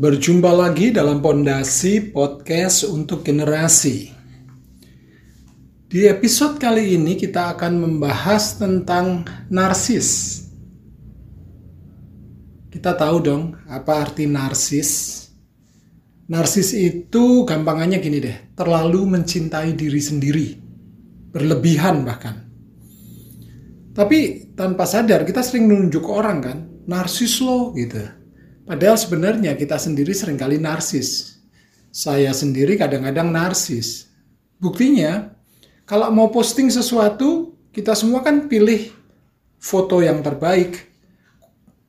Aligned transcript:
Berjumpa 0.00 0.48
lagi 0.56 0.96
dalam 0.96 1.20
Pondasi 1.20 2.00
Podcast 2.08 2.88
untuk 2.88 3.20
Generasi. 3.20 4.08
Di 5.92 6.08
episode 6.08 6.56
kali 6.56 6.96
ini 6.96 7.20
kita 7.20 7.52
akan 7.52 7.84
membahas 7.84 8.56
tentang 8.56 9.28
narsis. 9.52 10.40
Kita 12.72 12.96
tahu 12.96 13.16
dong 13.20 13.60
apa 13.68 14.08
arti 14.08 14.24
narsis. 14.24 15.20
Narsis 16.32 16.72
itu 16.72 17.44
gampangannya 17.44 18.00
gini 18.00 18.24
deh, 18.24 18.56
terlalu 18.56 19.04
mencintai 19.04 19.76
diri 19.76 20.00
sendiri. 20.00 20.48
Berlebihan 21.28 22.08
bahkan. 22.08 22.48
Tapi 23.92 24.48
tanpa 24.56 24.88
sadar 24.88 25.28
kita 25.28 25.44
sering 25.44 25.68
menunjuk 25.68 26.08
orang 26.08 26.38
kan, 26.40 26.58
narsis 26.88 27.44
lo 27.44 27.76
gitu. 27.76 28.19
Padahal 28.70 28.94
sebenarnya 28.94 29.58
kita 29.58 29.82
sendiri 29.82 30.14
sering 30.14 30.38
kali 30.38 30.62
narsis. 30.62 31.42
Saya 31.90 32.30
sendiri 32.30 32.78
kadang-kadang 32.78 33.26
narsis. 33.26 34.06
Buktinya, 34.62 35.34
kalau 35.82 36.06
mau 36.14 36.30
posting 36.30 36.70
sesuatu, 36.70 37.58
kita 37.74 37.98
semua 37.98 38.22
kan 38.22 38.46
pilih 38.46 38.94
foto 39.58 39.98
yang 39.98 40.22
terbaik. 40.22 40.86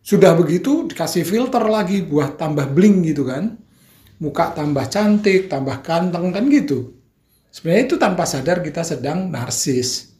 Sudah 0.01 0.33
begitu 0.33 0.89
dikasih 0.89 1.21
filter 1.21 1.61
lagi 1.69 2.01
buat 2.01 2.41
tambah 2.41 2.73
bling 2.73 3.05
gitu 3.13 3.29
kan. 3.29 3.61
Muka 4.17 4.57
tambah 4.57 4.89
cantik, 4.89 5.53
tambah 5.53 5.85
ganteng 5.85 6.33
kan 6.33 6.49
gitu. 6.49 6.97
Sebenarnya 7.53 7.93
itu 7.93 7.95
tanpa 8.01 8.25
sadar 8.25 8.65
kita 8.65 8.81
sedang 8.81 9.29
narsis. 9.29 10.10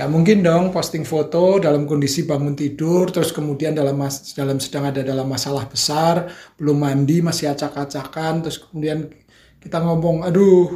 Gak 0.00 0.08
mungkin 0.08 0.40
dong 0.40 0.72
posting 0.72 1.04
foto 1.04 1.60
dalam 1.60 1.84
kondisi 1.84 2.24
bangun 2.24 2.56
tidur, 2.56 3.12
terus 3.12 3.36
kemudian 3.36 3.76
dalam 3.76 4.00
dalam 4.32 4.56
sedang 4.56 4.88
ada 4.88 5.04
dalam 5.04 5.28
masalah 5.28 5.68
besar, 5.68 6.24
belum 6.56 6.80
mandi, 6.80 7.20
masih 7.20 7.52
acak-acakan, 7.52 8.40
terus 8.40 8.64
kemudian 8.64 9.12
kita 9.60 9.76
ngomong, 9.76 10.24
aduh, 10.24 10.72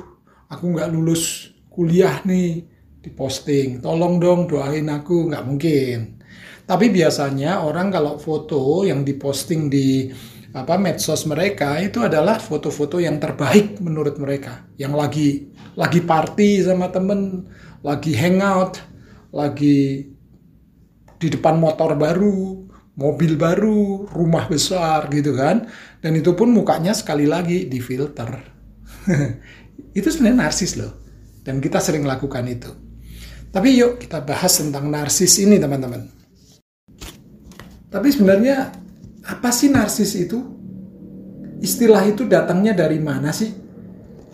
aku 0.52 0.76
nggak 0.76 0.92
lulus 0.92 1.56
kuliah 1.72 2.20
nih, 2.28 2.68
diposting, 3.00 3.80
tolong 3.80 4.20
dong 4.20 4.44
doain 4.44 4.92
aku, 4.92 5.32
nggak 5.32 5.44
mungkin. 5.48 6.20
Tapi 6.68 6.92
biasanya 6.92 7.64
orang 7.64 7.88
kalau 7.96 8.20
foto 8.20 8.84
yang 8.84 9.08
diposting 9.08 9.72
di 9.72 10.12
apa 10.52 10.76
medsos 10.76 11.24
mereka 11.24 11.80
itu 11.80 12.04
adalah 12.04 12.36
foto-foto 12.36 13.00
yang 13.00 13.16
terbaik 13.16 13.80
menurut 13.80 14.20
mereka, 14.20 14.68
yang 14.76 14.92
lagi 14.92 15.48
lagi 15.80 16.04
party 16.04 16.60
sama 16.60 16.92
temen, 16.92 17.48
lagi 17.80 18.12
hangout, 18.12 18.92
lagi 19.34 20.06
di 21.18 21.28
depan 21.28 21.58
motor 21.58 21.98
baru, 21.98 22.64
mobil 22.94 23.34
baru, 23.34 24.06
rumah 24.14 24.46
besar 24.46 25.10
gitu 25.10 25.34
kan. 25.34 25.66
Dan 25.98 26.14
itu 26.14 26.32
pun 26.38 26.54
mukanya 26.54 26.94
sekali 26.94 27.26
lagi 27.26 27.66
di 27.66 27.82
filter. 27.82 28.30
itu 29.98 30.06
sebenarnya 30.06 30.38
narsis 30.46 30.78
loh. 30.78 30.94
Dan 31.44 31.58
kita 31.60 31.82
sering 31.82 32.06
lakukan 32.06 32.46
itu. 32.46 32.70
Tapi 33.50 33.68
yuk 33.74 34.02
kita 34.02 34.22
bahas 34.22 34.54
tentang 34.58 34.90
narsis 34.90 35.38
ini 35.42 35.58
teman-teman. 35.58 36.10
Tapi 37.90 38.08
sebenarnya 38.10 38.74
apa 39.22 39.50
sih 39.54 39.70
narsis 39.70 40.18
itu? 40.18 40.42
Istilah 41.62 42.02
itu 42.10 42.26
datangnya 42.26 42.74
dari 42.74 42.98
mana 42.98 43.30
sih? 43.30 43.54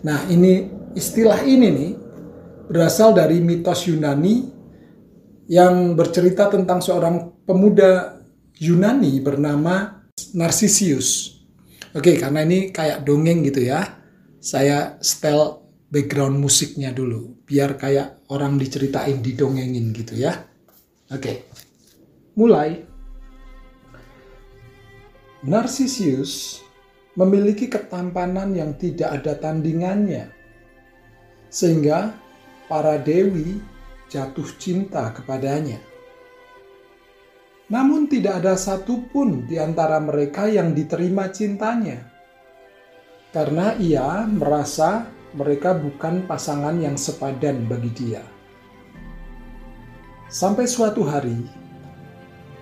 Nah 0.01 0.25
ini 0.27 0.65
istilah 0.97 1.45
ini 1.45 1.67
nih 1.69 1.91
berasal 2.67 3.13
dari 3.13 3.37
mitos 3.39 3.85
Yunani 3.85 4.60
yang 5.51 5.99
bercerita 5.99 6.47
tentang 6.47 6.79
seorang 6.79 7.43
pemuda 7.43 8.23
Yunani 8.55 9.19
bernama 9.19 10.07
Narcissus. 10.31 11.35
Oke, 11.91 12.15
karena 12.15 12.47
ini 12.47 12.71
kayak 12.71 13.03
dongeng 13.03 13.43
gitu 13.43 13.67
ya. 13.67 13.83
Saya 14.39 14.95
setel 15.03 15.59
background 15.91 16.39
musiknya 16.39 16.95
dulu, 16.95 17.43
biar 17.43 17.75
kayak 17.75 18.23
orang 18.31 18.55
diceritain, 18.55 19.19
didongengin 19.19 19.91
gitu 19.91 20.15
ya. 20.15 20.39
Oke, 21.11 21.43
mulai. 22.39 22.87
Narcissus 25.43 26.63
memiliki 27.19 27.67
ketampanan 27.67 28.55
yang 28.55 28.71
tidak 28.79 29.19
ada 29.19 29.35
tandingannya, 29.35 30.31
sehingga 31.51 32.15
para 32.71 32.95
dewi 32.95 33.59
jatuh 34.11 34.49
cinta 34.59 35.15
kepadanya. 35.15 35.79
Namun 37.71 38.11
tidak 38.11 38.43
ada 38.43 38.59
satupun 38.59 39.47
di 39.47 39.55
antara 39.55 39.95
mereka 40.03 40.51
yang 40.51 40.75
diterima 40.75 41.31
cintanya. 41.31 42.03
Karena 43.31 43.71
ia 43.79 44.27
merasa 44.27 45.07
mereka 45.31 45.71
bukan 45.71 46.27
pasangan 46.27 46.75
yang 46.75 46.99
sepadan 46.99 47.63
bagi 47.71 47.91
dia. 47.95 48.19
Sampai 50.27 50.67
suatu 50.67 51.07
hari, 51.07 51.47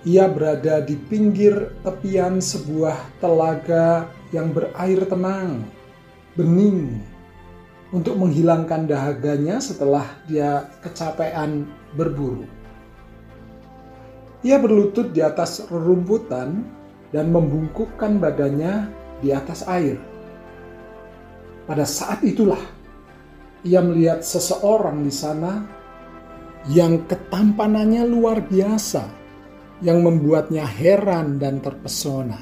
ia 0.06 0.30
berada 0.30 0.78
di 0.78 0.94
pinggir 0.94 1.74
tepian 1.82 2.38
sebuah 2.38 2.94
telaga 3.18 4.06
yang 4.30 4.54
berair 4.54 5.02
tenang, 5.10 5.66
bening, 6.38 7.02
untuk 7.90 8.14
menghilangkan 8.14 8.86
dahaganya 8.86 9.58
setelah 9.58 10.06
dia 10.30 10.70
kecapean 10.82 11.66
berburu. 11.98 12.46
Ia 14.46 14.56
berlutut 14.56 15.12
di 15.12 15.20
atas 15.20 15.66
rerumputan 15.68 16.64
dan 17.10 17.34
membungkukkan 17.34 18.22
badannya 18.22 18.88
di 19.20 19.34
atas 19.34 19.66
air. 19.66 19.98
Pada 21.66 21.84
saat 21.84 22.24
itulah 22.24 22.62
ia 23.66 23.84
melihat 23.84 24.24
seseorang 24.24 25.04
di 25.04 25.12
sana 25.12 25.66
yang 26.72 27.04
ketampanannya 27.04 28.06
luar 28.08 28.40
biasa, 28.40 29.04
yang 29.84 30.00
membuatnya 30.00 30.64
heran 30.64 31.36
dan 31.36 31.60
terpesona. 31.60 32.40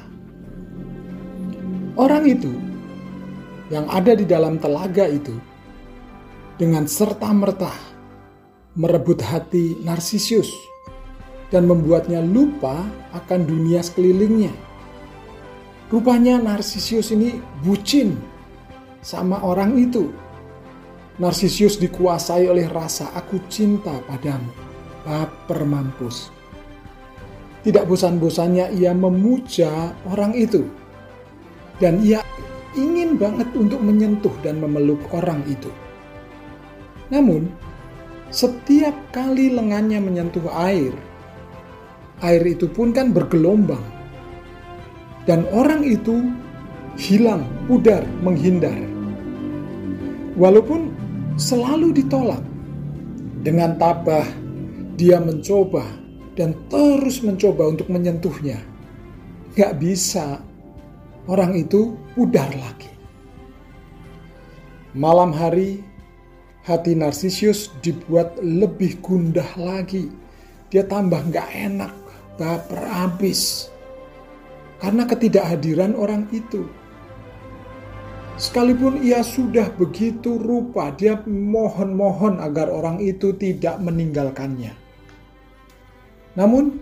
Orang 1.98 2.30
itu 2.30 2.67
yang 3.68 3.84
ada 3.88 4.16
di 4.16 4.24
dalam 4.24 4.56
telaga 4.56 5.04
itu 5.04 5.36
dengan 6.56 6.88
serta-merta 6.88 7.70
merebut 8.74 9.20
hati 9.20 9.78
Narsisius 9.84 10.48
dan 11.48 11.64
membuatnya 11.64 12.20
lupa 12.20 12.84
akan 13.16 13.40
dunia 13.44 13.80
sekelilingnya. 13.80 14.52
Rupanya 15.88 16.36
Narsisius 16.36 17.12
ini 17.16 17.40
bucin 17.64 18.16
sama 19.00 19.40
orang 19.40 19.76
itu. 19.80 20.12
Narsisius 21.18 21.80
dikuasai 21.80 22.46
oleh 22.46 22.68
rasa 22.68 23.10
aku 23.16 23.40
cinta 23.48 23.96
padamu. 24.06 24.52
Baper 25.02 25.64
mampus. 25.64 26.30
Tidak 27.64 27.88
bosan-bosannya 27.88 28.76
ia 28.76 28.92
memuja 28.94 29.96
orang 30.06 30.36
itu. 30.36 30.68
Dan 31.80 32.04
ia 32.04 32.22
ingin 32.78 33.18
banget 33.18 33.50
untuk 33.58 33.82
menyentuh 33.82 34.32
dan 34.46 34.62
memeluk 34.62 35.02
orang 35.10 35.42
itu. 35.50 35.68
Namun, 37.10 37.50
setiap 38.30 38.94
kali 39.10 39.50
lengannya 39.50 39.98
menyentuh 39.98 40.46
air, 40.54 40.94
air 42.22 42.42
itu 42.46 42.70
pun 42.70 42.94
kan 42.94 43.10
bergelombang. 43.10 43.82
Dan 45.26 45.44
orang 45.52 45.84
itu 45.84 46.30
hilang, 46.96 47.44
pudar, 47.68 48.06
menghindar. 48.24 48.78
Walaupun 50.38 50.94
selalu 51.36 51.92
ditolak, 51.92 52.40
dengan 53.44 53.78
tabah 53.78 54.26
dia 54.98 55.22
mencoba 55.22 55.86
dan 56.34 56.54
terus 56.66 57.22
mencoba 57.22 57.70
untuk 57.70 57.86
menyentuhnya. 57.90 58.58
Gak 59.54 59.78
bisa, 59.78 60.42
orang 61.28 61.52
itu 61.54 61.94
pudar 62.16 62.48
lagi. 62.56 62.90
Malam 64.96 65.30
hari, 65.30 65.84
hati 66.64 66.96
Narsisius 66.96 67.70
dibuat 67.84 68.40
lebih 68.40 68.98
gundah 69.04 69.46
lagi. 69.60 70.08
Dia 70.72 70.88
tambah 70.88 71.20
nggak 71.28 71.48
enak, 71.54 71.92
baper 72.40 72.82
habis. 72.88 73.68
Karena 74.80 75.04
ketidakhadiran 75.04 75.92
orang 75.92 76.24
itu. 76.32 76.64
Sekalipun 78.38 79.02
ia 79.02 79.20
sudah 79.20 79.66
begitu 79.74 80.38
rupa, 80.38 80.94
dia 80.94 81.18
mohon-mohon 81.26 82.38
agar 82.38 82.70
orang 82.70 83.02
itu 83.02 83.34
tidak 83.34 83.82
meninggalkannya. 83.82 84.70
Namun, 86.38 86.78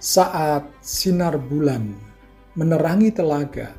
saat 0.00 0.64
sinar 0.80 1.36
bulan 1.36 2.05
menerangi 2.56 3.12
telaga. 3.12 3.70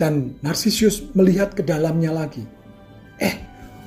Dan 0.00 0.40
Narsisius 0.40 1.12
melihat 1.12 1.52
ke 1.52 1.60
dalamnya 1.60 2.08
lagi. 2.08 2.42
Eh, 3.20 3.36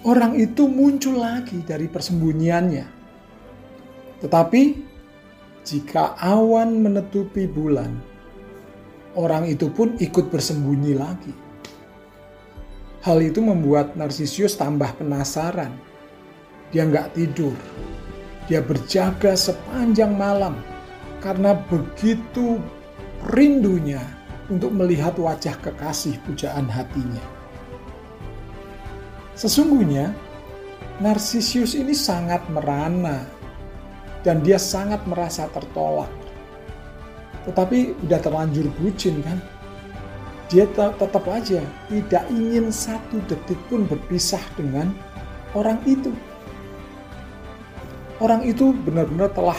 orang 0.06 0.38
itu 0.38 0.70
muncul 0.70 1.18
lagi 1.18 1.66
dari 1.66 1.90
persembunyiannya. 1.90 2.86
Tetapi 4.22 4.62
jika 5.66 6.14
awan 6.22 6.86
menutupi 6.86 7.50
bulan, 7.50 7.98
orang 9.18 9.50
itu 9.50 9.74
pun 9.74 9.98
ikut 9.98 10.30
bersembunyi 10.30 10.94
lagi. 10.94 11.34
Hal 13.04 13.20
itu 13.20 13.44
membuat 13.44 13.98
Narsisius 14.00 14.56
tambah 14.56 14.96
penasaran. 14.96 15.76
Dia 16.72 16.88
nggak 16.88 17.18
tidur. 17.18 17.58
Dia 18.48 18.64
berjaga 18.64 19.36
sepanjang 19.36 20.14
malam 20.14 20.56
karena 21.24 21.56
begitu 21.72 22.60
rindunya 23.32 24.04
untuk 24.52 24.76
melihat 24.76 25.16
wajah 25.16 25.56
kekasih 25.64 26.20
pujaan 26.28 26.68
hatinya. 26.68 27.24
Sesungguhnya, 29.34 30.12
Narsisius 31.02 31.74
ini 31.74 31.96
sangat 31.96 32.46
merana 32.54 33.26
dan 34.22 34.46
dia 34.46 34.62
sangat 34.62 35.02
merasa 35.10 35.50
tertolak. 35.50 36.12
Tetapi 37.50 38.08
udah 38.08 38.20
terlanjur 38.22 38.70
bucin 38.78 39.20
kan? 39.26 39.42
Dia 40.54 40.70
tetap 40.70 41.26
aja 41.34 41.66
tidak 41.90 42.24
ingin 42.30 42.70
satu 42.70 43.18
detik 43.26 43.58
pun 43.68 43.90
berpisah 43.90 44.44
dengan 44.54 44.94
orang 45.58 45.82
itu. 45.90 46.14
Orang 48.22 48.46
itu 48.46 48.72
benar-benar 48.86 49.34
telah 49.34 49.58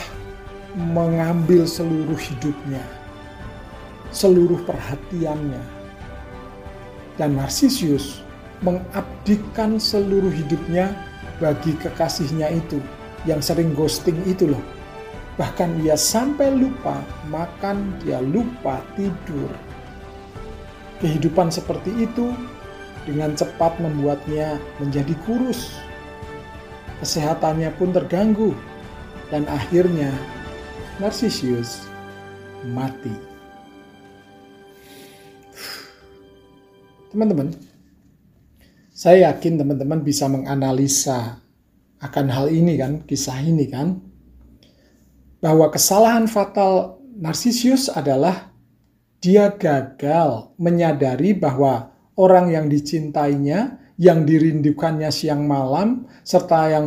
mengambil 0.78 1.66
seluruh 1.66 2.16
hidupnya, 2.16 2.80
seluruh 4.14 4.62
perhatiannya. 4.62 5.60
Dan 7.18 7.34
Narsisius 7.34 8.22
mengabdikan 8.62 9.76
seluruh 9.76 10.30
hidupnya 10.30 10.94
bagi 11.42 11.74
kekasihnya 11.82 12.48
itu 12.54 12.78
yang 13.26 13.42
sering 13.42 13.74
ghosting 13.74 14.16
itu 14.24 14.54
loh. 14.54 14.62
Bahkan 15.34 15.82
ia 15.82 15.98
sampai 15.98 16.54
lupa 16.54 17.02
makan, 17.26 17.98
dia 18.06 18.22
lupa 18.22 18.78
tidur. 18.94 19.50
Kehidupan 21.02 21.50
seperti 21.50 22.06
itu 22.06 22.30
dengan 23.02 23.34
cepat 23.34 23.82
membuatnya 23.82 24.62
menjadi 24.78 25.12
kurus. 25.26 25.74
Kesehatannya 27.02 27.74
pun 27.74 27.90
terganggu 27.90 28.54
dan 29.28 29.44
akhirnya 29.50 30.14
Narcisius 31.02 31.90
mati. 32.70 33.33
Teman-teman, 37.14 37.54
saya 38.90 39.30
yakin 39.30 39.54
teman-teman 39.62 40.02
bisa 40.02 40.26
menganalisa 40.26 41.38
akan 42.02 42.26
hal 42.26 42.50
ini 42.50 42.74
kan, 42.74 43.06
kisah 43.06 43.38
ini 43.38 43.70
kan. 43.70 44.02
Bahwa 45.38 45.70
kesalahan 45.70 46.26
fatal 46.26 46.98
Narcisius 47.14 47.86
adalah 47.86 48.50
dia 49.22 49.54
gagal 49.54 50.58
menyadari 50.58 51.38
bahwa 51.38 51.94
orang 52.18 52.50
yang 52.50 52.66
dicintainya, 52.66 53.78
yang 53.94 54.26
dirindukannya 54.26 55.14
siang 55.14 55.46
malam, 55.46 56.10
serta 56.26 56.60
yang 56.66 56.86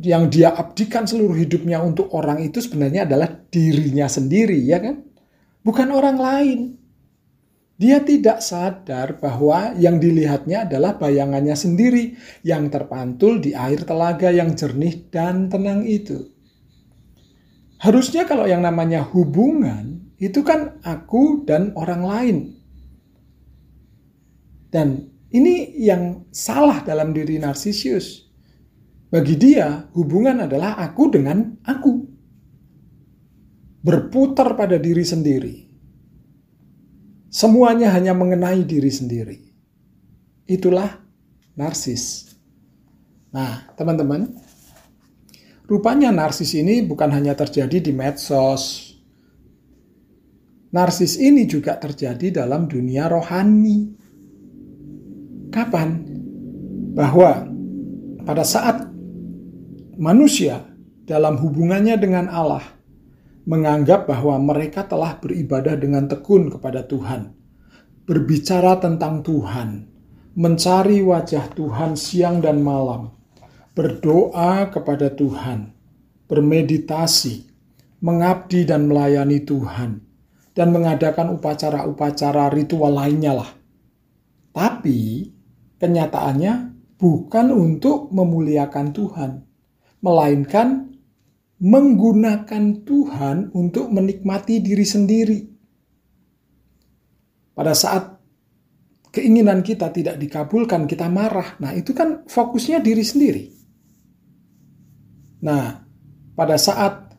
yang 0.00 0.32
dia 0.32 0.56
abdikan 0.56 1.04
seluruh 1.04 1.36
hidupnya 1.36 1.84
untuk 1.84 2.16
orang 2.16 2.40
itu 2.40 2.64
sebenarnya 2.64 3.04
adalah 3.04 3.28
dirinya 3.28 4.08
sendiri, 4.08 4.56
ya 4.64 4.80
kan? 4.80 5.04
Bukan 5.60 5.92
orang 5.92 6.16
lain. 6.16 6.83
Dia 7.74 7.98
tidak 8.06 8.38
sadar 8.38 9.18
bahwa 9.18 9.74
yang 9.74 9.98
dilihatnya 9.98 10.62
adalah 10.62 10.94
bayangannya 10.94 11.58
sendiri 11.58 12.14
yang 12.46 12.70
terpantul 12.70 13.42
di 13.42 13.50
air 13.50 13.82
telaga 13.82 14.30
yang 14.30 14.54
jernih 14.54 15.10
dan 15.10 15.50
tenang 15.50 15.82
itu. 15.82 16.30
Harusnya 17.82 18.30
kalau 18.30 18.46
yang 18.46 18.62
namanya 18.62 19.02
hubungan 19.02 20.06
itu 20.22 20.46
kan 20.46 20.78
aku 20.86 21.42
dan 21.42 21.74
orang 21.74 22.02
lain. 22.06 22.36
Dan 24.70 25.10
ini 25.34 25.74
yang 25.74 26.30
salah 26.30 26.78
dalam 26.86 27.10
diri 27.10 27.42
Narsisius. 27.42 28.22
Bagi 29.10 29.34
dia, 29.34 29.90
hubungan 29.94 30.46
adalah 30.46 30.78
aku 30.78 31.10
dengan 31.10 31.58
aku. 31.66 31.92
Berputar 33.82 34.54
pada 34.54 34.78
diri 34.78 35.02
sendiri 35.02 35.63
Semuanya 37.34 37.90
hanya 37.90 38.14
mengenai 38.14 38.62
diri 38.62 38.94
sendiri. 38.94 39.42
Itulah 40.46 41.02
narsis. 41.58 42.30
Nah, 43.34 43.74
teman-teman, 43.74 44.30
rupanya 45.66 46.14
narsis 46.14 46.54
ini 46.54 46.86
bukan 46.86 47.10
hanya 47.10 47.34
terjadi 47.34 47.82
di 47.82 47.90
medsos. 47.90 48.94
Narsis 50.70 51.18
ini 51.18 51.42
juga 51.50 51.74
terjadi 51.74 52.46
dalam 52.46 52.70
dunia 52.70 53.10
rohani. 53.10 53.98
Kapan? 55.50 55.90
Bahwa 56.94 57.50
pada 58.22 58.46
saat 58.46 58.86
manusia 59.98 60.62
dalam 61.02 61.34
hubungannya 61.42 61.98
dengan 61.98 62.30
Allah 62.30 62.73
menganggap 63.44 64.08
bahwa 64.08 64.40
mereka 64.40 64.88
telah 64.88 65.20
beribadah 65.20 65.76
dengan 65.76 66.08
tekun 66.08 66.48
kepada 66.48 66.88
Tuhan, 66.88 67.36
berbicara 68.08 68.80
tentang 68.80 69.20
Tuhan, 69.20 69.88
mencari 70.32 71.04
wajah 71.04 71.52
Tuhan 71.52 71.96
siang 71.96 72.40
dan 72.40 72.64
malam, 72.64 73.12
berdoa 73.76 74.72
kepada 74.72 75.12
Tuhan, 75.12 75.76
bermeditasi, 76.24 77.52
mengabdi 78.00 78.64
dan 78.64 78.88
melayani 78.88 79.44
Tuhan, 79.44 80.00
dan 80.56 80.68
mengadakan 80.72 81.36
upacara-upacara 81.36 82.48
ritual 82.48 82.96
lainnya 82.96 83.44
lah. 83.44 83.50
Tapi 84.56 85.28
kenyataannya 85.82 86.72
bukan 86.96 87.46
untuk 87.52 88.08
memuliakan 88.08 88.86
Tuhan, 88.94 89.30
melainkan 90.00 90.93
menggunakan 91.62 92.82
Tuhan 92.82 93.54
untuk 93.54 93.90
menikmati 93.92 94.58
diri 94.58 94.86
sendiri. 94.86 95.38
Pada 97.54 97.70
saat 97.70 98.18
keinginan 99.14 99.62
kita 99.62 99.94
tidak 99.94 100.18
dikabulkan, 100.18 100.90
kita 100.90 101.06
marah. 101.06 101.54
Nah, 101.62 101.70
itu 101.70 101.94
kan 101.94 102.26
fokusnya 102.26 102.82
diri 102.82 103.04
sendiri. 103.06 103.44
Nah, 105.46 105.86
pada 106.34 106.58
saat 106.58 107.14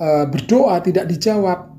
uh, 0.00 0.24
berdoa 0.32 0.80
tidak 0.80 1.04
dijawab, 1.12 1.76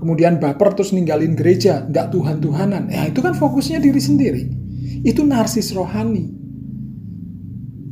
kemudian 0.00 0.40
baper 0.40 0.72
terus 0.72 0.96
ninggalin 0.96 1.36
gereja, 1.36 1.84
nggak 1.84 2.08
Tuhan-Tuhanan. 2.16 2.88
Ya, 2.88 3.04
itu 3.04 3.20
kan 3.20 3.36
fokusnya 3.36 3.76
diri 3.76 4.00
sendiri. 4.00 4.42
Itu 5.04 5.20
narsis 5.28 5.76
rohani. 5.76 6.32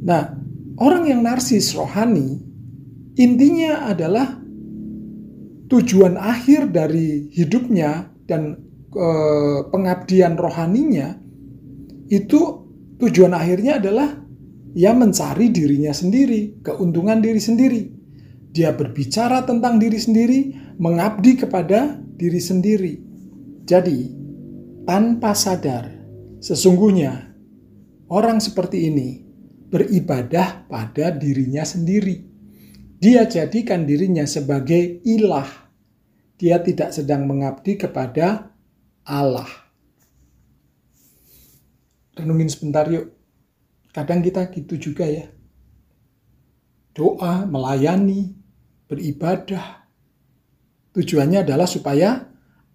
Nah, 0.00 0.32
orang 0.80 1.12
yang 1.12 1.20
narsis 1.20 1.76
rohani 1.76 2.53
Intinya 3.14 3.86
adalah 3.86 4.42
tujuan 5.70 6.18
akhir 6.18 6.74
dari 6.74 7.30
hidupnya 7.30 8.10
dan 8.26 8.58
e, 8.90 9.08
pengabdian 9.70 10.34
rohaninya 10.34 11.14
itu 12.10 12.40
tujuan 12.98 13.30
akhirnya 13.30 13.78
adalah 13.78 14.18
ia 14.74 14.90
mencari 14.90 15.54
dirinya 15.54 15.94
sendiri, 15.94 16.58
keuntungan 16.66 17.22
diri 17.22 17.38
sendiri. 17.38 17.82
Dia 18.50 18.74
berbicara 18.74 19.46
tentang 19.46 19.78
diri 19.78 19.98
sendiri, 19.98 20.40
mengabdi 20.82 21.38
kepada 21.38 21.94
diri 21.94 22.42
sendiri. 22.42 22.94
Jadi, 23.62 24.10
tanpa 24.82 25.38
sadar, 25.38 25.86
sesungguhnya 26.42 27.34
orang 28.10 28.42
seperti 28.42 28.90
ini 28.90 29.22
beribadah 29.70 30.66
pada 30.66 31.14
dirinya 31.14 31.62
sendiri 31.62 32.33
dia 33.04 33.28
jadikan 33.28 33.84
dirinya 33.84 34.24
sebagai 34.24 35.04
ilah. 35.04 35.68
Dia 36.40 36.56
tidak 36.64 36.96
sedang 36.96 37.28
mengabdi 37.28 37.76
kepada 37.76 38.48
Allah. 39.04 39.44
Renungin 42.16 42.48
sebentar 42.48 42.88
yuk. 42.88 43.12
Kadang 43.92 44.24
kita 44.24 44.48
gitu 44.48 44.80
juga 44.80 45.04
ya. 45.04 45.28
Doa, 46.96 47.44
melayani, 47.44 48.40
beribadah. 48.88 49.84
Tujuannya 50.96 51.44
adalah 51.44 51.68
supaya 51.68 52.24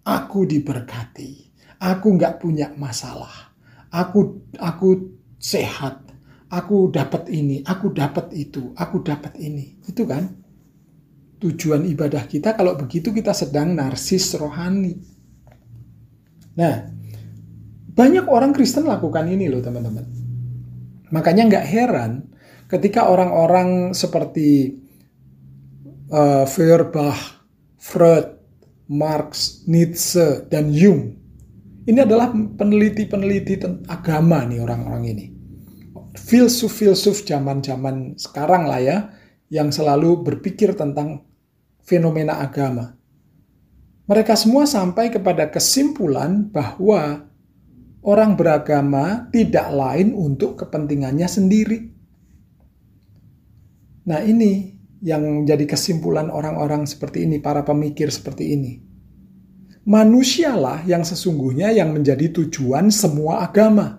aku 0.06 0.46
diberkati. 0.46 1.50
Aku 1.82 2.14
nggak 2.14 2.38
punya 2.38 2.70
masalah. 2.78 3.50
Aku 3.90 4.46
aku 4.62 5.18
sehat 5.42 6.06
aku 6.50 6.90
dapat 6.90 7.30
ini, 7.30 7.62
aku 7.62 7.94
dapat 7.94 8.34
itu, 8.34 8.74
aku 8.74 9.00
dapat 9.00 9.38
ini. 9.38 9.78
Itu 9.86 10.04
kan 10.04 10.26
tujuan 11.40 11.88
ibadah 11.88 12.28
kita 12.28 12.52
kalau 12.52 12.76
begitu 12.76 13.14
kita 13.14 13.32
sedang 13.32 13.72
narsis 13.72 14.36
rohani. 14.36 14.98
Nah, 16.58 16.74
banyak 17.94 18.26
orang 18.28 18.52
Kristen 18.52 18.84
lakukan 18.84 19.30
ini 19.30 19.48
loh 19.48 19.62
teman-teman. 19.62 20.04
Makanya 21.14 21.48
nggak 21.48 21.66
heran 21.70 22.12
ketika 22.66 23.08
orang-orang 23.08 23.96
seperti 23.96 24.78
uh, 26.10 26.44
Feuerbach, 26.44 27.46
Freud, 27.78 28.26
Marx, 28.90 29.62
Nietzsche, 29.70 30.46
dan 30.50 30.74
Jung. 30.74 31.16
Ini 31.86 32.04
adalah 32.04 32.30
peneliti-peneliti 32.30 33.86
agama 33.88 34.44
nih 34.44 34.60
orang-orang 34.62 35.04
ini. 35.10 35.39
Filsuf-filsuf 36.30 37.26
zaman-zaman 37.26 38.14
sekarang 38.14 38.70
lah 38.70 38.78
ya, 38.78 38.98
yang 39.50 39.74
selalu 39.74 40.22
berpikir 40.22 40.78
tentang 40.78 41.26
fenomena 41.82 42.38
agama. 42.38 42.94
Mereka 44.06 44.38
semua 44.38 44.62
sampai 44.62 45.10
kepada 45.10 45.50
kesimpulan 45.50 46.46
bahwa 46.46 47.26
orang 48.06 48.38
beragama 48.38 49.26
tidak 49.34 49.74
lain 49.74 50.14
untuk 50.14 50.54
kepentingannya 50.54 51.26
sendiri. 51.26 51.78
Nah, 54.06 54.22
ini 54.22 54.78
yang 55.02 55.42
jadi 55.42 55.66
kesimpulan 55.66 56.30
orang-orang 56.30 56.86
seperti 56.86 57.26
ini, 57.26 57.42
para 57.42 57.66
pemikir 57.66 58.06
seperti 58.06 58.54
ini. 58.54 58.72
Manusialah 59.82 60.86
yang 60.86 61.02
sesungguhnya 61.02 61.74
yang 61.74 61.90
menjadi 61.90 62.30
tujuan 62.30 62.94
semua 62.94 63.42
agama. 63.42 63.98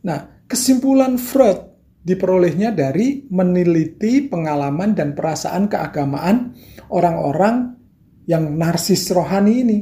Nah, 0.00 0.35
kesimpulan 0.46 1.18
Freud 1.18 1.66
diperolehnya 2.06 2.70
dari 2.70 3.26
meneliti 3.30 4.22
pengalaman 4.30 4.94
dan 4.94 5.18
perasaan 5.18 5.66
keagamaan 5.66 6.54
orang-orang 6.90 7.74
yang 8.30 8.54
narsis 8.54 9.10
rohani 9.10 9.54
ini, 9.66 9.78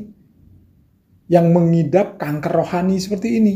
yang 1.28 1.52
mengidap 1.52 2.16
kanker 2.16 2.52
rohani 2.64 2.96
seperti 2.96 3.28
ini. 3.40 3.54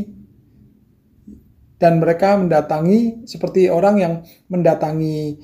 Dan 1.79 2.03
mereka 2.03 2.35
mendatangi 2.35 3.23
seperti 3.23 3.71
orang 3.71 3.95
yang 3.97 4.13
mendatangi 4.51 5.39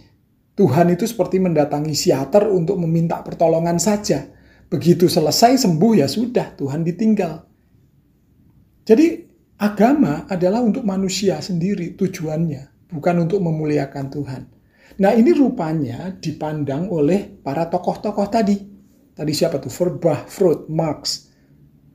Tuhan 0.56 0.88
itu 0.92 1.08
seperti 1.08 1.40
mendatangi 1.40 1.96
siater 1.96 2.48
untuk 2.52 2.76
meminta 2.80 3.24
pertolongan 3.24 3.80
saja. 3.80 4.28
Begitu 4.68 5.08
selesai 5.08 5.64
sembuh 5.64 5.94
ya 5.96 6.08
sudah, 6.12 6.54
Tuhan 6.60 6.84
ditinggal. 6.84 7.44
Jadi 8.86 9.25
agama 9.56 10.28
adalah 10.28 10.62
untuk 10.64 10.84
manusia 10.84 11.40
sendiri 11.40 11.96
tujuannya, 11.96 12.92
bukan 12.92 13.16
untuk 13.28 13.40
memuliakan 13.44 14.06
Tuhan. 14.12 14.42
Nah 14.96 15.12
ini 15.12 15.36
rupanya 15.36 16.16
dipandang 16.16 16.88
oleh 16.88 17.28
para 17.44 17.68
tokoh-tokoh 17.68 18.28
tadi. 18.32 18.56
Tadi 19.16 19.32
siapa 19.32 19.60
tuh? 19.60 19.72
Feuerbach, 19.72 20.28
Freud, 20.28 20.68
Marx, 20.68 21.32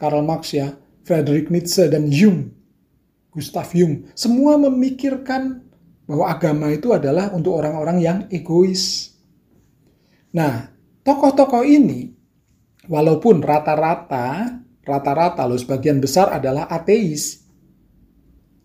Karl 0.01 0.25
Marx 0.25 0.57
ya, 0.57 0.73
Friedrich 1.05 1.53
Nietzsche, 1.53 1.89
dan 1.89 2.09
Jung. 2.09 2.53
Gustav 3.31 3.71
Jung. 3.77 4.11
Semua 4.17 4.59
memikirkan 4.59 5.63
bahwa 6.09 6.27
agama 6.27 6.67
itu 6.75 6.91
adalah 6.91 7.31
untuk 7.31 7.55
orang-orang 7.55 7.99
yang 8.03 8.19
egois. 8.33 9.15
Nah, 10.35 10.73
tokoh-tokoh 11.07 11.63
ini 11.63 12.11
walaupun 12.91 13.39
rata-rata 13.39 14.59
rata-rata 14.91 15.47
loh 15.47 15.55
sebagian 15.61 16.03
besar 16.03 16.35
adalah 16.35 16.67
ateis. 16.67 17.47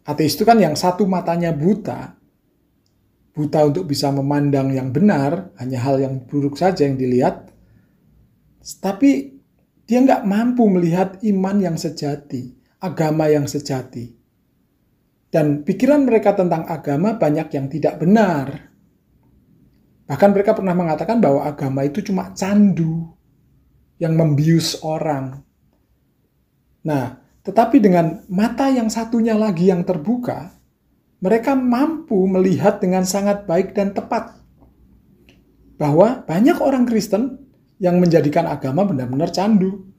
Ateis 0.06 0.38
itu 0.38 0.46
kan 0.46 0.62
yang 0.62 0.78
satu 0.78 1.10
matanya 1.10 1.50
buta. 1.50 2.14
Buta 3.34 3.60
untuk 3.66 3.90
bisa 3.90 4.14
memandang 4.14 4.70
yang 4.72 4.94
benar, 4.94 5.52
hanya 5.58 5.82
hal 5.82 5.98
yang 6.00 6.24
buruk 6.24 6.56
saja 6.56 6.86
yang 6.86 6.96
dilihat. 6.96 7.50
Tapi 8.80 9.36
dia 9.90 10.00
nggak 10.06 10.24
mampu 10.24 10.70
melihat 10.70 11.18
iman 11.26 11.58
yang 11.58 11.78
sejati, 11.78 12.54
agama 12.80 13.28
yang 13.28 13.50
sejati. 13.50 14.14
Dan 15.34 15.66
pikiran 15.66 16.06
mereka 16.06 16.38
tentang 16.38 16.70
agama 16.70 17.18
banyak 17.18 17.50
yang 17.52 17.68
tidak 17.68 18.00
benar. 18.00 18.72
Bahkan 20.06 20.30
mereka 20.32 20.54
pernah 20.54 20.78
mengatakan 20.78 21.18
bahwa 21.18 21.50
agama 21.50 21.82
itu 21.82 22.06
cuma 22.06 22.30
candu 22.38 23.10
yang 23.98 24.14
membius 24.14 24.80
orang. 24.86 25.42
Nah, 26.86 27.25
tetapi 27.46 27.78
dengan 27.78 28.26
mata 28.28 28.68
yang 28.74 28.90
satunya 28.90 29.38
lagi 29.38 29.70
yang 29.70 29.86
terbuka, 29.86 30.58
mereka 31.22 31.54
mampu 31.54 32.26
melihat 32.26 32.82
dengan 32.82 33.06
sangat 33.06 33.46
baik 33.46 33.78
dan 33.78 33.94
tepat 33.94 34.36
bahwa 35.78 36.26
banyak 36.26 36.58
orang 36.60 36.90
Kristen 36.90 37.46
yang 37.78 38.02
menjadikan 38.02 38.50
agama 38.50 38.84
benar-benar 38.84 39.30
candu 39.30 39.96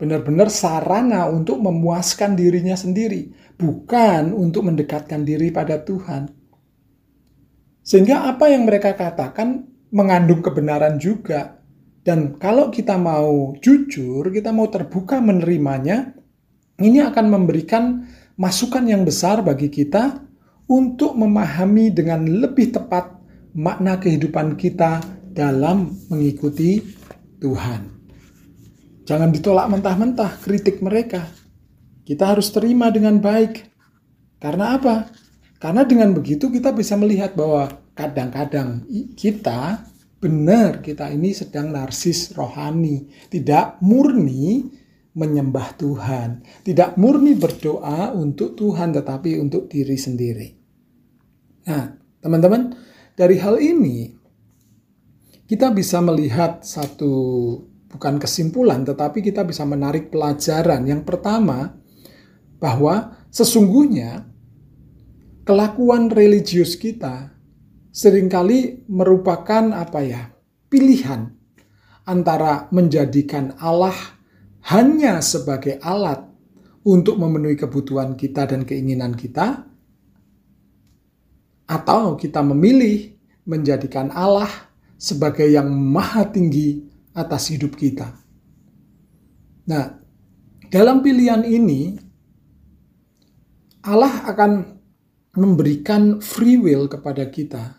benar-benar 0.00 0.48
sarana 0.48 1.28
untuk 1.28 1.60
memuaskan 1.60 2.32
dirinya 2.32 2.72
sendiri, 2.72 3.36
bukan 3.60 4.32
untuk 4.32 4.64
mendekatkan 4.64 5.28
diri 5.28 5.52
pada 5.52 5.76
Tuhan. 5.84 6.32
Sehingga 7.84 8.24
apa 8.32 8.48
yang 8.48 8.64
mereka 8.64 8.96
katakan 8.96 9.68
mengandung 9.92 10.40
kebenaran 10.40 10.96
juga. 10.96 11.60
Dan 12.00 12.40
kalau 12.40 12.72
kita 12.72 12.96
mau 12.96 13.52
jujur, 13.60 14.32
kita 14.32 14.56
mau 14.56 14.72
terbuka 14.72 15.20
menerimanya, 15.20 16.16
ini 16.80 17.04
akan 17.04 17.26
memberikan 17.28 18.08
masukan 18.40 18.84
yang 18.88 19.04
besar 19.04 19.44
bagi 19.44 19.68
kita 19.68 20.24
untuk 20.70 21.12
memahami 21.14 21.92
dengan 21.92 22.24
lebih 22.24 22.72
tepat 22.72 23.20
makna 23.52 24.00
kehidupan 24.00 24.56
kita 24.56 25.02
dalam 25.30 25.92
mengikuti 26.08 26.80
Tuhan. 27.42 28.00
Jangan 29.04 29.30
ditolak 29.34 29.66
mentah-mentah 29.68 30.38
kritik 30.40 30.78
mereka. 30.80 31.26
Kita 32.06 32.30
harus 32.30 32.48
terima 32.54 32.88
dengan 32.94 33.18
baik. 33.18 33.66
Karena 34.38 34.78
apa? 34.78 35.10
Karena 35.60 35.84
dengan 35.84 36.16
begitu 36.16 36.48
kita 36.48 36.72
bisa 36.72 36.96
melihat 36.96 37.36
bahwa 37.36 37.68
kadang-kadang 37.92 38.86
kita 39.12 39.84
benar 40.20 40.80
kita 40.80 41.10
ini 41.12 41.36
sedang 41.36 41.72
narsis 41.72 42.32
rohani, 42.32 43.08
tidak 43.28 43.76
murni 43.84 44.79
menyembah 45.20 45.76
Tuhan, 45.76 46.40
tidak 46.64 46.96
murni 46.96 47.36
berdoa 47.36 48.16
untuk 48.16 48.56
Tuhan 48.56 48.96
tetapi 48.96 49.36
untuk 49.36 49.68
diri 49.68 50.00
sendiri. 50.00 50.48
Nah, 51.68 51.92
teman-teman, 52.24 52.72
dari 53.12 53.36
hal 53.36 53.60
ini 53.60 54.08
kita 55.44 55.68
bisa 55.76 56.00
melihat 56.00 56.64
satu 56.64 57.12
bukan 57.92 58.16
kesimpulan, 58.16 58.80
tetapi 58.88 59.20
kita 59.20 59.44
bisa 59.44 59.68
menarik 59.68 60.08
pelajaran. 60.08 60.88
Yang 60.88 61.04
pertama, 61.04 61.76
bahwa 62.56 63.20
sesungguhnya 63.28 64.24
kelakuan 65.44 66.08
religius 66.08 66.80
kita 66.80 67.34
sering 67.90 68.30
kali 68.30 68.86
merupakan 68.88 69.74
apa 69.76 70.00
ya? 70.00 70.22
pilihan 70.70 71.34
antara 72.06 72.70
menjadikan 72.70 73.58
Allah 73.58 74.19
hanya 74.68 75.24
sebagai 75.24 75.80
alat 75.80 76.26
untuk 76.84 77.16
memenuhi 77.20 77.56
kebutuhan 77.56 78.16
kita 78.16 78.48
dan 78.48 78.64
keinginan 78.64 79.16
kita 79.16 79.64
atau 81.70 82.18
kita 82.18 82.42
memilih 82.42 83.14
menjadikan 83.46 84.10
Allah 84.10 84.50
sebagai 85.00 85.48
yang 85.48 85.70
maha 85.70 86.28
tinggi 86.28 86.84
atas 87.14 87.54
hidup 87.54 87.78
kita. 87.78 88.10
Nah, 89.70 89.96
dalam 90.68 91.00
pilihan 91.00 91.46
ini, 91.46 91.94
Allah 93.86 94.26
akan 94.28 94.76
memberikan 95.38 96.18
free 96.18 96.58
will 96.58 96.90
kepada 96.90 97.26
kita. 97.30 97.78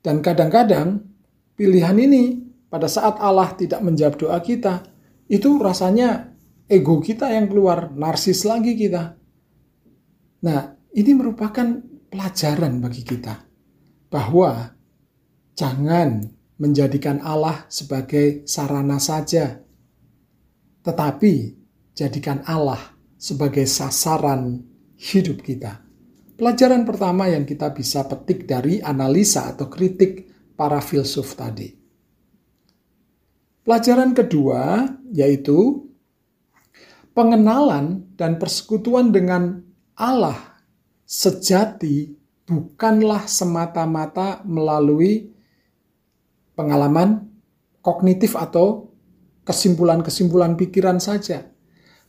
Dan 0.00 0.24
kadang-kadang 0.24 1.02
pilihan 1.58 1.98
ini 1.98 2.40
pada 2.72 2.88
saat 2.88 3.20
Allah 3.20 3.52
tidak 3.54 3.84
menjawab 3.84 4.16
doa 4.16 4.38
kita, 4.40 4.95
itu 5.26 5.58
rasanya 5.58 6.32
ego 6.70 7.02
kita 7.02 7.30
yang 7.30 7.50
keluar, 7.50 7.90
narsis 7.94 8.46
lagi 8.46 8.74
kita. 8.74 9.18
Nah, 10.42 10.60
ini 10.94 11.12
merupakan 11.14 11.82
pelajaran 12.10 12.78
bagi 12.78 13.02
kita 13.02 13.44
bahwa 14.08 14.72
jangan 15.52 16.24
menjadikan 16.56 17.20
Allah 17.20 17.68
sebagai 17.68 18.46
sarana 18.48 18.96
saja, 18.96 19.60
tetapi 20.80 21.52
jadikan 21.92 22.40
Allah 22.48 22.80
sebagai 23.20 23.68
sasaran 23.68 24.64
hidup 24.96 25.44
kita. 25.44 25.84
Pelajaran 26.36 26.84
pertama 26.84 27.28
yang 27.28 27.44
kita 27.48 27.72
bisa 27.72 28.04
petik 28.04 28.44
dari 28.48 28.80
analisa 28.80 29.52
atau 29.52 29.68
kritik 29.68 30.28
para 30.56 30.80
filsuf 30.80 31.36
tadi. 31.36 31.75
Pelajaran 33.66 34.14
kedua 34.14 34.86
yaitu 35.10 35.90
pengenalan 37.18 38.06
dan 38.14 38.38
persekutuan 38.38 39.10
dengan 39.10 39.58
Allah 39.98 40.38
sejati 41.02 42.14
bukanlah 42.46 43.26
semata-mata 43.26 44.46
melalui 44.46 45.34
pengalaman 46.54 47.26
kognitif 47.82 48.38
atau 48.38 48.94
kesimpulan-kesimpulan 49.42 50.54
pikiran 50.54 51.02
saja, 51.02 51.50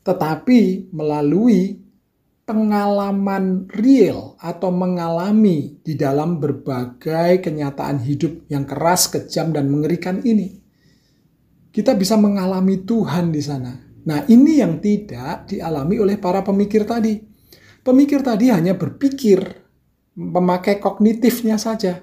tetapi 0.05 0.93
melalui 0.93 1.81
pengalaman 2.45 3.65
real 3.73 4.37
atau 4.37 4.69
mengalami 4.69 5.81
di 5.81 5.97
dalam 5.97 6.37
berbagai 6.37 7.41
kenyataan 7.41 7.97
hidup 8.05 8.45
yang 8.45 8.69
keras, 8.69 9.09
kejam, 9.09 9.49
dan 9.49 9.73
mengerikan 9.73 10.21
ini. 10.21 10.66
Kita 11.77 11.93
bisa 11.93 12.17
mengalami 12.17 12.81
Tuhan 12.81 13.29
di 13.29 13.37
sana. 13.37 13.69
Nah, 14.09 14.25
ini 14.25 14.57
yang 14.57 14.81
tidak 14.81 15.45
dialami 15.45 16.01
oleh 16.01 16.17
para 16.17 16.41
pemikir 16.41 16.89
tadi. 16.89 17.21
Pemikir 17.85 18.25
tadi 18.25 18.49
hanya 18.49 18.73
berpikir, 18.73 19.45
memakai 20.17 20.81
kognitifnya 20.81 21.61
saja, 21.61 22.01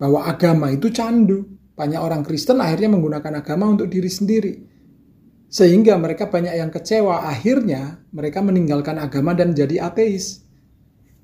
bahwa 0.00 0.24
agama 0.24 0.72
itu 0.72 0.88
candu. 0.88 1.60
Banyak 1.76 2.00
orang 2.00 2.24
Kristen 2.24 2.56
akhirnya 2.64 2.88
menggunakan 2.96 3.44
agama 3.44 3.68
untuk 3.68 3.92
diri 3.92 4.08
sendiri. 4.08 4.52
Sehingga 5.52 6.00
mereka 6.00 6.32
banyak 6.32 6.56
yang 6.56 6.72
kecewa, 6.72 7.28
akhirnya 7.28 8.00
mereka 8.16 8.40
meninggalkan 8.40 8.96
agama 8.96 9.36
dan 9.36 9.52
jadi 9.52 9.92
ateis. 9.92 10.40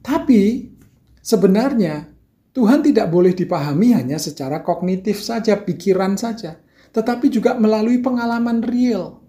Tapi 0.04 0.76
sebenarnya 1.24 2.04
Tuhan 2.52 2.84
tidak 2.84 3.08
boleh 3.08 3.32
dipahami 3.32 3.96
hanya 3.96 4.20
secara 4.20 4.60
kognitif 4.60 5.24
saja, 5.24 5.56
pikiran 5.56 6.20
saja, 6.20 6.60
tetapi 6.96 7.28
juga 7.28 7.52
melalui 7.60 8.00
pengalaman 8.00 8.64
real. 8.64 9.20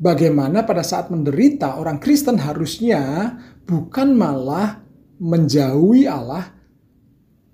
Bagaimana 0.00 0.64
pada 0.64 0.80
saat 0.80 1.12
menderita 1.12 1.76
orang 1.76 2.00
Kristen 2.00 2.40
harusnya 2.40 3.36
bukan 3.68 4.16
malah 4.16 4.80
menjauhi 5.20 6.08
Allah, 6.08 6.56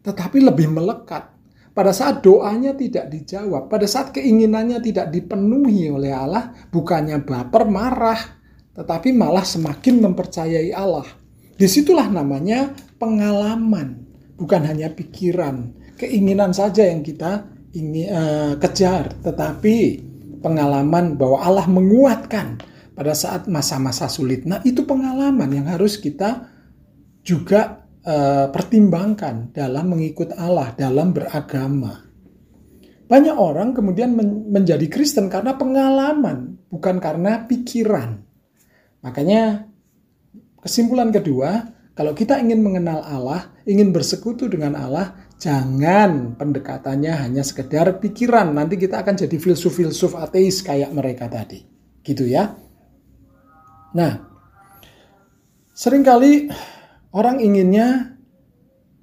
tetapi 0.06 0.38
lebih 0.46 0.70
melekat 0.70 1.26
pada 1.74 1.90
saat 1.90 2.22
doanya 2.22 2.76
tidak 2.78 3.10
dijawab, 3.10 3.66
pada 3.66 3.86
saat 3.90 4.14
keinginannya 4.14 4.78
tidak 4.78 5.10
dipenuhi 5.10 5.90
oleh 5.90 6.14
Allah, 6.14 6.54
bukannya 6.70 7.22
baper, 7.26 7.66
marah, 7.66 8.20
tetapi 8.78 9.10
malah 9.10 9.42
semakin 9.42 10.06
mempercayai 10.06 10.70
Allah. 10.70 11.06
Di 11.58 11.66
situlah 11.66 12.10
namanya 12.10 12.74
pengalaman, 12.98 14.06
bukan 14.38 14.62
hanya 14.68 14.90
pikiran, 14.92 15.72
keinginan 15.96 16.50
saja 16.50 16.90
yang 16.90 17.00
kita 17.00 17.51
ingin 17.72 18.08
uh, 18.12 18.52
kejar, 18.60 19.16
tetapi 19.24 20.04
pengalaman 20.44 21.16
bahwa 21.16 21.40
Allah 21.40 21.66
menguatkan 21.68 22.60
pada 22.92 23.16
saat 23.16 23.48
masa-masa 23.48 24.08
sulit. 24.12 24.44
Nah, 24.44 24.60
itu 24.66 24.84
pengalaman 24.84 25.48
yang 25.48 25.66
harus 25.68 25.96
kita 25.96 26.52
juga 27.24 27.88
uh, 28.04 28.52
pertimbangkan 28.52 29.54
dalam 29.56 29.96
mengikut 29.96 30.36
Allah, 30.36 30.76
dalam 30.76 31.16
beragama. 31.16 32.04
Banyak 33.08 33.36
orang 33.36 33.76
kemudian 33.76 34.16
men 34.16 34.48
menjadi 34.48 34.88
Kristen 34.88 35.28
karena 35.28 35.56
pengalaman, 35.56 36.56
bukan 36.68 36.96
karena 37.00 37.44
pikiran. 37.44 38.24
Makanya 39.04 39.68
kesimpulan 40.60 41.12
kedua, 41.12 41.72
kalau 41.92 42.16
kita 42.16 42.40
ingin 42.40 42.64
mengenal 42.64 43.04
Allah, 43.04 43.52
ingin 43.68 43.92
bersekutu 43.92 44.48
dengan 44.48 44.72
Allah, 44.80 45.12
jangan 45.42 46.38
pendekatannya 46.38 47.10
hanya 47.18 47.42
sekedar 47.42 47.98
pikiran. 47.98 48.54
Nanti 48.54 48.78
kita 48.78 49.02
akan 49.02 49.18
jadi 49.18 49.36
filsuf-filsuf 49.42 50.14
ateis 50.14 50.62
kayak 50.62 50.94
mereka 50.94 51.26
tadi. 51.26 51.66
Gitu 52.06 52.30
ya. 52.30 52.54
Nah, 53.98 54.12
sering 55.74 56.06
kali 56.06 56.46
Orang 57.12 57.44
inginnya 57.44 58.16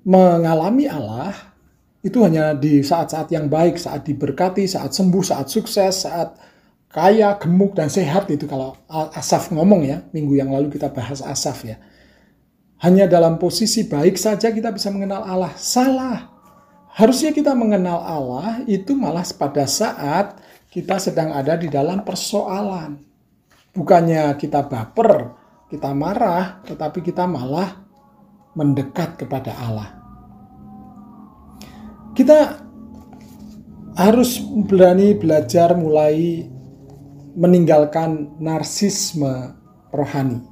mengalami 0.01 0.89
Allah 0.89 1.29
itu 2.01 2.25
hanya 2.25 2.57
di 2.57 2.81
saat-saat 2.81 3.29
yang 3.29 3.45
baik, 3.45 3.77
saat 3.77 4.01
diberkati, 4.01 4.65
saat 4.65 4.97
sembuh, 4.97 5.21
saat 5.21 5.45
sukses, 5.45 6.09
saat 6.09 6.33
kaya, 6.89 7.37
gemuk, 7.37 7.77
dan 7.77 7.85
sehat 7.85 8.25
itu 8.33 8.49
kalau 8.49 8.73
Asaf 8.89 9.53
ngomong 9.53 9.85
ya, 9.85 10.01
minggu 10.09 10.41
yang 10.41 10.49
lalu 10.49 10.73
kita 10.73 10.89
bahas 10.89 11.21
Asaf 11.21 11.61
ya. 11.61 11.77
Hanya 12.79 13.11
dalam 13.11 13.35
posisi 13.35 13.83
baik 13.83 14.15
saja 14.15 14.55
kita 14.55 14.71
bisa 14.71 14.87
mengenal 14.87 15.27
Allah. 15.27 15.51
Salah. 15.59 16.31
Harusnya 16.95 17.35
kita 17.35 17.51
mengenal 17.51 17.99
Allah 17.99 18.63
itu 18.67 18.95
malah 18.95 19.23
pada 19.35 19.67
saat 19.67 20.39
kita 20.71 20.95
sedang 21.01 21.35
ada 21.35 21.59
di 21.59 21.67
dalam 21.67 22.03
persoalan. 22.07 23.03
Bukannya 23.75 24.31
kita 24.39 24.65
baper, 24.65 25.35
kita 25.69 25.91
marah, 25.93 26.63
tetapi 26.65 27.03
kita 27.03 27.27
malah 27.29 27.83
mendekat 28.57 29.15
kepada 29.15 29.53
Allah. 29.59 29.89
Kita 32.17 32.59
harus 33.95 34.39
berani 34.67 35.15
belajar 35.15 35.75
mulai 35.75 36.47
meninggalkan 37.35 38.35
narsisme 38.39 39.55
rohani. 39.93 40.43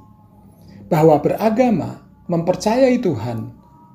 Bahwa 0.88 1.20
beragama, 1.20 2.07
mempercayai 2.28 3.00
Tuhan, 3.00 3.50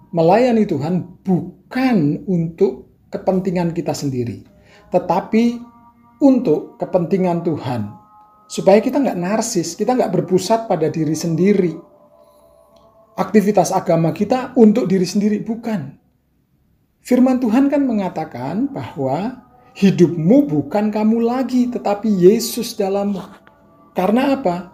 melayani 0.09 0.65
Tuhan 0.65 1.21
bukan 1.21 2.25
untuk 2.25 2.89
kepentingan 3.13 3.77
kita 3.77 3.93
sendiri, 3.93 4.41
tetapi 4.89 5.61
untuk 6.17 6.81
kepentingan 6.81 7.45
Tuhan. 7.45 7.93
Supaya 8.49 8.81
kita 8.81 9.01
nggak 9.01 9.17
narsis, 9.17 9.73
kita 9.73 9.97
nggak 9.97 10.13
berpusat 10.13 10.65
pada 10.69 10.89
diri 10.89 11.13
sendiri, 11.13 11.73
aktivitas 13.17 13.69
agama 13.73 14.13
kita 14.13 14.53
untuk 14.57 14.89
diri 14.89 15.05
sendiri, 15.05 15.41
bukan. 15.41 15.97
Firman 17.03 17.37
Tuhan 17.37 17.69
kan 17.69 17.85
mengatakan 17.85 18.69
bahwa 18.73 19.45
hidupmu 19.77 20.49
bukan 20.49 20.89
kamu 20.89 21.21
lagi, 21.21 21.69
tetapi 21.69 22.09
Yesus 22.09 22.77
dalammu. 22.77 23.21
Karena 23.93 24.37
apa? 24.37 24.72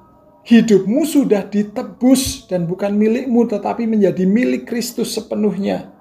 Hidupmu 0.50 1.06
sudah 1.06 1.46
ditebus 1.46 2.50
dan 2.50 2.66
bukan 2.66 2.98
milikmu, 2.98 3.46
tetapi 3.46 3.86
menjadi 3.86 4.26
milik 4.26 4.66
Kristus 4.66 5.14
sepenuhnya. 5.14 5.94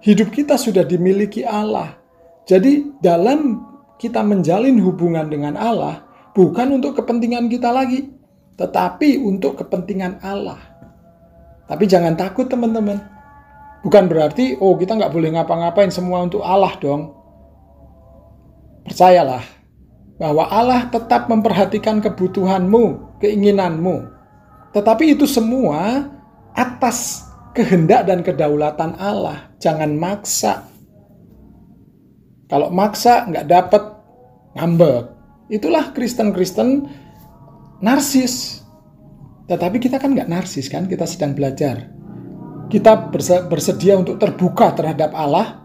Hidup 0.00 0.32
kita 0.32 0.56
sudah 0.56 0.80
dimiliki 0.80 1.44
Allah. 1.44 2.00
Jadi 2.48 2.88
dalam 3.04 3.60
kita 4.00 4.24
menjalin 4.24 4.80
hubungan 4.80 5.28
dengan 5.28 5.60
Allah, 5.60 6.00
bukan 6.32 6.80
untuk 6.80 7.04
kepentingan 7.04 7.52
kita 7.52 7.68
lagi, 7.68 8.08
tetapi 8.56 9.20
untuk 9.20 9.60
kepentingan 9.60 10.24
Allah. 10.24 10.56
Tapi 11.68 11.84
jangan 11.84 12.16
takut 12.16 12.48
teman-teman. 12.48 12.96
Bukan 13.84 14.08
berarti, 14.08 14.56
oh 14.56 14.72
kita 14.80 14.96
nggak 14.96 15.12
boleh 15.12 15.36
ngapa-ngapain 15.36 15.92
semua 15.92 16.24
untuk 16.24 16.40
Allah 16.40 16.72
dong. 16.80 17.12
Percayalah 18.88 19.59
bahwa 20.20 20.44
Allah 20.52 20.84
tetap 20.92 21.32
memperhatikan 21.32 22.04
kebutuhanmu, 22.04 23.16
keinginanmu. 23.24 24.04
Tetapi 24.76 25.16
itu 25.16 25.24
semua 25.24 26.12
atas 26.52 27.24
kehendak 27.56 28.04
dan 28.04 28.20
kedaulatan 28.20 29.00
Allah. 29.00 29.48
Jangan 29.56 29.96
maksa. 29.96 30.68
Kalau 32.52 32.68
maksa 32.68 33.24
nggak 33.32 33.48
dapat 33.48 33.82
ngambek. 34.60 35.08
Itulah 35.48 35.96
Kristen-Kristen 35.96 36.84
narsis. 37.80 38.60
Tetapi 39.48 39.80
kita 39.80 39.96
kan 39.98 40.12
nggak 40.12 40.30
narsis 40.30 40.68
kan, 40.68 40.84
kita 40.84 41.08
sedang 41.08 41.32
belajar. 41.32 41.90
Kita 42.70 43.10
bersedia 43.50 43.98
untuk 43.98 44.20
terbuka 44.22 44.70
terhadap 44.78 45.10
Allah, 45.10 45.58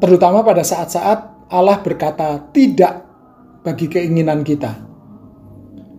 terutama 0.00 0.40
pada 0.40 0.64
saat-saat 0.64 1.52
Allah 1.52 1.84
berkata 1.84 2.48
tidak 2.48 3.07
bagi 3.68 3.86
keinginan 3.92 4.40
kita. 4.40 4.88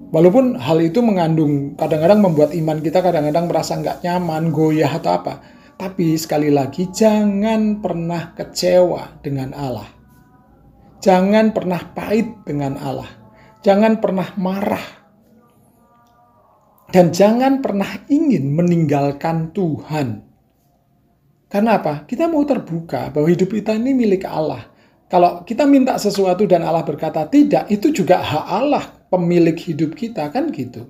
Walaupun 0.10 0.58
hal 0.58 0.82
itu 0.82 1.06
mengandung, 1.06 1.78
kadang-kadang 1.78 2.26
membuat 2.26 2.50
iman 2.58 2.82
kita 2.82 3.06
kadang-kadang 3.06 3.46
merasa 3.46 3.78
nggak 3.78 4.02
nyaman, 4.02 4.50
goyah 4.50 4.90
atau 4.98 5.22
apa. 5.22 5.34
Tapi 5.78 6.18
sekali 6.18 6.50
lagi, 6.50 6.90
jangan 6.90 7.78
pernah 7.78 8.34
kecewa 8.34 9.22
dengan 9.22 9.54
Allah. 9.54 9.86
Jangan 11.00 11.54
pernah 11.54 11.80
pahit 11.94 12.42
dengan 12.44 12.76
Allah. 12.82 13.08
Jangan 13.62 14.02
pernah 14.02 14.28
marah 14.36 15.00
dan 16.90 17.14
jangan 17.14 17.62
pernah 17.62 18.02
ingin 18.10 18.50
meninggalkan 18.50 19.54
Tuhan. 19.54 20.26
Karena 21.50 21.82
apa? 21.82 22.06
Kita 22.06 22.26
mau 22.30 22.42
terbuka 22.46 23.14
bahwa 23.14 23.30
hidup 23.30 23.50
kita 23.54 23.78
ini 23.78 23.94
milik 23.94 24.26
Allah. 24.26 24.70
Kalau 25.10 25.41
kita 25.41 25.65
minta 25.65 25.98
sesuatu 25.98 26.45
dan 26.45 26.62
Allah 26.62 26.86
berkata 26.86 27.26
tidak, 27.26 27.65
itu 27.74 27.89
juga 27.89 28.22
hak 28.22 28.45
Allah 28.45 28.86
pemilik 29.10 29.58
hidup 29.58 29.98
kita 29.98 30.30
kan 30.30 30.54
gitu. 30.54 30.86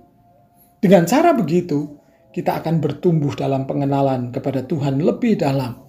Dengan 0.83 1.07
cara 1.07 1.31
begitu, 1.31 1.95
kita 2.35 2.59
akan 2.59 2.83
bertumbuh 2.83 3.31
dalam 3.33 3.63
pengenalan 3.63 4.35
kepada 4.35 4.67
Tuhan 4.67 4.99
lebih 4.99 5.39
dalam. 5.39 5.79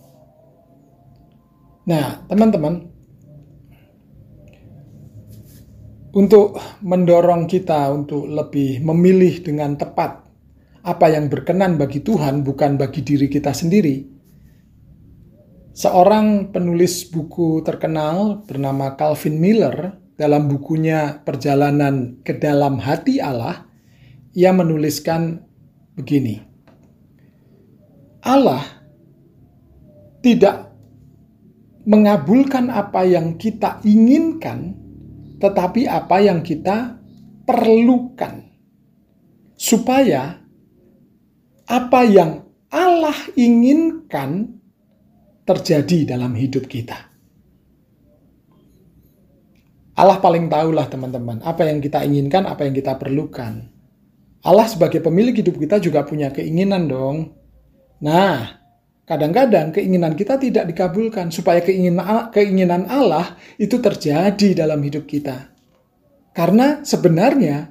Nah, 1.91 2.23
teman-teman, 2.31 2.87
untuk 6.15 6.59
mendorong 6.87 7.51
kita 7.51 7.91
untuk 7.91 8.31
lebih 8.31 8.83
memilih 8.83 9.43
dengan 9.43 9.75
tepat 9.75 10.23
apa 10.87 11.07
yang 11.11 11.27
berkenan 11.27 11.79
bagi 11.79 11.99
Tuhan, 12.03 12.47
bukan 12.47 12.79
bagi 12.79 13.03
diri 13.03 13.27
kita 13.27 13.51
sendiri. 13.51 14.20
Seorang 15.81 16.53
penulis 16.53 17.09
buku 17.09 17.65
terkenal 17.65 18.45
bernama 18.45 19.01
Calvin 19.01 19.41
Miller 19.41 19.97
dalam 20.13 20.45
bukunya 20.45 21.25
Perjalanan 21.25 22.21
ke 22.21 22.37
Dalam 22.37 22.77
Hati 22.85 23.17
Allah, 23.17 23.65
ia 24.37 24.53
menuliskan 24.53 25.41
begini. 25.97 26.37
Allah 28.21 28.61
tidak 30.21 30.69
mengabulkan 31.89 32.69
apa 32.69 33.01
yang 33.09 33.41
kita 33.41 33.81
inginkan 33.81 34.77
tetapi 35.41 35.89
apa 35.89 36.21
yang 36.21 36.45
kita 36.45 37.01
perlukan. 37.49 38.53
Supaya 39.57 40.45
apa 41.65 42.01
yang 42.05 42.45
Allah 42.69 43.17
inginkan 43.33 44.60
terjadi 45.51 46.15
dalam 46.15 46.31
hidup 46.39 46.71
kita. 46.71 47.11
Allah 49.99 50.17
paling 50.23 50.47
tahulah 50.49 50.87
teman-teman 50.87 51.43
apa 51.43 51.67
yang 51.67 51.83
kita 51.83 52.07
inginkan, 52.07 52.47
apa 52.47 52.65
yang 52.65 52.73
kita 52.73 52.97
perlukan. 52.97 53.67
Allah 54.41 54.67
sebagai 54.71 55.05
pemilik 55.05 55.37
hidup 55.37 55.61
kita 55.61 55.77
juga 55.83 56.07
punya 56.07 56.33
keinginan 56.33 56.89
dong. 56.89 57.37
Nah, 58.01 58.57
kadang-kadang 59.05 59.77
keinginan 59.77 60.17
kita 60.17 60.41
tidak 60.41 60.73
dikabulkan 60.73 61.29
supaya 61.29 61.61
keinginan 61.61 62.33
keinginan 62.33 62.89
Allah 62.89 63.37
itu 63.61 63.77
terjadi 63.77 64.65
dalam 64.65 64.81
hidup 64.81 65.05
kita. 65.05 65.53
Karena 66.33 66.81
sebenarnya 66.81 67.69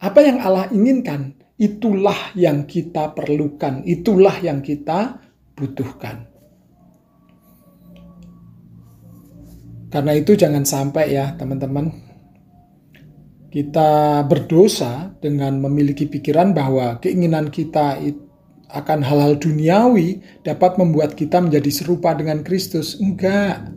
apa 0.00 0.20
yang 0.24 0.40
Allah 0.40 0.72
inginkan 0.72 1.36
itulah 1.60 2.32
yang 2.32 2.64
kita 2.64 3.12
perlukan, 3.12 3.84
itulah 3.84 4.40
yang 4.40 4.64
kita 4.64 5.20
butuhkan. 5.52 6.25
Karena 9.86 10.12
itu 10.18 10.34
jangan 10.34 10.66
sampai 10.66 11.14
ya 11.14 11.34
teman-teman 11.38 12.06
kita 13.56 14.20
berdosa 14.28 15.16
dengan 15.22 15.56
memiliki 15.62 16.04
pikiran 16.04 16.52
bahwa 16.52 17.00
keinginan 17.00 17.48
kita 17.48 17.96
akan 18.68 19.00
hal-hal 19.00 19.38
duniawi 19.38 20.20
dapat 20.42 20.76
membuat 20.76 21.14
kita 21.14 21.38
menjadi 21.38 21.70
serupa 21.70 22.12
dengan 22.12 22.42
Kristus. 22.42 22.98
Enggak. 22.98 23.72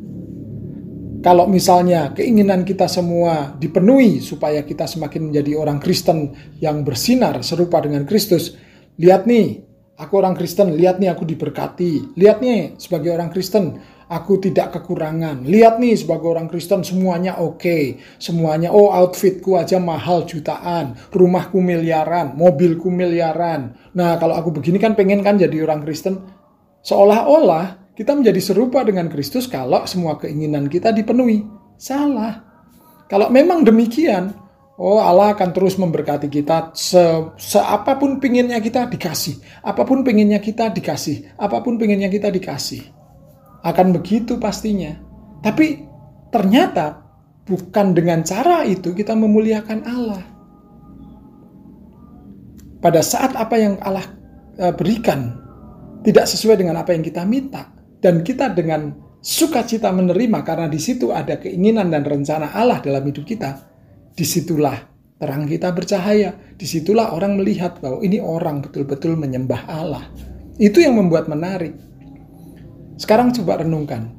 Kalau 1.19 1.47
misalnya 1.51 2.15
keinginan 2.15 2.63
kita 2.63 2.87
semua 2.87 3.55
dipenuhi 3.59 4.23
supaya 4.23 4.63
kita 4.63 4.87
semakin 4.87 5.31
menjadi 5.31 5.51
orang 5.59 5.79
Kristen 5.83 6.31
yang 6.63 6.87
bersinar 6.87 7.39
serupa 7.43 7.83
dengan 7.83 8.07
Kristus, 8.07 8.55
lihat 8.95 9.27
nih, 9.27 9.63
aku 9.99 10.15
orang 10.15 10.35
Kristen, 10.35 10.75
lihat 10.79 10.97
nih 11.03 11.11
aku 11.11 11.27
diberkati. 11.27 12.15
Lihat 12.15 12.39
nih 12.39 12.79
sebagai 12.79 13.11
orang 13.11 13.31
Kristen, 13.35 13.83
aku 14.09 14.41
tidak 14.41 14.73
kekurangan. 14.73 15.45
Lihat 15.45 15.77
nih 15.77 15.93
sebagai 15.93 16.33
orang 16.33 16.49
Kristen 16.49 16.81
semuanya 16.81 17.37
oke. 17.37 17.61
Okay. 17.61 17.83
Semuanya 18.17 18.73
oh 18.73 18.89
outfitku 18.89 19.55
aja 19.55 19.77
mahal 19.77 20.25
jutaan, 20.25 20.97
rumahku 21.13 21.61
miliaran, 21.61 22.33
mobilku 22.33 22.89
miliaran. 22.89 23.77
Nah, 23.93 24.17
kalau 24.17 24.35
aku 24.35 24.49
begini 24.49 24.81
kan 24.81 24.97
pengen 24.97 25.21
kan 25.21 25.37
jadi 25.37 25.63
orang 25.63 25.85
Kristen. 25.85 26.19
Seolah-olah 26.81 27.93
kita 27.93 28.17
menjadi 28.17 28.41
serupa 28.41 28.81
dengan 28.81 29.07
Kristus 29.13 29.45
kalau 29.45 29.85
semua 29.85 30.17
keinginan 30.17 30.67
kita 30.67 30.89
dipenuhi. 30.89 31.45
Salah. 31.77 32.43
Kalau 33.07 33.29
memang 33.31 33.63
demikian, 33.63 34.35
Oh 34.79 34.95
Allah 34.95 35.35
akan 35.35 35.51
terus 35.51 35.75
memberkati 35.75 36.31
kita 36.31 36.71
se, 36.71 37.03
se 37.35 37.59
apa 37.59 37.99
pun 37.99 38.15
pinginnya 38.15 38.63
kita 38.63 38.87
dikasih, 38.87 39.59
apa 39.59 39.83
pun 39.83 40.07
pinginnya 40.07 40.39
kita 40.39 40.71
dikasih, 40.71 41.35
apa 41.35 41.59
pun 41.59 41.75
pinginnya 41.75 42.07
kita 42.07 42.31
dikasih 42.31 42.98
akan 43.63 43.95
begitu 43.95 44.39
pastinya. 44.39 44.95
Tapi 45.43 45.85
ternyata 46.31 47.03
bukan 47.47 47.97
dengan 47.97 48.21
cara 48.21 48.63
itu 48.67 48.93
kita 48.93 49.17
memuliakan 49.17 49.79
Allah. 49.87 50.23
Pada 52.79 53.03
saat 53.03 53.35
apa 53.35 53.55
yang 53.59 53.75
Allah 53.83 54.07
e, 54.55 54.71
berikan 54.71 55.35
tidak 56.07 56.31
sesuai 56.31 56.63
dengan 56.63 56.79
apa 56.79 56.95
yang 56.95 57.03
kita 57.03 57.27
minta 57.27 57.67
dan 57.99 58.23
kita 58.23 58.55
dengan 58.55 58.95
sukacita 59.19 59.91
menerima 59.91 60.39
karena 60.47 60.71
di 60.71 60.79
situ 60.79 61.11
ada 61.11 61.35
keinginan 61.35 61.91
dan 61.91 62.07
rencana 62.07 62.55
Allah 62.55 62.79
dalam 62.79 63.03
hidup 63.03 63.27
kita, 63.27 63.67
di 64.15 64.23
situlah 64.23 64.79
terang 65.19 65.43
kita 65.43 65.75
bercahaya, 65.75 66.31
di 66.55 66.63
situlah 66.63 67.11
orang 67.11 67.35
melihat 67.35 67.83
bahwa 67.83 67.99
ini 67.99 68.23
orang 68.23 68.63
betul-betul 68.63 69.19
menyembah 69.19 69.67
Allah. 69.67 70.07
Itu 70.55 70.79
yang 70.79 70.95
membuat 70.95 71.27
menarik. 71.27 71.75
Sekarang 72.99 73.31
coba 73.31 73.63
renungkan. 73.63 74.11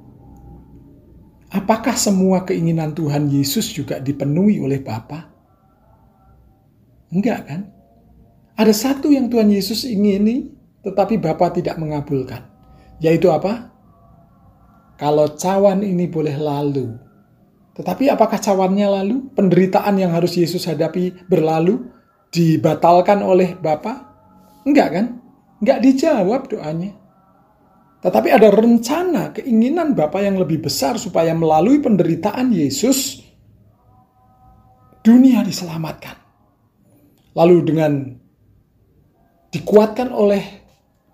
Apakah 1.52 2.00
semua 2.00 2.48
keinginan 2.48 2.96
Tuhan 2.96 3.28
Yesus 3.28 3.68
juga 3.68 4.00
dipenuhi 4.00 4.56
oleh 4.56 4.80
Bapa? 4.80 5.28
Enggak 7.12 7.40
kan? 7.44 7.60
Ada 8.56 8.72
satu 8.72 9.12
yang 9.12 9.28
Tuhan 9.28 9.52
Yesus 9.52 9.84
ingini, 9.84 10.48
tetapi 10.80 11.20
Bapa 11.20 11.52
tidak 11.52 11.76
mengabulkan. 11.76 12.48
Yaitu 13.04 13.28
apa? 13.28 13.68
Kalau 14.96 15.32
cawan 15.36 15.84
ini 15.84 16.08
boleh 16.08 16.36
lalu. 16.40 16.96
Tetapi 17.76 18.12
apakah 18.12 18.36
cawannya 18.36 18.88
lalu? 19.00 19.16
Penderitaan 19.32 19.96
yang 19.96 20.12
harus 20.12 20.36
Yesus 20.36 20.68
hadapi 20.68 21.24
berlalu? 21.28 21.88
Dibatalkan 22.30 23.24
oleh 23.26 23.58
Bapa? 23.58 24.06
Enggak 24.64 24.88
kan? 24.92 25.06
Enggak 25.60 25.78
dijawab 25.82 26.46
doanya. 26.52 26.99
Tetapi 28.00 28.28
ada 28.32 28.48
rencana, 28.48 29.36
keinginan 29.36 29.92
Bapa 29.92 30.24
yang 30.24 30.40
lebih 30.40 30.64
besar 30.64 30.96
supaya 30.96 31.36
melalui 31.36 31.84
penderitaan 31.84 32.48
Yesus, 32.48 33.20
dunia 35.04 35.44
diselamatkan. 35.44 36.16
Lalu 37.36 37.56
dengan 37.60 37.92
dikuatkan 39.52 40.08
oleh 40.08 40.40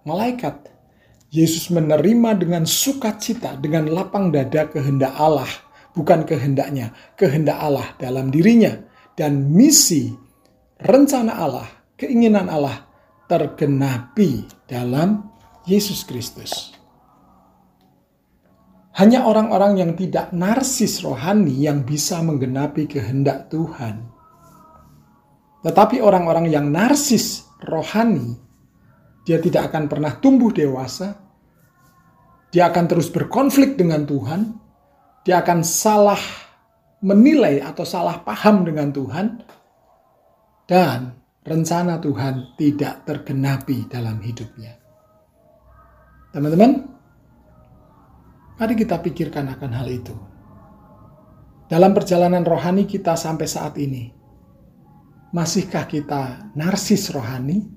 malaikat, 0.07 0.71
Yesus 1.35 1.75
menerima 1.75 2.39
dengan 2.39 2.63
sukacita, 2.63 3.59
dengan 3.59 3.91
lapang 3.91 4.31
dada 4.31 4.71
kehendak 4.71 5.11
Allah, 5.19 5.51
bukan 5.91 6.23
kehendaknya, 6.23 6.95
kehendak 7.19 7.59
Allah 7.59 7.99
dalam 7.99 8.31
dirinya. 8.31 8.79
Dan 9.17 9.51
misi, 9.51 10.15
rencana 10.79 11.35
Allah, 11.35 11.67
keinginan 11.99 12.47
Allah 12.47 12.85
tergenapi 13.27 14.47
dalam 14.71 15.35
Yesus 15.67 16.07
Kristus. 16.07 16.76
Hanya 18.97 19.29
orang-orang 19.29 19.77
yang 19.77 19.93
tidak 19.93 20.33
narsis 20.33 21.05
rohani 21.05 21.53
yang 21.53 21.85
bisa 21.85 22.25
menggenapi 22.25 22.89
kehendak 22.89 23.53
Tuhan. 23.53 24.09
Tetapi 25.61 26.01
orang-orang 26.01 26.49
yang 26.49 26.73
narsis 26.73 27.45
rohani, 27.61 28.41
dia 29.29 29.37
tidak 29.37 29.69
akan 29.69 29.85
pernah 29.93 30.17
tumbuh 30.17 30.49
dewasa. 30.49 31.13
Dia 32.49 32.73
akan 32.73 32.85
terus 32.89 33.13
berkonflik 33.13 33.77
dengan 33.77 34.09
Tuhan. 34.09 34.57
Dia 35.29 35.45
akan 35.45 35.61
salah 35.61 36.23
menilai 37.05 37.61
atau 37.61 37.85
salah 37.85 38.25
paham 38.25 38.65
dengan 38.65 38.97
Tuhan. 38.97 39.27
Dan 40.65 41.13
rencana 41.45 42.01
Tuhan 42.01 42.57
tidak 42.57 43.05
tergenapi 43.05 43.93
dalam 43.93 44.25
hidupnya. 44.25 44.73
Teman-teman, 46.33 46.96
Mari 48.57 48.73
kita 48.73 48.97
pikirkan 49.05 49.53
akan 49.53 49.71
hal 49.77 49.89
itu. 49.93 50.17
Dalam 51.69 51.93
perjalanan 51.93 52.41
rohani 52.41 52.89
kita 52.89 53.13
sampai 53.13 53.45
saat 53.45 53.77
ini, 53.77 54.09
masihkah 55.37 55.85
kita 55.85 56.55
narsis 56.57 57.13
rohani? 57.13 57.69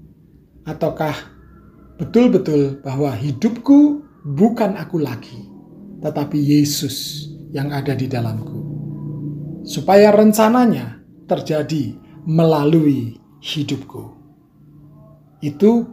Ataukah 0.63 1.15
betul-betul 1.99 2.79
bahwa 2.79 3.11
hidupku 3.11 4.07
bukan 4.23 4.79
aku 4.79 5.03
lagi, 5.03 5.51
tetapi 5.99 6.39
Yesus 6.39 7.27
yang 7.51 7.75
ada 7.75 7.91
di 7.91 8.07
dalamku? 8.07 8.63
Supaya 9.67 10.15
rencananya 10.15 11.03
terjadi 11.27 11.97
melalui 12.23 13.19
hidupku. 13.43 14.15
Itu 15.43 15.91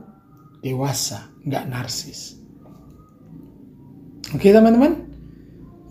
dewasa, 0.62 1.26
nggak 1.42 1.64
narsis. 1.74 2.35
Oke 4.34 4.50
teman-teman, 4.50 5.06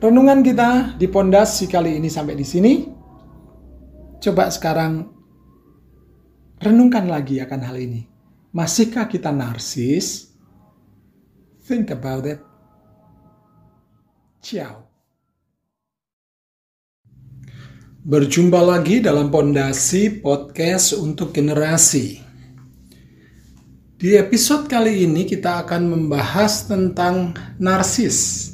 renungan 0.03 0.43
kita 0.43 0.99
di 0.99 1.07
pondasi 1.07 1.71
kali 1.71 1.95
ini 1.95 2.11
sampai 2.11 2.35
di 2.35 2.43
sini. 2.43 2.83
Coba 4.19 4.51
sekarang 4.51 5.07
renungkan 6.59 7.07
lagi 7.07 7.39
akan 7.39 7.61
hal 7.63 7.79
ini. 7.79 8.03
Masihkah 8.51 9.07
kita 9.07 9.31
narsis? 9.31 10.35
Think 11.63 11.95
about 11.95 12.27
it. 12.27 12.43
Ciao. 14.43 14.83
Berjumpa 18.03 18.59
lagi 18.59 18.99
dalam 18.99 19.31
pondasi 19.31 20.11
podcast 20.19 20.91
untuk 20.99 21.31
generasi. 21.31 22.24
Di 23.95 24.19
episode 24.19 24.67
kali 24.67 25.07
ini 25.07 25.23
kita 25.23 25.63
akan 25.63 25.87
membahas 25.87 26.67
tentang 26.67 27.31
narsis. 27.55 28.51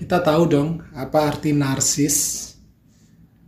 Kita 0.00 0.24
tahu 0.24 0.42
dong 0.48 0.80
apa 0.96 1.28
arti 1.28 1.52
narsis. 1.52 2.48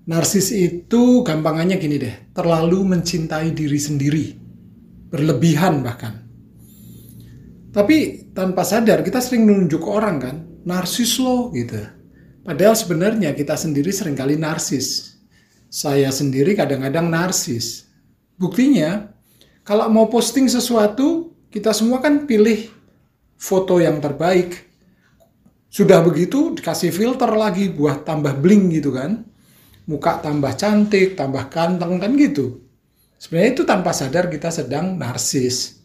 Narsis 0.05 0.53
itu 0.53 1.25
gampangannya 1.25 1.81
gini 1.81 1.97
deh, 1.97 2.37
terlalu 2.37 2.85
mencintai 2.93 3.57
diri 3.57 3.81
sendiri. 3.81 4.27
Berlebihan 5.09 5.81
bahkan. 5.81 6.21
Tapi 7.73 8.29
tanpa 8.37 8.69
sadar 8.69 9.01
kita 9.01 9.17
sering 9.25 9.49
menunjuk 9.49 9.81
orang 9.89 10.17
kan, 10.21 10.37
narsis 10.69 11.17
lo 11.17 11.49
gitu. 11.57 11.81
Padahal 12.45 12.77
sebenarnya 12.77 13.33
kita 13.33 13.57
sendiri 13.57 13.89
sering 13.89 14.13
kali 14.13 14.37
narsis. 14.37 15.17
Saya 15.73 16.13
sendiri 16.13 16.53
kadang-kadang 16.53 17.09
narsis. 17.09 17.89
Buktinya, 18.37 19.14
kalau 19.65 19.89
mau 19.89 20.13
posting 20.13 20.45
sesuatu, 20.45 21.33
kita 21.49 21.73
semua 21.73 22.05
kan 22.05 22.29
pilih 22.29 22.69
foto 23.41 23.81
yang 23.81 23.97
terbaik. 23.97 24.69
Sudah 25.73 26.05
begitu 26.05 26.53
dikasih 26.53 26.93
filter 26.93 27.33
lagi 27.33 27.73
buat 27.73 28.05
tambah 28.05 28.37
bling 28.45 28.71
gitu 28.77 28.93
kan. 28.93 29.25
Muka 29.89 30.21
tambah 30.21 30.53
cantik, 30.55 31.17
tambah 31.17 31.49
ganteng 31.49 31.97
kan 31.97 32.13
gitu. 32.15 32.61
Sebenarnya 33.17 33.51
itu 33.57 33.63
tanpa 33.65 33.97
sadar 33.97 34.29
kita 34.29 34.53
sedang 34.53 35.01
narsis. 35.01 35.81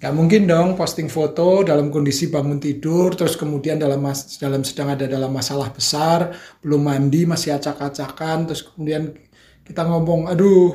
Gak 0.00 0.14
mungkin 0.16 0.48
dong 0.48 0.78
posting 0.78 1.10
foto 1.12 1.66
dalam 1.66 1.92
kondisi 1.92 2.30
bangun 2.32 2.56
tidur, 2.56 3.12
terus 3.12 3.36
kemudian 3.36 3.76
dalam 3.76 4.00
dalam 4.40 4.62
sedang 4.64 4.96
ada 4.96 5.04
dalam 5.04 5.28
masalah 5.28 5.68
besar, 5.68 6.32
belum 6.64 6.80
mandi, 6.80 7.28
masih 7.28 7.52
acak-acakan, 7.58 8.48
terus 8.48 8.64
kemudian 8.64 9.12
kita 9.60 9.84
ngomong, 9.84 10.32
aduh, 10.32 10.72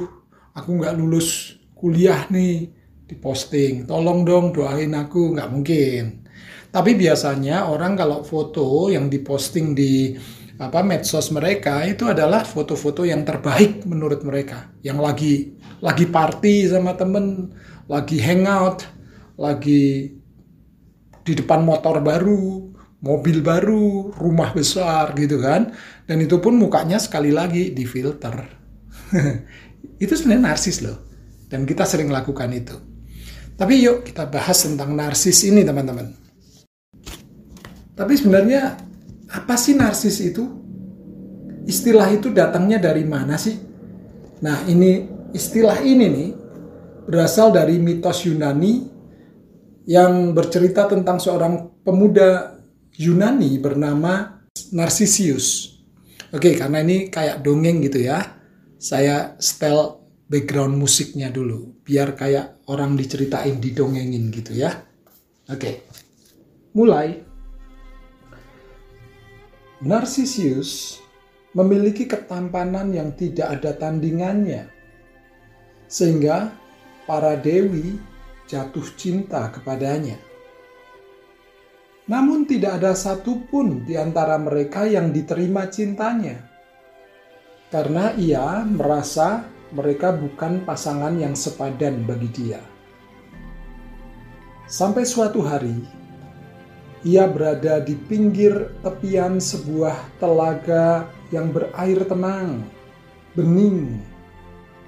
aku 0.53 0.77
nggak 0.77 0.93
lulus 0.93 1.57
kuliah 1.85 2.25
nih, 2.33 2.65
diposting, 3.05 3.85
tolong 3.85 4.25
dong 4.25 4.49
doain 4.49 4.89
aku, 4.97 5.37
nggak 5.37 5.49
mungkin. 5.53 6.25
Tapi 6.73 6.97
biasanya 6.97 7.69
orang 7.69 7.93
kalau 7.93 8.25
foto 8.25 8.89
yang 8.89 9.05
diposting 9.05 9.77
di 9.77 10.17
apa 10.57 10.81
medsos 10.81 11.29
mereka 11.29 11.85
itu 11.85 12.09
adalah 12.09 12.41
foto-foto 12.41 13.05
yang 13.05 13.21
terbaik 13.21 13.85
menurut 13.85 14.25
mereka, 14.25 14.73
yang 14.81 14.97
lagi 14.97 15.53
lagi 15.77 16.09
party 16.09 16.73
sama 16.73 16.97
temen, 16.97 17.53
lagi 17.85 18.17
hangout, 18.17 18.81
lagi 19.37 20.09
di 21.21 21.33
depan 21.37 21.61
motor 21.61 22.01
baru, 22.01 22.65
mobil 23.05 23.45
baru, 23.45 24.09
rumah 24.17 24.57
besar 24.57 25.13
gitu 25.13 25.37
kan. 25.37 25.69
Dan 26.09 26.25
itu 26.25 26.41
pun 26.41 26.57
mukanya 26.57 26.97
sekali 26.97 27.29
lagi 27.29 27.69
difilter. 27.77 28.49
itu 30.03 30.13
sebenarnya 30.17 30.49
narsis 30.49 30.81
loh. 30.81 31.04
Dan 31.55 31.63
kita 31.63 31.87
sering 31.87 32.11
lakukan 32.11 32.51
itu. 32.51 32.75
Tapi 33.55 33.79
yuk 33.79 34.03
kita 34.03 34.27
bahas 34.27 34.67
tentang 34.67 34.91
narsis 34.91 35.47
ini 35.47 35.63
teman-teman. 35.63 36.11
Tapi 37.95 38.13
sebenarnya 38.19 38.75
apa 39.31 39.55
sih 39.55 39.71
narsis 39.71 40.19
itu? 40.19 40.43
Istilah 41.63 42.11
itu 42.11 42.27
datangnya 42.35 42.91
dari 42.91 43.07
mana 43.07 43.39
sih? 43.39 43.55
Nah 44.43 44.67
ini 44.67 45.07
istilah 45.31 45.79
ini 45.79 46.05
nih 46.11 46.29
berasal 47.07 47.55
dari 47.55 47.79
mitos 47.79 48.27
Yunani 48.27 48.91
yang 49.87 50.35
bercerita 50.35 50.91
tentang 50.91 51.23
seorang 51.23 51.79
pemuda 51.87 52.59
Yunani 52.99 53.55
bernama 53.63 54.43
Narcissus. 54.75 55.71
Oke, 56.35 56.51
karena 56.59 56.83
ini 56.83 57.07
kayak 57.07 57.39
dongeng 57.39 57.79
gitu 57.79 58.03
ya. 58.03 58.19
Saya 58.75 59.39
setel 59.39 60.04
background 60.25 60.77
musiknya 60.77 61.29
dulu, 61.29 61.81
biar 61.85 62.17
kayak 62.17 62.65
orang 62.69 62.97
diceritain, 62.97 63.61
didongengin 63.61 64.33
gitu 64.33 64.57
ya. 64.57 64.73
Oke, 65.45 65.85
mulai. 66.73 67.21
Narcissus 69.85 70.97
memiliki 71.53 72.09
ketampanan 72.09 72.89
yang 72.89 73.13
tidak 73.13 73.59
ada 73.59 73.77
tandingannya. 73.77 74.65
Sehingga 75.85 76.49
para 77.05 77.37
dewi 77.37 78.01
jatuh 78.49 78.85
cinta 78.97 79.53
kepadanya. 79.53 80.17
Namun 82.05 82.45
tidak 82.45 82.81
ada 82.81 82.93
satupun 82.93 83.85
di 83.85 83.97
antara 83.97 84.37
mereka 84.37 84.85
yang 84.85 85.09
diterima 85.09 85.69
cintanya. 85.69 86.37
Karena 87.69 88.13
ia 88.13 88.61
merasa 88.61 89.54
mereka 89.75 90.15
bukan 90.15 90.63
pasangan 90.63 91.19
yang 91.19 91.35
sepadan 91.35 92.07
bagi 92.07 92.31
dia. 92.31 92.63
Sampai 94.65 95.03
suatu 95.03 95.43
hari, 95.43 95.83
ia 97.05 97.27
berada 97.27 97.83
di 97.83 97.93
pinggir 97.93 98.73
tepian 98.81 99.37
sebuah 99.37 99.93
telaga 100.17 101.05
yang 101.29 101.53
berair 101.53 102.01
tenang, 102.07 102.65
bening, 103.37 104.01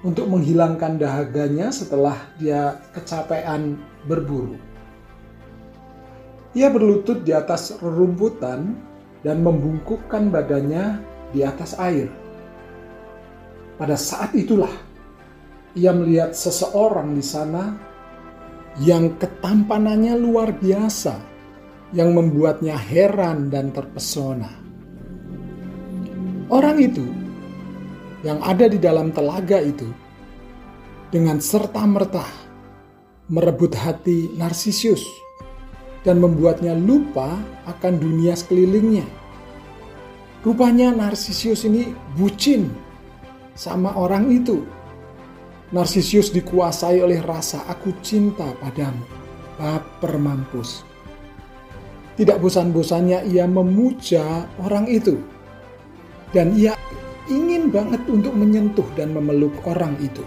untuk 0.01 0.25
menghilangkan 0.31 0.97
dahaganya 0.97 1.69
setelah 1.69 2.17
dia 2.39 2.79
kecapean 2.95 3.77
berburu. 4.07 4.57
Ia 6.57 6.73
berlutut 6.73 7.21
di 7.21 7.37
atas 7.37 7.77
rerumputan 7.77 8.73
dan 9.21 9.45
membungkukkan 9.45 10.33
badannya 10.33 11.03
di 11.35 11.45
atas 11.45 11.77
air. 11.77 12.09
Pada 13.77 13.93
saat 13.93 14.33
itulah 14.33 14.73
ia 15.77 15.93
melihat 15.93 16.33
seseorang 16.33 17.13
di 17.13 17.21
sana 17.21 17.77
yang 18.81 19.21
ketampanannya 19.21 20.17
luar 20.17 20.57
biasa, 20.57 21.13
yang 21.93 22.17
membuatnya 22.17 22.73
heran 22.73 23.53
dan 23.53 23.69
terpesona. 23.69 24.49
Orang 26.49 26.81
itu 26.81 27.05
yang 28.25 28.41
ada 28.41 28.65
di 28.65 28.81
dalam 28.81 29.13
telaga 29.13 29.61
itu 29.61 29.85
dengan 31.13 31.37
serta-merta 31.37 32.25
merebut 33.29 33.77
hati 33.77 34.33
Narsisus 34.33 35.05
dan 36.01 36.17
membuatnya 36.17 36.73
lupa 36.73 37.37
akan 37.69 37.93
dunia 37.99 38.33
sekelilingnya. 38.33 39.05
Rupanya 40.41 40.95
Narsisus 40.95 41.67
ini 41.67 41.91
bucin 42.15 42.86
sama 43.57 43.97
orang 43.97 44.29
itu. 44.29 44.61
Narsisus 45.73 46.31
dikuasai 46.31 47.01
oleh 47.01 47.19
rasa 47.25 47.65
aku 47.65 47.91
cinta 48.05 48.45
padamu. 48.61 49.03
Baper 49.57 50.15
mampus. 50.21 50.85
Tidak 52.13 52.37
bosan-bosannya 52.37 53.25
ia 53.27 53.49
memuja 53.49 54.45
orang 54.61 54.85
itu. 54.85 55.17
Dan 56.29 56.53
ia 56.53 56.77
ingin 57.27 57.73
banget 57.73 58.05
untuk 58.07 58.31
menyentuh 58.37 58.85
dan 58.93 59.11
memeluk 59.11 59.53
orang 59.65 59.97
itu. 59.99 60.21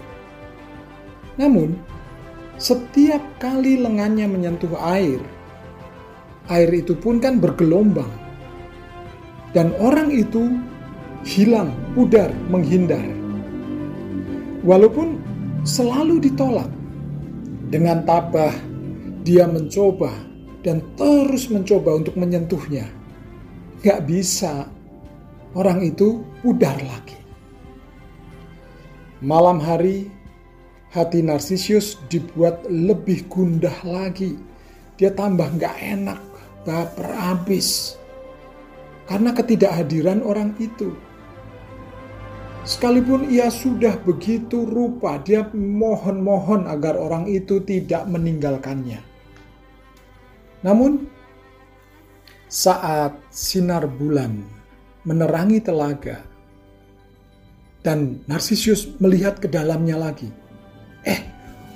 Namun, 1.39 1.79
setiap 2.61 3.23
kali 3.41 3.81
lengannya 3.81 4.29
menyentuh 4.29 4.75
air, 4.77 5.17
air 6.51 6.69
itu 6.69 6.93
pun 6.93 7.17
kan 7.17 7.41
bergelombang. 7.41 8.11
Dan 9.51 9.73
orang 9.81 10.13
itu 10.13 10.59
hilang, 11.25 11.73
pudar, 11.97 12.31
menghindar. 12.47 13.20
Walaupun 14.61 15.17
selalu 15.65 16.21
ditolak, 16.21 16.69
dengan 17.71 18.03
tabah 18.05 18.53
dia 19.25 19.49
mencoba 19.49 20.11
dan 20.61 20.83
terus 20.99 21.49
mencoba 21.49 21.97
untuk 21.97 22.13
menyentuhnya. 22.17 22.85
Gak 23.81 24.05
bisa, 24.05 24.69
orang 25.57 25.81
itu 25.81 26.21
pudar 26.45 26.77
lagi. 26.77 27.17
Malam 29.21 29.57
hari, 29.57 30.09
hati 30.93 31.25
Narsisus 31.25 31.97
dibuat 32.09 32.61
lebih 32.69 33.25
gundah 33.29 33.73
lagi. 33.81 34.37
Dia 35.01 35.09
tambah 35.13 35.49
gak 35.57 35.77
enak, 35.81 36.21
baper 36.61 37.09
habis. 37.17 37.97
Karena 39.09 39.33
ketidakhadiran 39.33 40.21
orang 40.21 40.53
itu. 40.61 40.93
Sekalipun 42.61 43.25
ia 43.25 43.49
sudah 43.49 43.97
begitu 44.05 44.69
rupa, 44.69 45.17
dia 45.17 45.49
mohon-mohon 45.49 46.69
agar 46.69 46.93
orang 46.93 47.25
itu 47.25 47.57
tidak 47.65 48.05
meninggalkannya. 48.05 49.01
Namun, 50.61 51.09
saat 52.45 53.17
sinar 53.33 53.89
bulan 53.89 54.45
menerangi 55.09 55.57
telaga. 55.57 56.21
Dan 57.81 58.21
Narsisus 58.29 58.93
melihat 59.01 59.41
ke 59.41 59.49
dalamnya 59.49 59.97
lagi. 59.97 60.29
Eh, 61.01 61.17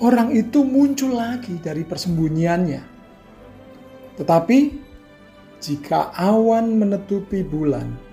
orang 0.06 0.30
itu 0.38 0.62
muncul 0.62 1.17
lagi 1.17 1.58
dari 1.58 1.82
persembunyiannya. 1.82 2.84
Tetapi 4.21 4.60
jika 5.65 6.13
awan 6.13 6.78
menutupi 6.78 7.41
bulan, 7.41 8.05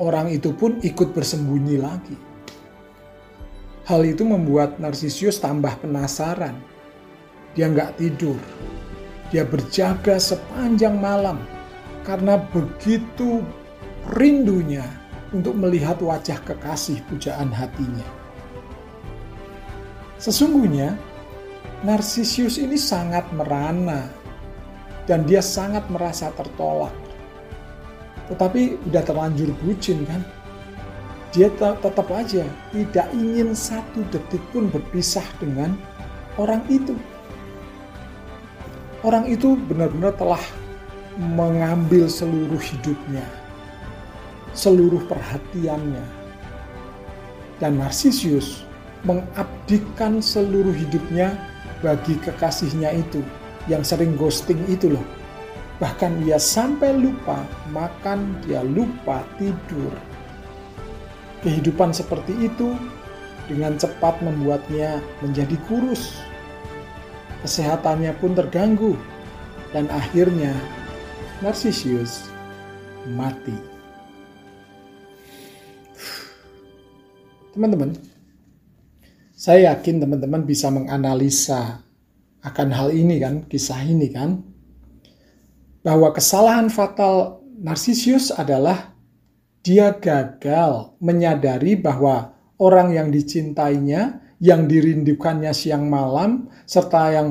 orang 0.00 0.32
itu 0.32 0.54
pun 0.56 0.80
ikut 0.80 1.12
bersembunyi 1.12 1.76
lagi. 1.76 2.16
Hal 3.82 4.06
itu 4.06 4.22
membuat 4.22 4.78
Narsisus 4.78 5.42
tambah 5.42 5.74
penasaran. 5.82 6.54
Dia 7.58 7.68
nggak 7.68 7.98
tidur. 7.98 8.38
Dia 9.34 9.42
berjaga 9.42 10.16
sepanjang 10.22 10.96
malam 11.02 11.42
karena 12.06 12.38
begitu 12.52 13.42
rindunya 14.14 14.86
untuk 15.32 15.56
melihat 15.56 15.98
wajah 15.98 16.38
kekasih 16.44 17.00
pujaan 17.08 17.50
hatinya. 17.50 18.06
Sesungguhnya, 20.22 20.94
Narsisus 21.82 22.62
ini 22.62 22.78
sangat 22.78 23.26
merana 23.34 24.06
dan 25.10 25.26
dia 25.26 25.42
sangat 25.42 25.82
merasa 25.90 26.30
tertolak. 26.38 26.94
Tetapi 28.32 28.80
udah 28.88 29.02
terlanjur 29.04 29.52
bucin 29.60 30.08
kan. 30.08 30.24
Dia 31.32 31.48
tetap 31.56 32.08
aja 32.12 32.44
tidak 32.72 33.06
ingin 33.12 33.56
satu 33.56 34.04
detik 34.12 34.40
pun 34.52 34.68
berpisah 34.72 35.24
dengan 35.40 35.76
orang 36.40 36.64
itu. 36.72 36.96
Orang 39.04 39.28
itu 39.28 39.56
benar-benar 39.68 40.16
telah 40.16 40.40
mengambil 41.16 42.08
seluruh 42.08 42.60
hidupnya, 42.60 43.24
seluruh 44.56 45.04
perhatiannya. 45.08 46.04
Dan 47.60 47.80
Narsisius 47.80 48.64
mengabdikan 49.02 50.20
seluruh 50.22 50.72
hidupnya 50.72 51.34
bagi 51.80 52.14
kekasihnya 52.22 52.94
itu 52.94 53.24
yang 53.66 53.82
sering 53.82 54.14
ghosting 54.14 54.60
itu 54.70 54.94
loh. 54.94 55.06
Bahkan 55.82 56.22
ia 56.22 56.38
sampai 56.38 56.94
lupa 56.94 57.42
makan, 57.74 58.38
dia 58.46 58.62
lupa 58.62 59.26
tidur. 59.34 59.90
Kehidupan 61.42 61.90
seperti 61.90 62.46
itu 62.46 62.78
dengan 63.50 63.74
cepat 63.74 64.22
membuatnya 64.22 65.02
menjadi 65.26 65.58
kurus. 65.66 66.22
Kesehatannya 67.42 68.14
pun 68.22 68.38
terganggu 68.38 68.94
dan 69.74 69.90
akhirnya 69.90 70.54
Narcisius 71.42 72.30
mati. 73.18 73.58
Teman-teman, 77.50 77.98
saya 79.34 79.74
yakin 79.74 79.98
teman-teman 79.98 80.46
bisa 80.46 80.70
menganalisa 80.70 81.82
akan 82.46 82.68
hal 82.70 82.94
ini 82.94 83.18
kan, 83.18 83.42
kisah 83.50 83.82
ini 83.82 84.06
kan, 84.14 84.51
bahwa 85.82 86.14
kesalahan 86.14 86.70
fatal 86.70 87.42
Narcisius 87.62 88.34
adalah 88.34 88.94
dia 89.62 89.94
gagal 89.94 90.98
menyadari 90.98 91.78
bahwa 91.78 92.34
orang 92.58 92.90
yang 92.90 93.08
dicintainya, 93.14 94.18
yang 94.42 94.66
dirindukannya 94.66 95.54
siang 95.54 95.86
malam, 95.86 96.50
serta 96.66 97.02
yang 97.14 97.28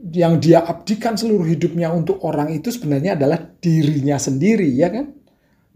yang 0.00 0.40
dia 0.40 0.64
abdikan 0.64 1.12
seluruh 1.12 1.44
hidupnya 1.44 1.92
untuk 1.92 2.24
orang 2.24 2.48
itu 2.56 2.72
sebenarnya 2.72 3.20
adalah 3.20 3.36
dirinya 3.60 4.16
sendiri, 4.16 4.72
ya 4.72 4.88
kan? 4.88 5.12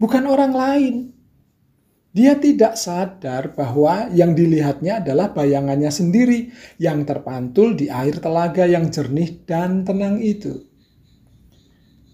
Bukan 0.01 0.23
orang 0.25 0.53
lain. 0.53 0.95
Dia 2.15 2.39
tidak 2.39 2.79
sadar 2.79 3.53
bahwa 3.53 4.07
yang 4.15 4.33
dilihatnya 4.33 5.03
adalah 5.03 5.35
bayangannya 5.35 5.91
sendiri 5.91 6.47
yang 6.79 7.03
terpantul 7.03 7.75
di 7.75 7.91
air 7.91 8.23
telaga 8.23 8.63
yang 8.63 8.87
jernih 8.87 9.43
dan 9.43 9.83
tenang 9.83 10.23
itu. 10.23 10.63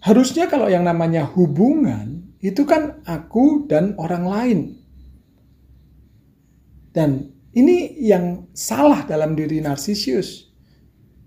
Harusnya 0.02 0.50
kalau 0.50 0.66
yang 0.66 0.82
namanya 0.82 1.22
hubungan 1.30 2.34
itu 2.42 2.66
kan 2.66 2.98
aku 3.06 3.70
dan 3.70 3.94
orang 4.02 4.24
lain. 4.26 4.58
Dan 6.90 7.30
ini 7.54 8.02
yang 8.02 8.50
salah 8.50 9.06
dalam 9.06 9.38
diri 9.38 9.62
Narsisius. 9.62 10.50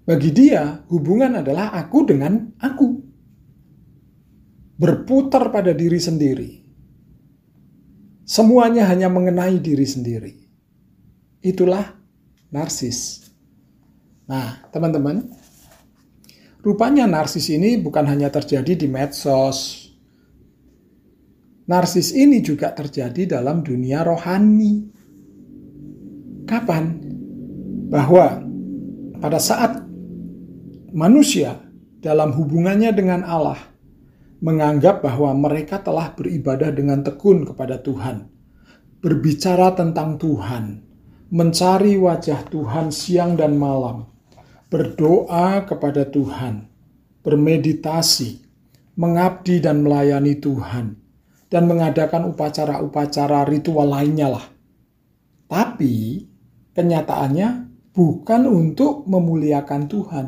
Bagi 0.05 0.29
dia, 0.29 0.85
hubungan 0.91 1.41
adalah 1.41 1.73
aku 1.73 2.05
dengan 2.05 2.53
aku. 2.61 3.01
Berputar 4.75 5.49
pada 5.49 5.73
diri 5.73 5.97
sendiri. 5.97 6.51
Semuanya 8.27 8.85
hanya 8.91 9.09
mengenai 9.09 9.57
diri 9.57 9.87
sendiri. 9.87 10.33
Itulah 11.41 11.95
narsis. 12.51 13.31
Nah, 14.25 14.65
teman-teman, 14.69 15.29
rupanya 16.65 17.05
narsis 17.05 17.53
ini 17.53 17.77
bukan 17.77 18.09
hanya 18.09 18.33
terjadi 18.33 18.73
di 18.73 18.89
medsos, 18.89 19.85
Narsis 21.65 22.13
ini 22.13 22.45
juga 22.45 22.69
terjadi 22.77 23.41
dalam 23.41 23.65
dunia 23.65 24.05
rohani. 24.05 24.85
Kapan? 26.45 27.01
Bahwa 27.89 28.37
pada 29.17 29.41
saat 29.41 29.81
manusia 30.93 31.57
dalam 32.05 32.37
hubungannya 32.37 32.93
dengan 32.93 33.25
Allah 33.25 33.57
menganggap 34.45 35.01
bahwa 35.01 35.33
mereka 35.33 35.81
telah 35.81 36.13
beribadah 36.13 36.69
dengan 36.69 37.01
tekun 37.01 37.49
kepada 37.49 37.81
Tuhan, 37.81 38.29
berbicara 39.01 39.73
tentang 39.73 40.21
Tuhan, 40.21 40.85
mencari 41.33 41.97
wajah 41.97 42.45
Tuhan 42.45 42.93
siang 42.93 43.33
dan 43.33 43.57
malam, 43.57 44.05
berdoa 44.69 45.63
kepada 45.63 46.07
Tuhan, 46.09 46.65
bermeditasi, 47.21 48.41
mengabdi 48.97 49.61
dan 49.61 49.83
melayani 49.83 50.39
Tuhan 50.39 50.95
dan 51.51 51.63
mengadakan 51.69 52.31
upacara-upacara 52.33 53.45
ritual 53.47 53.87
lainnya 53.87 54.27
lah. 54.33 54.45
Tapi 55.45 56.25
kenyataannya 56.73 57.47
bukan 57.93 58.41
untuk 58.49 59.05
memuliakan 59.05 59.81
Tuhan, 59.87 60.25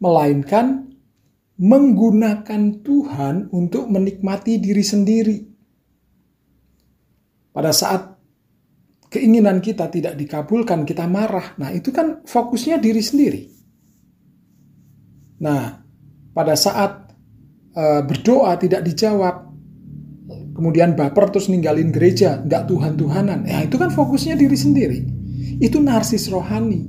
melainkan 0.00 0.88
menggunakan 1.58 2.62
Tuhan 2.86 3.50
untuk 3.50 3.90
menikmati 3.90 4.62
diri 4.62 4.84
sendiri. 4.86 5.38
Pada 7.50 7.74
saat 7.74 8.14
keinginan 9.10 9.58
kita 9.58 9.90
tidak 9.90 10.14
dikabulkan, 10.14 10.86
kita 10.86 11.10
marah. 11.10 11.58
Nah, 11.58 11.74
itu 11.74 11.90
kan 11.90 12.22
fokusnya 12.22 12.78
diri 12.78 13.02
sendiri. 13.02 13.57
Nah, 15.38 15.82
pada 16.34 16.54
saat 16.58 17.14
uh, 17.74 18.02
berdoa 18.02 18.58
tidak 18.58 18.86
dijawab, 18.86 19.48
kemudian 20.58 20.98
baper 20.98 21.30
terus 21.30 21.46
ninggalin 21.46 21.94
gereja, 21.94 22.42
nggak 22.42 22.66
Tuhan-Tuhanan. 22.66 23.46
Ya 23.46 23.62
itu 23.62 23.78
kan 23.78 23.94
fokusnya 23.94 24.34
diri 24.34 24.58
sendiri. 24.58 25.00
Itu 25.62 25.78
narsis 25.78 26.26
rohani. 26.30 26.82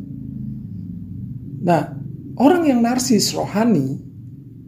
Nah, 1.62 1.94
orang 2.42 2.66
yang 2.66 2.82
narsis 2.82 3.30
rohani 3.38 4.02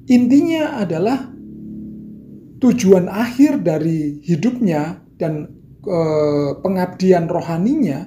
intinya 0.06 0.82
adalah 0.82 1.32
tujuan 2.62 3.10
akhir 3.10 3.66
dari 3.66 4.22
hidupnya 4.22 5.02
dan 5.18 5.50
e, 5.82 6.00
pengabdian 6.62 7.26
rohaninya 7.26 8.06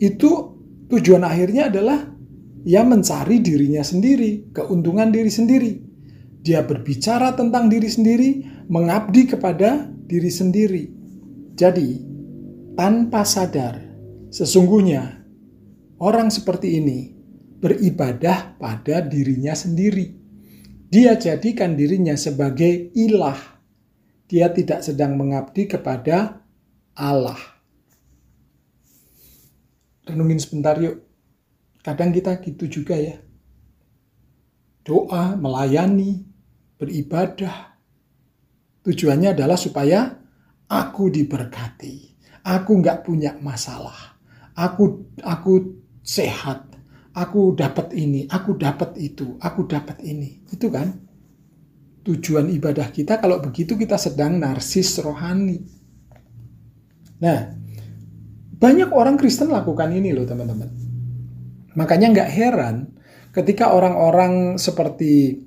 itu 0.00 0.56
tujuan 0.88 1.20
akhirnya 1.28 1.68
adalah 1.68 2.08
ya 2.64 2.84
mencari 2.84 3.40
dirinya 3.40 3.80
sendiri, 3.84 4.52
keuntungan 4.52 5.08
diri 5.08 5.30
sendiri. 5.32 5.72
Dia 6.40 6.64
berbicara 6.64 7.36
tentang 7.36 7.68
diri 7.68 7.88
sendiri, 7.88 8.30
mengabdi 8.72 9.28
kepada 9.28 9.84
diri 10.08 10.32
sendiri. 10.32 10.84
Jadi, 11.52 12.00
tanpa 12.72 13.28
sadar, 13.28 13.76
sesungguhnya 14.32 15.20
orang 16.00 16.32
seperti 16.32 16.80
ini 16.80 17.12
beribadah 17.60 18.56
pada 18.56 19.04
dirinya 19.04 19.52
sendiri. 19.52 20.16
Dia 20.90 21.14
jadikan 21.14 21.76
dirinya 21.76 22.16
sebagai 22.16 22.90
ilah. 22.96 23.38
Dia 24.26 24.50
tidak 24.50 24.82
sedang 24.82 25.14
mengabdi 25.14 25.68
kepada 25.68 26.40
Allah. 26.96 27.38
Renungin 30.08 30.40
sebentar 30.40 30.80
yuk. 30.80 31.09
Kadang 31.80 32.12
kita 32.12 32.36
gitu 32.44 32.68
juga 32.68 32.96
ya. 32.96 33.16
Doa, 34.84 35.36
melayani, 35.36 36.24
beribadah, 36.80 37.70
Tujuannya 38.80 39.36
adalah 39.36 39.60
supaya 39.60 40.08
aku 40.64 41.12
diberkati. 41.12 42.16
Aku 42.40 42.80
nggak 42.80 43.04
punya 43.04 43.36
masalah. 43.36 44.16
Aku 44.56 45.12
aku 45.20 45.84
sehat. 46.00 46.72
Aku 47.10 47.58
dapat 47.58 47.90
ini, 47.92 48.24
aku 48.30 48.54
dapat 48.54 48.94
itu, 48.96 49.36
aku 49.42 49.66
dapat 49.66 49.98
ini. 50.06 50.46
Itu 50.48 50.70
kan 50.70 50.94
tujuan 52.06 52.48
ibadah 52.54 52.88
kita 52.88 53.18
kalau 53.20 53.42
begitu 53.42 53.76
kita 53.76 53.98
sedang 54.00 54.40
narsis 54.40 54.96
rohani. 55.02 55.58
Nah, 57.20 57.52
banyak 58.56 58.88
orang 58.94 59.20
Kristen 59.20 59.52
lakukan 59.52 59.90
ini 59.92 60.14
loh 60.14 60.24
teman-teman. 60.24 60.70
Makanya 61.78 62.10
nggak 62.10 62.30
heran 62.30 62.76
ketika 63.30 63.70
orang-orang 63.70 64.58
seperti 64.58 65.44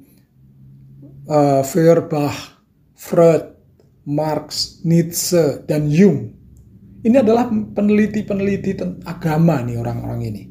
uh, 1.28 1.64
Feuerbach, 1.64 2.64
Freud, 2.96 3.44
Marx, 4.08 4.80
Nietzsche, 4.88 5.64
dan 5.68 5.88
Jung. 5.92 6.32
Ini 7.04 7.20
adalah 7.20 7.52
peneliti-peneliti 7.52 8.80
agama 9.04 9.60
nih 9.60 9.76
orang-orang 9.76 10.22
ini. 10.24 10.44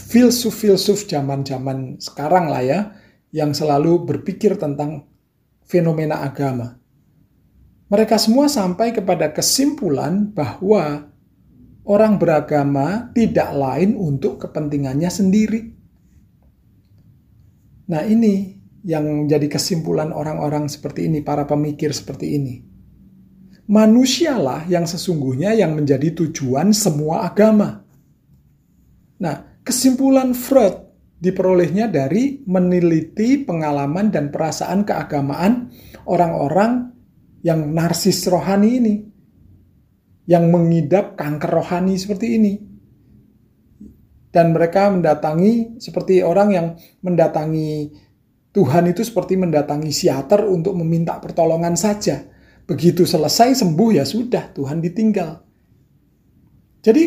Filsuf-filsuf 0.00 1.04
zaman-zaman 1.04 2.00
sekarang 2.00 2.48
lah 2.48 2.64
ya, 2.64 2.80
yang 3.28 3.52
selalu 3.52 4.08
berpikir 4.08 4.56
tentang 4.56 5.04
fenomena 5.68 6.24
agama. 6.24 6.80
Mereka 7.92 8.16
semua 8.16 8.48
sampai 8.48 8.96
kepada 8.96 9.32
kesimpulan 9.32 10.32
bahwa 10.32 11.12
orang 11.88 12.20
beragama 12.20 13.08
tidak 13.16 13.50
lain 13.56 13.96
untuk 13.96 14.36
kepentingannya 14.44 15.08
sendiri. 15.08 15.60
Nah 17.88 18.04
ini 18.04 18.60
yang 18.84 19.24
menjadi 19.24 19.48
kesimpulan 19.48 20.12
orang-orang 20.12 20.68
seperti 20.68 21.08
ini, 21.08 21.24
para 21.24 21.48
pemikir 21.48 21.90
seperti 21.90 22.36
ini. 22.36 22.54
manusialah 23.68 24.64
yang 24.64 24.88
sesungguhnya 24.88 25.52
yang 25.52 25.76
menjadi 25.76 26.16
tujuan 26.16 26.72
semua 26.72 27.28
agama. 27.28 27.84
Nah, 29.20 29.60
kesimpulan 29.60 30.32
Freud 30.32 30.88
diperolehnya 31.20 31.92
dari 31.92 32.40
meneliti 32.48 33.44
pengalaman 33.44 34.08
dan 34.08 34.32
perasaan 34.32 34.88
keagamaan 34.88 35.68
orang-orang 36.08 36.96
yang 37.44 37.68
narsis 37.68 38.24
rohani 38.24 38.70
ini, 38.80 38.94
yang 40.28 40.52
mengidap 40.52 41.16
kanker 41.16 41.48
rohani 41.48 41.96
seperti 41.96 42.26
ini. 42.36 42.54
Dan 44.28 44.52
mereka 44.52 44.92
mendatangi 44.92 45.80
seperti 45.80 46.20
orang 46.20 46.48
yang 46.52 46.66
mendatangi 47.00 47.90
Tuhan 48.52 48.92
itu 48.92 49.00
seperti 49.00 49.40
mendatangi 49.40 49.88
siater 49.88 50.44
untuk 50.44 50.76
meminta 50.76 51.16
pertolongan 51.16 51.72
saja 51.74 52.28
Begitu 52.68 53.08
selesai 53.08 53.64
sembuh 53.64 53.96
ya 53.96 54.04
sudah, 54.04 54.52
Tuhan 54.52 54.84
ditinggal. 54.84 55.40
Jadi 56.84 57.04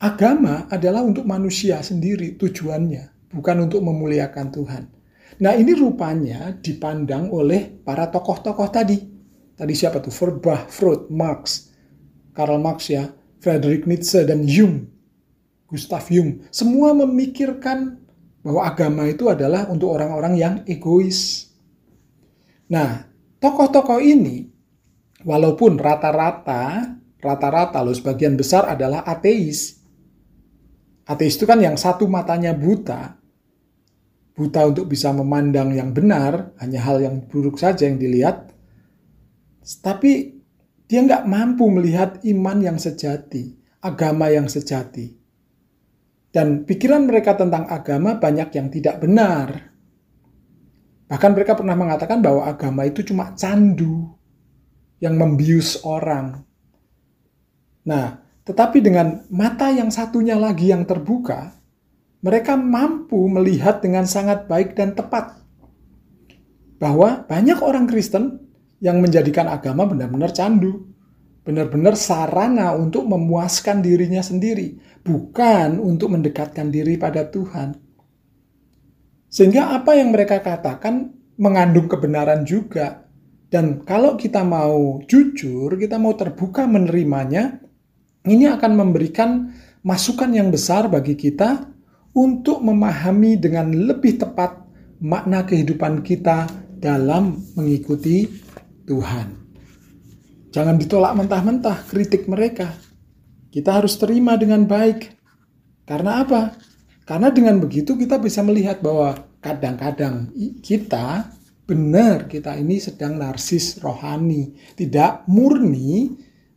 agama 0.00 0.64
adalah 0.72 1.04
untuk 1.04 1.28
manusia 1.28 1.84
sendiri 1.84 2.40
tujuannya, 2.40 3.28
bukan 3.36 3.68
untuk 3.68 3.84
memuliakan 3.84 4.48
Tuhan. 4.48 4.82
Nah 5.44 5.52
ini 5.52 5.76
rupanya 5.76 6.56
dipandang 6.56 7.28
oleh 7.28 7.76
para 7.84 8.08
tokoh-tokoh 8.08 8.68
tadi. 8.72 8.96
Tadi 9.52 9.74
siapa 9.76 10.00
tuh? 10.00 10.08
Verbah, 10.08 10.64
Freud, 10.64 11.12
Marx, 11.12 11.71
Karl 12.32 12.60
Marx 12.60 12.88
ya, 12.88 13.12
Friedrich 13.40 13.84
Nietzsche, 13.84 14.24
dan 14.24 14.44
Jung. 14.48 14.88
Gustav 15.68 16.08
Jung. 16.12 16.44
Semua 16.52 16.92
memikirkan 16.92 17.96
bahwa 18.44 18.66
agama 18.68 19.08
itu 19.08 19.28
adalah 19.28 19.68
untuk 19.72 19.94
orang-orang 19.94 20.34
yang 20.36 20.54
egois. 20.68 21.48
Nah, 22.68 23.08
tokoh-tokoh 23.40 24.00
ini 24.00 24.52
Walaupun 25.22 25.78
rata-rata, 25.78 26.98
rata-rata 27.22 27.78
loh 27.86 27.94
sebagian 27.94 28.34
besar 28.34 28.66
adalah 28.66 29.06
ateis. 29.06 29.78
Ateis 31.06 31.38
itu 31.38 31.46
kan 31.46 31.62
yang 31.62 31.78
satu 31.78 32.10
matanya 32.10 32.50
buta. 32.50 33.22
Buta 34.34 34.66
untuk 34.66 34.90
bisa 34.90 35.14
memandang 35.14 35.70
yang 35.70 35.94
benar, 35.94 36.50
hanya 36.58 36.82
hal 36.82 36.98
yang 36.98 37.22
buruk 37.30 37.54
saja 37.54 37.86
yang 37.86 38.02
dilihat. 38.02 38.50
Tapi 39.62 40.41
dia 40.92 41.00
nggak 41.00 41.24
mampu 41.24 41.72
melihat 41.72 42.20
iman 42.20 42.60
yang 42.60 42.76
sejati, 42.76 43.56
agama 43.80 44.28
yang 44.28 44.44
sejati. 44.44 45.16
Dan 46.28 46.68
pikiran 46.68 47.08
mereka 47.08 47.32
tentang 47.32 47.64
agama 47.64 48.20
banyak 48.20 48.52
yang 48.52 48.68
tidak 48.68 49.00
benar. 49.00 49.72
Bahkan 51.08 51.32
mereka 51.32 51.56
pernah 51.56 51.72
mengatakan 51.80 52.20
bahwa 52.20 52.44
agama 52.44 52.84
itu 52.84 53.00
cuma 53.08 53.32
candu, 53.32 54.12
yang 55.00 55.16
membius 55.16 55.80
orang. 55.80 56.44
Nah, 57.88 58.20
tetapi 58.44 58.84
dengan 58.84 59.24
mata 59.32 59.72
yang 59.72 59.88
satunya 59.88 60.36
lagi 60.36 60.76
yang 60.76 60.84
terbuka, 60.84 61.56
mereka 62.20 62.52
mampu 62.52 63.32
melihat 63.32 63.80
dengan 63.80 64.04
sangat 64.04 64.44
baik 64.44 64.76
dan 64.76 64.92
tepat 64.92 65.40
bahwa 66.76 67.24
banyak 67.24 67.64
orang 67.64 67.88
Kristen 67.88 68.41
yang 68.82 68.98
menjadikan 68.98 69.46
agama 69.46 69.86
benar-benar 69.86 70.34
candu, 70.34 70.90
benar-benar 71.46 71.94
sarana 71.94 72.74
untuk 72.74 73.06
memuaskan 73.06 73.78
dirinya 73.78 74.18
sendiri, 74.18 74.74
bukan 75.06 75.78
untuk 75.78 76.10
mendekatkan 76.18 76.66
diri 76.74 76.98
pada 76.98 77.30
Tuhan. 77.30 77.78
Sehingga 79.30 79.70
apa 79.78 79.94
yang 79.94 80.10
mereka 80.10 80.42
katakan 80.42 81.14
mengandung 81.38 81.86
kebenaran 81.86 82.42
juga, 82.42 83.06
dan 83.48 83.86
kalau 83.86 84.18
kita 84.18 84.42
mau 84.42 84.98
jujur, 85.06 85.78
kita 85.78 85.96
mau 86.02 86.18
terbuka 86.18 86.66
menerimanya, 86.66 87.62
ini 88.26 88.50
akan 88.50 88.72
memberikan 88.74 89.54
masukan 89.86 90.30
yang 90.34 90.50
besar 90.50 90.90
bagi 90.90 91.14
kita 91.14 91.70
untuk 92.18 92.60
memahami 92.60 93.38
dengan 93.38 93.70
lebih 93.70 94.18
tepat 94.18 94.58
makna 95.02 95.46
kehidupan 95.46 96.02
kita 96.02 96.50
dalam 96.82 97.40
mengikuti 97.54 98.26
Tuhan. 98.92 99.28
Jangan 100.52 100.76
ditolak 100.76 101.16
mentah-mentah 101.16 101.88
kritik 101.88 102.28
mereka. 102.28 102.76
Kita 103.48 103.80
harus 103.80 103.96
terima 103.96 104.36
dengan 104.36 104.68
baik. 104.68 105.16
Karena 105.88 106.20
apa? 106.20 106.52
Karena 107.08 107.32
dengan 107.32 107.56
begitu 107.56 107.96
kita 107.96 108.20
bisa 108.20 108.44
melihat 108.44 108.84
bahwa 108.84 109.16
kadang-kadang 109.40 110.28
kita 110.60 111.32
benar 111.64 112.28
kita 112.28 112.52
ini 112.60 112.76
sedang 112.76 113.16
narsis 113.16 113.80
rohani, 113.80 114.52
tidak 114.76 115.24
murni 115.24 116.12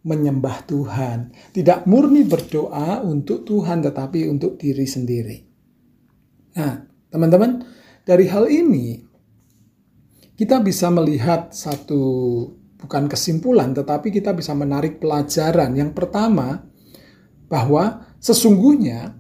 menyembah 0.06 0.68
Tuhan, 0.68 1.32
tidak 1.56 1.88
murni 1.88 2.28
berdoa 2.28 3.00
untuk 3.02 3.48
Tuhan 3.48 3.80
tetapi 3.80 4.28
untuk 4.28 4.60
diri 4.60 4.86
sendiri. 4.86 5.38
Nah, 6.60 6.84
teman-teman, 7.10 7.64
dari 8.06 8.28
hal 8.30 8.46
ini 8.52 9.05
kita 10.36 10.60
bisa 10.60 10.92
melihat 10.92 11.56
satu 11.56 12.04
bukan 12.76 13.08
kesimpulan 13.08 13.72
tetapi 13.72 14.12
kita 14.12 14.36
bisa 14.36 14.52
menarik 14.52 15.00
pelajaran. 15.00 15.74
Yang 15.74 15.92
pertama, 15.96 16.68
bahwa 17.48 18.04
sesungguhnya 18.20 19.16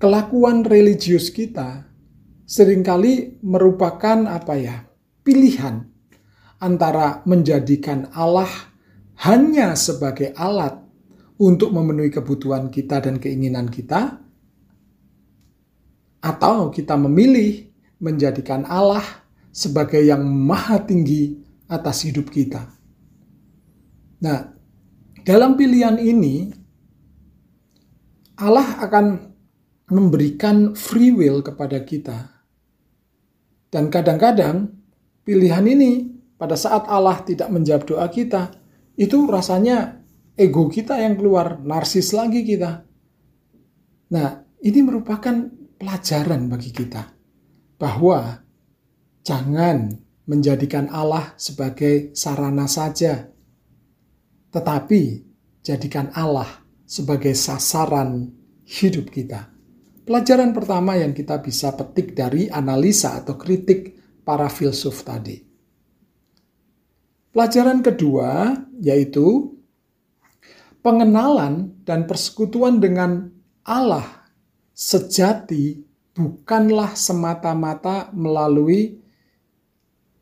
kelakuan 0.00 0.64
religius 0.64 1.28
kita 1.28 1.84
sering 2.48 2.80
kali 2.80 3.38
merupakan 3.44 4.26
apa 4.26 4.54
ya? 4.56 4.76
pilihan 5.20 5.84
antara 6.64 7.20
menjadikan 7.28 8.08
Allah 8.16 8.48
hanya 9.20 9.76
sebagai 9.76 10.32
alat 10.32 10.80
untuk 11.36 11.76
memenuhi 11.76 12.08
kebutuhan 12.08 12.72
kita 12.72 13.04
dan 13.04 13.20
keinginan 13.20 13.68
kita 13.68 14.16
atau 16.24 16.72
kita 16.72 16.96
memilih 16.96 17.68
menjadikan 18.00 18.64
Allah 18.64 19.04
sebagai 19.60 20.00
yang 20.00 20.24
maha 20.24 20.80
tinggi 20.80 21.36
atas 21.68 22.08
hidup 22.08 22.32
kita. 22.32 22.64
Nah, 24.24 24.56
dalam 25.20 25.60
pilihan 25.60 26.00
ini 26.00 26.48
Allah 28.40 28.80
akan 28.80 29.06
memberikan 29.92 30.72
free 30.72 31.12
will 31.12 31.44
kepada 31.44 31.84
kita 31.84 32.40
dan 33.68 33.92
kadang-kadang 33.92 34.72
pilihan 35.28 35.62
ini 35.68 36.08
pada 36.40 36.56
saat 36.56 36.88
Allah 36.88 37.20
tidak 37.20 37.52
menjawab 37.52 37.84
doa 37.84 38.06
kita, 38.08 38.48
itu 38.96 39.28
rasanya 39.28 40.00
ego 40.40 40.72
kita 40.72 40.96
yang 40.96 41.20
keluar, 41.20 41.60
narsis 41.60 42.16
lagi 42.16 42.40
kita. 42.42 42.80
Nah, 44.10 44.40
ini 44.64 44.80
merupakan 44.80 45.52
pelajaran 45.76 46.48
bagi 46.48 46.72
kita 46.72 47.12
bahwa 47.76 48.40
jangan 49.24 49.94
menjadikan 50.26 50.86
Allah 50.92 51.34
sebagai 51.34 52.14
sarana 52.14 52.70
saja, 52.70 53.26
tetapi 54.54 55.02
jadikan 55.64 56.10
Allah 56.14 56.48
sebagai 56.86 57.34
sasaran 57.34 58.30
hidup 58.66 59.10
kita. 59.10 59.50
Pelajaran 60.06 60.50
pertama 60.50 60.98
yang 60.98 61.14
kita 61.14 61.38
bisa 61.38 61.70
petik 61.74 62.18
dari 62.18 62.50
analisa 62.50 63.18
atau 63.22 63.38
kritik 63.38 63.94
para 64.26 64.50
filsuf 64.50 65.06
tadi. 65.06 65.38
Pelajaran 67.30 67.78
kedua 67.78 68.58
yaitu 68.82 69.54
pengenalan 70.82 71.78
dan 71.86 72.10
persekutuan 72.10 72.82
dengan 72.82 73.30
Allah 73.62 74.26
sejati 74.74 75.78
bukanlah 76.16 76.96
semata-mata 76.98 78.10
melalui 78.10 78.99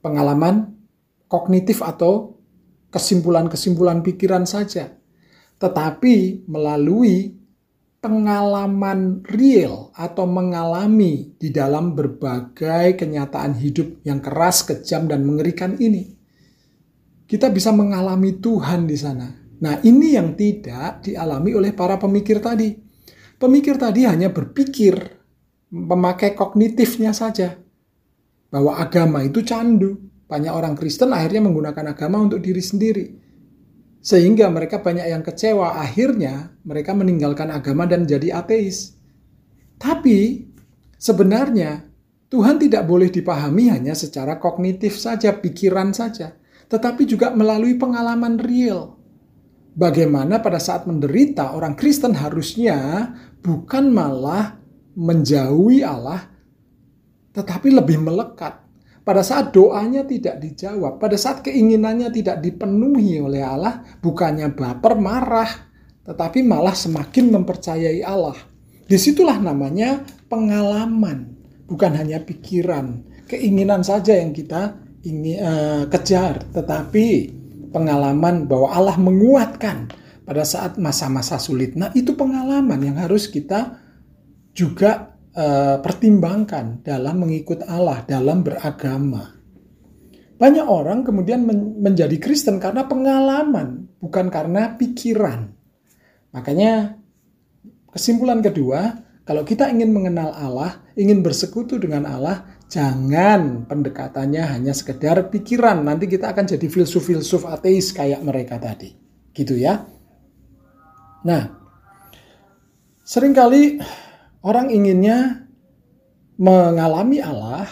pengalaman 0.09 0.73
kognitif 1.29 1.85
atau 1.85 2.41
kesimpulan-kesimpulan 2.89 4.01
pikiran 4.01 4.49
saja, 4.49 4.97
tetapi 5.61 6.49
melalui 6.49 7.37
pengalaman 8.01 9.21
real 9.29 9.93
atau 9.93 10.25
mengalami 10.25 11.37
di 11.37 11.53
dalam 11.53 11.93
berbagai 11.93 12.97
kenyataan 12.97 13.59
hidup 13.61 14.01
yang 14.09 14.25
keras, 14.25 14.65
kejam, 14.65 15.05
dan 15.05 15.29
mengerikan 15.29 15.77
ini. 15.77 16.17
Kita 17.29 17.53
bisa 17.53 17.69
mengalami 17.77 18.41
Tuhan 18.41 18.89
di 18.89 18.97
sana. 18.97 19.29
Nah, 19.61 19.85
ini 19.85 20.17
yang 20.17 20.33
tidak 20.33 21.05
dialami 21.05 21.53
oleh 21.53 21.77
para 21.77 22.01
pemikir 22.01 22.41
tadi. 22.41 22.73
Pemikir 23.37 23.77
tadi 23.77 24.09
hanya 24.09 24.33
berpikir, 24.33 24.97
memakai 25.69 26.33
kognitifnya 26.33 27.13
saja, 27.13 27.59
bahwa 28.49 28.77
agama 28.77 29.25
itu 29.25 29.45
candu. 29.45 29.97
Banyak 30.29 30.53
orang 30.53 30.77
Kristen 30.77 31.09
akhirnya 31.17 31.41
menggunakan 31.49 31.97
agama 31.97 32.21
untuk 32.21 32.45
diri 32.45 32.61
sendiri 32.61 33.07
sehingga 33.99 34.49
mereka 34.49 34.81
banyak 34.81 35.07
yang 35.11 35.23
kecewa. 35.25 35.83
Akhirnya 35.83 36.55
mereka 36.65 36.95
meninggalkan 36.95 37.51
agama 37.51 37.85
dan 37.85 38.07
jadi 38.07 38.41
ateis. 38.41 38.97
Tapi 39.79 40.49
sebenarnya 40.99 41.87
Tuhan 42.29 42.61
tidak 42.61 42.85
boleh 42.85 43.09
dipahami 43.09 43.73
hanya 43.73 43.97
secara 43.97 44.37
kognitif 44.37 44.97
saja, 45.01 45.33
pikiran 45.33 45.93
saja. 45.97 46.37
tetapi 46.69 47.09
juga 47.09 47.33
melalui 47.33 47.81
pengalaman 47.81 48.37
real. 48.37 48.93
Bagaimana 49.73 50.37
pada 50.37 50.61
saat 50.61 50.85
menderita 50.85 51.57
orang 51.57 51.73
Kristen 51.73 52.13
harusnya 52.13 53.09
bukan 53.41 53.89
malah 53.89 54.61
menjauhi 54.93 55.81
Allah, 55.81 56.29
tetapi 57.39 57.71
lebih 57.71 58.03
melekat. 58.03 58.67
Pada 59.07 59.23
saat 59.25 59.55
doanya 59.55 60.05
tidak 60.05 60.43
dijawab, 60.43 61.01
pada 61.01 61.17
saat 61.17 61.41
keinginannya 61.41 62.13
tidak 62.13 62.45
dipenuhi 62.45 63.23
oleh 63.23 63.41
Allah, 63.41 63.81
bukannya 64.05 64.53
baper, 64.53 65.01
marah, 65.01 65.49
tetapi 66.05 66.45
malah 66.45 66.77
semakin 66.77 67.33
mempercayai 67.33 68.05
Allah. 68.05 68.37
Di 68.85 69.01
situlah 69.01 69.41
namanya 69.41 70.05
pengalaman, 70.29 71.25
bukan 71.65 71.97
hanya 71.97 72.21
pikiran, 72.21 73.01
keinginan 73.25 73.81
saja 73.81 74.13
yang 74.13 74.37
kita 74.37 74.77
ingin 75.09 75.41
uh, 75.41 75.85
kejar, 75.89 76.45
tetapi 76.53 77.33
pengalaman 77.73 78.45
bahwa 78.45 78.77
Allah 78.77 78.97
menguatkan 79.01 79.89
pada 80.29 80.45
saat 80.45 80.77
masa-masa 80.77 81.41
sulit. 81.41 81.73
Nah, 81.81 81.89
itu 81.97 82.13
pengalaman 82.13 82.77
yang 82.85 83.01
harus 83.01 83.25
kita 83.25 83.81
juga 84.53 85.08
uh, 85.39 85.77
pertimbangkan 85.79 86.83
dalam 86.83 87.23
mengikut 87.23 87.63
Allah, 87.71 88.03
dalam 88.03 88.43
beragama. 88.43 89.39
Banyak 90.39 90.67
orang 90.67 91.03
kemudian 91.03 91.47
men 91.47 91.79
menjadi 91.83 92.15
Kristen 92.19 92.59
karena 92.59 92.87
pengalaman, 92.87 93.87
bukan 94.03 94.31
karena 94.31 94.75
pikiran. 94.75 95.51
Makanya 96.35 96.95
kesimpulan 97.91 98.39
kedua, 98.43 99.03
kalau 99.27 99.43
kita 99.43 99.67
ingin 99.67 99.91
mengenal 99.91 100.31
Allah, 100.35 100.79
ingin 100.95 101.27
bersekutu 101.27 101.75
dengan 101.83 102.07
Allah, 102.07 102.47
jangan 102.71 103.67
pendekatannya 103.67 104.47
hanya 104.47 104.71
sekedar 104.71 105.27
pikiran. 105.27 105.83
Nanti 105.83 106.07
kita 106.07 106.31
akan 106.31 106.47
jadi 106.47 106.67
filsuf-filsuf 106.71 107.43
ateis 107.45 107.91
kayak 107.91 108.23
mereka 108.23 108.63
tadi. 108.63 108.95
Gitu 109.35 109.59
ya. 109.59 109.85
Nah, 111.27 111.43
sering 113.03 113.35
kali 113.35 113.83
Orang 114.49 114.73
inginnya 114.73 115.45
mengalami 116.41 117.21
Allah 117.21 117.69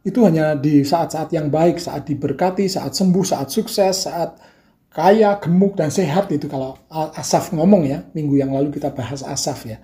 itu 0.00 0.24
hanya 0.24 0.56
di 0.56 0.80
saat-saat 0.80 1.28
yang 1.36 1.52
baik, 1.52 1.76
saat 1.76 2.08
diberkati, 2.08 2.64
saat 2.72 2.96
sembuh, 2.96 3.20
saat 3.20 3.52
sukses, 3.52 4.08
saat 4.08 4.40
kaya, 4.88 5.36
gemuk, 5.36 5.76
dan 5.76 5.92
sehat 5.92 6.32
itu 6.32 6.48
kalau 6.48 6.80
Asaf 6.88 7.52
ngomong 7.52 7.84
ya, 7.84 8.00
minggu 8.16 8.40
yang 8.40 8.56
lalu 8.56 8.72
kita 8.72 8.96
bahas 8.96 9.20
Asaf 9.20 9.68
ya. 9.68 9.76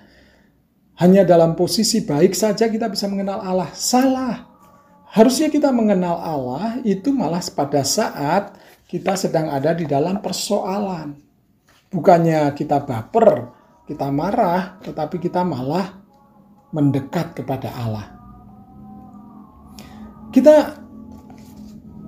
Hanya 0.97 1.29
dalam 1.29 1.53
posisi 1.53 2.01
baik 2.01 2.33
saja 2.33 2.65
kita 2.65 2.89
bisa 2.89 3.13
mengenal 3.13 3.45
Allah. 3.45 3.69
Salah. 3.77 4.49
Harusnya 5.13 5.53
kita 5.53 5.69
mengenal 5.69 6.17
Allah 6.17 6.81
itu 6.81 7.13
malah 7.13 7.45
pada 7.53 7.85
saat 7.85 8.57
kita 8.89 9.21
sedang 9.21 9.53
ada 9.53 9.77
di 9.77 9.85
dalam 9.85 10.25
persoalan. 10.25 11.13
Bukannya 11.93 12.57
kita 12.57 12.81
baper, 12.89 13.53
kita 13.85 14.09
marah, 14.09 14.81
tetapi 14.81 15.21
kita 15.21 15.45
malah 15.45 16.02
mendekat 16.73 17.37
kepada 17.37 17.69
Allah. 17.77 18.09
Kita 20.33 20.81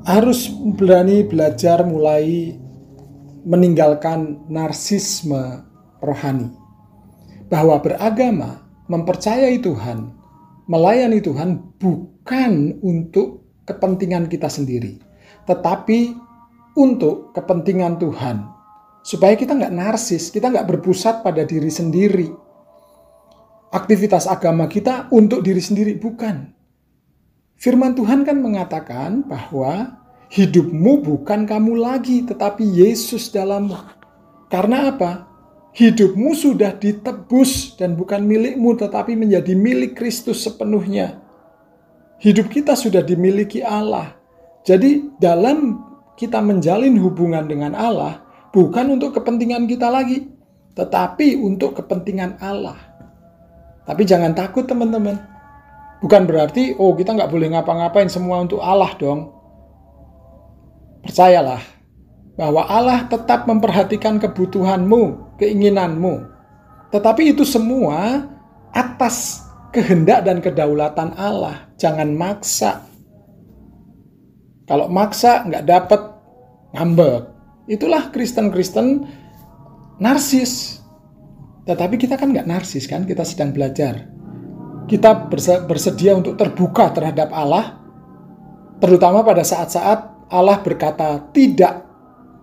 harus 0.05 0.49
berani 0.77 1.25
belajar 1.25 1.85
mulai 1.85 2.57
meninggalkan 3.45 4.49
narsisme 4.49 5.65
rohani. 6.01 6.49
Bahwa 7.53 7.77
beragama, 7.85 8.65
mempercayai 8.89 9.61
Tuhan, 9.61 10.13
melayani 10.69 11.21
Tuhan 11.21 11.61
bukan 11.77 12.81
untuk 12.81 13.45
kepentingan 13.69 14.29
kita 14.29 14.49
sendiri, 14.49 15.01
tetapi 15.45 16.17
untuk 16.77 17.33
kepentingan 17.37 18.01
Tuhan. 18.01 18.49
Supaya 19.05 19.37
kita 19.37 19.53
nggak 19.53 19.77
narsis, 19.77 20.33
kita 20.33 20.49
nggak 20.49 20.65
berpusat 20.65 21.21
pada 21.21 21.45
diri 21.45 21.69
sendiri, 21.69 22.33
aktivitas 23.75 24.31
agama 24.31 24.71
kita 24.71 25.11
untuk 25.11 25.43
diri 25.43 25.59
sendiri, 25.59 25.99
bukan. 25.99 26.55
Firman 27.59 27.99
Tuhan 27.99 28.23
kan 28.23 28.39
mengatakan 28.39 29.27
bahwa 29.27 29.99
hidupmu 30.31 31.03
bukan 31.03 31.43
kamu 31.43 31.75
lagi, 31.83 32.23
tetapi 32.23 32.63
Yesus 32.63 33.35
dalammu. 33.35 33.75
Karena 34.47 34.95
apa? 34.95 35.27
Hidupmu 35.75 36.39
sudah 36.39 36.79
ditebus 36.79 37.75
dan 37.75 37.99
bukan 37.99 38.23
milikmu, 38.23 38.79
tetapi 38.79 39.19
menjadi 39.19 39.59
milik 39.59 39.99
Kristus 39.99 40.47
sepenuhnya. 40.47 41.19
Hidup 42.23 42.55
kita 42.55 42.79
sudah 42.79 43.03
dimiliki 43.03 43.59
Allah. 43.59 44.15
Jadi 44.63 45.19
dalam 45.19 45.83
kita 46.15 46.39
menjalin 46.39 46.95
hubungan 47.03 47.51
dengan 47.51 47.75
Allah, 47.75 48.23
bukan 48.55 48.95
untuk 48.95 49.19
kepentingan 49.19 49.67
kita 49.67 49.91
lagi, 49.91 50.31
tetapi 50.79 51.43
untuk 51.43 51.75
kepentingan 51.75 52.39
Allah. 52.39 52.94
Tapi 53.85 54.03
jangan 54.09 54.33
takut 54.33 54.65
teman-teman. 54.65 55.21
Bukan 56.01 56.29
berarti, 56.29 56.77
oh 56.77 56.93
kita 56.97 57.17
nggak 57.17 57.33
boleh 57.33 57.49
ngapa-ngapain 57.57 58.09
semua 58.13 58.45
untuk 58.45 58.61
Allah 58.61 58.93
dong. 58.97 59.33
Percayalah 61.05 61.61
bahwa 62.35 62.67
Allah 62.67 63.07
tetap 63.07 63.47
memperhatikan 63.47 64.19
kebutuhanmu, 64.19 65.37
keinginanmu. 65.41 66.29
Tetapi 66.91 67.37
itu 67.37 67.45
semua 67.47 68.29
atas 68.75 69.45
kehendak 69.71 70.27
dan 70.27 70.39
kedaulatan 70.41 71.15
Allah. 71.19 71.71
Jangan 71.79 72.15
maksa. 72.15 72.85
Kalau 74.65 74.89
maksa 74.89 75.45
nggak 75.45 75.65
dapat 75.67 76.01
ngambek. 76.73 77.23
Itulah 77.69 78.13
Kristen-Kristen 78.13 79.09
narsis. 79.99 80.84
Tetapi 81.65 81.97
kita 81.97 82.21
kan 82.21 82.29
nggak 82.29 82.45
narsis 82.45 82.85
kan, 82.85 83.09
kita 83.09 83.25
sedang 83.25 83.57
belajar. 83.57 84.05
Kita 84.85 85.33
bersedia 85.65 86.13
untuk 86.13 86.37
terbuka 86.37 86.93
terhadap 86.93 87.33
Allah, 87.33 87.81
terutama 88.85 89.25
pada 89.25 89.41
saat-saat 89.41 90.29
Allah 90.29 90.61
berkata 90.61 91.25
tidak 91.33 91.89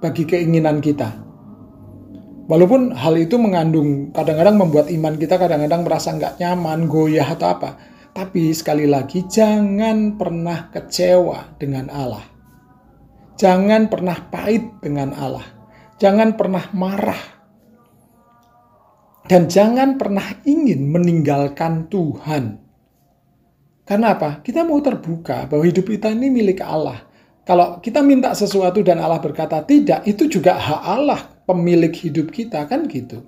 bagi 0.02 0.26
keinginan 0.26 0.82
kita. 0.82 1.22
Walaupun 2.50 2.98
hal 2.98 3.16
itu 3.22 3.38
mengandung, 3.38 4.10
kadang-kadang 4.10 4.58
membuat 4.58 4.90
iman 4.90 5.16
kita 5.16 5.38
kadang-kadang 5.38 5.86
merasa 5.86 6.18
nggak 6.18 6.42
nyaman, 6.42 6.90
goyah 6.90 7.30
atau 7.30 7.48
apa. 7.54 7.78
Tapi 8.12 8.52
sekali 8.52 8.90
lagi, 8.90 9.24
jangan 9.30 10.18
pernah 10.18 10.68
kecewa 10.74 11.56
dengan 11.62 11.88
Allah. 11.94 12.26
Jangan 13.38 13.88
pernah 13.88 14.18
pahit 14.28 14.82
dengan 14.82 15.14
Allah. 15.16 15.46
Jangan 16.02 16.36
pernah 16.36 16.66
marah 16.74 17.41
dan 19.30 19.46
jangan 19.46 20.00
pernah 20.02 20.26
ingin 20.48 20.90
meninggalkan 20.90 21.90
Tuhan. 21.92 22.58
Karena 23.86 24.16
apa? 24.16 24.40
Kita 24.42 24.64
mau 24.64 24.80
terbuka 24.80 25.52
bahwa 25.52 25.68
hidup 25.68 25.92
kita 25.92 26.14
ini 26.14 26.32
milik 26.32 26.64
Allah. 26.64 27.04
Kalau 27.42 27.82
kita 27.84 28.00
minta 28.06 28.32
sesuatu 28.32 28.86
dan 28.86 29.02
Allah 29.02 29.20
berkata 29.20 29.60
tidak, 29.66 30.06
itu 30.06 30.30
juga 30.30 30.56
hak 30.56 30.82
Allah 30.86 31.22
pemilik 31.44 31.92
hidup 31.92 32.32
kita 32.32 32.64
kan 32.70 32.86
gitu. 32.88 33.26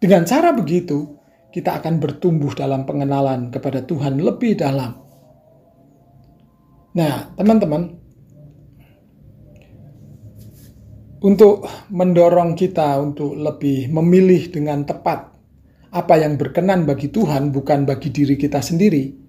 Dengan 0.00 0.24
cara 0.24 0.54
begitu, 0.54 1.18
kita 1.50 1.82
akan 1.82 2.00
bertumbuh 2.00 2.54
dalam 2.54 2.86
pengenalan 2.88 3.50
kepada 3.50 3.82
Tuhan 3.84 4.18
lebih 4.18 4.58
dalam. 4.58 4.96
Nah, 6.94 7.34
teman-teman, 7.34 8.03
untuk 11.24 11.64
mendorong 11.88 12.52
kita 12.52 13.00
untuk 13.00 13.32
lebih 13.32 13.88
memilih 13.88 14.52
dengan 14.52 14.84
tepat 14.84 15.32
apa 15.88 16.14
yang 16.20 16.36
berkenan 16.36 16.84
bagi 16.84 17.08
Tuhan, 17.08 17.48
bukan 17.48 17.88
bagi 17.88 18.12
diri 18.12 18.36
kita 18.36 18.60
sendiri. 18.60 19.24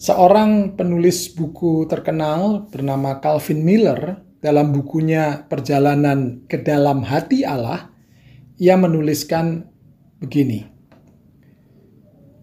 Seorang 0.00 0.80
penulis 0.80 1.28
buku 1.36 1.84
terkenal 1.84 2.72
bernama 2.72 3.20
Calvin 3.20 3.60
Miller 3.60 4.16
dalam 4.40 4.72
bukunya 4.72 5.44
Perjalanan 5.44 6.48
ke 6.48 6.56
Dalam 6.56 7.04
Hati 7.04 7.44
Allah, 7.44 7.92
ia 8.56 8.80
menuliskan 8.80 9.68
begini. 10.24 10.64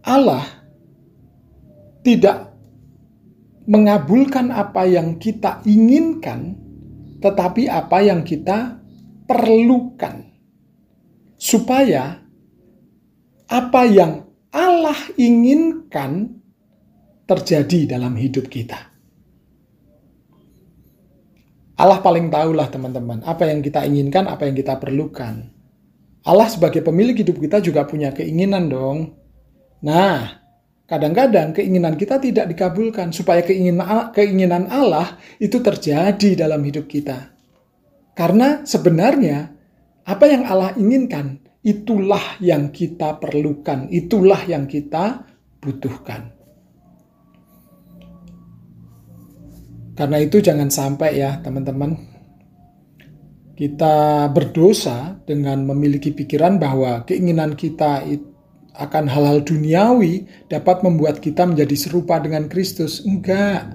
Allah 0.06 0.46
tidak 2.06 2.54
mengabulkan 3.66 4.54
apa 4.54 4.86
yang 4.86 5.18
kita 5.18 5.66
inginkan 5.66 6.67
tetapi 7.18 7.66
apa 7.70 7.98
yang 8.06 8.22
kita 8.22 8.78
perlukan 9.26 10.26
supaya 11.38 12.22
apa 13.48 13.82
yang 13.88 14.26
Allah 14.54 14.98
inginkan 15.20 16.42
terjadi 17.28 17.98
dalam 17.98 18.16
hidup 18.16 18.48
kita. 18.48 18.80
Allah 21.78 22.02
paling 22.02 22.34
tahulah 22.34 22.66
teman-teman 22.74 23.22
apa 23.22 23.46
yang 23.46 23.62
kita 23.62 23.86
inginkan, 23.86 24.26
apa 24.26 24.50
yang 24.50 24.56
kita 24.58 24.82
perlukan. 24.82 25.54
Allah 26.26 26.48
sebagai 26.50 26.82
pemilik 26.82 27.14
hidup 27.14 27.38
kita 27.38 27.62
juga 27.62 27.86
punya 27.86 28.12
keinginan 28.12 28.68
dong. 28.68 29.14
Nah, 29.86 30.47
kadang-kadang 30.88 31.52
keinginan 31.52 32.00
kita 32.00 32.18
tidak 32.18 32.48
dikabulkan 32.48 33.12
supaya 33.12 33.44
keinginan 33.44 34.72
Allah 34.72 35.20
itu 35.38 35.60
terjadi 35.60 36.48
dalam 36.48 36.64
hidup 36.64 36.88
kita. 36.88 37.36
Karena 38.16 38.64
sebenarnya 38.64 39.52
apa 40.08 40.26
yang 40.26 40.48
Allah 40.48 40.74
inginkan 40.80 41.44
itulah 41.62 42.40
yang 42.40 42.72
kita 42.72 43.20
perlukan, 43.20 43.92
itulah 43.92 44.42
yang 44.48 44.66
kita 44.66 45.28
butuhkan. 45.60 46.32
Karena 49.98 50.18
itu 50.24 50.40
jangan 50.40 50.72
sampai 50.72 51.20
ya 51.20 51.42
teman-teman 51.44 51.98
kita 53.58 54.30
berdosa 54.30 55.18
dengan 55.26 55.66
memiliki 55.66 56.14
pikiran 56.14 56.62
bahwa 56.62 57.02
keinginan 57.04 57.58
kita 57.58 58.06
akan 58.78 59.10
hal-hal 59.10 59.42
duniawi 59.42 60.30
dapat 60.48 60.86
membuat 60.86 61.18
kita 61.18 61.44
menjadi 61.50 61.76
serupa 61.76 62.22
dengan 62.22 62.46
Kristus. 62.46 63.02
Enggak. 63.04 63.74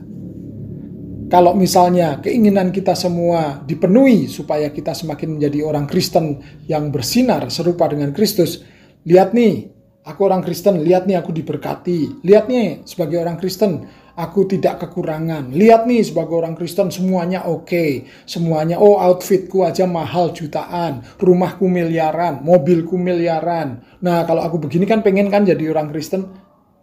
Kalau 1.33 1.57
misalnya 1.57 2.21
keinginan 2.21 2.71
kita 2.71 2.93
semua 2.93 3.65
dipenuhi 3.65 4.29
supaya 4.29 4.69
kita 4.69 4.93
semakin 4.93 5.41
menjadi 5.41 5.65
orang 5.65 5.89
Kristen 5.89 6.45
yang 6.69 6.93
bersinar 6.93 7.49
serupa 7.49 7.89
dengan 7.89 8.13
Kristus, 8.13 8.61
lihat 9.09 9.33
nih, 9.33 9.73
aku 10.05 10.21
orang 10.29 10.45
Kristen, 10.45 10.85
lihat 10.85 11.09
nih 11.09 11.17
aku 11.17 11.33
diberkati, 11.33 12.21
lihat 12.21 12.53
nih 12.53 12.85
sebagai 12.85 13.25
orang 13.25 13.41
Kristen 13.41 13.89
aku 14.17 14.45
tidak 14.49 14.85
kekurangan. 14.85 15.53
Lihat 15.53 15.89
nih 15.89 16.05
sebagai 16.05 16.37
orang 16.37 16.55
Kristen 16.57 16.93
semuanya 16.93 17.49
oke. 17.49 17.69
Okay. 17.69 17.91
Semuanya 18.29 18.79
oh 18.79 19.01
outfitku 19.01 19.65
aja 19.65 19.89
mahal 19.89 20.33
jutaan, 20.37 21.05
rumahku 21.17 21.69
miliaran, 21.69 22.45
mobilku 22.45 23.01
miliaran. 23.01 23.81
Nah, 24.05 24.25
kalau 24.29 24.45
aku 24.45 24.61
begini 24.69 24.85
kan 24.85 25.01
pengen 25.01 25.33
kan 25.33 25.47
jadi 25.49 25.73
orang 25.73 25.91
Kristen. 25.93 26.29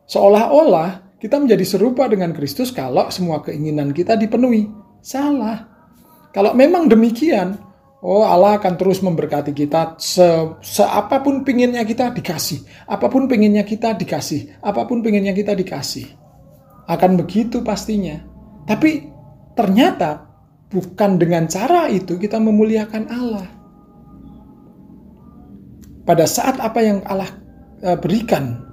Seolah-olah 0.09 1.21
kita 1.21 1.37
menjadi 1.37 1.65
serupa 1.67 2.09
dengan 2.09 2.33
Kristus 2.33 2.73
kalau 2.73 3.13
semua 3.13 3.45
keinginan 3.45 3.93
kita 3.93 4.17
dipenuhi. 4.17 4.65
Salah. 4.99 5.69
Kalau 6.33 6.53
memang 6.53 6.89
demikian, 6.89 7.69
Oh 7.99 8.23
Allah 8.23 8.55
akan 8.55 8.79
terus 8.79 9.03
memberkati 9.03 9.51
kita 9.51 9.99
se, 9.99 10.23
seapapun 10.63 11.43
pinginnya 11.43 11.83
kita 11.83 12.15
dikasih. 12.15 12.87
Apa 12.87 13.11
pun 13.11 13.27
pinginnya 13.27 13.67
kita 13.67 13.91
dikasih. 13.91 14.63
Apa 14.63 14.87
pun 14.87 15.03
pinginnya 15.03 15.35
kita 15.35 15.51
dikasih 15.51 16.28
akan 16.89 17.21
begitu 17.21 17.61
pastinya. 17.61 18.17
Tapi 18.65 19.05
ternyata 19.53 20.25
bukan 20.73 21.21
dengan 21.21 21.45
cara 21.45 21.85
itu 21.87 22.17
kita 22.17 22.41
memuliakan 22.41 23.03
Allah. 23.13 23.47
Pada 26.03 26.25
saat 26.25 26.57
apa 26.57 26.81
yang 26.81 27.05
Allah 27.05 27.29
eh, 27.85 27.97
berikan 28.01 28.65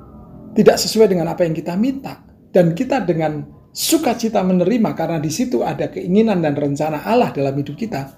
tidak 0.57 0.81
sesuai 0.81 1.13
dengan 1.13 1.29
apa 1.29 1.45
yang 1.45 1.53
kita 1.53 1.77
minta 1.77 2.25
dan 2.49 2.73
kita 2.73 3.05
dengan 3.05 3.45
sukacita 3.77 4.41
menerima 4.41 4.97
karena 4.97 5.21
di 5.21 5.29
situ 5.29 5.61
ada 5.61 5.93
keinginan 5.93 6.41
dan 6.41 6.57
rencana 6.57 7.05
Allah 7.05 7.29
dalam 7.37 7.53
hidup 7.61 7.77
kita, 7.77 8.09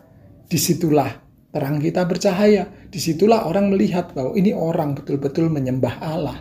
di 0.47 0.55
situlah 0.55 1.11
terang 1.51 1.83
kita 1.83 2.07
bercahaya, 2.07 2.71
di 2.87 3.03
situlah 3.03 3.51
orang 3.51 3.75
melihat 3.75 4.15
bahwa 4.15 4.39
ini 4.39 4.55
orang 4.55 4.95
betul-betul 4.95 5.51
menyembah 5.51 5.99
Allah. 5.99 6.39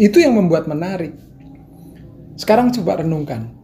Itu 0.00 0.24
yang 0.24 0.40
membuat 0.40 0.64
menarik. 0.64 1.12
Sekarang 2.34 2.74
coba 2.74 3.02
renungkan. 3.02 3.54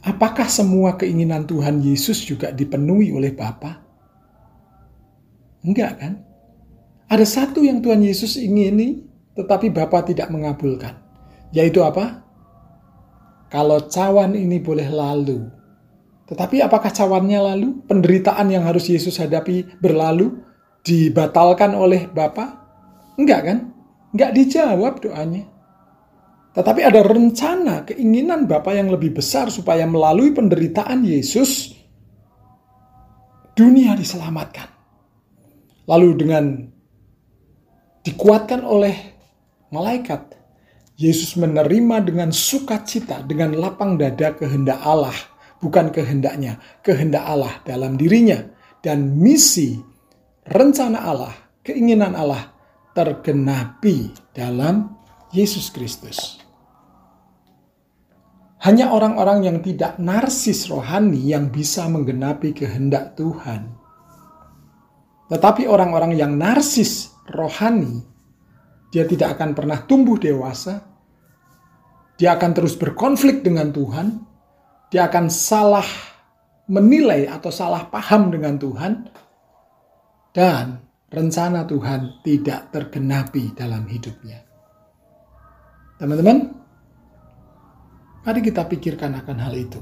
Apakah 0.00 0.48
semua 0.48 0.96
keinginan 0.96 1.44
Tuhan 1.44 1.84
Yesus 1.84 2.24
juga 2.24 2.48
dipenuhi 2.48 3.12
oleh 3.12 3.34
Bapa? 3.34 3.84
Enggak 5.60 5.92
kan? 6.00 6.12
Ada 7.08 7.24
satu 7.24 7.60
yang 7.60 7.84
Tuhan 7.84 8.00
Yesus 8.00 8.40
ingini, 8.40 9.04
tetapi 9.36 9.68
Bapa 9.68 10.04
tidak 10.06 10.32
mengabulkan. 10.32 10.96
Yaitu 11.52 11.84
apa? 11.84 12.24
Kalau 13.48 13.84
cawan 13.88 14.36
ini 14.36 14.60
boleh 14.60 14.88
lalu. 14.88 15.48
Tetapi 16.28 16.60
apakah 16.60 16.92
cawannya 16.92 17.40
lalu? 17.40 17.68
Penderitaan 17.88 18.52
yang 18.52 18.64
harus 18.64 18.88
Yesus 18.88 19.16
hadapi 19.16 19.80
berlalu? 19.80 20.40
Dibatalkan 20.84 21.72
oleh 21.72 22.08
Bapa? 22.08 22.64
Enggak 23.16 23.40
kan? 23.44 23.58
Enggak 24.12 24.36
dijawab 24.36 25.00
doanya. 25.00 25.57
Tetapi 26.58 26.82
ada 26.82 27.06
rencana, 27.06 27.86
keinginan 27.86 28.50
Bapa 28.50 28.74
yang 28.74 28.90
lebih 28.90 29.14
besar 29.14 29.46
supaya 29.46 29.86
melalui 29.86 30.34
penderitaan 30.34 31.06
Yesus 31.06 31.70
dunia 33.54 33.94
diselamatkan. 33.94 34.66
Lalu 35.86 36.08
dengan 36.18 36.66
dikuatkan 38.02 38.66
oleh 38.66 38.90
malaikat, 39.70 40.34
Yesus 40.98 41.38
menerima 41.38 42.02
dengan 42.02 42.34
sukacita, 42.34 43.22
dengan 43.22 43.54
lapang 43.54 43.94
dada 43.94 44.34
kehendak 44.34 44.82
Allah, 44.82 45.14
bukan 45.62 45.94
kehendaknya, 45.94 46.58
kehendak 46.82 47.22
Allah 47.22 47.54
dalam 47.62 47.94
dirinya. 47.94 48.42
Dan 48.82 49.14
misi, 49.14 49.78
rencana 50.42 51.06
Allah, 51.06 51.34
keinginan 51.62 52.18
Allah 52.18 52.50
tergenapi 52.98 54.10
dalam 54.34 54.98
Yesus 55.30 55.70
Kristus. 55.70 56.37
Hanya 58.58 58.90
orang-orang 58.90 59.46
yang 59.46 59.58
tidak 59.62 60.02
narsis 60.02 60.66
rohani 60.66 61.30
yang 61.30 61.54
bisa 61.54 61.86
menggenapi 61.86 62.50
kehendak 62.50 63.14
Tuhan. 63.14 63.70
Tetapi 65.30 65.70
orang-orang 65.70 66.18
yang 66.18 66.34
narsis 66.34 67.14
rohani, 67.30 68.02
dia 68.90 69.06
tidak 69.06 69.38
akan 69.38 69.54
pernah 69.54 69.78
tumbuh 69.86 70.18
dewasa. 70.18 70.82
Dia 72.18 72.34
akan 72.34 72.50
terus 72.50 72.74
berkonflik 72.74 73.46
dengan 73.46 73.70
Tuhan. 73.70 74.26
Dia 74.90 75.06
akan 75.06 75.30
salah 75.30 75.86
menilai 76.66 77.30
atau 77.30 77.54
salah 77.54 77.86
paham 77.86 78.34
dengan 78.34 78.58
Tuhan. 78.58 78.92
Dan 80.34 80.82
rencana 81.14 81.62
Tuhan 81.62 82.26
tidak 82.26 82.74
tergenapi 82.74 83.54
dalam 83.54 83.86
hidupnya. 83.86 84.42
Teman-teman, 86.00 86.57
Mari 88.28 88.44
kita 88.44 88.68
pikirkan 88.68 89.16
akan 89.24 89.40
hal 89.40 89.56
itu. 89.56 89.80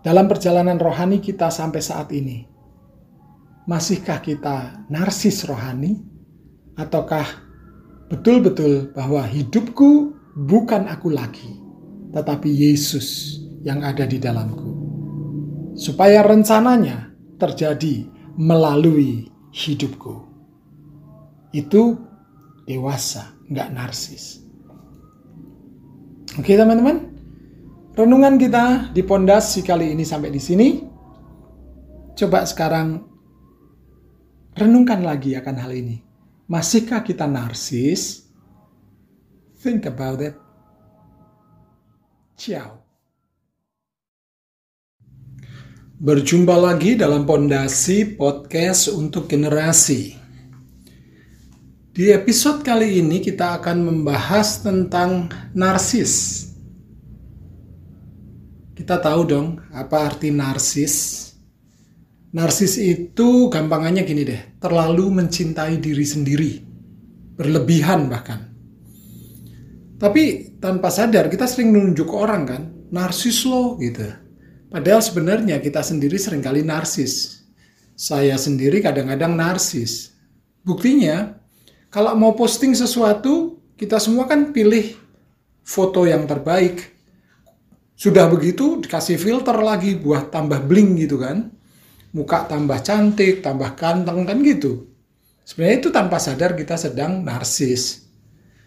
Dalam 0.00 0.32
perjalanan 0.32 0.80
rohani 0.80 1.20
kita 1.20 1.52
sampai 1.52 1.84
saat 1.84 2.08
ini, 2.08 2.48
masihkah 3.68 4.16
kita 4.24 4.80
narsis 4.88 5.44
rohani? 5.44 6.00
Ataukah 6.72 7.28
betul-betul 8.08 8.96
bahwa 8.96 9.28
hidupku 9.28 10.16
bukan 10.48 10.88
aku 10.88 11.12
lagi, 11.12 11.60
tetapi 12.16 12.48
Yesus 12.48 13.44
yang 13.60 13.84
ada 13.84 14.08
di 14.08 14.16
dalamku? 14.16 14.72
Supaya 15.76 16.24
rencananya 16.24 17.12
terjadi 17.36 18.08
melalui 18.40 19.28
hidupku. 19.52 20.24
Itu 21.52 22.00
dewasa, 22.64 23.36
nggak 23.52 23.68
narsis. 23.68 24.45
Oke 26.36 26.52
teman-teman, 26.52 27.00
renungan 27.96 28.36
kita 28.36 28.92
di 28.92 29.00
pondasi 29.00 29.64
kali 29.64 29.96
ini 29.96 30.04
sampai 30.04 30.28
di 30.28 30.36
sini. 30.36 30.68
Coba 32.12 32.44
sekarang 32.44 33.00
renungkan 34.52 35.00
lagi 35.00 35.32
akan 35.32 35.56
hal 35.56 35.72
ini. 35.72 35.96
Masihkah 36.44 37.00
kita 37.00 37.24
narsis? 37.24 38.28
Think 39.64 39.88
about 39.88 40.20
it. 40.20 40.36
Ciao. 42.36 42.84
Berjumpa 45.96 46.52
lagi 46.60 47.00
dalam 47.00 47.24
pondasi 47.24 48.12
podcast 48.12 48.92
untuk 48.92 49.24
generasi. 49.24 50.25
Di 51.96 52.12
episode 52.12 52.60
kali 52.60 53.00
ini 53.00 53.24
kita 53.24 53.56
akan 53.56 53.88
membahas 53.88 54.60
tentang 54.60 55.32
narsis. 55.56 56.44
Kita 58.76 59.00
tahu 59.00 59.24
dong 59.24 59.56
apa 59.72 60.04
arti 60.04 60.28
narsis. 60.28 61.24
Narsis 62.36 62.76
itu 62.76 63.48
gampangannya 63.48 64.04
gini 64.04 64.28
deh, 64.28 64.60
terlalu 64.60 65.08
mencintai 65.08 65.80
diri 65.80 66.04
sendiri, 66.04 66.60
berlebihan 67.32 68.12
bahkan. 68.12 68.44
Tapi 69.96 70.52
tanpa 70.60 70.92
sadar 70.92 71.32
kita 71.32 71.48
sering 71.48 71.72
menunjuk 71.72 72.12
orang 72.12 72.42
kan, 72.44 72.62
narsis 72.92 73.40
lo 73.48 73.80
gitu. 73.80 74.04
Padahal 74.68 75.00
sebenarnya 75.00 75.64
kita 75.64 75.80
sendiri 75.80 76.20
sering 76.20 76.44
kali 76.44 76.60
narsis. 76.60 77.40
Saya 77.96 78.36
sendiri 78.36 78.84
kadang-kadang 78.84 79.32
narsis. 79.32 80.12
Buktinya, 80.60 81.45
kalau 81.90 82.12
mau 82.18 82.32
posting 82.34 82.74
sesuatu, 82.74 83.56
kita 83.76 84.00
semua 84.00 84.26
kan 84.26 84.50
pilih 84.50 84.96
foto 85.66 86.06
yang 86.06 86.24
terbaik. 86.24 86.94
Sudah 87.96 88.28
begitu 88.28 88.78
dikasih 88.84 89.16
filter 89.16 89.56
lagi 89.56 89.96
buat 89.96 90.28
tambah 90.28 90.62
bling 90.68 91.00
gitu 91.00 91.16
kan. 91.16 91.48
Muka 92.12 92.48
tambah 92.48 92.80
cantik, 92.80 93.40
tambah 93.40 93.76
ganteng 93.76 94.24
kan 94.24 94.38
gitu. 94.44 94.88
Sebenarnya 95.46 95.76
itu 95.78 95.88
tanpa 95.94 96.18
sadar 96.18 96.58
kita 96.58 96.76
sedang 96.76 97.22
narsis. 97.22 98.06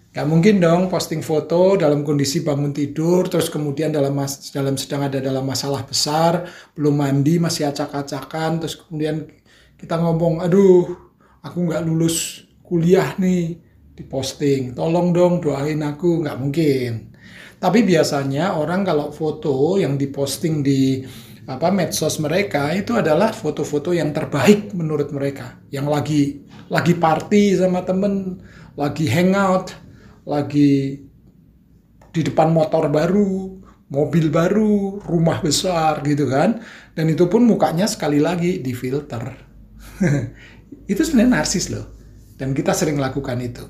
Gak 0.09 0.25
mungkin 0.25 0.57
dong 0.57 0.89
posting 0.89 1.21
foto 1.21 1.77
dalam 1.77 2.01
kondisi 2.01 2.41
bangun 2.41 2.73
tidur, 2.73 3.29
terus 3.29 3.45
kemudian 3.45 3.93
dalam 3.93 4.17
mas, 4.17 4.49
dalam 4.49 4.73
sedang 4.73 5.05
ada 5.05 5.21
dalam 5.21 5.45
masalah 5.45 5.85
besar, 5.85 6.49
belum 6.73 6.97
mandi, 6.97 7.37
masih 7.37 7.69
acak-acakan, 7.69 8.57
terus 8.57 8.73
kemudian 8.81 9.29
kita 9.77 10.01
ngomong, 10.01 10.41
aduh, 10.41 10.97
aku 11.45 11.57
nggak 11.69 11.85
lulus 11.85 12.48
kuliah 12.69 13.17
nih, 13.17 13.57
diposting, 13.97 14.77
tolong 14.77 15.09
dong 15.09 15.41
doain 15.41 15.81
aku, 15.81 16.21
nggak 16.21 16.37
mungkin. 16.37 16.91
Tapi 17.59 17.83
biasanya 17.83 18.55
orang 18.55 18.87
kalau 18.87 19.11
foto 19.11 19.75
yang 19.75 19.99
diposting 19.99 20.63
di 20.63 21.03
apa 21.49 21.73
medsos 21.73 22.21
mereka 22.21 22.69
itu 22.77 22.93
adalah 22.93 23.33
foto-foto 23.33 23.89
yang 23.89 24.13
terbaik 24.13 24.69
menurut 24.77 25.09
mereka, 25.09 25.57
yang 25.73 25.89
lagi 25.89 26.45
lagi 26.69 26.93
party 26.93 27.57
sama 27.57 27.81
temen, 27.81 28.37
lagi 28.77 29.09
hangout, 29.09 29.73
lagi 30.29 31.03
di 32.13 32.21
depan 32.21 32.53
motor 32.53 32.87
baru, 32.87 33.59
mobil 33.89 34.29
baru, 34.29 35.01
rumah 35.03 35.41
besar 35.41 36.05
gitu 36.05 36.29
kan. 36.29 36.61
Dan 36.93 37.09
itu 37.09 37.25
pun 37.25 37.43
mukanya 37.43 37.89
sekali 37.89 38.21
lagi 38.21 38.61
di 38.61 38.71
filter. 38.71 39.35
itu 40.91 41.01
sebenarnya 41.01 41.41
narsis 41.41 41.73
loh. 41.73 41.98
Dan 42.39 42.55
kita 42.55 42.71
sering 42.71 42.95
lakukan 42.95 43.35
itu. 43.43 43.67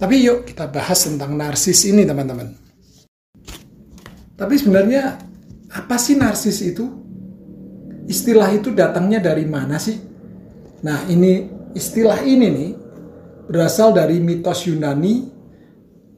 Tapi 0.00 0.24
yuk 0.24 0.48
kita 0.48 0.66
bahas 0.72 1.04
tentang 1.04 1.36
narsis 1.36 1.84
ini 1.86 2.02
teman-teman. 2.08 2.56
Tapi 4.34 4.54
sebenarnya 4.58 5.20
apa 5.70 5.96
sih 6.00 6.18
narsis 6.18 6.58
itu? 6.64 6.88
Istilah 8.10 8.50
itu 8.50 8.74
datangnya 8.74 9.22
dari 9.22 9.46
mana 9.46 9.78
sih? 9.78 9.94
Nah 10.82 11.06
ini 11.06 11.46
istilah 11.76 12.18
ini 12.26 12.46
nih 12.50 12.70
berasal 13.46 13.94
dari 13.94 14.18
mitos 14.18 14.66
Yunani 14.66 15.30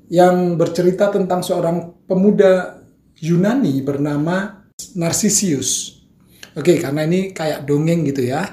yang 0.08 0.56
bercerita 0.56 1.12
tentang 1.12 1.44
seorang 1.44 2.06
pemuda 2.08 2.80
Yunani 3.20 3.84
bernama 3.84 4.64
Narcisius. 4.96 6.00
Oke, 6.56 6.78
karena 6.80 7.04
ini 7.04 7.36
kayak 7.36 7.68
dongeng 7.68 8.06
gitu 8.08 8.24
ya. 8.24 8.46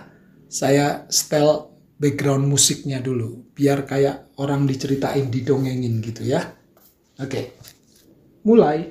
Saya 0.51 1.07
setel 1.07 1.70
background 2.02 2.49
musiknya 2.49 2.97
dulu, 2.97 3.54
biar 3.54 3.86
kayak 3.86 4.34
orang 4.41 4.66
diceritain, 4.66 5.30
didongengin 5.30 6.02
gitu 6.02 6.26
ya. 6.26 6.49
Oke, 7.22 7.54
mulai. 8.41 8.89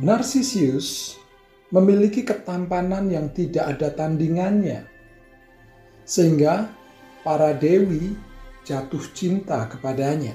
Narcisius 0.00 1.20
memiliki 1.68 2.24
ketampanan 2.24 3.12
yang 3.12 3.28
tidak 3.36 3.76
ada 3.76 3.92
tandingannya, 3.92 4.88
sehingga 6.08 6.72
para 7.20 7.52
dewi 7.52 8.16
jatuh 8.64 9.04
cinta 9.12 9.68
kepadanya. 9.68 10.32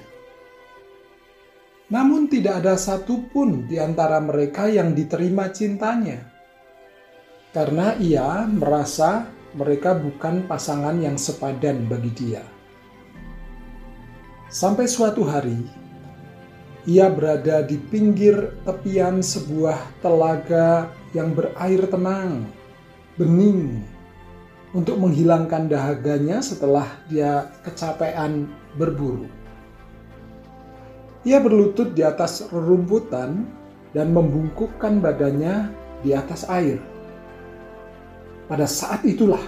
Namun 1.89 2.29
tidak 2.29 2.61
ada 2.61 2.77
satupun 2.77 3.65
di 3.65 3.81
antara 3.81 4.21
mereka 4.21 4.69
yang 4.69 4.93
diterima 4.93 5.49
cintanya. 5.49 6.21
Karena 7.53 7.93
ia 8.01 8.49
merasa 8.49 9.29
mereka 9.53 9.93
bukan 9.97 10.45
pasangan 10.49 10.97
yang 10.97 11.17
sepadan 11.17 11.85
bagi 11.85 12.11
dia. 12.13 12.43
Sampai 14.53 14.85
suatu 14.85 15.25
hari, 15.25 15.65
ia 16.85 17.09
berada 17.09 17.65
di 17.65 17.79
pinggir 17.79 18.53
tepian 18.67 19.23
sebuah 19.23 19.79
telaga 20.03 20.91
yang 21.15 21.33
berair 21.33 21.89
tenang, 21.89 22.45
bening, 23.17 23.81
untuk 24.73 24.97
menghilangkan 24.97 25.69
dahaganya 25.69 26.41
setelah 26.41 26.85
dia 27.07 27.49
kecapean 27.61 28.49
berburu. 28.75 29.29
Ia 31.23 31.39
berlutut 31.39 31.95
di 31.95 32.03
atas 32.03 32.43
rerumputan 32.51 33.47
dan 33.95 34.11
membungkukkan 34.11 34.99
badannya 34.99 35.71
di 36.03 36.11
atas 36.11 36.43
air. 36.51 36.81
Pada 38.43 38.67
saat 38.67 39.07
itulah 39.07 39.41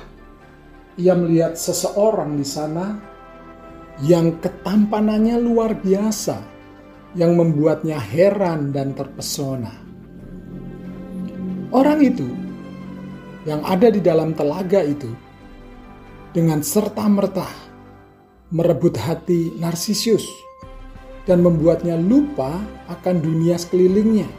ia 0.96 1.12
melihat 1.12 1.60
seseorang 1.60 2.40
di 2.40 2.48
sana 2.48 2.96
yang 4.04 4.40
ketampanannya 4.40 5.40
luar 5.40 5.76
biasa, 5.76 6.40
yang 7.16 7.36
membuatnya 7.36 8.00
heran 8.00 8.72
dan 8.72 8.96
terpesona. 8.96 9.72
Orang 11.76 12.00
itu 12.00 12.28
yang 13.44 13.60
ada 13.68 13.92
di 13.92 14.00
dalam 14.00 14.32
telaga 14.32 14.80
itu 14.80 15.12
dengan 16.32 16.64
serta-merta 16.64 17.48
merebut 18.52 18.96
hati 18.96 19.56
Narsisius 19.60 20.24
dan 21.28 21.44
membuatnya 21.44 22.00
lupa 22.00 22.56
akan 22.88 23.16
dunia 23.20 23.60
sekelilingnya. 23.60 24.30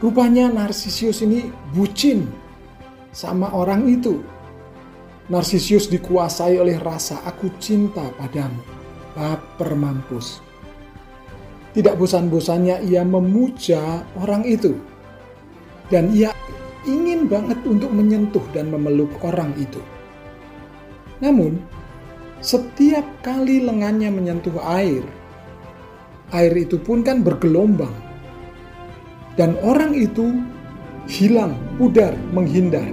Rupanya 0.00 0.48
Narsisius 0.48 1.20
ini 1.22 1.46
bucin 1.76 2.24
sama 3.10 3.50
orang 3.54 3.86
itu. 3.90 4.22
Narsisius 5.30 5.86
dikuasai 5.86 6.58
oleh 6.58 6.74
rasa 6.82 7.22
aku 7.22 7.54
cinta 7.62 8.02
padamu, 8.18 8.62
baper 9.14 9.78
mampus. 9.78 10.42
Tidak 11.70 11.94
bosan-bosannya 11.94 12.82
ia 12.82 13.06
memuja 13.06 14.02
orang 14.18 14.42
itu. 14.42 14.74
Dan 15.86 16.10
ia 16.10 16.34
ingin 16.82 17.30
banget 17.30 17.62
untuk 17.62 17.94
menyentuh 17.94 18.42
dan 18.50 18.74
memeluk 18.74 19.10
orang 19.22 19.54
itu. 19.54 19.78
Namun, 21.22 21.62
setiap 22.42 23.06
kali 23.22 23.62
lengannya 23.62 24.10
menyentuh 24.10 24.58
air, 24.66 25.06
air 26.34 26.52
itu 26.58 26.74
pun 26.80 27.06
kan 27.06 27.22
bergelombang. 27.22 27.92
Dan 29.38 29.54
orang 29.62 29.94
itu 29.94 30.42
hilang, 31.08 31.56
pudar, 31.80 32.12
menghindar. 32.34 32.86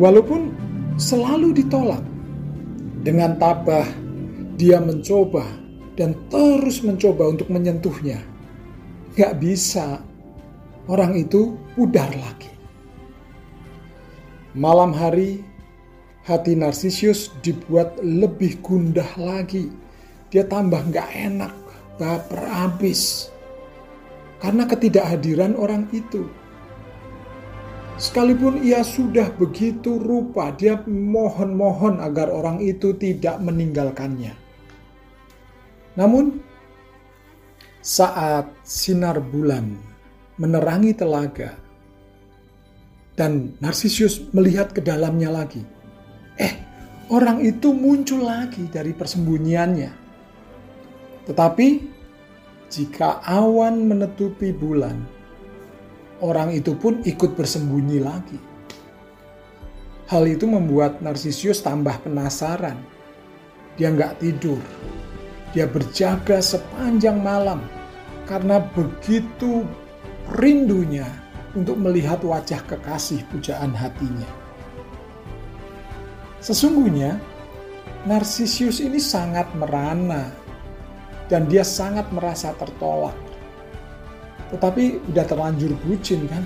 Walaupun 0.00 0.54
selalu 0.96 1.54
ditolak, 1.60 2.02
dengan 3.04 3.36
tabah 3.40 3.86
dia 4.60 4.76
mencoba 4.80 5.44
dan 5.96 6.16
terus 6.28 6.84
mencoba 6.84 7.32
untuk 7.32 7.48
menyentuhnya. 7.48 8.20
Gak 9.16 9.40
bisa, 9.42 10.00
orang 10.86 11.16
itu 11.16 11.56
pudar 11.74 12.08
lagi. 12.12 12.52
Malam 14.56 14.90
hari, 14.90 15.46
hati 16.26 16.58
Narsisius 16.58 17.30
dibuat 17.40 17.98
lebih 18.02 18.58
gundah 18.62 19.06
lagi. 19.14 19.70
Dia 20.30 20.46
tambah 20.46 20.90
nggak 20.90 21.10
enak, 21.10 21.54
baper 21.98 22.42
habis. 22.46 23.30
Karena 24.38 24.66
ketidakhadiran 24.66 25.58
orang 25.58 25.90
itu. 25.90 26.26
Sekalipun 28.00 28.64
ia 28.64 28.80
sudah 28.80 29.28
begitu 29.36 30.00
rupa, 30.00 30.56
dia 30.56 30.80
mohon-mohon 30.88 32.00
agar 32.00 32.32
orang 32.32 32.64
itu 32.64 32.96
tidak 32.96 33.36
meninggalkannya. 33.44 34.32
Namun, 36.00 36.40
saat 37.84 38.48
sinar 38.64 39.20
bulan 39.20 39.76
menerangi 40.40 40.96
telaga. 40.96 41.60
Dan 43.12 43.52
Narsisius 43.60 44.32
melihat 44.32 44.72
ke 44.72 44.80
dalamnya 44.80 45.28
lagi. 45.28 45.60
Eh, 46.40 46.56
orang 47.12 47.44
itu 47.44 47.68
muncul 47.76 48.24
lagi 48.24 48.64
dari 48.72 48.96
persembunyiannya. 48.96 49.92
Tetapi 51.28 51.68
jika 52.72 53.20
awan 53.28 53.84
menutupi 53.84 54.56
bulan, 54.56 55.19
orang 56.20 56.52
itu 56.54 56.76
pun 56.76 57.00
ikut 57.04 57.36
bersembunyi 57.36 57.98
lagi. 58.00 58.38
Hal 60.10 60.26
itu 60.26 60.44
membuat 60.44 60.98
Narsisius 61.00 61.62
tambah 61.62 62.02
penasaran. 62.02 62.78
Dia 63.78 63.94
nggak 63.94 64.20
tidur. 64.20 64.60
Dia 65.50 65.66
berjaga 65.66 66.38
sepanjang 66.38 67.18
malam 67.18 67.62
karena 68.26 68.62
begitu 68.74 69.66
rindunya 70.38 71.06
untuk 71.58 71.74
melihat 71.78 72.22
wajah 72.22 72.62
kekasih 72.70 73.26
pujaan 73.34 73.74
hatinya. 73.74 74.26
Sesungguhnya, 76.38 77.18
Narsisius 78.06 78.80
ini 78.80 78.96
sangat 78.96 79.50
merana 79.58 80.30
dan 81.28 81.46
dia 81.50 81.66
sangat 81.66 82.08
merasa 82.10 82.54
tertolak. 82.56 83.14
Tetapi 84.50 85.12
udah 85.14 85.24
terlanjur 85.26 85.72
bucin 85.86 86.26
kan? 86.26 86.42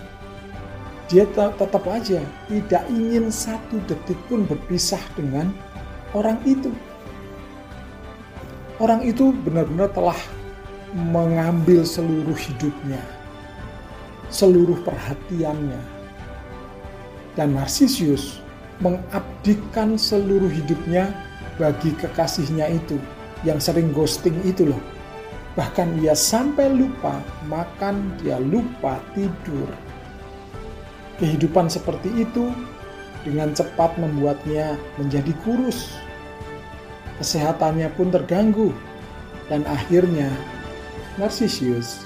Dia 1.08 1.28
tetap 1.34 1.84
aja 1.88 2.20
tidak 2.48 2.82
ingin 2.88 3.28
satu 3.28 3.76
detik 3.84 4.16
pun 4.28 4.48
berpisah 4.48 5.00
dengan 5.16 5.52
orang 6.16 6.40
itu. 6.48 6.72
Orang 8.80 9.04
itu 9.04 9.30
benar-benar 9.44 9.92
telah 9.92 10.16
mengambil 10.94 11.84
seluruh 11.84 12.34
hidupnya 12.34 13.00
seluruh 14.34 14.82
perhatiannya. 14.82 15.78
Dan 17.38 17.54
Narsisius 17.54 18.42
mengabdikan 18.82 19.94
seluruh 19.94 20.50
hidupnya 20.50 21.14
bagi 21.54 21.94
kekasihnya 21.94 22.66
itu 22.74 22.98
yang 23.46 23.62
sering 23.62 23.94
ghosting 23.94 24.34
itu 24.42 24.66
loh. 24.74 24.82
Bahkan 25.54 26.02
ia 26.02 26.18
sampai 26.18 26.66
lupa 26.74 27.22
makan, 27.46 28.18
dia 28.18 28.42
lupa 28.42 28.98
tidur. 29.14 29.70
Kehidupan 31.22 31.70
seperti 31.70 32.10
itu 32.26 32.50
dengan 33.22 33.54
cepat 33.54 33.94
membuatnya 34.02 34.74
menjadi 34.98 35.30
kurus. 35.46 35.94
Kesehatannya 37.22 37.86
pun 37.94 38.10
terganggu 38.10 38.74
dan 39.46 39.62
akhirnya 39.70 40.26
Narcisius 41.14 42.02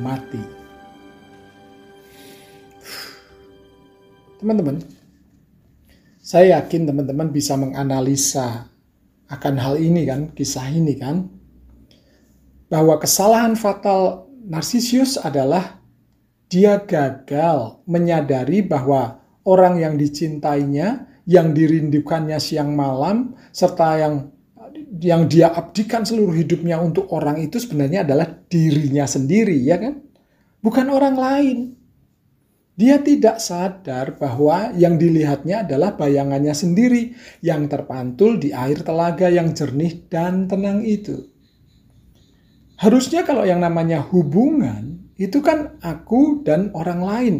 mati. 0.00 0.40
Teman-teman, 4.40 4.80
saya 6.24 6.56
yakin 6.60 6.88
teman-teman 6.88 7.28
bisa 7.28 7.60
menganalisa 7.60 8.72
akan 9.28 9.54
hal 9.60 9.76
ini 9.76 10.08
kan, 10.08 10.32
kisah 10.32 10.68
ini 10.72 10.96
kan, 10.96 11.28
bahwa 12.68 12.96
kesalahan 13.00 13.54
fatal 13.54 14.28
Narcisius 14.44 15.16
adalah 15.16 15.80
dia 16.52 16.76
gagal 16.84 17.80
menyadari 17.88 18.60
bahwa 18.60 19.24
orang 19.48 19.80
yang 19.80 19.94
dicintainya, 19.96 21.08
yang 21.24 21.56
dirindukannya 21.56 22.36
siang 22.36 22.76
malam, 22.76 23.32
serta 23.50 23.88
yang 23.98 24.14
yang 25.00 25.26
dia 25.26 25.50
abdikan 25.50 26.06
seluruh 26.06 26.36
hidupnya 26.36 26.78
untuk 26.78 27.10
orang 27.10 27.40
itu 27.42 27.58
sebenarnya 27.58 28.06
adalah 28.06 28.30
dirinya 28.46 29.08
sendiri, 29.08 29.58
ya 29.64 29.80
kan? 29.80 30.04
Bukan 30.62 30.86
orang 30.92 31.16
lain. 31.18 31.58
Dia 32.74 32.98
tidak 32.98 33.38
sadar 33.38 34.18
bahwa 34.18 34.74
yang 34.74 34.98
dilihatnya 34.98 35.62
adalah 35.62 35.94
bayangannya 35.94 36.50
sendiri 36.50 37.14
yang 37.38 37.70
terpantul 37.70 38.34
di 38.38 38.50
air 38.50 38.82
telaga 38.82 39.30
yang 39.30 39.54
jernih 39.54 40.10
dan 40.10 40.50
tenang 40.50 40.82
itu. 40.82 41.33
Harusnya 42.80 43.22
kalau 43.22 43.46
yang 43.46 43.62
namanya 43.62 44.02
hubungan 44.02 45.10
itu 45.14 45.38
kan 45.40 45.78
aku 45.78 46.42
dan 46.42 46.74
orang 46.74 47.00
lain. 47.00 47.34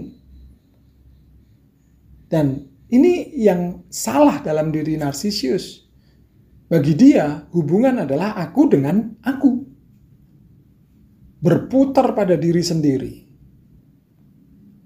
Dan 2.30 2.70
ini 2.90 3.34
yang 3.34 3.82
salah 3.90 4.42
dalam 4.42 4.70
diri 4.70 4.94
Narsisius. 4.94 5.86
Bagi 6.70 6.96
dia, 6.96 7.44
hubungan 7.52 8.02
adalah 8.06 8.34
aku 8.38 8.70
dengan 8.70 9.18
aku. 9.20 9.52
Berputar 11.44 12.16
pada 12.16 12.40
diri 12.40 12.64
sendiri 12.64 13.24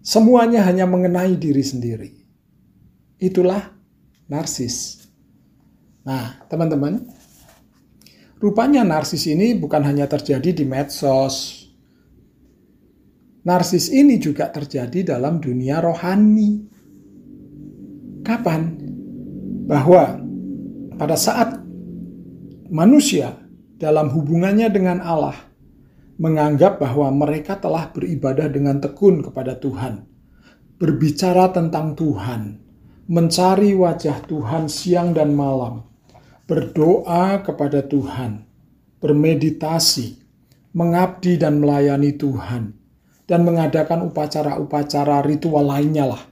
Semuanya 0.08 0.64
hanya 0.64 0.88
mengenai 0.88 1.36
diri 1.36 1.60
sendiri. 1.60 2.16
Itulah 3.20 3.76
narsis. 4.24 5.04
Nah, 6.00 6.40
teman-teman, 6.48 7.04
rupanya 8.38 8.86
narsis 8.86 9.26
ini 9.26 9.54
bukan 9.58 9.82
hanya 9.84 10.06
terjadi 10.06 10.50
di 10.54 10.64
medsos. 10.66 11.66
Narsis 13.46 13.90
ini 13.90 14.18
juga 14.18 14.50
terjadi 14.50 15.14
dalam 15.14 15.38
dunia 15.38 15.78
rohani. 15.82 16.66
Kapan? 18.26 18.62
Bahwa 19.68 20.16
pada 20.96 21.16
saat 21.16 21.60
manusia 22.68 23.36
dalam 23.78 24.10
hubungannya 24.12 24.68
dengan 24.68 25.00
Allah 25.00 25.48
menganggap 26.18 26.82
bahwa 26.82 27.08
mereka 27.14 27.56
telah 27.56 27.88
beribadah 27.94 28.50
dengan 28.50 28.82
tekun 28.82 29.22
kepada 29.22 29.56
Tuhan, 29.56 30.02
berbicara 30.76 31.54
tentang 31.54 31.94
Tuhan, 31.94 32.58
mencari 33.06 33.72
wajah 33.72 34.26
Tuhan 34.26 34.66
siang 34.66 35.14
dan 35.14 35.32
malam, 35.32 35.87
berdoa 36.48 37.44
kepada 37.44 37.84
Tuhan, 37.84 38.40
bermeditasi, 39.04 40.16
mengabdi 40.72 41.36
dan 41.36 41.60
melayani 41.60 42.16
Tuhan, 42.16 42.72
dan 43.28 43.40
mengadakan 43.44 44.08
upacara-upacara 44.08 45.20
ritual 45.28 45.68
lainnya 45.68 46.08
lah. 46.08 46.24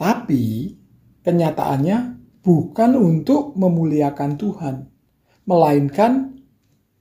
Tapi 0.00 0.72
kenyataannya 1.20 2.16
bukan 2.40 2.96
untuk 2.96 3.52
memuliakan 3.60 4.40
Tuhan, 4.40 4.76
melainkan 5.44 6.40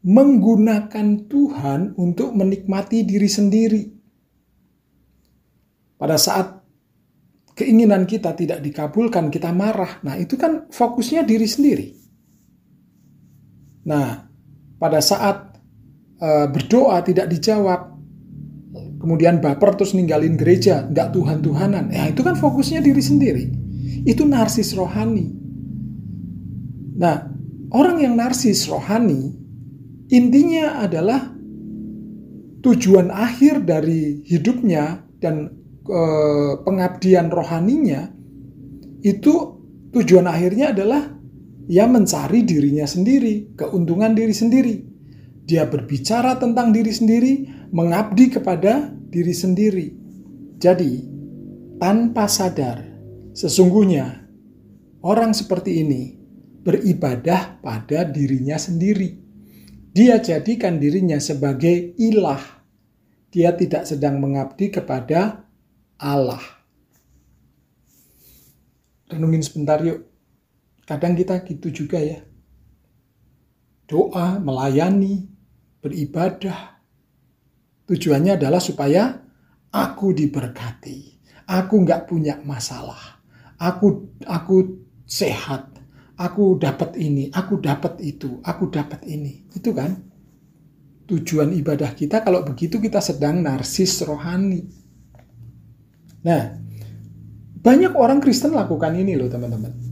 menggunakan 0.04 1.08
Tuhan 1.28 1.96
untuk 1.96 2.36
menikmati 2.36 3.08
diri 3.08 3.30
sendiri. 3.32 3.84
Pada 6.00 6.16
saat 6.16 6.60
keinginan 7.56 8.08
kita 8.08 8.32
tidak 8.36 8.60
dikabulkan, 8.64 9.28
kita 9.28 9.52
marah. 9.52 10.00
Nah, 10.04 10.16
itu 10.16 10.40
kan 10.40 10.72
fokusnya 10.72 11.28
diri 11.28 11.48
sendiri. 11.48 11.99
Nah, 13.88 14.28
pada 14.80 15.00
saat 15.00 15.60
uh, 16.20 16.48
berdoa 16.52 17.04
tidak 17.04 17.32
dijawab, 17.32 17.96
kemudian 19.00 19.40
baper 19.40 19.76
terus 19.80 19.96
ninggalin 19.96 20.36
gereja, 20.36 20.84
nggak 20.88 21.16
Tuhan-Tuhanan. 21.16 21.94
Ya, 21.94 22.12
itu 22.12 22.24
kan 22.24 22.36
fokusnya 22.36 22.84
diri 22.84 23.00
sendiri. 23.00 23.46
Itu 24.04 24.28
narsis 24.28 24.76
rohani. 24.76 25.32
Nah, 27.00 27.32
orang 27.72 28.04
yang 28.04 28.20
narsis 28.20 28.68
rohani 28.68 29.40
Intinya 30.10 30.82
adalah 30.82 31.30
tujuan 32.66 33.14
akhir 33.14 33.62
dari 33.62 34.26
hidupnya 34.26 35.06
dan 35.22 35.54
e, 35.86 36.02
pengabdian 36.66 37.30
rohaninya 37.30 38.10
itu 39.06 39.34
tujuan 39.94 40.26
akhirnya 40.26 40.74
adalah 40.74 41.14
ia 41.70 41.86
mencari 41.86 42.42
dirinya 42.42 42.90
sendiri, 42.90 43.54
keuntungan 43.54 44.18
diri 44.18 44.34
sendiri. 44.34 44.76
Dia 45.46 45.70
berbicara 45.70 46.42
tentang 46.42 46.74
diri 46.74 46.90
sendiri, 46.90 47.34
mengabdi 47.70 48.34
kepada 48.34 48.90
diri 48.90 49.34
sendiri. 49.34 49.88
Jadi, 50.58 51.06
tanpa 51.78 52.26
sadar, 52.26 52.82
sesungguhnya 53.38 54.26
orang 55.06 55.32
seperti 55.38 55.86
ini 55.86 56.18
beribadah 56.66 57.62
pada 57.62 58.04
dirinya 58.04 58.58
sendiri 58.58 59.30
dia 59.90 60.22
jadikan 60.22 60.78
dirinya 60.78 61.18
sebagai 61.18 61.98
ilah. 61.98 62.42
Dia 63.30 63.54
tidak 63.54 63.90
sedang 63.90 64.22
mengabdi 64.22 64.70
kepada 64.74 65.46
Allah. 65.98 66.42
Renungin 69.10 69.42
sebentar 69.42 69.82
yuk. 69.82 70.09
Kadang 70.90 71.14
kita 71.14 71.46
gitu 71.46 71.70
juga 71.70 72.02
ya. 72.02 72.26
Doa, 73.86 74.42
melayani, 74.42 75.30
beribadah. 75.86 76.82
Tujuannya 77.86 78.42
adalah 78.42 78.58
supaya 78.58 79.22
aku 79.70 80.18
diberkati. 80.18 81.22
Aku 81.46 81.86
nggak 81.86 82.10
punya 82.10 82.42
masalah. 82.42 83.22
Aku 83.62 84.18
aku 84.26 84.82
sehat 85.06 85.80
aku 86.20 86.60
dapat 86.60 87.00
ini, 87.00 87.32
aku 87.32 87.64
dapat 87.64 88.04
itu, 88.04 88.44
aku 88.44 88.68
dapat 88.68 89.08
ini. 89.08 89.48
Itu 89.56 89.72
kan 89.72 89.96
tujuan 91.08 91.56
ibadah 91.56 91.96
kita 91.96 92.22
kalau 92.22 92.44
begitu 92.44 92.78
kita 92.78 93.00
sedang 93.00 93.40
narsis 93.40 94.04
rohani. 94.04 94.68
Nah, 96.28 96.60
banyak 97.64 97.96
orang 97.96 98.20
Kristen 98.20 98.52
lakukan 98.52 98.94
ini 99.00 99.16
loh 99.16 99.32
teman-teman. 99.32 99.89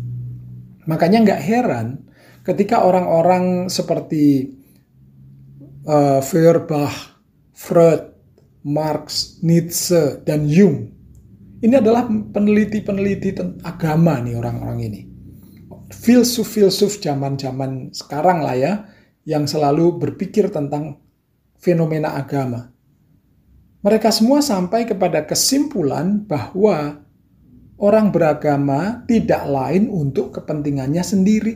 Makanya 0.87 1.23
nggak 1.23 1.41
heran 1.43 1.87
ketika 2.47 2.81
orang-orang 2.87 3.67
seperti 3.67 4.55
uh, 5.83 6.23
Feuerbach, 6.23 7.19
Freud, 7.51 8.15
Marx, 8.63 9.37
Nietzsche, 9.43 10.23
dan 10.23 10.47
Jung. 10.47 10.95
Ini 11.57 11.81
adalah 11.81 12.07
peneliti-peneliti 12.07 13.35
agama 13.65 14.21
nih 14.21 14.37
orang-orang 14.37 14.79
ini 14.85 15.01
filsuf-filsuf 15.91 16.99
zaman-zaman 16.99 17.95
sekarang 17.95 18.43
lah 18.43 18.55
ya, 18.55 18.73
yang 19.27 19.47
selalu 19.47 19.99
berpikir 19.99 20.51
tentang 20.51 20.99
fenomena 21.59 22.15
agama. 22.15 22.71
Mereka 23.83 24.11
semua 24.11 24.43
sampai 24.43 24.83
kepada 24.83 25.23
kesimpulan 25.23 26.27
bahwa 26.27 27.06
orang 27.77 28.13
beragama 28.13 29.05
tidak 29.05 29.43
lain 29.45 29.89
untuk 29.89 30.33
kepentingannya 30.33 31.03
sendiri. 31.03 31.53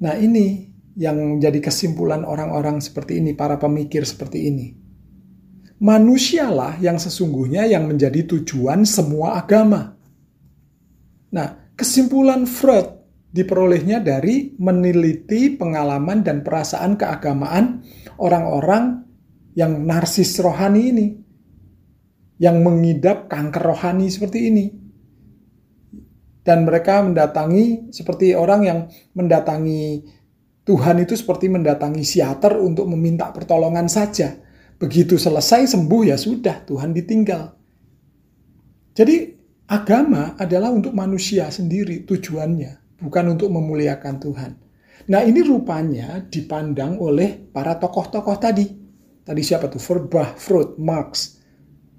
Nah, 0.00 0.14
ini 0.16 0.68
yang 0.96 1.40
menjadi 1.40 1.60
kesimpulan 1.60 2.24
orang-orang 2.24 2.80
seperti 2.80 3.20
ini, 3.20 3.32
para 3.32 3.56
pemikir 3.60 4.04
seperti 4.04 4.48
ini. 4.48 4.66
Manusialah 5.76 6.80
yang 6.80 6.96
sesungguhnya 6.96 7.68
yang 7.68 7.84
menjadi 7.84 8.24
tujuan 8.24 8.88
semua 8.88 9.36
agama. 9.40 9.92
Nah, 11.36 11.66
Kesimpulan 11.76 12.48
Freud 12.48 12.88
diperolehnya 13.36 14.00
dari 14.00 14.56
meneliti 14.56 15.52
pengalaman 15.60 16.24
dan 16.24 16.40
perasaan 16.40 16.96
keagamaan 16.96 17.84
orang-orang 18.16 19.04
yang 19.52 19.84
narsis 19.84 20.40
rohani 20.40 20.82
ini, 20.88 21.06
yang 22.36 22.60
mengidap 22.60 23.32
kanker 23.32 23.62
rohani 23.64 24.08
seperti 24.12 24.38
ini. 24.52 24.66
dan 26.46 26.62
mereka 26.62 27.02
mendatangi 27.02 27.90
seperti 27.90 28.38
orang 28.38 28.60
yang 28.62 28.78
mendatangi 29.18 30.06
Tuhan 30.62 31.02
itu 31.02 31.18
seperti 31.18 31.50
mendatangi 31.50 32.06
siater 32.06 32.62
untuk 32.62 32.86
meminta 32.86 33.34
pertolongan 33.34 33.90
saja. 33.90 34.38
Begitu 34.78 35.18
selesai 35.18 35.66
sembuh 35.74 36.02
ya 36.06 36.14
sudah, 36.14 36.62
Tuhan 36.62 36.94
ditinggal. 36.94 37.50
Jadi 38.94 39.16
agama 39.66 40.38
adalah 40.38 40.70
untuk 40.70 40.94
manusia 40.94 41.50
sendiri 41.50 42.06
tujuannya, 42.06 43.02
bukan 43.02 43.24
untuk 43.34 43.50
memuliakan 43.50 44.14
Tuhan. 44.22 44.52
Nah 45.06 45.22
ini 45.22 45.42
rupanya 45.42 46.22
dipandang 46.22 46.98
oleh 47.02 47.34
para 47.50 47.78
tokoh-tokoh 47.78 48.38
tadi. 48.38 48.66
Tadi 49.26 49.42
siapa 49.42 49.66
tuh? 49.66 49.82
Feuerbach, 49.82 50.38
Freud, 50.38 50.78
Marx, 50.78 51.35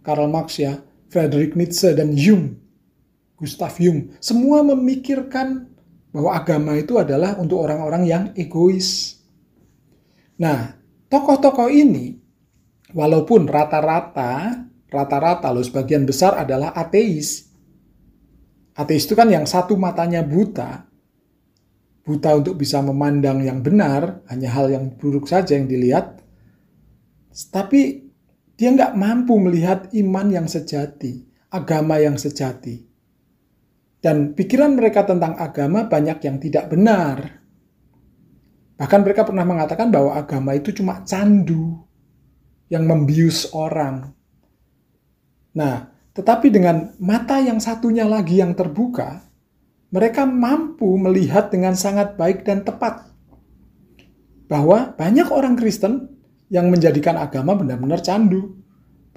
Karl 0.07 0.31
Marx 0.31 0.55
ya, 0.55 0.79
Friedrich 1.11 1.59
Nietzsche, 1.59 1.91
dan 1.91 2.15
Jung. 2.15 2.55
Gustav 3.35 3.75
Jung. 3.75 4.15
Semua 4.23 4.63
memikirkan 4.63 5.67
bahwa 6.15 6.31
agama 6.31 6.79
itu 6.79 6.95
adalah 6.95 7.35
untuk 7.35 7.59
orang-orang 7.59 8.07
yang 8.07 8.23
egois. 8.39 9.19
Nah, 10.39 10.79
tokoh-tokoh 11.11 11.67
ini, 11.67 12.15
walaupun 12.95 13.51
rata-rata, 13.51 14.63
rata-rata 14.87 15.51
loh 15.51 15.61
sebagian 15.61 16.07
besar 16.07 16.39
adalah 16.39 16.71
ateis. 16.71 17.51
Ateis 18.79 19.03
itu 19.03 19.13
kan 19.13 19.27
yang 19.27 19.43
satu 19.43 19.75
matanya 19.75 20.23
buta, 20.23 20.87
buta 22.07 22.29
untuk 22.39 22.55
bisa 22.55 22.79
memandang 22.79 23.43
yang 23.43 23.59
benar, 23.59 24.23
hanya 24.31 24.55
hal 24.55 24.71
yang 24.71 24.95
buruk 24.95 25.27
saja 25.27 25.59
yang 25.59 25.67
dilihat. 25.67 26.23
Tapi 27.51 28.06
dia 28.57 28.73
nggak 28.73 28.97
mampu 28.97 29.37
melihat 29.37 29.93
iman 29.93 30.27
yang 30.33 30.47
sejati, 30.49 31.29
agama 31.53 32.01
yang 32.01 32.17
sejati. 32.17 32.89
Dan 34.01 34.33
pikiran 34.33 34.73
mereka 34.73 35.05
tentang 35.05 35.37
agama 35.37 35.85
banyak 35.85 36.17
yang 36.25 36.41
tidak 36.41 36.73
benar. 36.73 37.37
Bahkan 38.77 38.99
mereka 39.05 39.25
pernah 39.25 39.45
mengatakan 39.45 39.93
bahwa 39.93 40.17
agama 40.17 40.57
itu 40.57 40.73
cuma 40.73 41.05
candu 41.05 41.85
yang 42.69 42.85
membius 42.85 43.53
orang. 43.53 44.13
Nah, 45.53 45.93
tetapi 46.17 46.49
dengan 46.49 46.97
mata 46.97 47.37
yang 47.37 47.61
satunya 47.61 48.09
lagi 48.09 48.41
yang 48.41 48.57
terbuka, 48.57 49.21
mereka 49.93 50.25
mampu 50.25 50.97
melihat 50.97 51.53
dengan 51.53 51.77
sangat 51.77 52.17
baik 52.17 52.41
dan 52.41 52.65
tepat 52.65 53.05
bahwa 54.49 54.97
banyak 54.97 55.29
orang 55.29 55.53
Kristen 55.53 56.16
yang 56.47 56.71
menjadikan 56.71 57.19
agama 57.19 57.55
benar-benar 57.55 57.99
candu 57.99 58.57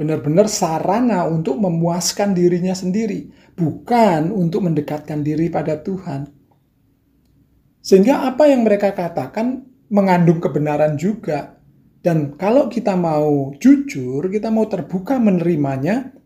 benar-benar 0.01 0.49
sarana 0.49 1.29
untuk 1.29 1.61
memuaskan 1.61 2.33
dirinya 2.33 2.73
sendiri, 2.73 3.29
bukan 3.53 4.33
untuk 4.33 4.65
mendekatkan 4.65 5.21
diri 5.21 5.53
pada 5.53 5.77
Tuhan. 5.77 6.25
Sehingga 7.85 8.25
apa 8.25 8.49
yang 8.49 8.65
mereka 8.65 8.97
katakan 8.97 9.61
mengandung 9.93 10.41
kebenaran 10.41 10.97
juga. 10.97 11.61
Dan 12.01 12.33
kalau 12.41 12.73
kita 12.73 12.97
mau 12.97 13.53
jujur, 13.61 14.25
kita 14.33 14.49
mau 14.49 14.65
terbuka 14.65 15.21
menerimanya, 15.21 16.17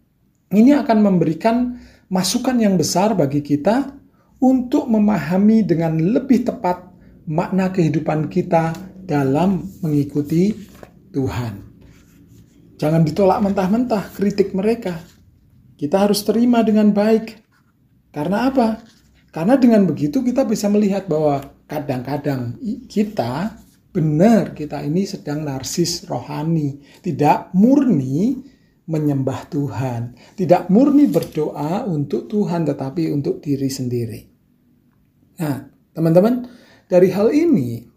ini 0.54 0.70
akan 0.70 0.98
memberikan 1.02 1.74
masukan 2.06 2.54
yang 2.54 2.78
besar 2.78 3.18
bagi 3.18 3.42
kita 3.42 3.90
untuk 4.38 4.86
memahami 4.86 5.66
dengan 5.66 5.98
lebih 5.98 6.46
tepat 6.46 6.94
makna 7.26 7.74
kehidupan 7.74 8.30
kita 8.30 8.70
dalam 9.02 9.66
mengikuti 9.82 10.73
Tuhan. 11.14 11.54
Jangan 12.74 13.06
ditolak 13.06 13.38
mentah-mentah 13.38 14.10
kritik 14.18 14.50
mereka. 14.52 14.98
Kita 15.78 16.02
harus 16.02 16.26
terima 16.26 16.66
dengan 16.66 16.90
baik. 16.90 17.38
Karena 18.10 18.50
apa? 18.50 18.82
Karena 19.30 19.54
dengan 19.54 19.86
begitu 19.86 20.22
kita 20.26 20.42
bisa 20.42 20.66
melihat 20.66 21.06
bahwa 21.06 21.42
kadang-kadang 21.70 22.58
kita 22.90 23.62
benar 23.94 24.58
kita 24.58 24.82
ini 24.82 25.06
sedang 25.06 25.46
narsis 25.46 26.02
rohani, 26.10 26.82
tidak 26.98 27.54
murni 27.54 28.42
menyembah 28.90 29.46
Tuhan, 29.48 30.18
tidak 30.34 30.66
murni 30.68 31.06
berdoa 31.06 31.86
untuk 31.86 32.26
Tuhan 32.26 32.66
tetapi 32.66 33.14
untuk 33.14 33.38
diri 33.38 33.70
sendiri. 33.70 34.20
Nah, 35.40 35.66
teman-teman, 35.94 36.46
dari 36.90 37.08
hal 37.10 37.30
ini 37.32 37.93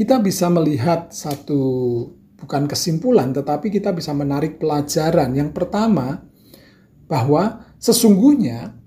kita 0.00 0.16
bisa 0.16 0.48
melihat 0.48 1.12
satu 1.12 1.60
bukan 2.40 2.64
kesimpulan, 2.64 3.36
tetapi 3.36 3.68
kita 3.68 3.92
bisa 3.92 4.16
menarik 4.16 4.56
pelajaran. 4.56 5.36
Yang 5.36 5.52
pertama, 5.52 6.24
bahwa 7.04 7.68
sesungguhnya 7.76 8.80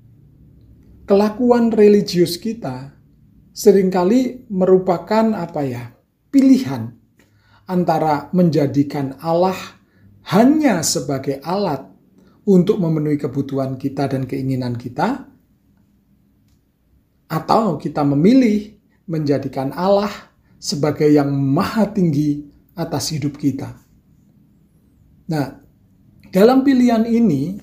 kelakuan 1.05 1.69
religius 1.69 2.41
kita 2.41 2.97
sering 3.53 3.93
kali 3.93 4.49
merupakan 4.49 5.37
apa 5.37 5.61
ya? 5.61 5.93
pilihan 6.33 6.97
antara 7.69 8.33
menjadikan 8.33 9.13
Allah 9.21 9.77
hanya 10.33 10.81
sebagai 10.81 11.37
alat 11.45 11.93
untuk 12.49 12.81
memenuhi 12.81 13.21
kebutuhan 13.21 13.77
kita 13.77 14.09
dan 14.09 14.25
keinginan 14.25 14.73
kita 14.81 15.29
atau 17.29 17.77
kita 17.77 18.01
memilih 18.01 18.81
menjadikan 19.05 19.69
Allah 19.77 20.32
sebagai 20.63 21.11
yang 21.11 21.27
maha 21.27 21.91
tinggi 21.91 22.47
atas 22.79 23.11
hidup 23.11 23.35
kita. 23.35 23.75
Nah, 25.27 25.59
dalam 26.31 26.63
pilihan 26.63 27.03
ini, 27.03 27.59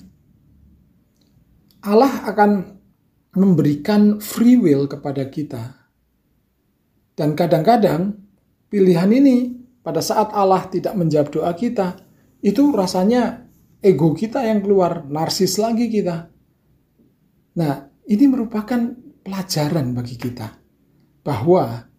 Allah 1.81 2.29
akan 2.29 2.77
memberikan 3.33 4.21
free 4.21 4.53
will 4.53 4.85
kepada 4.85 5.25
kita. 5.33 5.81
Dan 7.17 7.33
kadang-kadang 7.33 8.21
pilihan 8.69 9.09
ini 9.09 9.49
pada 9.81 9.97
saat 10.05 10.29
Allah 10.37 10.69
tidak 10.69 10.93
menjawab 10.93 11.33
doa 11.33 11.51
kita, 11.57 11.97
itu 12.45 12.69
rasanya 12.69 13.49
ego 13.81 14.13
kita 14.13 14.45
yang 14.45 14.61
keluar, 14.61 15.09
narsis 15.09 15.57
lagi 15.57 15.89
kita. 15.89 16.29
Nah, 17.57 17.89
ini 18.05 18.25
merupakan 18.29 18.93
pelajaran 19.25 19.89
bagi 19.97 20.15
kita 20.21 20.53
bahwa 21.25 21.90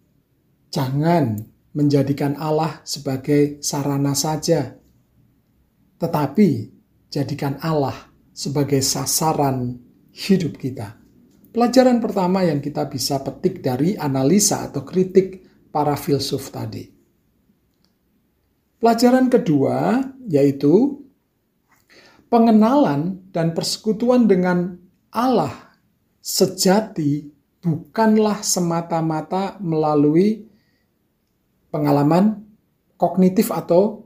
jangan 0.73 1.37
menjadikan 1.77 2.33
Allah 2.33 2.81
sebagai 2.81 3.61
sarana 3.61 4.17
saja, 4.17 4.73
tetapi 6.01 6.73
jadikan 7.13 7.61
Allah 7.61 7.93
sebagai 8.33 8.81
sasaran 8.81 9.77
hidup 10.09 10.57
kita. 10.57 10.97
Pelajaran 11.53 12.01
pertama 12.01 12.41
yang 12.41 12.57
kita 12.57 12.89
bisa 12.89 13.21
petik 13.21 13.61
dari 13.61 13.93
analisa 13.93 14.65
atau 14.65 14.81
kritik 14.81 15.45
para 15.69 15.93
filsuf 15.93 16.49
tadi. 16.49 16.89
Pelajaran 18.81 19.29
kedua 19.29 20.01
yaitu 20.25 20.97
pengenalan 22.33 23.21
dan 23.29 23.53
persekutuan 23.53 24.25
dengan 24.25 24.81
Allah 25.13 25.77
sejati 26.17 27.29
bukanlah 27.61 28.41
semata-mata 28.41 29.61
melalui 29.61 30.52
pengalaman 31.73 32.45
kognitif 33.01 33.49
atau 33.49 34.05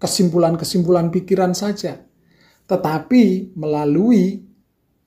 kesimpulan-kesimpulan 0.00 1.12
pikiran 1.12 1.52
saja, 1.52 2.00
tetapi 2.64 3.52
melalui 3.52 4.40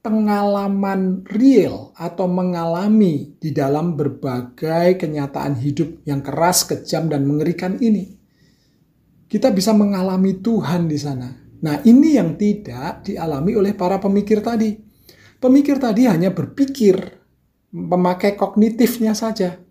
pengalaman 0.06 1.26
real 1.26 1.89
atau 1.97 2.30
mengalami 2.30 3.34
di 3.41 3.49
dalam 3.49 3.97
berbagai 3.97 5.01
kenyataan 5.01 5.58
hidup 5.58 6.06
yang 6.06 6.22
keras, 6.22 6.70
kejam, 6.70 7.10
dan 7.10 7.26
mengerikan 7.26 7.82
ini. 7.82 8.14
Kita 9.26 9.49
bisa 9.49 9.74
mengalami 9.74 10.38
Tuhan 10.38 10.86
di 10.86 11.01
sana. 11.01 11.34
Nah, 11.66 11.82
ini 11.82 12.22
yang 12.22 12.38
tidak 12.38 13.10
dialami 13.10 13.58
oleh 13.58 13.74
para 13.74 13.97
pemikir 13.97 14.45
tadi. 14.45 14.78
Pemikir 15.41 15.82
tadi 15.82 16.06
hanya 16.06 16.30
berpikir, 16.30 17.01
memakai 17.74 18.38
kognitifnya 18.38 19.18
saja 19.18 19.64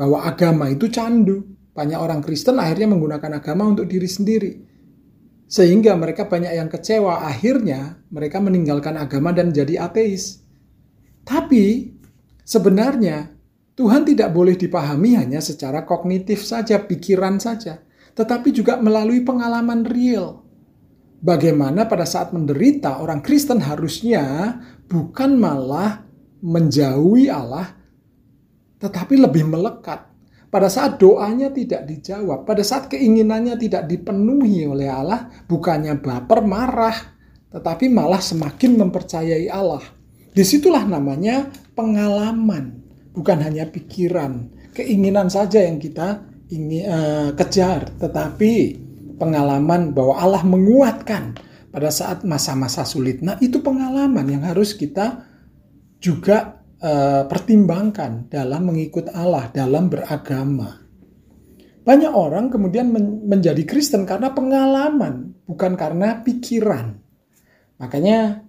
bahwa 0.00 0.24
agama 0.24 0.72
itu 0.72 0.88
candu. 0.88 1.44
Banyak 1.76 2.00
orang 2.00 2.24
Kristen 2.24 2.56
akhirnya 2.56 2.88
menggunakan 2.88 3.36
agama 3.36 3.68
untuk 3.68 3.84
diri 3.84 4.08
sendiri. 4.08 4.52
Sehingga 5.44 5.92
mereka 6.00 6.24
banyak 6.24 6.56
yang 6.56 6.72
kecewa, 6.72 7.28
akhirnya 7.28 8.00
mereka 8.08 8.40
meninggalkan 8.40 8.96
agama 8.96 9.36
dan 9.36 9.52
jadi 9.52 9.84
ateis. 9.84 10.40
Tapi 11.20 11.92
sebenarnya 12.48 13.28
Tuhan 13.76 14.08
tidak 14.08 14.32
boleh 14.32 14.56
dipahami 14.56 15.20
hanya 15.20 15.42
secara 15.44 15.84
kognitif 15.84 16.42
saja, 16.48 16.80
pikiran 16.80 17.36
saja, 17.42 17.82
tetapi 18.16 18.54
juga 18.56 18.80
melalui 18.80 19.20
pengalaman 19.20 19.84
real. 19.84 20.42
Bagaimana 21.20 21.84
pada 21.84 22.08
saat 22.08 22.32
menderita 22.32 23.02
orang 23.02 23.20
Kristen 23.20 23.60
harusnya 23.60 24.56
bukan 24.88 25.36
malah 25.36 26.04
menjauhi 26.40 27.28
Allah, 27.28 27.79
tetapi 28.80 29.20
lebih 29.20 29.46
melekat. 29.46 30.08
Pada 30.50 30.66
saat 30.66 30.98
doanya 30.98 31.54
tidak 31.54 31.86
dijawab, 31.86 32.42
pada 32.42 32.66
saat 32.66 32.90
keinginannya 32.90 33.54
tidak 33.54 33.86
dipenuhi 33.86 34.66
oleh 34.66 34.90
Allah, 34.90 35.30
bukannya 35.46 36.02
baper, 36.02 36.42
marah, 36.42 36.96
tetapi 37.54 37.86
malah 37.86 38.18
semakin 38.18 38.74
mempercayai 38.82 39.46
Allah. 39.46 39.84
Di 40.34 40.42
situlah 40.42 40.82
namanya 40.82 41.46
pengalaman, 41.78 42.82
bukan 43.14 43.38
hanya 43.46 43.70
pikiran, 43.70 44.50
keinginan 44.74 45.30
saja 45.30 45.62
yang 45.62 45.78
kita 45.78 46.26
ingin 46.50 46.82
uh, 46.82 47.30
kejar, 47.38 47.94
tetapi 48.02 48.82
pengalaman 49.22 49.94
bahwa 49.94 50.18
Allah 50.18 50.42
menguatkan 50.42 51.38
pada 51.70 51.94
saat 51.94 52.26
masa-masa 52.26 52.82
sulit. 52.82 53.22
Nah, 53.22 53.38
itu 53.38 53.62
pengalaman 53.62 54.26
yang 54.26 54.42
harus 54.42 54.74
kita 54.74 55.30
juga 56.02 56.59
uh, 56.80 57.24
pertimbangkan 57.28 58.32
dalam 58.32 58.72
mengikut 58.72 59.12
Allah, 59.12 59.52
dalam 59.52 59.86
beragama. 59.86 60.80
Banyak 61.80 62.12
orang 62.12 62.52
kemudian 62.52 62.92
men 62.92 63.24
menjadi 63.24 63.64
Kristen 63.64 64.04
karena 64.04 64.32
pengalaman, 64.34 65.32
bukan 65.48 65.76
karena 65.76 66.20
pikiran. 66.20 66.96
Makanya 67.80 68.44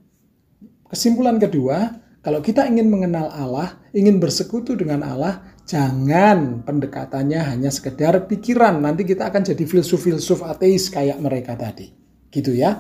kesimpulan 0.92 1.40
kedua, 1.40 1.96
kalau 2.20 2.44
kita 2.44 2.68
ingin 2.68 2.92
mengenal 2.92 3.32
Allah, 3.32 3.80
ingin 3.96 4.20
bersekutu 4.20 4.76
dengan 4.76 5.08
Allah, 5.08 5.52
Jangan 5.72 6.68
pendekatannya 6.68 7.40
hanya 7.48 7.72
sekedar 7.72 8.28
pikiran. 8.28 8.84
Nanti 8.84 9.08
kita 9.08 9.32
akan 9.32 9.56
jadi 9.56 9.64
filsuf-filsuf 9.64 10.44
ateis 10.44 10.92
kayak 10.92 11.16
mereka 11.24 11.56
tadi. 11.56 11.88
Gitu 12.28 12.52
ya. 12.52 12.76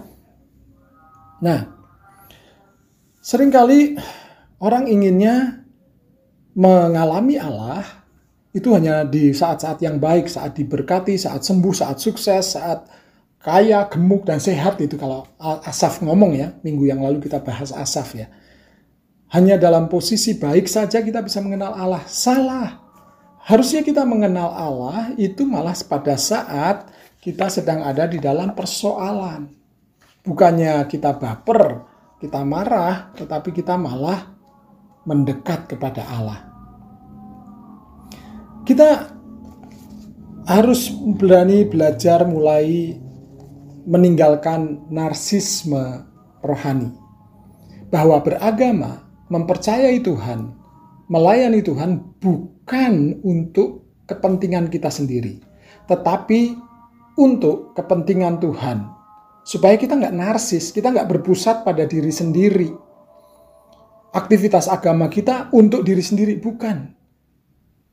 Nah, 1.40 1.60
sering 3.24 3.48
kali 3.48 3.96
orang 4.62 4.86
inginnya 4.86 5.66
mengalami 6.54 7.42
Allah 7.42 7.84
itu 8.52 8.68
hanya 8.76 9.08
di 9.08 9.32
saat-saat 9.32 9.80
yang 9.80 9.98
baik, 9.98 10.28
saat 10.28 10.54
diberkati, 10.54 11.16
saat 11.16 11.42
sembuh, 11.42 11.72
saat 11.72 11.98
sukses, 11.98 12.60
saat 12.60 12.84
kaya, 13.42 13.88
gemuk, 13.88 14.28
dan 14.28 14.38
sehat 14.44 14.78
itu 14.84 15.00
kalau 15.00 15.26
Asaf 15.40 16.04
ngomong 16.04 16.36
ya, 16.36 16.54
minggu 16.62 16.86
yang 16.86 17.02
lalu 17.02 17.24
kita 17.24 17.40
bahas 17.42 17.72
Asaf 17.72 18.14
ya. 18.14 18.28
Hanya 19.32 19.56
dalam 19.56 19.88
posisi 19.88 20.36
baik 20.36 20.68
saja 20.68 21.00
kita 21.00 21.24
bisa 21.24 21.40
mengenal 21.40 21.72
Allah. 21.72 22.04
Salah. 22.12 22.84
Harusnya 23.42 23.82
kita 23.82 24.04
mengenal 24.04 24.52
Allah 24.52 25.16
itu 25.16 25.48
malah 25.48 25.74
pada 25.88 26.20
saat 26.20 26.92
kita 27.24 27.48
sedang 27.48 27.82
ada 27.88 28.04
di 28.06 28.20
dalam 28.20 28.52
persoalan. 28.52 29.48
Bukannya 30.22 30.86
kita 30.92 31.16
baper, 31.16 31.88
kita 32.20 32.44
marah, 32.44 33.16
tetapi 33.16 33.56
kita 33.56 33.80
malah 33.80 34.31
mendekat 35.06 35.66
kepada 35.72 36.06
Allah. 36.08 36.40
Kita 38.62 39.10
harus 40.46 40.94
berani 41.18 41.66
belajar 41.66 42.26
mulai 42.26 42.98
meninggalkan 43.86 44.86
narsisme 44.94 46.06
rohani. 46.46 46.94
Bahwa 47.92 48.24
beragama, 48.24 49.04
mempercayai 49.28 50.00
Tuhan, 50.00 50.56
melayani 51.12 51.60
Tuhan 51.60 52.20
bukan 52.24 53.20
untuk 53.26 53.84
kepentingan 54.08 54.72
kita 54.72 54.88
sendiri, 54.88 55.44
tetapi 55.92 56.56
untuk 57.20 57.76
kepentingan 57.76 58.40
Tuhan. 58.40 58.88
Supaya 59.44 59.76
kita 59.76 59.98
nggak 59.98 60.16
narsis, 60.16 60.72
kita 60.72 60.94
nggak 60.94 61.10
berpusat 61.10 61.68
pada 61.68 61.84
diri 61.84 62.14
sendiri. 62.14 62.72
Aktivitas 64.12 64.68
agama 64.68 65.08
kita 65.08 65.48
untuk 65.56 65.88
diri 65.88 66.04
sendiri, 66.04 66.36
bukan. 66.40 66.92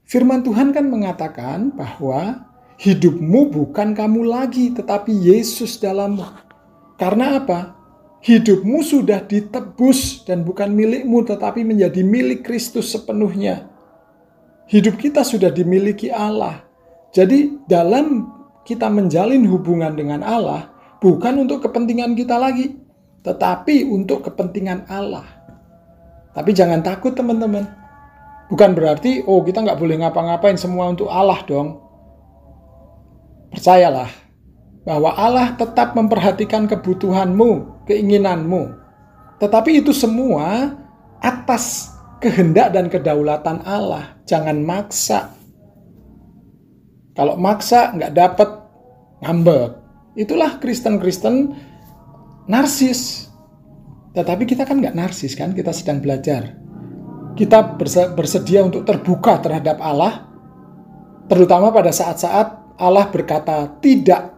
Firman 0.02 0.42
Tuhan 0.42 0.74
kan 0.74 0.90
mengatakan 0.90 1.70
bahwa 1.74 2.46
hidupmu 2.78 3.54
bukan 3.54 3.94
kamu 3.94 4.26
lagi, 4.26 4.74
tetapi 4.74 5.14
Yesus 5.14 5.78
dalammu. 5.78 6.26
Karena 6.98 7.38
apa? 7.38 7.78
hidupmu 8.22 8.82
sudah 8.82 9.22
ditebus 9.22 10.26
dan 10.26 10.42
bukan 10.42 10.74
milikmu 10.74 11.22
tetapi 11.22 11.62
menjadi 11.62 12.02
milik 12.02 12.42
Kristus 12.42 12.90
sepenuhnya. 12.90 13.70
Hidup 14.68 15.00
kita 15.00 15.24
sudah 15.24 15.48
dimiliki 15.48 16.12
Allah. 16.12 16.66
Jadi 17.14 17.56
dalam 17.64 18.28
kita 18.68 18.90
menjalin 18.92 19.48
hubungan 19.48 19.96
dengan 19.96 20.20
Allah 20.20 20.68
bukan 21.00 21.40
untuk 21.40 21.64
kepentingan 21.64 22.12
kita 22.12 22.36
lagi, 22.36 22.76
tetapi 23.24 23.88
untuk 23.88 24.28
kepentingan 24.28 24.84
Allah. 24.92 25.37
Tapi 26.32 26.50
jangan 26.52 26.80
takut 26.84 27.12
teman-teman. 27.14 27.66
Bukan 28.48 28.72
berarti, 28.72 29.20
oh 29.28 29.44
kita 29.44 29.60
nggak 29.60 29.76
boleh 29.76 30.00
ngapa-ngapain 30.00 30.56
semua 30.56 30.88
untuk 30.88 31.12
Allah 31.12 31.40
dong. 31.44 31.84
Percayalah, 33.52 34.08
bahwa 34.88 35.12
Allah 35.12 35.52
tetap 35.52 35.92
memperhatikan 35.92 36.64
kebutuhanmu, 36.64 37.84
keinginanmu. 37.84 38.72
Tetapi 39.36 39.84
itu 39.84 39.92
semua 39.92 40.72
atas 41.20 41.92
kehendak 42.24 42.72
dan 42.72 42.88
kedaulatan 42.88 43.60
Allah. 43.68 44.16
Jangan 44.24 44.64
maksa. 44.64 45.36
Kalau 47.12 47.36
maksa 47.36 47.92
nggak 47.92 48.12
dapat 48.16 48.48
ngambek. 49.20 49.76
Itulah 50.16 50.56
Kristen-Kristen 50.56 51.52
narsis. 52.48 53.27
Tetapi 54.16 54.44
kita 54.48 54.64
kan 54.64 54.80
nggak 54.80 54.96
narsis 54.96 55.36
kan, 55.36 55.52
kita 55.52 55.72
sedang 55.72 56.00
belajar. 56.00 56.56
Kita 57.38 57.78
bersedia 58.14 58.66
untuk 58.66 58.82
terbuka 58.82 59.38
terhadap 59.38 59.78
Allah, 59.78 60.26
terutama 61.30 61.70
pada 61.70 61.94
saat-saat 61.94 62.76
Allah 62.78 63.06
berkata 63.10 63.78
tidak 63.78 64.34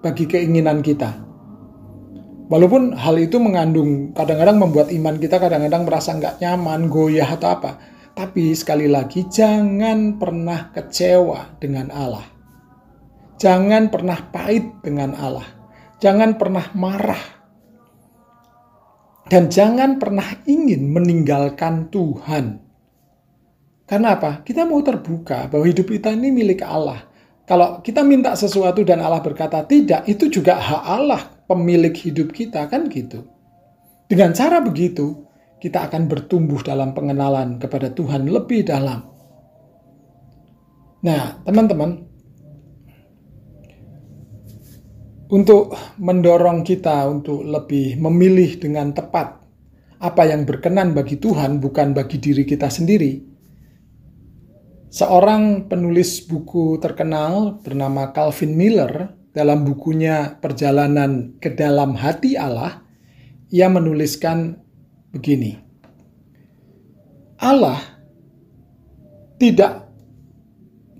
bagi 0.00 0.24
keinginan 0.24 0.80
kita. 0.80 1.28
Walaupun 2.48 2.96
hal 2.96 3.20
itu 3.20 3.36
mengandung 3.36 4.16
kadang-kadang 4.16 4.56
membuat 4.56 4.88
iman 4.88 5.20
kita 5.20 5.36
kadang-kadang 5.36 5.84
merasa 5.84 6.16
nggak 6.16 6.40
nyaman, 6.40 6.88
goyah 6.88 7.28
atau 7.36 7.60
apa. 7.60 7.76
Tapi 8.16 8.56
sekali 8.56 8.88
lagi 8.88 9.28
jangan 9.28 10.16
pernah 10.16 10.72
kecewa 10.72 11.60
dengan 11.60 11.92
Allah. 11.92 12.24
Jangan 13.38 13.92
pernah 13.92 14.18
pahit 14.32 14.80
dengan 14.80 15.14
Allah. 15.14 15.46
Jangan 16.00 16.40
pernah 16.40 16.66
marah. 16.74 17.37
Dan 19.28 19.52
jangan 19.52 20.00
pernah 20.00 20.24
ingin 20.48 20.88
meninggalkan 20.88 21.92
Tuhan. 21.92 22.64
Karena 23.84 24.16
apa? 24.16 24.40
Kita 24.44 24.64
mau 24.64 24.80
terbuka 24.80 25.48
bahwa 25.52 25.64
hidup 25.68 25.88
kita 25.88 26.12
ini 26.12 26.32
milik 26.32 26.64
Allah. 26.64 27.04
Kalau 27.48 27.80
kita 27.80 28.04
minta 28.04 28.36
sesuatu 28.36 28.84
dan 28.84 29.00
Allah 29.00 29.24
berkata 29.24 29.64
tidak, 29.64 30.04
itu 30.04 30.28
juga 30.28 30.60
hak 30.60 30.84
Allah 30.84 31.22
pemilik 31.48 31.92
hidup 31.92 32.32
kita 32.32 32.68
kan 32.68 32.88
gitu. 32.92 33.24
Dengan 34.08 34.32
cara 34.32 34.60
begitu, 34.64 35.24
kita 35.60 35.88
akan 35.88 36.08
bertumbuh 36.08 36.64
dalam 36.64 36.96
pengenalan 36.96 37.60
kepada 37.60 37.92
Tuhan 37.92 38.28
lebih 38.28 38.68
dalam. 38.68 39.04
Nah, 41.04 41.40
teman-teman, 41.44 42.07
untuk 45.28 45.76
mendorong 46.00 46.64
kita 46.64 47.04
untuk 47.08 47.44
lebih 47.44 48.00
memilih 48.00 48.56
dengan 48.56 48.92
tepat 48.96 49.40
apa 49.98 50.22
yang 50.24 50.46
berkenan 50.48 50.94
bagi 50.94 51.18
Tuhan, 51.18 51.58
bukan 51.58 51.92
bagi 51.92 52.22
diri 52.22 52.46
kita 52.46 52.70
sendiri, 52.70 53.28
Seorang 54.88 55.68
penulis 55.68 56.24
buku 56.24 56.80
terkenal 56.80 57.60
bernama 57.60 58.08
Calvin 58.08 58.56
Miller 58.56 59.12
dalam 59.36 59.68
bukunya 59.68 60.40
Perjalanan 60.40 61.36
ke 61.36 61.52
Dalam 61.52 61.92
Hati 61.92 62.40
Allah, 62.40 62.80
ia 63.52 63.68
menuliskan 63.68 64.56
begini. 65.12 65.60
Allah 67.36 67.84
tidak 69.36 69.92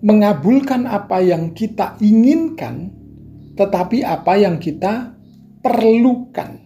mengabulkan 0.04 0.84
apa 0.84 1.24
yang 1.24 1.56
kita 1.56 1.96
inginkan, 2.04 2.92
tetapi 3.58 4.06
apa 4.06 4.38
yang 4.38 4.62
kita 4.62 5.18
perlukan. 5.58 6.62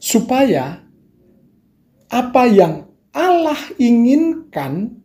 Supaya 0.00 0.80
apa 2.08 2.42
yang 2.48 2.88
Allah 3.12 3.60
inginkan 3.76 4.96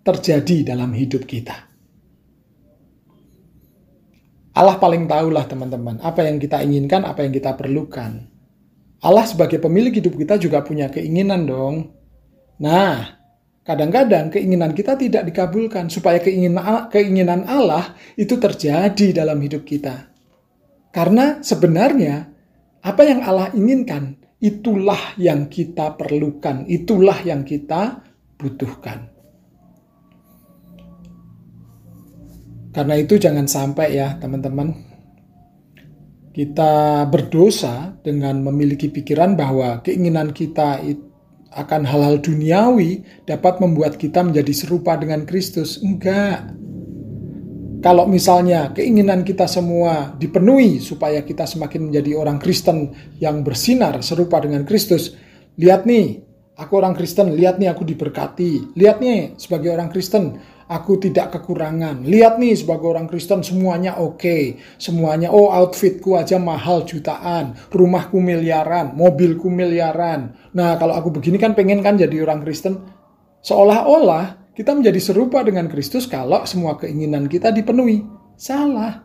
terjadi 0.00 0.72
dalam 0.72 0.96
hidup 0.96 1.28
kita. 1.28 1.68
Allah 4.50 4.76
paling 4.82 5.06
tahulah 5.06 5.46
teman-teman 5.46 6.02
apa 6.02 6.26
yang 6.26 6.40
kita 6.40 6.64
inginkan, 6.64 7.04
apa 7.04 7.22
yang 7.22 7.32
kita 7.32 7.54
perlukan. 7.54 8.26
Allah 9.00 9.24
sebagai 9.24 9.56
pemilik 9.60 9.92
hidup 9.92 10.16
kita 10.16 10.36
juga 10.36 10.60
punya 10.60 10.92
keinginan 10.92 11.48
dong. 11.48 11.96
Nah, 12.60 13.19
kadang-kadang 13.64 14.32
keinginan 14.32 14.72
kita 14.72 14.96
tidak 14.96 15.28
dikabulkan 15.28 15.92
supaya 15.92 16.18
keinginan 16.88 17.44
Allah 17.44 17.94
itu 18.16 18.40
terjadi 18.40 19.24
dalam 19.24 19.38
hidup 19.40 19.62
kita. 19.64 20.10
Karena 20.90 21.38
sebenarnya 21.38 22.26
apa 22.82 23.02
yang 23.06 23.20
Allah 23.22 23.52
inginkan 23.54 24.18
itulah 24.40 25.14
yang 25.20 25.46
kita 25.46 25.94
perlukan, 25.94 26.66
itulah 26.66 27.20
yang 27.22 27.44
kita 27.46 28.02
butuhkan. 28.40 29.12
Karena 32.70 32.94
itu 32.96 33.18
jangan 33.18 33.50
sampai 33.50 33.98
ya 33.98 34.14
teman-teman 34.16 34.90
kita 36.30 37.04
berdosa 37.10 37.98
dengan 38.00 38.38
memiliki 38.46 38.86
pikiran 38.86 39.34
bahwa 39.34 39.82
keinginan 39.82 40.30
kita 40.30 40.78
akan 41.50 41.82
hal-hal 41.82 42.22
duniawi 42.22 43.02
dapat 43.26 43.58
membuat 43.58 43.98
kita 43.98 44.22
menjadi 44.22 44.54
serupa 44.54 44.94
dengan 44.94 45.26
Kristus. 45.26 45.82
Enggak. 45.82 46.54
Kalau 47.80 48.04
misalnya 48.04 48.70
keinginan 48.76 49.24
kita 49.24 49.48
semua 49.48 50.12
dipenuhi 50.20 50.84
supaya 50.84 51.24
kita 51.24 51.48
semakin 51.48 51.88
menjadi 51.88 52.12
orang 52.12 52.36
Kristen 52.36 52.92
yang 53.18 53.40
bersinar 53.40 54.04
serupa 54.04 54.36
dengan 54.38 54.68
Kristus, 54.68 55.16
lihat 55.56 55.88
nih, 55.88 56.20
aku 56.60 56.76
orang 56.76 56.92
Kristen, 56.92 57.32
lihat 57.32 57.56
nih 57.56 57.72
aku 57.72 57.88
diberkati. 57.88 58.76
Lihat 58.76 59.00
nih 59.00 59.40
sebagai 59.40 59.72
orang 59.72 59.88
Kristen, 59.88 60.36
aku 60.70 61.02
tidak 61.02 61.34
kekurangan. 61.34 62.06
Lihat 62.06 62.38
nih 62.38 62.54
sebagai 62.54 62.94
orang 62.94 63.10
Kristen 63.10 63.42
semuanya 63.42 63.98
oke. 63.98 64.22
Okay. 64.22 64.42
Semuanya 64.78 65.34
oh 65.34 65.50
outfitku 65.50 66.14
aja 66.14 66.38
mahal 66.38 66.86
jutaan, 66.86 67.58
rumahku 67.74 68.22
miliaran, 68.22 68.94
mobilku 68.94 69.50
miliaran. 69.50 70.38
Nah, 70.54 70.78
kalau 70.78 70.94
aku 70.94 71.10
begini 71.10 71.42
kan 71.42 71.58
pengen 71.58 71.82
kan 71.82 71.98
jadi 71.98 72.22
orang 72.22 72.46
Kristen 72.46 72.86
seolah-olah 73.42 74.54
kita 74.54 74.70
menjadi 74.70 75.00
serupa 75.02 75.42
dengan 75.42 75.66
Kristus 75.66 76.06
kalau 76.06 76.46
semua 76.46 76.78
keinginan 76.78 77.26
kita 77.26 77.50
dipenuhi. 77.50 78.06
Salah. 78.38 79.02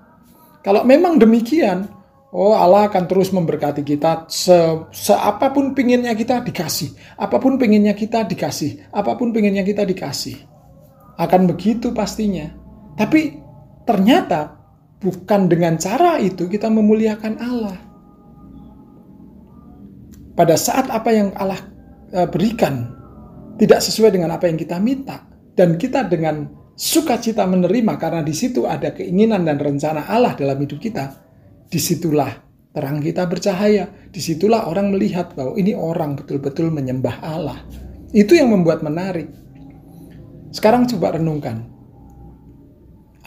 Kalau 0.63 0.81
memang 0.87 1.19
demikian, 1.19 1.85
oh 2.31 2.55
Allah 2.55 2.87
akan 2.87 3.03
terus 3.05 3.29
memberkati 3.29 3.83
kita 3.85 4.25
se, 4.31 4.55
seapapun 4.95 5.75
pinginnya 5.75 6.15
kita 6.15 6.41
dikasih. 6.41 7.19
Apa 7.19 7.37
pun 7.37 7.59
pinginnya 7.59 7.93
kita 7.93 8.23
dikasih. 8.23 8.89
Apa 8.95 9.13
pun 9.19 9.35
pinginnya 9.35 9.61
kita 9.61 9.83
dikasih 9.83 10.54
akan 11.15 11.41
begitu 11.51 11.95
pastinya. 11.95 12.51
Tapi 12.95 13.39
ternyata 13.87 14.55
bukan 14.99 15.47
dengan 15.51 15.75
cara 15.79 16.19
itu 16.19 16.47
kita 16.47 16.67
memuliakan 16.71 17.33
Allah. 17.39 17.77
Pada 20.35 20.59
saat 20.59 20.91
apa 20.91 21.09
yang 21.15 21.31
Allah 21.39 21.59
e, 22.11 22.27
berikan 22.27 22.91
tidak 23.55 23.79
sesuai 23.79 24.11
dengan 24.11 24.35
apa 24.35 24.51
yang 24.51 24.59
kita 24.59 24.75
minta 24.83 25.23
dan 25.55 25.79
kita 25.79 26.03
dengan 26.11 26.51
sukacita 26.75 27.47
menerima 27.47 27.95
karena 27.95 28.19
di 28.19 28.35
situ 28.35 28.67
ada 28.67 28.91
keinginan 28.91 29.47
dan 29.47 29.55
rencana 29.55 30.11
Allah 30.11 30.35
dalam 30.35 30.59
hidup 30.59 30.79
kita. 30.83 31.23
Di 31.71 31.79
situlah 31.79 32.31
terang 32.75 32.99
kita 32.99 33.23
bercahaya. 33.31 33.87
Di 34.11 34.19
situlah 34.19 34.67
orang 34.67 34.91
melihat 34.91 35.31
bahwa 35.31 35.55
ini 35.55 35.71
orang 35.71 36.19
betul-betul 36.19 36.67
menyembah 36.67 37.23
Allah. 37.23 37.63
Itu 38.11 38.35
yang 38.35 38.51
membuat 38.51 38.83
menarik. 38.83 39.44
Sekarang 40.55 40.87
coba 40.87 41.19
renungkan. 41.19 41.67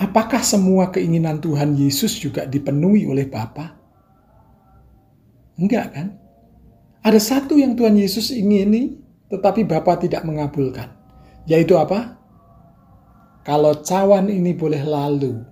Apakah 0.00 0.40
semua 0.40 0.88
keinginan 0.88 1.44
Tuhan 1.44 1.76
Yesus 1.76 2.16
juga 2.16 2.48
dipenuhi 2.48 3.04
oleh 3.04 3.28
Bapa? 3.28 3.76
Enggak 5.60 5.92
kan? 5.92 6.16
Ada 7.04 7.20
satu 7.20 7.60
yang 7.60 7.76
Tuhan 7.76 8.00
Yesus 8.00 8.32
ingini, 8.32 8.96
tetapi 9.28 9.68
Bapa 9.68 10.00
tidak 10.00 10.24
mengabulkan. 10.24 10.88
Yaitu 11.44 11.76
apa? 11.76 12.16
Kalau 13.44 13.76
cawan 13.84 14.32
ini 14.32 14.56
boleh 14.56 14.80
lalu. 14.88 15.44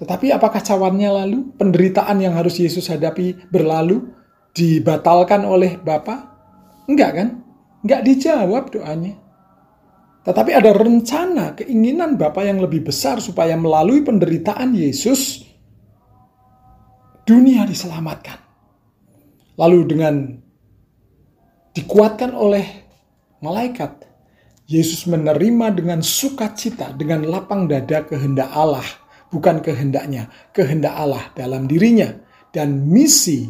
Tetapi 0.00 0.32
apakah 0.32 0.64
cawannya 0.64 1.10
lalu? 1.12 1.52
Penderitaan 1.60 2.16
yang 2.24 2.32
harus 2.32 2.56
Yesus 2.56 2.88
hadapi 2.88 3.52
berlalu? 3.52 4.08
Dibatalkan 4.56 5.44
oleh 5.44 5.76
Bapa? 5.76 6.32
Enggak 6.88 7.10
kan? 7.12 7.28
Enggak 7.84 8.00
dijawab 8.08 8.72
doanya. 8.72 9.23
Tetapi 10.24 10.50
ada 10.56 10.72
rencana, 10.72 11.52
keinginan 11.52 12.16
Bapa 12.16 12.40
yang 12.48 12.64
lebih 12.64 12.88
besar 12.88 13.20
supaya 13.20 13.60
melalui 13.60 14.00
penderitaan 14.00 14.72
Yesus, 14.72 15.44
dunia 17.28 17.68
diselamatkan. 17.68 18.40
Lalu 19.60 19.80
dengan 19.84 20.14
dikuatkan 21.76 22.32
oleh 22.32 22.64
malaikat, 23.44 24.08
Yesus 24.64 25.04
menerima 25.04 25.76
dengan 25.76 26.00
sukacita, 26.00 26.96
dengan 26.96 27.28
lapang 27.28 27.68
dada 27.68 28.08
kehendak 28.08 28.48
Allah, 28.48 28.84
bukan 29.28 29.60
kehendaknya, 29.60 30.32
kehendak 30.56 30.96
Allah 30.96 31.28
dalam 31.36 31.68
dirinya. 31.68 32.08
Dan 32.48 32.88
misi, 32.88 33.44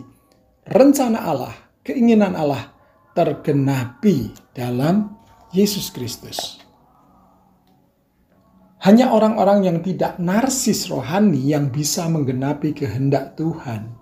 rencana 0.66 1.22
Allah, 1.22 1.54
keinginan 1.86 2.34
Allah 2.34 2.72
tergenapi 3.14 4.34
dalam 4.50 5.14
Yesus 5.54 5.94
Kristus. 5.94 6.63
Hanya 8.84 9.16
orang-orang 9.16 9.64
yang 9.64 9.78
tidak 9.80 10.20
narsis 10.20 10.92
rohani 10.92 11.40
yang 11.40 11.72
bisa 11.72 12.04
menggenapi 12.04 12.76
kehendak 12.76 13.32
Tuhan. 13.32 13.96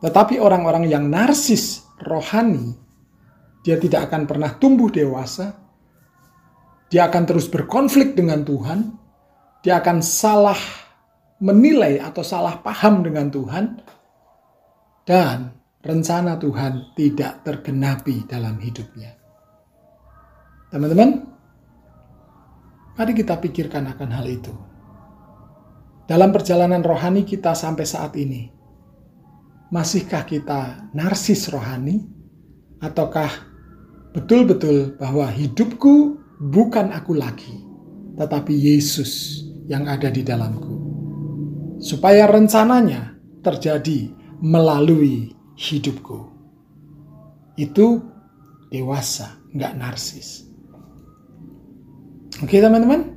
Tetapi 0.00 0.40
orang-orang 0.40 0.88
yang 0.88 1.12
narsis 1.12 1.84
rohani, 2.00 2.72
dia 3.60 3.76
tidak 3.76 4.08
akan 4.08 4.24
pernah 4.24 4.56
tumbuh 4.56 4.88
dewasa. 4.88 5.52
Dia 6.88 7.12
akan 7.12 7.22
terus 7.28 7.52
berkonflik 7.52 8.16
dengan 8.16 8.40
Tuhan. 8.40 8.96
Dia 9.60 9.84
akan 9.84 10.00
salah 10.00 10.60
menilai 11.36 12.00
atau 12.00 12.24
salah 12.24 12.56
paham 12.64 13.04
dengan 13.04 13.28
Tuhan. 13.28 13.64
Dan 15.04 15.52
rencana 15.84 16.40
Tuhan 16.40 16.96
tidak 16.96 17.44
tergenapi 17.44 18.24
dalam 18.24 18.56
hidupnya. 18.64 19.12
Teman-teman, 20.72 21.35
Mari 22.96 23.12
kita 23.12 23.36
pikirkan 23.36 23.92
akan 23.92 24.08
hal 24.08 24.24
itu. 24.24 24.56
Dalam 26.08 26.32
perjalanan 26.32 26.80
rohani 26.80 27.28
kita 27.28 27.52
sampai 27.52 27.84
saat 27.84 28.16
ini, 28.16 28.48
masihkah 29.68 30.24
kita 30.24 30.88
narsis 30.96 31.52
rohani? 31.52 32.08
Ataukah 32.80 33.28
betul-betul 34.16 34.96
bahwa 34.96 35.28
hidupku 35.28 36.16
bukan 36.40 36.88
aku 36.96 37.12
lagi, 37.12 37.68
tetapi 38.16 38.56
Yesus 38.56 39.44
yang 39.68 39.84
ada 39.84 40.08
di 40.08 40.24
dalamku? 40.24 40.80
Supaya 41.76 42.24
rencananya 42.24 43.12
terjadi 43.44 44.08
melalui 44.40 45.36
hidupku. 45.60 46.32
Itu 47.60 48.00
dewasa, 48.72 49.36
nggak 49.52 49.72
narsis. 49.76 50.45
Oke 52.36 52.60
teman-teman, 52.60 53.16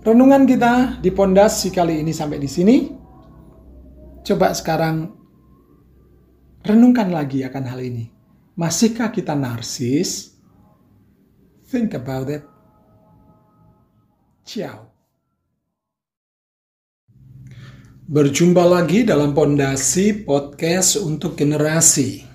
renungan 0.00 0.48
kita 0.48 0.96
di 1.04 1.12
pondasi 1.12 1.68
kali 1.68 2.00
ini 2.00 2.08
sampai 2.08 2.40
di 2.40 2.48
sini. 2.48 2.76
Coba 4.24 4.56
sekarang 4.56 5.12
renungkan 6.64 7.12
lagi 7.12 7.44
akan 7.44 7.64
hal 7.68 7.84
ini. 7.84 8.08
Masihkah 8.56 9.12
kita 9.12 9.36
narsis? 9.36 10.32
Think 11.68 11.92
about 11.92 12.32
it. 12.32 12.40
Ciao. 14.48 14.88
Berjumpa 18.08 18.64
lagi 18.64 19.04
dalam 19.04 19.36
pondasi 19.36 20.16
podcast 20.24 20.96
untuk 20.96 21.36
generasi. 21.36 22.29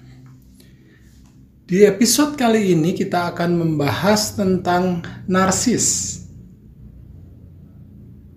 Di 1.65 1.81
episode 1.81 2.37
kali 2.37 2.77
ini 2.77 2.93
kita 2.93 3.33
akan 3.33 3.57
membahas 3.57 4.37
tentang 4.37 5.01
narsis. 5.25 6.21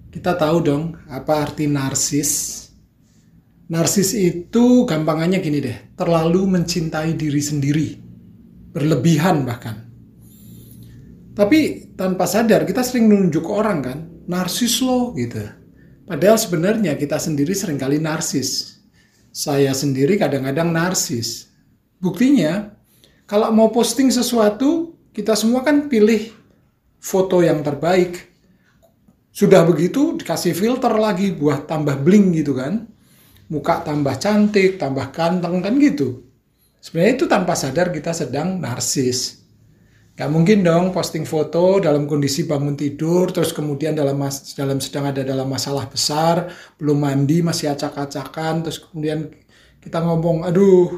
Kita 0.08 0.32
tahu 0.32 0.56
dong 0.64 0.96
apa 1.12 1.44
arti 1.44 1.68
narsis. 1.68 2.64
Narsis 3.68 4.16
itu 4.16 4.88
gampangannya 4.88 5.44
gini 5.44 5.60
deh, 5.60 5.92
terlalu 5.92 6.56
mencintai 6.56 7.20
diri 7.20 7.42
sendiri. 7.44 7.88
Berlebihan 8.72 9.44
bahkan. 9.44 9.76
Tapi 11.36 11.92
tanpa 12.00 12.24
sadar 12.24 12.64
kita 12.64 12.80
sering 12.80 13.12
menunjuk 13.12 13.44
orang 13.44 13.78
kan, 13.84 13.98
narsis 14.24 14.80
lo 14.80 15.12
gitu. 15.12 15.44
Padahal 16.08 16.40
sebenarnya 16.40 16.96
kita 16.96 17.20
sendiri 17.20 17.52
sering 17.52 17.76
kali 17.76 18.00
narsis. 18.00 18.80
Saya 19.28 19.76
sendiri 19.76 20.16
kadang-kadang 20.16 20.72
narsis. 20.72 21.52
Buktinya, 22.00 22.77
kalau 23.28 23.52
mau 23.52 23.68
posting 23.68 24.08
sesuatu, 24.08 24.96
kita 25.12 25.36
semua 25.36 25.60
kan 25.60 25.84
pilih 25.92 26.32
foto 26.96 27.44
yang 27.44 27.60
terbaik. 27.60 28.24
Sudah 29.28 29.68
begitu 29.68 30.16
dikasih 30.16 30.56
filter 30.56 30.90
lagi 30.96 31.36
buat 31.36 31.68
tambah 31.68 32.00
bling 32.00 32.32
gitu 32.40 32.56
kan. 32.56 32.88
Muka 33.52 33.84
tambah 33.84 34.16
cantik, 34.16 34.80
tambah 34.80 35.12
ganteng 35.12 35.60
kan 35.60 35.76
gitu. 35.76 36.24
Sebenarnya 36.80 37.12
itu 37.20 37.26
tanpa 37.28 37.52
sadar 37.52 37.92
kita 37.92 38.16
sedang 38.16 38.56
narsis. 38.56 39.44
Gak 40.16 40.32
mungkin 40.32 40.64
dong 40.64 40.90
posting 40.90 41.28
foto 41.28 41.78
dalam 41.84 42.08
kondisi 42.08 42.48
bangun 42.48 42.74
tidur, 42.74 43.28
terus 43.30 43.52
kemudian 43.52 43.92
dalam 43.94 44.18
dalam 44.56 44.78
sedang 44.80 45.04
ada 45.12 45.22
dalam 45.22 45.46
masalah 45.46 45.84
besar, 45.86 46.48
belum 46.80 46.98
mandi, 46.98 47.44
masih 47.44 47.70
acak-acakan, 47.70 48.66
terus 48.66 48.82
kemudian 48.82 49.30
kita 49.78 50.02
ngomong, 50.02 50.42
aduh, 50.42 50.90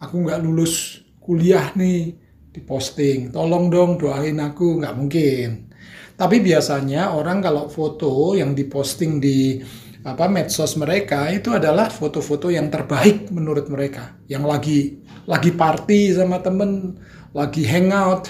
aku 0.00 0.14
nggak 0.24 0.40
lulus 0.40 1.01
kuliah 1.22 1.72
nih 1.78 2.14
diposting 2.52 3.32
tolong 3.32 3.72
dong 3.72 3.96
doain 3.96 4.36
aku 4.42 4.82
nggak 4.82 4.94
mungkin 4.98 5.72
tapi 6.18 6.44
biasanya 6.44 7.16
orang 7.16 7.40
kalau 7.40 7.66
foto 7.72 8.36
yang 8.36 8.52
diposting 8.52 9.22
di 9.22 9.62
apa 10.02 10.26
medsos 10.26 10.74
mereka 10.74 11.30
itu 11.30 11.54
adalah 11.54 11.86
foto-foto 11.86 12.50
yang 12.50 12.66
terbaik 12.68 13.30
menurut 13.30 13.70
mereka 13.70 14.18
yang 14.26 14.42
lagi 14.42 14.98
lagi 15.30 15.54
party 15.54 16.10
sama 16.18 16.42
temen 16.42 16.98
lagi 17.32 17.64
hangout, 17.64 18.28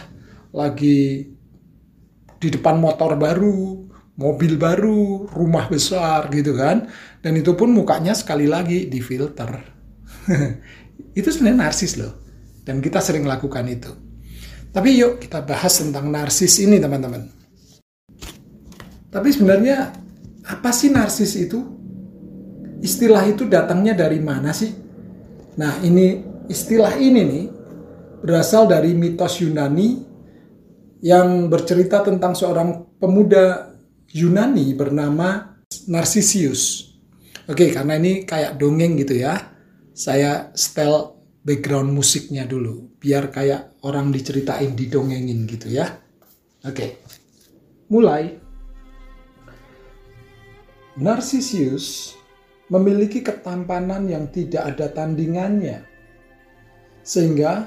lagi 0.55 1.27
di 2.39 2.49
depan 2.51 2.79
motor 2.79 3.19
baru, 3.19 3.87
mobil 4.19 4.59
baru, 4.59 5.27
rumah 5.31 5.67
besar 5.67 6.31
gitu 6.31 6.55
kan. 6.55 6.91
Dan 7.23 7.39
itu 7.39 7.55
pun 7.55 7.71
mukanya 7.71 8.15
sekali 8.15 8.47
lagi 8.47 8.87
di 8.91 8.99
filter. 9.03 9.63
itu 11.19 11.29
sebenarnya 11.29 11.71
narsis 11.71 11.99
loh. 11.99 12.22
Dan 12.63 12.79
kita 12.79 13.03
sering 13.03 13.27
lakukan 13.27 13.67
itu. 13.67 13.91
Tapi 14.73 14.97
yuk 14.97 15.21
kita 15.21 15.45
bahas 15.45 15.83
tentang 15.83 16.09
narsis 16.09 16.63
ini 16.63 16.81
teman-teman. 16.81 17.29
Tapi 19.13 19.29
sebenarnya 19.29 19.93
apa 20.49 20.71
sih 20.73 20.89
narsis 20.89 21.37
itu? 21.37 21.61
Istilah 22.83 23.23
itu 23.29 23.45
datangnya 23.47 23.93
dari 23.93 24.19
mana 24.19 24.51
sih? 24.57 24.73
Nah 25.61 25.77
ini 25.85 26.25
istilah 26.49 26.97
ini 26.97 27.21
nih 27.21 27.45
berasal 28.25 28.71
dari 28.71 28.97
mitos 28.97 29.43
Yunani 29.45 30.03
yang 31.03 31.51
bercerita 31.51 32.01
tentang 32.01 32.33
seorang 32.33 32.97
pemuda 32.97 33.75
Yunani 34.15 34.73
bernama 34.73 35.59
Narcissus. 35.91 36.95
Oke, 37.51 37.75
karena 37.75 37.99
ini 37.99 38.23
kayak 38.23 38.55
dongeng 38.55 38.95
gitu 39.03 39.19
ya. 39.19 39.35
Saya 39.93 40.55
setel 40.55 41.22
background 41.43 41.91
musiknya 41.91 42.47
dulu, 42.47 42.95
biar 43.03 43.35
kayak 43.35 43.83
orang 43.83 44.15
diceritain, 44.15 44.79
didongengin 44.79 45.45
gitu 45.51 45.75
ya. 45.75 45.99
Oke, 46.63 47.03
mulai. 47.91 48.39
Narcissus 50.93 52.15
memiliki 52.71 53.25
ketampanan 53.25 54.07
yang 54.07 54.31
tidak 54.31 54.77
ada 54.77 54.87
tandingannya, 54.93 55.83
sehingga 57.03 57.67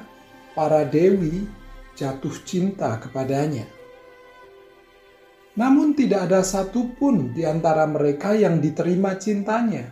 para 0.56 0.88
dewi 0.88 1.44
jatuh 2.00 2.34
cinta 2.48 2.96
kepadanya. 3.02 3.68
Namun, 5.56 5.96
tidak 5.96 6.28
ada 6.32 6.44
satupun 6.44 7.32
di 7.32 7.48
antara 7.48 7.88
mereka 7.88 8.36
yang 8.36 8.60
diterima 8.60 9.16
cintanya, 9.16 9.88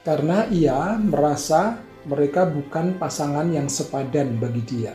karena 0.00 0.48
ia 0.48 0.96
merasa 0.96 1.76
mereka 2.08 2.48
bukan 2.48 2.96
pasangan 2.96 3.48
yang 3.52 3.68
sepadan 3.68 4.40
bagi 4.40 4.62
dia. 4.64 4.94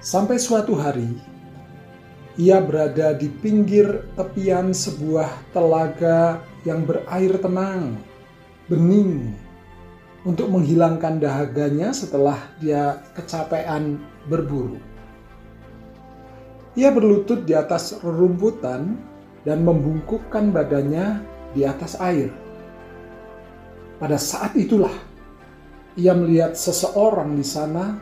Sampai 0.00 0.40
suatu 0.40 0.76
hari, 0.76 1.12
ia 2.40 2.56
berada 2.60 3.12
di 3.12 3.28
pinggir 3.28 4.08
tepian 4.16 4.72
sebuah 4.72 5.28
telaga 5.52 6.40
yang 6.64 6.88
berair 6.88 7.36
tenang, 7.36 8.00
bening, 8.68 9.36
untuk 10.24 10.52
menghilangkan 10.52 11.20
dahaganya 11.20 11.92
setelah 11.96 12.36
dia 12.60 13.00
kecapean 13.16 14.00
berburu. 14.28 14.80
Ia 16.76 16.92
berlutut 16.92 17.48
di 17.48 17.56
atas 17.56 17.98
rerumputan 18.04 19.00
dan 19.42 19.64
membungkukkan 19.64 20.52
badannya 20.52 21.24
di 21.56 21.64
atas 21.66 21.98
air. 21.98 22.30
Pada 24.00 24.16
saat 24.16 24.56
itulah 24.56 24.92
ia 26.00 26.16
melihat 26.16 26.56
seseorang 26.56 27.36
di 27.36 27.44
sana 27.44 28.00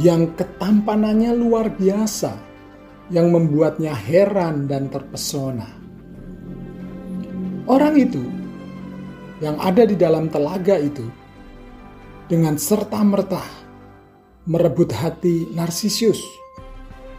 yang 0.00 0.32
ketampanannya 0.32 1.36
luar 1.36 1.68
biasa 1.68 2.32
yang 3.12 3.28
membuatnya 3.28 3.92
heran 3.92 4.64
dan 4.64 4.88
terpesona. 4.88 5.68
Orang 7.68 8.00
itu 8.00 8.24
yang 9.44 9.60
ada 9.60 9.84
di 9.84 10.00
dalam 10.00 10.32
telaga 10.32 10.80
itu 10.80 11.04
dengan 12.24 12.56
serta-merta 12.56 13.42
merebut 14.48 14.96
hati 14.96 15.52
Narsisus 15.52 16.24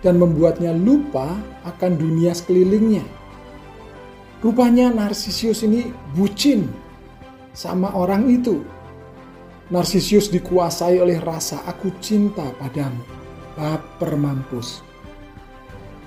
dan 0.01 0.17
membuatnya 0.17 0.73
lupa 0.73 1.29
akan 1.61 1.93
dunia 1.93 2.33
sekelilingnya. 2.33 3.05
Rupanya 4.41 4.89
Narsisus 4.89 5.61
ini 5.61 5.93
bucin 6.17 6.86
sama 7.57 7.89
orang 7.97 8.29
itu. 8.29 8.61
Narsisus 9.73 10.29
dikuasai 10.29 11.01
oleh 11.01 11.17
rasa 11.17 11.65
aku 11.65 11.89
cinta 11.97 12.45
padamu. 12.61 13.01
Baper 13.57 14.13
mampus. 14.13 14.85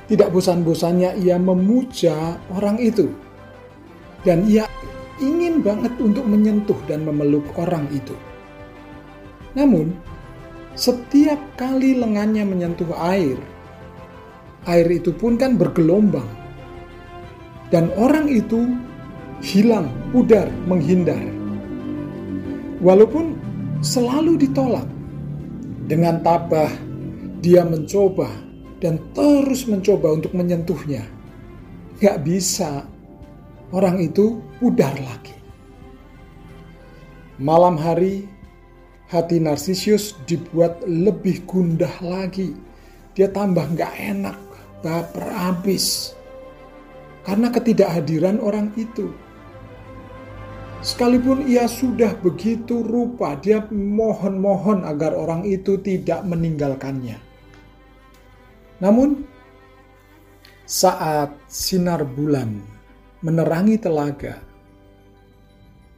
Tidak 0.06 0.30
bosan-bosannya 0.30 1.18
ia 1.18 1.34
memuja 1.42 2.38
orang 2.54 2.78
itu. 2.78 3.10
Dan 4.22 4.46
ia 4.46 4.70
ingin 5.18 5.58
banget 5.58 5.90
untuk 5.98 6.22
menyentuh 6.22 6.78
dan 6.86 7.02
memeluk 7.02 7.44
orang 7.58 7.90
itu. 7.90 8.14
Namun, 9.58 9.90
setiap 10.78 11.42
kali 11.58 11.98
lengannya 11.98 12.46
menyentuh 12.46 12.94
air, 12.94 13.34
air 14.70 14.86
itu 14.86 15.10
pun 15.10 15.34
kan 15.34 15.58
bergelombang. 15.58 16.26
Dan 17.74 17.90
orang 17.98 18.30
itu 18.30 18.70
hilang, 19.42 19.90
pudar, 20.14 20.46
menghindar. 20.66 21.39
Walaupun 22.80 23.36
selalu 23.84 24.40
ditolak, 24.40 24.88
dengan 25.84 26.22
tabah 26.24 26.70
dia 27.44 27.64
mencoba 27.66 28.30
dan 28.80 28.96
terus 29.12 29.68
mencoba 29.68 30.16
untuk 30.16 30.32
menyentuhnya. 30.32 31.04
Gak 32.00 32.24
bisa, 32.24 32.88
orang 33.76 34.00
itu 34.00 34.40
pudar 34.56 34.96
lagi. 34.96 35.36
Malam 37.36 37.76
hari, 37.76 38.24
hati 39.12 39.40
Narsisus 39.40 40.16
dibuat 40.24 40.80
lebih 40.84 41.44
gundah 41.44 41.92
lagi. 42.00 42.56
Dia 43.12 43.28
tambah 43.28 43.64
gak 43.76 43.92
enak, 44.00 44.38
baper 44.80 45.26
habis. 45.28 46.16
Karena 47.26 47.52
ketidakhadiran 47.52 48.40
orang 48.40 48.72
itu. 48.80 49.12
Sekalipun 50.80 51.44
ia 51.44 51.68
sudah 51.68 52.16
begitu 52.24 52.80
rupa, 52.80 53.36
dia 53.36 53.60
mohon-mohon 53.68 54.88
agar 54.88 55.12
orang 55.12 55.44
itu 55.44 55.76
tidak 55.76 56.24
meninggalkannya. 56.24 57.20
Namun, 58.80 59.28
saat 60.64 61.36
sinar 61.52 62.08
bulan 62.08 62.64
menerangi 63.20 63.76
telaga 63.76 64.40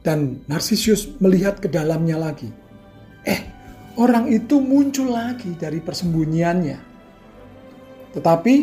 dan 0.03 0.43
Narsisus 0.51 1.15
melihat 1.23 1.63
ke 1.63 1.71
dalamnya 1.71 2.19
lagi, 2.19 2.51
eh, 3.23 3.39
orang 3.95 4.27
itu 4.27 4.59
muncul 4.59 5.15
lagi 5.15 5.55
dari 5.55 5.79
persembunyiannya. 5.79 6.79
Tetapi, 8.19 8.55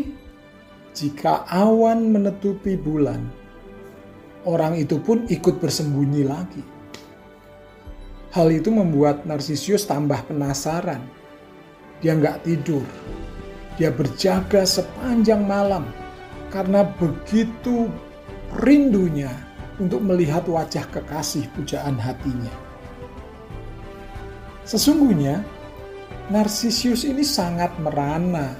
jika 0.92 1.48
awan 1.48 2.12
menutupi 2.12 2.76
bulan, 2.76 3.39
orang 4.44 4.76
itu 4.76 5.00
pun 5.00 5.26
ikut 5.28 5.60
bersembunyi 5.60 6.22
lagi. 6.24 6.62
Hal 8.30 8.46
itu 8.54 8.70
membuat 8.70 9.26
Narsisus 9.26 9.84
tambah 9.90 10.22
penasaran. 10.30 11.02
Dia 12.00 12.16
nggak 12.16 12.46
tidur, 12.46 12.86
dia 13.76 13.92
berjaga 13.92 14.64
sepanjang 14.64 15.44
malam 15.44 15.84
karena 16.48 16.86
begitu 16.96 17.92
rindunya 18.62 19.28
untuk 19.76 20.00
melihat 20.00 20.48
wajah 20.48 20.84
kekasih 20.88 21.48
pujaan 21.52 22.00
hatinya. 22.00 22.52
Sesungguhnya, 24.64 25.42
Narsisus 26.30 27.02
ini 27.02 27.26
sangat 27.26 27.74
merana 27.82 28.54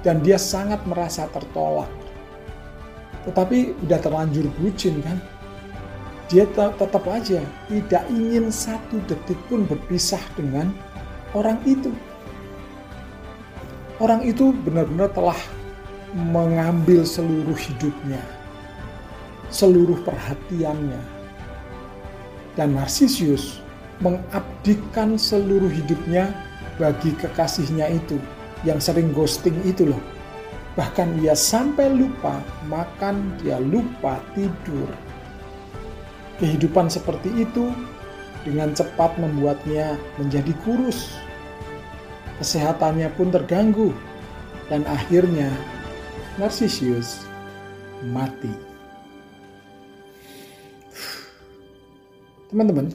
dan 0.00 0.24
dia 0.24 0.40
sangat 0.40 0.80
merasa 0.88 1.28
tertolak. 1.28 1.99
Tetapi 3.28 3.84
udah 3.84 3.98
terlanjur 4.00 4.48
bucin 4.60 5.02
kan? 5.04 5.18
Dia 6.30 6.46
tetap 6.54 7.04
aja 7.10 7.42
tidak 7.66 8.04
ingin 8.06 8.54
satu 8.54 9.02
detik 9.10 9.36
pun 9.50 9.66
berpisah 9.66 10.22
dengan 10.38 10.70
orang 11.34 11.58
itu 11.66 11.90
orang 14.00 14.24
itu 14.24 14.56
benar-benar 14.64 15.12
telah 15.12 15.36
mengambil 16.16 17.06
seluruh 17.06 17.54
hidupnya, 17.54 18.18
seluruh 19.52 20.00
perhatiannya. 20.02 20.98
Dan 22.58 22.74
Narsisus 22.74 23.62
mengabdikan 24.02 25.14
seluruh 25.14 25.70
hidupnya 25.70 26.34
bagi 26.80 27.14
kekasihnya 27.14 27.86
itu 27.94 28.18
yang 28.66 28.82
sering 28.82 29.14
ghosting 29.14 29.54
itu 29.62 29.86
loh. 29.86 30.02
Bahkan 30.80 31.20
dia 31.20 31.36
sampai 31.36 31.92
lupa 31.92 32.40
makan, 32.64 33.36
dia 33.44 33.60
lupa 33.60 34.16
tidur. 34.32 34.88
Kehidupan 36.40 36.88
seperti 36.88 37.44
itu 37.44 37.68
dengan 38.48 38.72
cepat 38.72 39.12
membuatnya 39.20 40.00
menjadi 40.16 40.56
kurus, 40.64 41.20
kesehatannya 42.40 43.12
pun 43.12 43.28
terganggu, 43.28 43.92
dan 44.72 44.80
akhirnya 44.88 45.52
Narcissus 46.40 47.28
mati. 48.08 48.48
Teman-teman, 52.48 52.88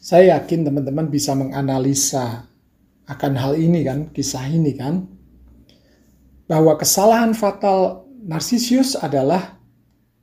Saya 0.00 0.40
yakin 0.40 0.64
teman-teman 0.64 1.12
bisa 1.12 1.36
menganalisa 1.36 2.48
akan 3.04 3.32
hal 3.36 3.60
ini 3.60 3.84
kan, 3.84 4.08
kisah 4.08 4.48
ini 4.48 4.72
kan. 4.72 5.17
Bahwa 6.48 6.80
kesalahan 6.80 7.36
fatal 7.36 8.08
Narsisius 8.24 8.96
adalah 8.96 9.60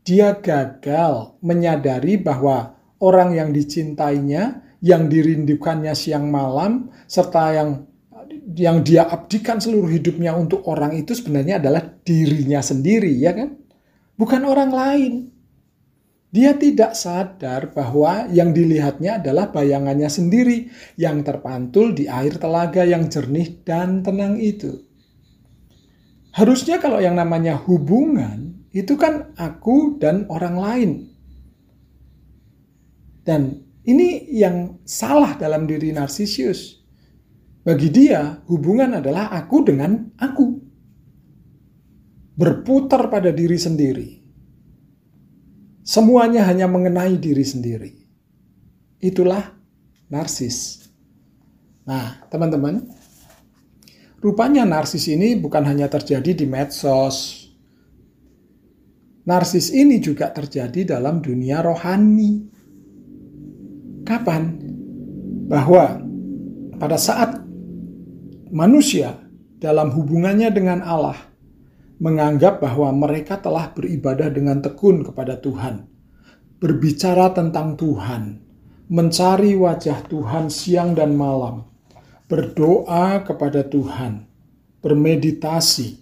dia 0.06 0.38
gagal 0.38 1.38
menyadari 1.42 2.18
bahwa 2.18 2.78
orang 3.02 3.34
yang 3.34 3.50
dicintainya, 3.50 4.62
yang 4.82 5.10
dirindukannya 5.10 5.94
siang 5.98 6.30
malam, 6.30 6.94
serta 7.10 7.44
yang 7.54 7.70
yang 8.54 8.86
dia 8.86 9.10
abdikan 9.10 9.58
seluruh 9.58 9.90
hidupnya 9.90 10.38
untuk 10.38 10.70
orang 10.70 10.94
itu 10.94 11.18
sebenarnya 11.18 11.58
adalah 11.58 11.82
dirinya 12.06 12.62
sendiri, 12.62 13.10
ya 13.18 13.34
kan? 13.34 13.58
Bukan 14.14 14.46
orang 14.46 14.72
lain. 14.72 15.14
Dia 16.30 16.54
tidak 16.54 16.94
sadar 16.94 17.74
bahwa 17.74 18.30
yang 18.30 18.54
dilihatnya 18.54 19.24
adalah 19.24 19.50
bayangannya 19.50 20.12
sendiri 20.12 20.70
yang 21.00 21.24
terpantul 21.26 21.96
di 21.96 22.06
air 22.12 22.36
telaga 22.38 22.86
yang 22.86 23.10
jernih 23.10 23.66
dan 23.66 24.04
tenang 24.06 24.38
itu. 24.38 24.85
Harusnya 26.36 26.84
kalau 26.84 27.00
yang 27.00 27.16
namanya 27.16 27.56
hubungan 27.64 28.68
itu 28.76 29.00
kan 29.00 29.32
aku 29.40 29.96
dan 29.96 30.28
orang 30.28 30.56
lain. 30.60 30.92
Dan 33.24 33.64
ini 33.88 34.28
yang 34.36 34.84
salah 34.84 35.40
dalam 35.40 35.64
diri 35.64 35.96
Narsisius. 35.96 36.84
Bagi 37.66 37.90
dia, 37.90 38.46
hubungan 38.46 39.00
adalah 39.02 39.32
aku 39.34 39.66
dengan 39.66 40.12
aku. 40.20 40.62
Berputar 42.36 43.08
pada 43.10 43.32
diri 43.32 43.58
sendiri 43.58 44.26
Semuanya 45.86 46.50
hanya 46.50 46.66
mengenai 46.66 47.14
diri 47.22 47.46
sendiri. 47.46 47.94
Itulah 48.98 49.54
narsis. 50.10 50.90
Nah, 51.86 52.26
teman-teman, 52.34 52.90
rupanya 54.26 54.66
narsis 54.66 55.06
ini 55.06 55.38
bukan 55.38 55.62
hanya 55.70 55.86
terjadi 55.86 56.34
di 56.34 56.50
medsos. 56.50 57.46
Narsis 59.30 59.70
ini 59.70 60.02
juga 60.02 60.34
terjadi 60.34 60.98
dalam 60.98 61.22
dunia 61.22 61.62
rohani. 61.62 62.50
Kapan? 64.02 64.58
Bahwa 65.46 66.02
pada 66.82 66.98
saat 66.98 67.38
manusia 68.50 69.14
dalam 69.62 69.94
hubungannya 69.94 70.50
dengan 70.50 70.82
Allah 70.82 71.18
menganggap 72.02 72.60
bahwa 72.66 72.90
mereka 72.92 73.38
telah 73.40 73.72
beribadah 73.72 74.28
dengan 74.34 74.60
tekun 74.60 75.06
kepada 75.06 75.38
Tuhan, 75.38 75.86
berbicara 76.58 77.32
tentang 77.32 77.78
Tuhan, 77.78 78.42
mencari 78.90 79.56
wajah 79.56 80.04
Tuhan 80.10 80.52
siang 80.52 80.92
dan 80.92 81.16
malam, 81.16 81.75
berdoa 82.26 83.22
kepada 83.22 83.62
Tuhan, 83.66 84.26
bermeditasi, 84.82 86.02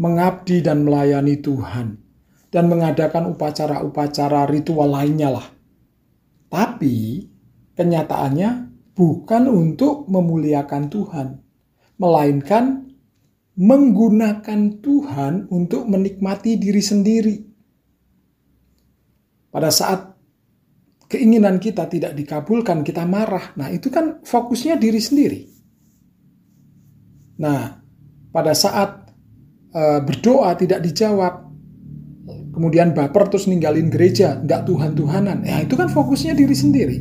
mengabdi 0.00 0.64
dan 0.64 0.84
melayani 0.84 1.36
Tuhan, 1.40 2.00
dan 2.48 2.64
mengadakan 2.72 3.28
upacara-upacara 3.36 4.48
ritual 4.48 4.88
lainnya 4.88 5.28
lah. 5.28 5.46
Tapi 6.48 7.28
kenyataannya 7.76 8.50
bukan 8.96 9.44
untuk 9.52 10.08
memuliakan 10.08 10.88
Tuhan, 10.88 11.28
melainkan 12.00 12.88
menggunakan 13.58 14.78
Tuhan 14.78 15.50
untuk 15.50 15.84
menikmati 15.90 16.56
diri 16.56 16.78
sendiri. 16.78 17.36
Pada 19.50 19.74
saat 19.74 20.14
keinginan 21.10 21.58
kita 21.58 21.90
tidak 21.90 22.14
dikabulkan, 22.14 22.86
kita 22.86 23.02
marah. 23.02 23.50
Nah, 23.58 23.68
itu 23.74 23.90
kan 23.90 24.22
fokusnya 24.22 24.78
diri 24.78 25.02
sendiri. 25.02 25.57
Nah, 27.38 27.78
pada 28.34 28.52
saat 28.52 29.14
e, 29.70 29.82
berdoa 30.02 30.54
tidak 30.58 30.82
dijawab, 30.82 31.48
kemudian 32.52 32.92
baper 32.92 33.30
terus 33.30 33.46
ninggalin 33.46 33.88
gereja, 33.88 34.42
nggak 34.42 34.66
Tuhan-Tuhanan. 34.66 35.46
Ya, 35.46 35.62
itu 35.62 35.78
kan 35.78 35.88
fokusnya 35.88 36.34
diri 36.34 36.54
sendiri. 36.54 36.98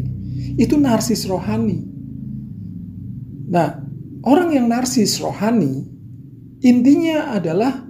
Itu 0.57 0.77
narsis 0.77 1.25
rohani. 1.25 1.83
Nah, 3.49 3.81
orang 4.23 4.53
yang 4.53 4.69
narsis 4.69 5.17
rohani 5.17 5.97
Intinya 6.65 7.37
adalah 7.37 7.85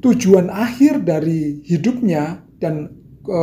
tujuan 0.00 0.48
akhir 0.48 1.04
dari 1.04 1.60
hidupnya 1.60 2.40
dan 2.56 2.88
e, 3.20 3.40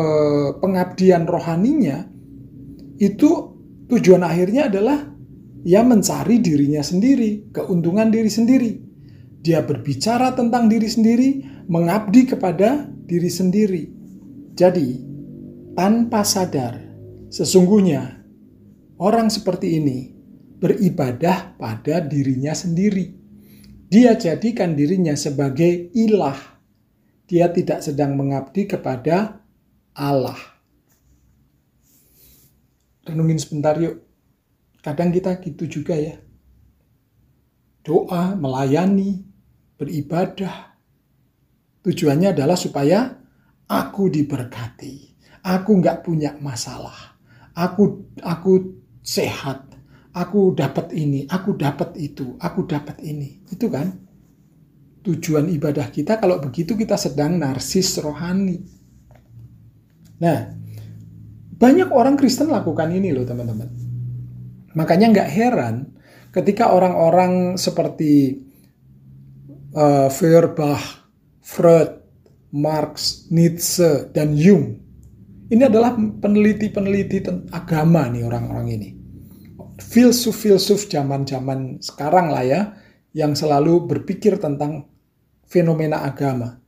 pengabdian 0.58 1.30
rohaninya 1.30 2.10
itu 2.98 3.30
tujuan 3.94 4.26
akhirnya 4.26 4.74
adalah 4.74 5.11
ia 5.62 5.86
mencari 5.86 6.42
dirinya 6.42 6.82
sendiri, 6.82 7.54
keuntungan 7.54 8.10
diri 8.10 8.32
sendiri. 8.32 8.72
Dia 9.42 9.62
berbicara 9.66 10.34
tentang 10.34 10.70
diri 10.70 10.90
sendiri, 10.90 11.30
mengabdi 11.70 12.30
kepada 12.30 12.86
diri 13.06 13.30
sendiri. 13.30 13.84
Jadi, 14.54 15.02
tanpa 15.74 16.22
sadar, 16.26 16.78
sesungguhnya 17.30 18.22
orang 19.02 19.30
seperti 19.30 19.82
ini 19.82 20.14
beribadah 20.62 21.58
pada 21.58 22.02
dirinya 22.06 22.54
sendiri. 22.54 23.18
Dia 23.92 24.16
jadikan 24.16 24.78
dirinya 24.78 25.18
sebagai 25.18 25.90
ilah. 25.92 26.38
Dia 27.26 27.50
tidak 27.50 27.82
sedang 27.82 28.16
mengabdi 28.16 28.70
kepada 28.70 29.42
Allah. 29.98 30.38
Renungin 33.04 33.42
sebentar 33.42 33.76
yuk. 33.82 34.11
Kadang 34.82 35.14
kita 35.14 35.38
gitu 35.42 35.70
juga 35.70 35.94
ya. 35.94 36.18
Doa, 37.82 38.38
melayani, 38.38 39.22
beribadah. 39.78 40.78
Tujuannya 41.82 42.34
adalah 42.34 42.58
supaya 42.58 43.10
aku 43.66 44.10
diberkati. 44.10 45.18
Aku 45.42 45.82
nggak 45.82 46.06
punya 46.06 46.38
masalah. 46.38 47.18
Aku 47.58 48.06
aku 48.22 48.78
sehat 49.02 49.72
aku 50.12 50.56
dapat 50.56 50.92
ini, 50.92 51.28
aku 51.28 51.56
dapat 51.56 51.96
itu, 52.00 52.36
aku 52.40 52.68
dapat 52.68 53.00
ini. 53.04 53.44
Itu 53.48 53.72
kan 53.72 53.92
tujuan 55.02 55.50
ibadah 55.50 55.90
kita 55.90 56.22
kalau 56.22 56.38
begitu 56.38 56.78
kita 56.78 57.00
sedang 57.00 57.40
narsis 57.40 57.98
rohani. 57.98 58.62
Nah, 60.22 60.54
banyak 61.58 61.90
orang 61.90 62.14
Kristen 62.20 62.54
lakukan 62.54 62.92
ini 62.94 63.10
loh 63.10 63.26
teman-teman. 63.26 63.81
Makanya 64.78 65.12
nggak 65.12 65.32
heran 65.32 65.76
ketika 66.32 66.72
orang-orang 66.72 67.60
seperti 67.60 68.44
uh, 69.76 70.08
Feuerbach, 70.08 71.08
Freud, 71.44 71.92
Marx, 72.56 73.28
Nietzsche, 73.32 74.08
dan 74.16 74.36
Jung. 74.36 74.80
Ini 75.52 75.68
adalah 75.68 75.92
peneliti-peneliti 76.00 77.28
agama 77.52 78.08
nih 78.08 78.24
orang-orang 78.24 78.68
ini 78.72 79.02
filsuf-filsuf 79.82 80.86
zaman-zaman 80.86 81.82
sekarang 81.82 82.30
lah 82.30 82.46
ya, 82.46 82.62
yang 83.12 83.34
selalu 83.34 83.90
berpikir 83.90 84.38
tentang 84.38 84.88
fenomena 85.50 86.06
agama. 86.06 86.62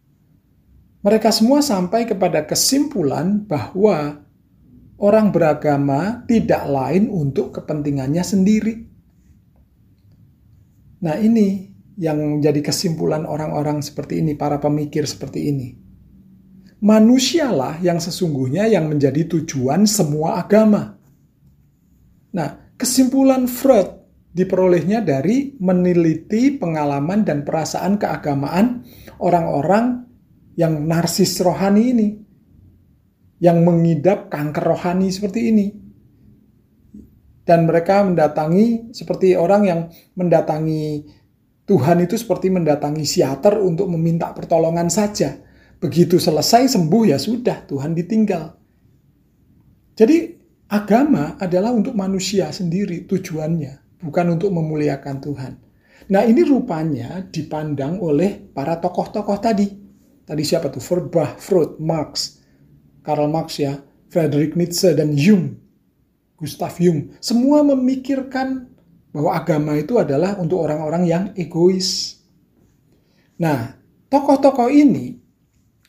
Mereka 1.06 1.30
semua 1.30 1.62
sampai 1.62 2.10
kepada 2.10 2.44
kesimpulan 2.44 3.46
bahwa 3.46 4.23
orang 5.04 5.36
beragama 5.36 6.24
tidak 6.24 6.64
lain 6.64 7.12
untuk 7.12 7.52
kepentingannya 7.60 8.24
sendiri. 8.24 8.76
Nah, 11.04 11.20
ini 11.20 11.76
yang 12.00 12.40
menjadi 12.40 12.64
kesimpulan 12.64 13.28
orang-orang 13.28 13.84
seperti 13.84 14.24
ini, 14.24 14.40
para 14.40 14.64
pemikir 14.64 15.04
seperti 15.04 15.52
ini. 15.52 15.68
Manusialah 16.80 17.84
yang 17.84 18.00
sesungguhnya 18.00 18.72
yang 18.72 18.88
menjadi 18.88 19.28
tujuan 19.28 19.84
semua 19.84 20.40
agama. 20.40 20.96
Nah, 22.34 22.64
Kesimpulan 22.74 23.46
Freud 23.48 24.02
diperolehnya 24.36 25.06
dari 25.06 25.56
meneliti 25.62 26.52
pengalaman 26.58 27.24
dan 27.24 27.48
perasaan 27.48 27.96
keagamaan 27.96 28.84
orang-orang 29.24 30.04
yang 30.60 30.84
narsis 30.84 31.38
rohani 31.40 31.84
ini, 31.96 32.08
yang 33.44 33.60
mengidap 33.68 34.32
kanker 34.32 34.64
rohani 34.64 35.12
seperti 35.12 35.52
ini. 35.52 35.68
Dan 37.44 37.68
mereka 37.68 38.08
mendatangi 38.08 38.96
seperti 38.96 39.36
orang 39.36 39.62
yang 39.68 39.80
mendatangi 40.16 41.04
Tuhan 41.68 42.08
itu 42.08 42.16
seperti 42.16 42.48
mendatangi 42.48 43.04
siater 43.04 43.60
untuk 43.60 43.92
meminta 43.92 44.32
pertolongan 44.32 44.88
saja. 44.88 45.44
Begitu 45.84 46.16
selesai 46.16 46.72
sembuh 46.72 47.04
ya 47.12 47.20
sudah, 47.20 47.68
Tuhan 47.68 47.92
ditinggal. 47.92 48.56
Jadi 50.00 50.44
Agama 50.74 51.38
adalah 51.38 51.70
untuk 51.70 51.94
manusia 51.94 52.50
sendiri 52.50 53.06
tujuannya, 53.06 54.02
bukan 54.02 54.26
untuk 54.34 54.50
memuliakan 54.50 55.22
Tuhan. 55.22 55.54
Nah 56.10 56.26
ini 56.26 56.42
rupanya 56.42 57.22
dipandang 57.30 58.02
oleh 58.02 58.42
para 58.42 58.82
tokoh-tokoh 58.82 59.38
tadi. 59.38 59.70
Tadi 60.26 60.42
siapa 60.42 60.74
tuh? 60.74 60.82
Feuerbach, 60.82 61.38
Freud, 61.38 61.78
Marx, 61.78 62.42
Karl 63.04 63.28
Marx 63.28 63.60
ya, 63.60 63.84
Friedrich 64.08 64.56
Nietzsche, 64.56 64.96
dan 64.96 65.14
Jung. 65.14 65.60
Gustav 66.40 66.76
Jung, 66.80 67.14
semua 67.20 67.62
memikirkan 67.64 68.68
bahwa 69.14 69.32
agama 69.38 69.78
itu 69.78 70.02
adalah 70.02 70.40
untuk 70.42 70.66
orang-orang 70.66 71.04
yang 71.06 71.24
egois. 71.38 72.20
Nah, 73.38 73.78
tokoh-tokoh 74.10 74.74
ini, 74.74 75.20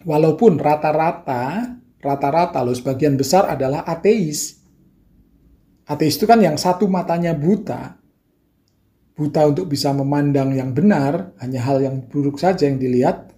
walaupun 0.05 0.61
rata-rata, 0.61 1.75
rata-rata 2.03 2.61
loh 2.61 2.77
sebagian 2.77 3.17
besar 3.17 3.49
adalah 3.49 3.87
ateis. 3.89 4.61
Ateis 5.89 6.21
itu 6.21 6.29
kan 6.29 6.39
yang 6.43 6.61
satu 6.61 6.85
matanya 6.85 7.33
buta, 7.33 7.97
buta 9.15 9.41
untuk 9.49 9.71
bisa 9.71 9.95
memandang 9.95 10.53
yang 10.53 10.75
benar, 10.75 11.33
hanya 11.41 11.65
hal 11.65 11.81
yang 11.81 12.05
buruk 12.05 12.37
saja 12.37 12.69
yang 12.69 12.77
dilihat. 12.77 13.33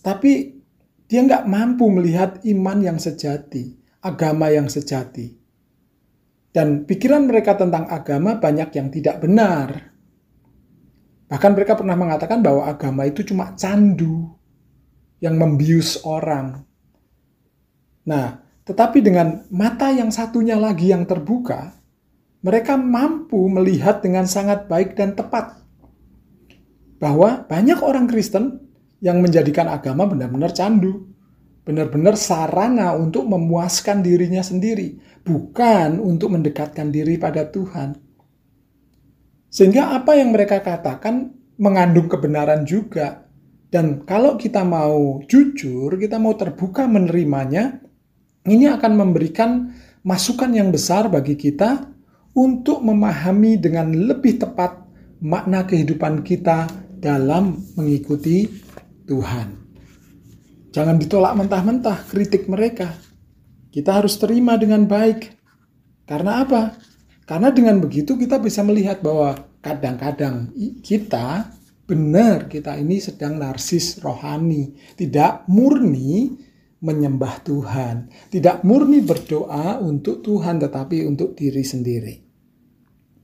Tapi 0.00 0.53
dia 1.04 1.20
nggak 1.20 1.44
mampu 1.44 1.88
melihat 1.92 2.40
iman 2.48 2.78
yang 2.80 2.98
sejati, 2.98 3.76
agama 4.00 4.48
yang 4.48 4.66
sejati. 4.72 5.36
Dan 6.54 6.86
pikiran 6.86 7.26
mereka 7.26 7.58
tentang 7.58 7.90
agama 7.90 8.38
banyak 8.38 8.70
yang 8.78 8.88
tidak 8.88 9.18
benar. 9.20 9.90
Bahkan 11.26 11.50
mereka 11.50 11.74
pernah 11.74 11.98
mengatakan 11.98 12.40
bahwa 12.40 12.70
agama 12.70 13.04
itu 13.04 13.26
cuma 13.26 13.52
candu 13.58 14.32
yang 15.18 15.34
membius 15.34 15.98
orang. 16.06 16.62
Nah, 18.06 18.44
tetapi 18.64 19.02
dengan 19.04 19.44
mata 19.50 19.92
yang 19.92 20.08
satunya 20.14 20.56
lagi 20.56 20.94
yang 20.94 21.04
terbuka, 21.04 21.74
mereka 22.44 22.76
mampu 22.76 23.48
melihat 23.48 24.04
dengan 24.04 24.28
sangat 24.28 24.68
baik 24.68 24.94
dan 24.94 25.16
tepat 25.16 25.64
bahwa 27.00 27.44
banyak 27.44 27.80
orang 27.84 28.08
Kristen 28.08 28.63
yang 29.02 29.18
menjadikan 29.22 29.66
agama 29.70 30.06
benar-benar 30.06 30.54
candu 30.54 31.14
benar-benar 31.64 32.14
sarana 32.14 32.92
untuk 32.92 33.24
memuaskan 33.24 34.04
dirinya 34.04 34.44
sendiri, 34.44 35.00
bukan 35.24 35.96
untuk 35.96 36.36
mendekatkan 36.36 36.92
diri 36.92 37.16
pada 37.16 37.48
Tuhan. 37.48 37.96
Sehingga 39.48 39.96
apa 39.96 40.12
yang 40.14 40.36
mereka 40.36 40.60
katakan 40.60 41.32
mengandung 41.56 42.06
kebenaran 42.06 42.68
juga. 42.68 43.24
Dan 43.72 44.06
kalau 44.06 44.38
kita 44.38 44.62
mau 44.62 45.24
jujur, 45.26 45.98
kita 45.98 46.20
mau 46.20 46.38
terbuka 46.38 46.86
menerimanya, 46.86 47.82
ini 48.46 48.70
akan 48.70 48.92
memberikan 48.94 49.74
masukan 50.06 50.52
yang 50.54 50.70
besar 50.70 51.10
bagi 51.10 51.34
kita 51.34 51.90
untuk 52.36 52.84
memahami 52.84 53.58
dengan 53.58 53.90
lebih 53.90 54.38
tepat 54.38 54.78
makna 55.24 55.66
kehidupan 55.66 56.22
kita 56.22 56.70
dalam 57.02 57.58
mengikuti 57.74 58.46
Tuhan. 59.04 59.48
Jangan 60.74 60.96
ditolak 60.98 61.38
mentah-mentah 61.38 62.08
kritik 62.10 62.50
mereka. 62.50 62.96
Kita 63.70 64.02
harus 64.02 64.18
terima 64.18 64.58
dengan 64.58 64.88
baik. 64.88 65.30
Karena 66.04 66.42
apa? 66.42 66.74
Karena 67.24 67.48
dengan 67.54 67.80
begitu 67.80 68.18
kita 68.18 68.36
bisa 68.42 68.60
melihat 68.60 69.00
bahwa 69.00 69.38
kadang-kadang 69.64 70.52
kita 70.84 71.48
benar 71.84 72.48
kita 72.48 72.76
ini 72.80 73.00
sedang 73.00 73.36
narsis 73.36 74.00
rohani, 74.00 74.76
tidak 74.96 75.44
murni 75.48 76.36
menyembah 76.84 77.40
Tuhan, 77.44 78.08
tidak 78.28 78.60
murni 78.64 79.00
berdoa 79.00 79.80
untuk 79.80 80.20
Tuhan 80.20 80.60
tetapi 80.60 81.04
untuk 81.08 81.32
diri 81.32 81.64
sendiri. 81.64 82.14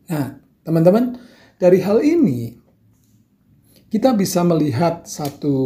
Nah, 0.09 0.41
teman-teman, 0.65 1.17
dari 1.61 1.81
hal 1.85 2.01
ini 2.01 2.57
kita 3.91 4.15
bisa 4.15 4.47
melihat 4.47 5.03
satu 5.03 5.59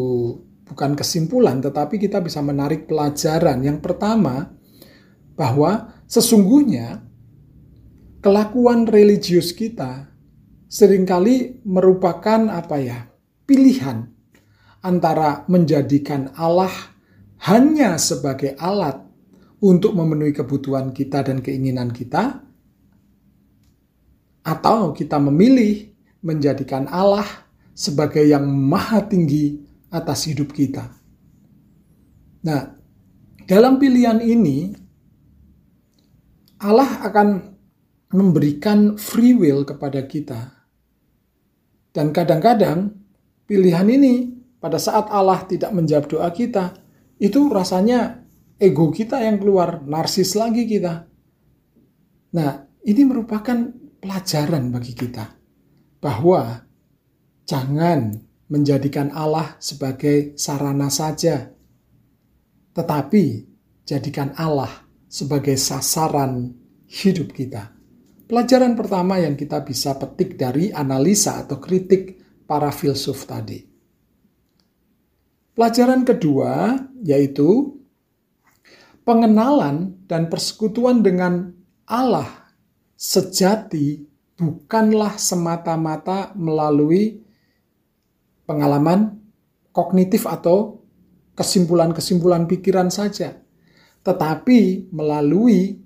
bukan 0.65 0.97
kesimpulan, 0.97 1.61
tetapi 1.61 2.01
kita 2.01 2.25
bisa 2.25 2.41
menarik 2.41 2.89
pelajaran. 2.89 3.61
Yang 3.61 3.85
pertama, 3.85 4.49
bahwa 5.37 5.93
sesungguhnya 6.09 7.05
kelakuan 8.25 8.89
religius 8.89 9.53
kita 9.53 10.09
sering 10.73 11.05
kali 11.05 11.61
merupakan 11.69 12.49
apa 12.49 12.81
ya? 12.81 12.99
pilihan 13.45 14.09
antara 14.81 15.45
menjadikan 15.53 16.33
Allah 16.33 16.73
hanya 17.45 18.01
sebagai 18.01 18.57
alat 18.57 19.05
untuk 19.61 19.93
memenuhi 19.93 20.33
kebutuhan 20.33 20.97
kita 20.97 21.29
dan 21.29 21.45
keinginan 21.45 21.93
kita 21.93 22.41
atau 24.45 24.97
kita 24.97 25.21
memilih 25.21 25.93
menjadikan 26.25 26.89
Allah 26.89 27.44
sebagai 27.75 28.23
yang 28.23 28.47
maha 28.47 29.03
tinggi 29.05 29.59
atas 29.91 30.31
hidup 30.31 30.55
kita. 30.55 30.89
Nah, 32.47 32.71
dalam 33.45 33.77
pilihan 33.77 34.23
ini, 34.23 34.73
Allah 36.63 37.03
akan 37.05 37.29
memberikan 38.15 38.95
free 38.95 39.35
will 39.35 39.67
kepada 39.67 40.07
kita. 40.07 40.55
Dan 41.91 42.15
kadang-kadang 42.15 42.95
pilihan 43.47 43.87
ini 43.91 44.33
pada 44.63 44.79
saat 44.79 45.11
Allah 45.11 45.43
tidak 45.45 45.75
menjawab 45.75 46.07
doa 46.09 46.31
kita, 46.31 46.79
itu 47.19 47.51
rasanya 47.51 48.23
ego 48.59 48.91
kita 48.91 49.21
yang 49.23 49.39
keluar, 49.43 49.83
narsis 49.85 50.35
lagi 50.39 50.65
kita. 50.67 51.07
Nah, 52.35 52.51
ini 52.83 53.03
merupakan 53.07 53.71
pelajaran 54.03 54.69
bagi 54.75 54.93
kita 54.93 55.31
bahwa 56.03 56.67
jangan 57.45 58.19
menjadikan 58.49 59.13
Allah 59.13 59.57
sebagai 59.61 60.37
sarana 60.37 60.93
saja, 60.93 61.49
tetapi 62.77 63.25
jadikan 63.85 64.33
Allah 64.37 64.71
sebagai 65.09 65.57
sasaran 65.57 66.53
hidup 66.89 67.33
kita. 67.33 67.73
Pelajaran 68.25 68.73
pertama 68.75 69.21
yang 69.21 69.37
kita 69.37 69.61
bisa 69.63 69.95
petik 70.01 70.41
dari 70.41 70.73
analisa 70.73 71.45
atau 71.45 71.61
kritik 71.61 72.19
para 72.49 72.73
filsuf 72.73 73.29
tadi. 73.29 73.61
Pelajaran 75.55 76.03
kedua 76.03 76.75
yaitu 77.05 77.79
pengenalan 79.07 79.95
dan 80.09 80.27
persekutuan 80.27 81.05
dengan 81.05 81.53
Allah 81.85 82.49
sejati 82.97 84.03
bukanlah 84.35 85.15
semata-mata 85.21 86.33
melalui 86.35 87.24
pengalaman 88.45 89.21
kognitif 89.75 90.29
atau 90.29 90.85
kesimpulan-kesimpulan 91.35 92.47
pikiran 92.47 92.89
saja, 92.89 93.43
tetapi 94.07 94.89
melalui 94.95 95.83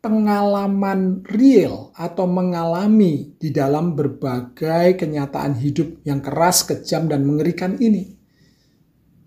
pengalaman 0.00 1.22
real 1.28 1.92
atau 1.94 2.24
mengalami 2.24 3.36
di 3.36 3.52
dalam 3.52 3.94
berbagai 3.94 4.96
kenyataan 4.98 5.60
hidup 5.60 6.02
yang 6.02 6.24
keras, 6.24 6.66
kejam, 6.66 7.06
dan 7.06 7.22
mengerikan 7.22 7.76
ini. 7.78 8.16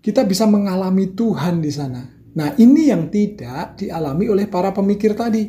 Kita 0.04 0.26
bisa 0.28 0.44
mengalami 0.44 1.16
Tuhan 1.16 1.64
di 1.64 1.72
sana. 1.72 2.04
Nah, 2.34 2.52
ini 2.60 2.92
yang 2.92 3.08
tidak 3.08 3.80
dialami 3.80 4.28
oleh 4.28 4.50
para 4.50 4.74
pemikir 4.74 5.16
tadi. 5.16 5.48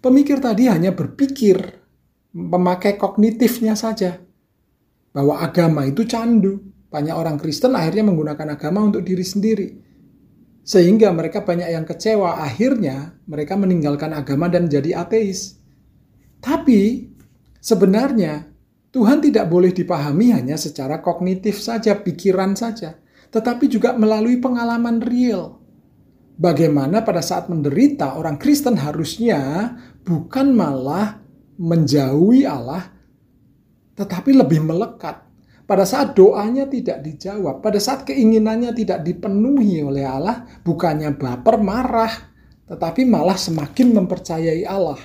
Pemikir 0.00 0.40
tadi 0.40 0.70
hanya 0.70 0.94
berpikir, 0.94 1.58
memakai 2.32 2.96
kognitifnya 2.96 3.76
saja 3.76 4.16
bahwa 5.12 5.38
agama 5.38 5.84
itu 5.86 6.02
candu. 6.08 6.58
Banyak 6.92 7.16
orang 7.16 7.40
Kristen 7.40 7.72
akhirnya 7.72 8.04
menggunakan 8.04 8.52
agama 8.52 8.84
untuk 8.84 9.00
diri 9.00 9.24
sendiri. 9.24 9.68
Sehingga 10.62 11.08
mereka 11.10 11.40
banyak 11.40 11.72
yang 11.72 11.88
kecewa, 11.88 12.44
akhirnya 12.44 13.16
mereka 13.24 13.56
meninggalkan 13.56 14.12
agama 14.12 14.52
dan 14.52 14.68
jadi 14.68 15.00
ateis. 15.00 15.56
Tapi 16.38 17.08
sebenarnya 17.58 18.52
Tuhan 18.92 19.24
tidak 19.24 19.48
boleh 19.48 19.72
dipahami 19.72 20.36
hanya 20.36 20.60
secara 20.60 21.00
kognitif 21.00 21.56
saja, 21.64 21.96
pikiran 21.96 22.52
saja, 22.52 23.00
tetapi 23.32 23.64
juga 23.72 23.96
melalui 23.96 24.36
pengalaman 24.36 25.00
real. 25.00 25.56
Bagaimana 26.36 27.00
pada 27.00 27.24
saat 27.24 27.48
menderita 27.48 28.20
orang 28.20 28.36
Kristen 28.36 28.76
harusnya 28.76 29.72
bukan 30.04 30.52
malah 30.52 31.24
menjauhi 31.56 32.44
Allah, 32.44 32.91
tetapi 33.96 34.36
lebih 34.36 34.64
melekat. 34.64 35.28
Pada 35.62 35.86
saat 35.86 36.18
doanya 36.18 36.66
tidak 36.68 37.00
dijawab, 37.06 37.62
pada 37.62 37.78
saat 37.78 38.04
keinginannya 38.04 38.74
tidak 38.76 39.06
dipenuhi 39.06 39.80
oleh 39.80 40.04
Allah, 40.04 40.44
bukannya 40.66 41.14
baper 41.16 41.56
marah, 41.62 42.12
tetapi 42.66 43.06
malah 43.06 43.38
semakin 43.38 43.94
mempercayai 43.96 44.66
Allah. 44.66 44.98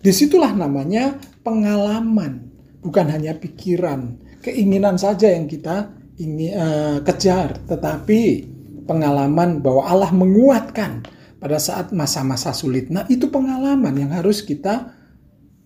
Di 0.00 0.12
situlah 0.14 0.54
namanya 0.54 1.18
pengalaman, 1.42 2.46
bukan 2.80 3.06
hanya 3.10 3.36
pikiran, 3.36 4.16
keinginan 4.40 4.96
saja 4.96 5.32
yang 5.32 5.50
kita 5.50 5.92
ingin 6.20 6.52
uh, 6.54 6.98
kejar, 7.02 7.58
tetapi 7.66 8.54
pengalaman 8.84 9.64
bahwa 9.64 9.82
Allah 9.88 10.12
menguatkan 10.12 11.04
pada 11.40 11.60
saat 11.60 11.92
masa-masa 11.92 12.52
sulit. 12.56 12.88
Nah, 12.88 13.04
itu 13.10 13.28
pengalaman 13.28 13.92
yang 13.92 14.12
harus 14.12 14.40
kita 14.40 14.94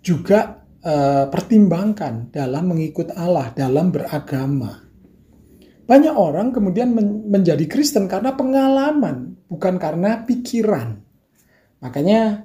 juga 0.03 0.67
uh, 0.85 1.27
pertimbangkan 1.31 2.31
dalam 2.31 2.75
mengikut 2.75 3.15
Allah, 3.15 3.51
dalam 3.55 3.91
beragama. 3.91 4.85
Banyak 5.89 6.15
orang 6.15 6.53
kemudian 6.53 6.93
men 6.93 7.33
menjadi 7.33 7.65
Kristen 7.65 8.13
karena 8.13 8.37
pengalaman, 8.37 9.41
bukan 9.49 9.81
karena 9.81 10.21
pikiran. 10.29 11.01
Makanya 11.81 12.45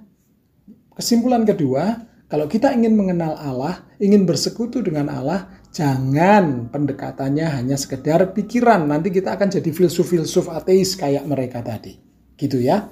kesimpulan 0.96 1.44
kedua, 1.44 2.08
kalau 2.32 2.48
kita 2.48 2.72
ingin 2.72 2.96
mengenal 2.96 3.36
Allah, 3.36 3.84
ingin 4.00 4.24
bersekutu 4.24 4.80
dengan 4.80 5.12
Allah, 5.12 5.60
jangan 5.76 6.72
pendekatannya 6.72 7.46
hanya 7.62 7.76
sekedar 7.76 8.32
pikiran. 8.32 8.88
Nanti 8.88 9.12
kita 9.12 9.36
akan 9.36 9.52
jadi 9.52 9.70
filsuf-filsuf 9.70 10.48
ateis 10.48 10.96
kayak 10.96 11.28
mereka 11.28 11.60
tadi. 11.60 12.00
Gitu 12.40 12.64
ya. 12.64 12.90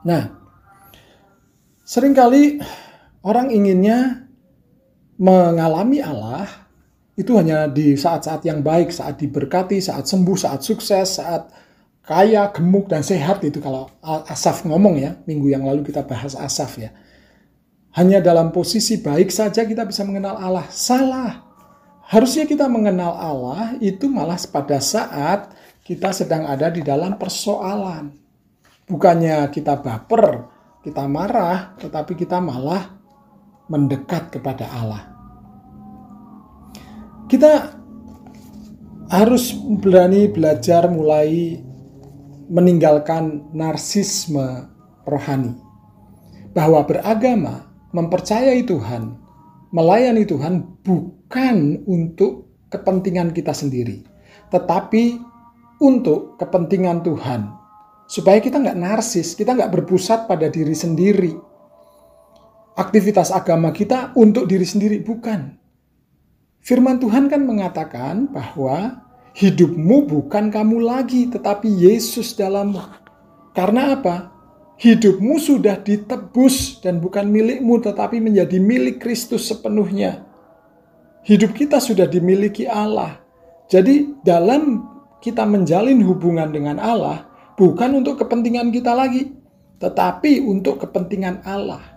Nah, 0.00 0.22
sering 1.84 2.16
kali 2.16 2.56
orang 3.24 3.52
inginnya 3.52 4.28
mengalami 5.20 6.00
Allah 6.00 6.48
itu 7.20 7.36
hanya 7.36 7.68
di 7.68 7.92
saat-saat 7.92 8.40
yang 8.48 8.64
baik, 8.64 8.88
saat 8.88 9.20
diberkati, 9.20 9.76
saat 9.76 10.08
sembuh, 10.08 10.36
saat 10.40 10.64
sukses, 10.64 11.20
saat 11.20 11.52
kaya, 12.00 12.48
gemuk, 12.48 12.88
dan 12.88 13.04
sehat 13.04 13.44
itu 13.44 13.60
kalau 13.60 13.92
Asaf 14.02 14.64
ngomong 14.64 14.96
ya, 14.96 15.20
minggu 15.28 15.52
yang 15.52 15.68
lalu 15.68 15.84
kita 15.84 16.00
bahas 16.00 16.32
Asaf 16.32 16.80
ya. 16.80 16.96
Hanya 17.92 18.24
dalam 18.24 18.54
posisi 18.54 19.02
baik 19.02 19.28
saja 19.28 19.66
kita 19.68 19.84
bisa 19.84 20.06
mengenal 20.06 20.40
Allah. 20.40 20.64
Salah. 20.72 21.44
Harusnya 22.08 22.48
kita 22.48 22.66
mengenal 22.66 23.14
Allah 23.14 23.76
itu 23.78 24.08
malah 24.08 24.40
pada 24.50 24.80
saat 24.80 25.52
kita 25.84 26.14
sedang 26.14 26.48
ada 26.48 26.72
di 26.72 26.80
dalam 26.80 27.20
persoalan. 27.20 28.16
Bukannya 28.88 29.46
kita 29.52 29.78
baper, 29.78 30.48
kita 30.82 31.06
marah, 31.06 31.74
tetapi 31.78 32.18
kita 32.18 32.42
malah 32.42 32.99
mendekat 33.70 34.34
kepada 34.34 34.66
Allah. 34.66 35.06
Kita 37.30 37.78
harus 39.10 39.54
berani 39.78 40.26
belajar 40.26 40.90
mulai 40.90 41.62
meninggalkan 42.50 43.54
narsisme 43.54 44.66
rohani. 45.06 45.54
Bahwa 46.50 46.82
beragama, 46.82 47.70
mempercayai 47.94 48.66
Tuhan, 48.66 49.14
melayani 49.70 50.26
Tuhan 50.26 50.82
bukan 50.82 51.86
untuk 51.86 52.50
kepentingan 52.74 53.30
kita 53.30 53.54
sendiri, 53.54 54.02
tetapi 54.50 55.18
untuk 55.78 56.38
kepentingan 56.38 57.06
Tuhan. 57.06 57.54
Supaya 58.10 58.42
kita 58.42 58.58
nggak 58.58 58.78
narsis, 58.78 59.38
kita 59.38 59.54
nggak 59.54 59.70
berpusat 59.70 60.26
pada 60.26 60.50
diri 60.50 60.74
sendiri. 60.74 61.49
Aktivitas 62.80 63.28
agama 63.28 63.76
kita 63.76 64.16
untuk 64.16 64.48
diri 64.48 64.64
sendiri, 64.64 65.04
bukan. 65.04 65.52
Firman 66.64 66.96
Tuhan 66.96 67.28
kan 67.28 67.44
mengatakan 67.44 68.32
bahwa 68.32 69.04
hidupmu 69.36 70.08
bukan 70.08 70.48
kamu 70.48 70.88
lagi, 70.88 71.28
tetapi 71.28 71.68
Yesus 71.68 72.32
dalammu. 72.32 72.80
Karena 73.52 74.00
apa? 74.00 74.32
Hidupmu 74.80 75.36
sudah 75.36 75.76
ditebus 75.76 76.80
dan 76.80 77.04
bukan 77.04 77.28
milikmu, 77.28 77.84
tetapi 77.84 78.16
menjadi 78.16 78.56
milik 78.56 79.04
Kristus 79.04 79.52
sepenuhnya. 79.52 80.24
Hidup 81.28 81.52
kita 81.52 81.84
sudah 81.84 82.08
dimiliki 82.08 82.64
Allah. 82.64 83.20
Jadi, 83.68 84.24
dalam 84.24 84.88
kita 85.20 85.44
menjalin 85.44 86.00
hubungan 86.00 86.48
dengan 86.48 86.80
Allah, 86.80 87.28
bukan 87.60 88.00
untuk 88.00 88.24
kepentingan 88.24 88.72
kita 88.72 88.96
lagi, 88.96 89.36
tetapi 89.84 90.40
untuk 90.48 90.80
kepentingan 90.80 91.44
Allah. 91.44 91.89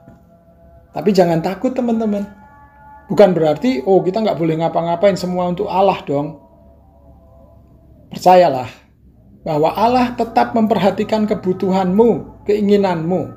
Tapi 0.93 1.09
jangan 1.09 1.41
takut, 1.41 1.73
teman-teman 1.73 2.43
Bukan 3.13 3.35
berarti, 3.35 3.83
oh 3.83 3.99
kita 3.99 4.23
nggak 4.23 4.39
boleh 4.39 4.55
ngapa-ngapain 4.63 5.19
semua 5.19 5.51
untuk 5.51 5.67
Allah 5.67 5.99
dong. 6.07 6.39
Percayalah 8.09 8.69
bahwa 9.43 9.69
Allah 9.75 10.15
tetap 10.15 10.55
memperhatikan 10.55 11.27
kebutuhanmu, 11.27 12.41
keinginanmu. 12.47 13.35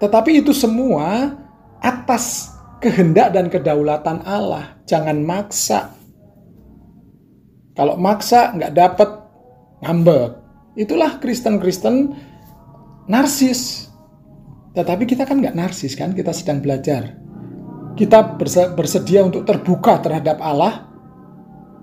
Tetapi 0.00 0.40
itu 0.40 0.56
semua 0.56 1.36
atas 1.84 2.56
kehendak 2.80 3.36
dan 3.36 3.52
kedaulatan 3.52 4.24
Allah. 4.24 4.80
Jangan 4.88 5.20
maksa. 5.20 5.92
Kalau 7.76 8.00
maksa 8.00 8.56
nggak 8.56 8.72
dapat 8.72 9.10
ngambek. 9.84 10.30
Itulah 10.80 11.20
Kristen-Kristen 11.20 12.16
narsis. 13.04 13.92
Tetapi 14.74 15.06
kita 15.06 15.22
kan 15.22 15.38
nggak 15.38 15.54
narsis 15.54 15.94
kan, 15.94 16.12
kita 16.12 16.34
sedang 16.34 16.58
belajar 16.58 17.24
kita 17.94 18.34
bersedia 18.74 19.22
untuk 19.22 19.46
terbuka 19.46 20.02
terhadap 20.02 20.42
Allah, 20.42 20.90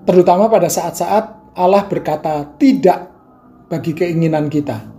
terutama 0.03 0.51
pada 0.51 0.67
saat-saat 0.67 1.55
Allah 1.55 1.87
berkata 1.87 2.51
tidak 2.59 3.07
bagi 3.71 3.95
keinginan 3.95 4.51
kita. 4.51 4.91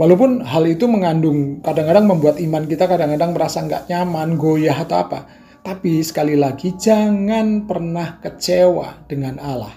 Walaupun 0.00 0.40
hal 0.40 0.64
itu 0.64 0.88
mengandung, 0.88 1.60
kadang-kadang 1.60 2.08
membuat 2.08 2.40
iman 2.40 2.64
kita 2.64 2.88
kadang-kadang 2.88 3.36
merasa 3.36 3.60
nggak 3.60 3.92
nyaman, 3.92 4.40
goyah 4.40 4.80
atau 4.80 5.04
apa. 5.04 5.28
Tapi 5.60 6.00
sekali 6.00 6.34
lagi, 6.40 6.72
jangan 6.74 7.68
pernah 7.68 8.18
kecewa 8.18 9.04
dengan 9.04 9.36
Allah. 9.38 9.76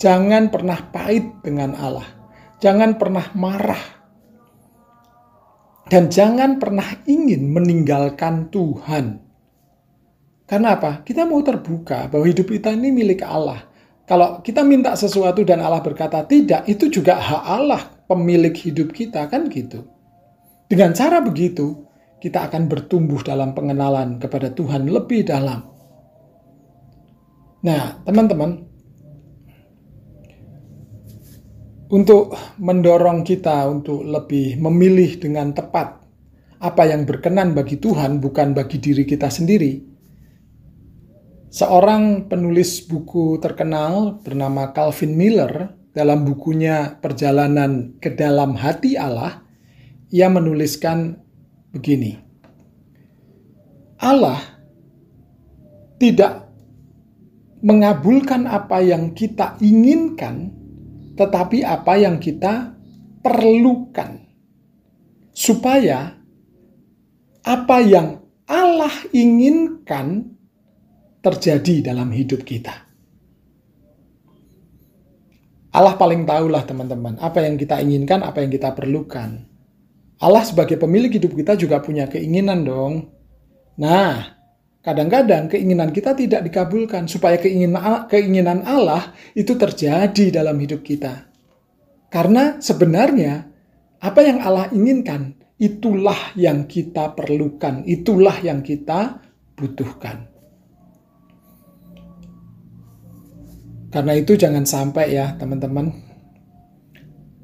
Jangan 0.00 0.48
pernah 0.48 0.80
pahit 0.88 1.44
dengan 1.44 1.76
Allah. 1.76 2.08
Jangan 2.58 2.96
pernah 2.96 3.28
marah 3.36 4.03
dan 5.88 6.08
jangan 6.08 6.56
pernah 6.56 7.04
ingin 7.04 7.52
meninggalkan 7.52 8.48
Tuhan. 8.48 9.20
Karena 10.44 10.76
apa? 10.76 11.04
Kita 11.04 11.24
mau 11.24 11.40
terbuka 11.40 12.08
bahwa 12.08 12.24
hidup 12.28 12.52
kita 12.52 12.72
ini 12.72 12.92
milik 12.92 13.24
Allah. 13.24 13.64
Kalau 14.04 14.44
kita 14.44 14.60
minta 14.60 14.92
sesuatu 14.92 15.40
dan 15.48 15.64
Allah 15.64 15.80
berkata 15.80 16.20
tidak, 16.28 16.68
itu 16.68 16.92
juga 16.92 17.16
hak 17.16 17.44
Allah 17.48 17.82
pemilik 18.04 18.52
hidup 18.52 18.92
kita 18.92 19.24
kan 19.32 19.48
gitu. 19.48 19.88
Dengan 20.68 20.92
cara 20.92 21.24
begitu, 21.24 21.88
kita 22.20 22.48
akan 22.48 22.68
bertumbuh 22.68 23.20
dalam 23.24 23.56
pengenalan 23.56 24.20
kepada 24.20 24.52
Tuhan 24.52 24.88
lebih 24.88 25.24
dalam. 25.28 25.64
Nah, 27.64 28.04
teman-teman, 28.04 28.60
untuk 31.92 32.32
mendorong 32.56 33.26
kita 33.26 33.68
untuk 33.68 34.04
lebih 34.04 34.56
memilih 34.56 35.20
dengan 35.20 35.52
tepat 35.52 36.00
apa 36.64 36.82
yang 36.88 37.04
berkenan 37.04 37.52
bagi 37.52 37.76
Tuhan, 37.76 38.24
bukan 38.24 38.56
bagi 38.56 38.80
diri 38.80 39.04
kita 39.04 39.28
sendiri. 39.28 39.84
Seorang 41.52 42.26
penulis 42.26 42.82
buku 42.88 43.36
terkenal 43.38 44.18
bernama 44.24 44.72
Calvin 44.72 45.14
Miller 45.14 45.76
dalam 45.94 46.26
bukunya 46.26 46.98
Perjalanan 46.98 48.00
ke 48.00 48.10
Dalam 48.10 48.58
Hati 48.58 48.96
Allah, 48.98 49.44
ia 50.10 50.26
menuliskan 50.32 51.20
begini. 51.70 52.18
Allah 54.00 54.40
tidak 56.00 56.48
mengabulkan 57.62 58.50
apa 58.50 58.82
yang 58.82 59.14
kita 59.14 59.54
inginkan 59.62 60.63
tetapi 61.14 61.62
apa 61.62 61.94
yang 61.98 62.18
kita 62.18 62.74
perlukan. 63.22 64.22
Supaya 65.34 66.14
apa 67.42 67.76
yang 67.82 68.22
Allah 68.46 68.92
inginkan 69.10 70.36
terjadi 71.24 71.90
dalam 71.90 72.12
hidup 72.12 72.44
kita. 72.44 72.84
Allah 75.74 75.98
paling 75.98 76.22
tahulah 76.22 76.62
teman-teman 76.62 77.18
apa 77.18 77.42
yang 77.42 77.58
kita 77.58 77.82
inginkan, 77.82 78.22
apa 78.22 78.46
yang 78.46 78.52
kita 78.52 78.70
perlukan. 78.78 79.42
Allah 80.22 80.42
sebagai 80.46 80.78
pemilik 80.78 81.10
hidup 81.10 81.34
kita 81.34 81.58
juga 81.58 81.82
punya 81.82 82.06
keinginan 82.06 82.62
dong. 82.62 83.10
Nah, 83.74 84.33
Kadang-kadang 84.84 85.48
keinginan 85.48 85.96
kita 85.96 86.12
tidak 86.12 86.44
dikabulkan 86.44 87.08
supaya 87.08 87.40
keinginan 87.40 88.60
Allah 88.68 89.16
itu 89.32 89.56
terjadi 89.56 90.28
dalam 90.28 90.60
hidup 90.60 90.84
kita. 90.84 91.24
Karena 92.12 92.60
sebenarnya 92.60 93.48
apa 94.04 94.20
yang 94.20 94.44
Allah 94.44 94.68
inginkan 94.76 95.40
itulah 95.56 96.36
yang 96.36 96.68
kita 96.68 97.16
perlukan, 97.16 97.80
itulah 97.88 98.36
yang 98.44 98.60
kita 98.60 99.24
butuhkan. 99.56 100.28
Karena 103.88 104.12
itu 104.20 104.36
jangan 104.36 104.68
sampai 104.68 105.16
ya 105.16 105.32
teman-teman 105.40 105.96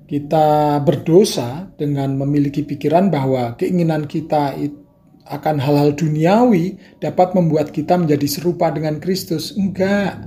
kita 0.05 0.77
berdosa 0.85 1.73
dengan 1.79 2.21
memiliki 2.21 2.69
pikiran 2.69 3.09
bahwa 3.09 3.57
keinginan 3.57 4.05
kita 4.05 4.59
itu 4.61 4.80
akan 5.31 5.63
hal-hal 5.63 5.95
duniawi 5.95 6.75
dapat 6.99 7.39
membuat 7.39 7.71
kita 7.71 7.95
menjadi 7.95 8.27
serupa 8.27 8.75
dengan 8.75 8.99
Kristus. 8.99 9.55
Enggak. 9.55 10.27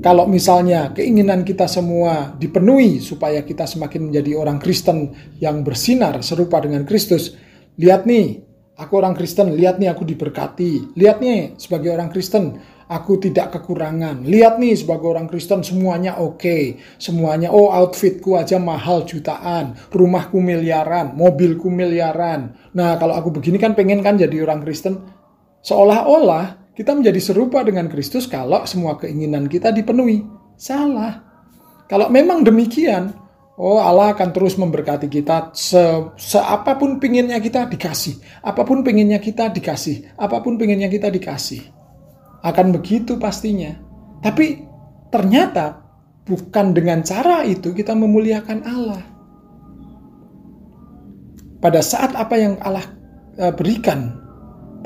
Kalau 0.00 0.24
misalnya 0.24 0.96
keinginan 0.96 1.44
kita 1.44 1.68
semua 1.68 2.32
dipenuhi 2.40 3.02
supaya 3.04 3.44
kita 3.44 3.68
semakin 3.68 4.08
menjadi 4.08 4.38
orang 4.38 4.56
Kristen 4.56 5.12
yang 5.42 5.60
bersinar 5.60 6.24
serupa 6.24 6.62
dengan 6.62 6.88
Kristus. 6.88 7.36
Lihat 7.76 8.08
nih, 8.08 8.40
aku 8.80 8.92
orang 8.96 9.12
Kristen, 9.12 9.52
lihat 9.52 9.76
nih 9.76 9.92
aku 9.92 10.06
diberkati. 10.06 10.96
Lihat 10.96 11.18
nih, 11.20 11.58
sebagai 11.60 11.92
orang 11.92 12.08
Kristen, 12.08 12.56
Aku 12.86 13.18
tidak 13.18 13.50
kekurangan. 13.50 14.22
Lihat 14.22 14.62
nih 14.62 14.78
sebagai 14.78 15.10
orang 15.10 15.26
Kristen 15.26 15.66
semuanya 15.66 16.22
oke. 16.22 16.38
Okay. 16.38 16.78
Semuanya, 17.02 17.50
oh 17.50 17.74
outfitku 17.74 18.38
aja 18.38 18.62
mahal 18.62 19.02
jutaan. 19.02 19.74
Rumahku 19.90 20.38
miliaran, 20.38 21.18
mobilku 21.18 21.66
miliaran. 21.66 22.54
Nah 22.78 22.94
kalau 22.94 23.18
aku 23.18 23.34
begini 23.34 23.58
kan 23.58 23.74
pengen 23.74 24.06
kan 24.06 24.14
jadi 24.14 24.46
orang 24.46 24.62
Kristen. 24.62 25.02
Seolah-olah 25.66 26.74
kita 26.78 26.94
menjadi 26.94 27.18
serupa 27.18 27.66
dengan 27.66 27.90
Kristus 27.90 28.30
kalau 28.30 28.62
semua 28.70 28.94
keinginan 29.02 29.50
kita 29.50 29.74
dipenuhi. 29.74 30.22
Salah. 30.54 31.26
Kalau 31.90 32.06
memang 32.06 32.46
demikian, 32.46 33.26
Oh 33.56 33.80
Allah 33.80 34.12
akan 34.12 34.36
terus 34.36 34.60
memberkati 34.60 35.08
kita 35.08 35.56
se, 35.56 35.80
se 36.20 36.36
apa 36.36 36.76
pun 36.76 37.00
pinginnya 37.00 37.40
kita 37.40 37.64
dikasih. 37.64 38.44
Apa 38.44 38.68
pun 38.68 38.84
pinginnya 38.84 39.16
kita 39.16 39.48
dikasih. 39.48 40.12
Apa 40.20 40.44
pun 40.44 40.60
pinginnya 40.60 40.92
kita 40.92 41.08
dikasih. 41.08 41.75
Akan 42.46 42.70
begitu 42.70 43.18
pastinya. 43.18 43.74
Tapi 44.22 44.62
ternyata 45.10 45.82
bukan 46.22 46.70
dengan 46.70 47.02
cara 47.02 47.42
itu 47.42 47.74
kita 47.74 47.98
memuliakan 47.98 48.58
Allah. 48.62 49.02
Pada 51.58 51.82
saat 51.82 52.14
apa 52.14 52.38
yang 52.38 52.54
Allah 52.62 52.86
eh, 53.34 53.50
berikan 53.50 54.22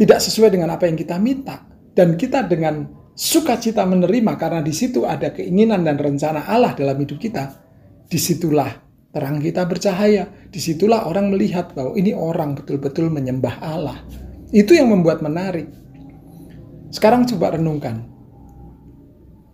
tidak 0.00 0.24
sesuai 0.24 0.56
dengan 0.56 0.72
apa 0.72 0.88
yang 0.88 0.96
kita 0.96 1.20
minta 1.20 1.60
dan 1.92 2.16
kita 2.16 2.48
dengan 2.48 2.88
sukacita 3.12 3.84
menerima 3.84 4.40
karena 4.40 4.64
di 4.64 4.72
situ 4.72 5.04
ada 5.04 5.28
keinginan 5.28 5.84
dan 5.84 6.00
rencana 6.00 6.48
Allah 6.48 6.72
dalam 6.72 6.96
hidup 6.96 7.20
kita 7.20 7.60
di 8.08 8.16
situlah 8.16 8.72
terang 9.10 9.42
kita 9.42 9.66
bercahaya. 9.66 10.26
Di 10.50 10.58
situlah 10.58 11.06
orang 11.06 11.30
melihat 11.34 11.74
bahwa 11.74 11.94
ini 11.98 12.14
orang 12.14 12.56
betul-betul 12.56 13.10
menyembah 13.10 13.60
Allah. 13.60 13.98
Itu 14.50 14.74
yang 14.74 14.90
membuat 14.90 15.22
menarik. 15.22 15.70
Sekarang 16.90 17.26
coba 17.26 17.54
renungkan. 17.54 18.06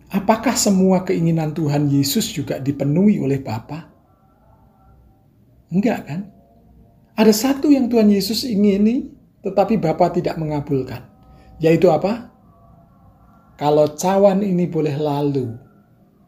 Apakah 0.09 0.55
semua 0.57 1.03
keinginan 1.05 1.53
Tuhan 1.53 1.91
Yesus 1.91 2.31
juga 2.31 2.57
dipenuhi 2.57 3.21
oleh 3.21 3.37
Bapa? 3.37 3.91
Enggak 5.69 5.99
kan? 6.07 6.21
Ada 7.17 7.33
satu 7.33 7.69
yang 7.69 7.91
Tuhan 7.91 8.09
Yesus 8.09 8.47
ingini, 8.47 9.13
tetapi 9.43 9.77
Bapa 9.77 10.09
tidak 10.13 10.39
mengabulkan. 10.39 11.05
Yaitu 11.61 11.91
apa? 11.91 12.31
Kalau 13.57 13.89
cawan 13.97 14.45
ini 14.45 14.69
boleh 14.69 14.95
lalu, 14.95 15.57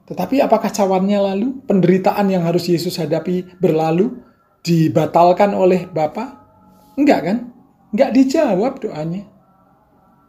tetapi 0.09 0.41
apakah 0.41 0.73
cawannya 0.73 1.21
lalu? 1.21 1.61
Penderitaan 1.69 2.33
yang 2.33 2.41
harus 2.41 2.65
Yesus 2.65 2.97
hadapi 2.97 3.45
berlalu? 3.61 4.17
Dibatalkan 4.65 5.53
oleh 5.53 5.85
Bapa? 5.85 6.49
Enggak 6.97 7.29
kan? 7.29 7.37
Enggak 7.93 8.17
dijawab 8.17 8.81
doanya. 8.81 9.29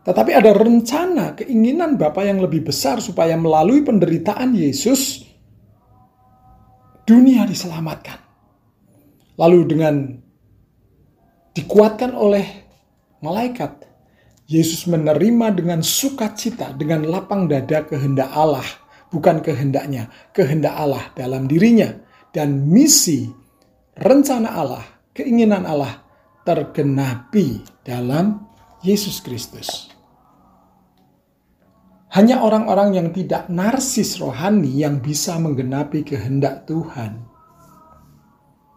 Tetapi 0.01 0.33
ada 0.33 0.57
rencana, 0.57 1.37
keinginan 1.37 2.01
Bapa 2.01 2.25
yang 2.25 2.41
lebih 2.41 2.65
besar 2.73 3.05
supaya 3.05 3.37
melalui 3.37 3.85
penderitaan 3.85 4.57
Yesus, 4.57 5.29
dunia 7.05 7.45
diselamatkan. 7.45 8.17
Lalu 9.37 9.61
dengan 9.69 9.95
dikuatkan 11.53 12.17
oleh 12.17 12.45
malaikat, 13.21 13.89
Yesus 14.51 14.89
menerima 14.89 15.55
dengan 15.55 15.81
sukacita, 15.85 16.75
dengan 16.75 17.07
lapang 17.07 17.47
dada 17.47 17.87
kehendak 17.87 18.33
Allah 18.35 18.67
bukan 19.11 19.43
kehendaknya, 19.43 20.09
kehendak 20.31 20.75
Allah 20.75 21.11
dalam 21.19 21.51
dirinya. 21.51 21.91
Dan 22.31 22.71
misi, 22.71 23.27
rencana 23.99 24.55
Allah, 24.55 24.87
keinginan 25.11 25.67
Allah 25.67 25.99
tergenapi 26.47 27.63
dalam 27.83 28.50
Yesus 28.81 29.21
Kristus. 29.21 29.93
Hanya 32.17 32.41
orang-orang 32.41 32.97
yang 32.97 33.09
tidak 33.13 33.47
narsis 33.53 34.17
rohani 34.17 34.73
yang 34.83 35.05
bisa 35.05 35.37
menggenapi 35.37 36.03
kehendak 36.03 36.65
Tuhan. 36.65 37.23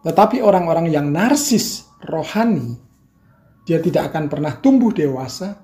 Tetapi 0.04 0.44
orang-orang 0.44 0.92
yang 0.92 1.08
narsis 1.08 1.88
rohani, 2.04 2.76
dia 3.64 3.80
tidak 3.80 4.12
akan 4.12 4.28
pernah 4.28 4.52
tumbuh 4.60 4.92
dewasa. 4.92 5.56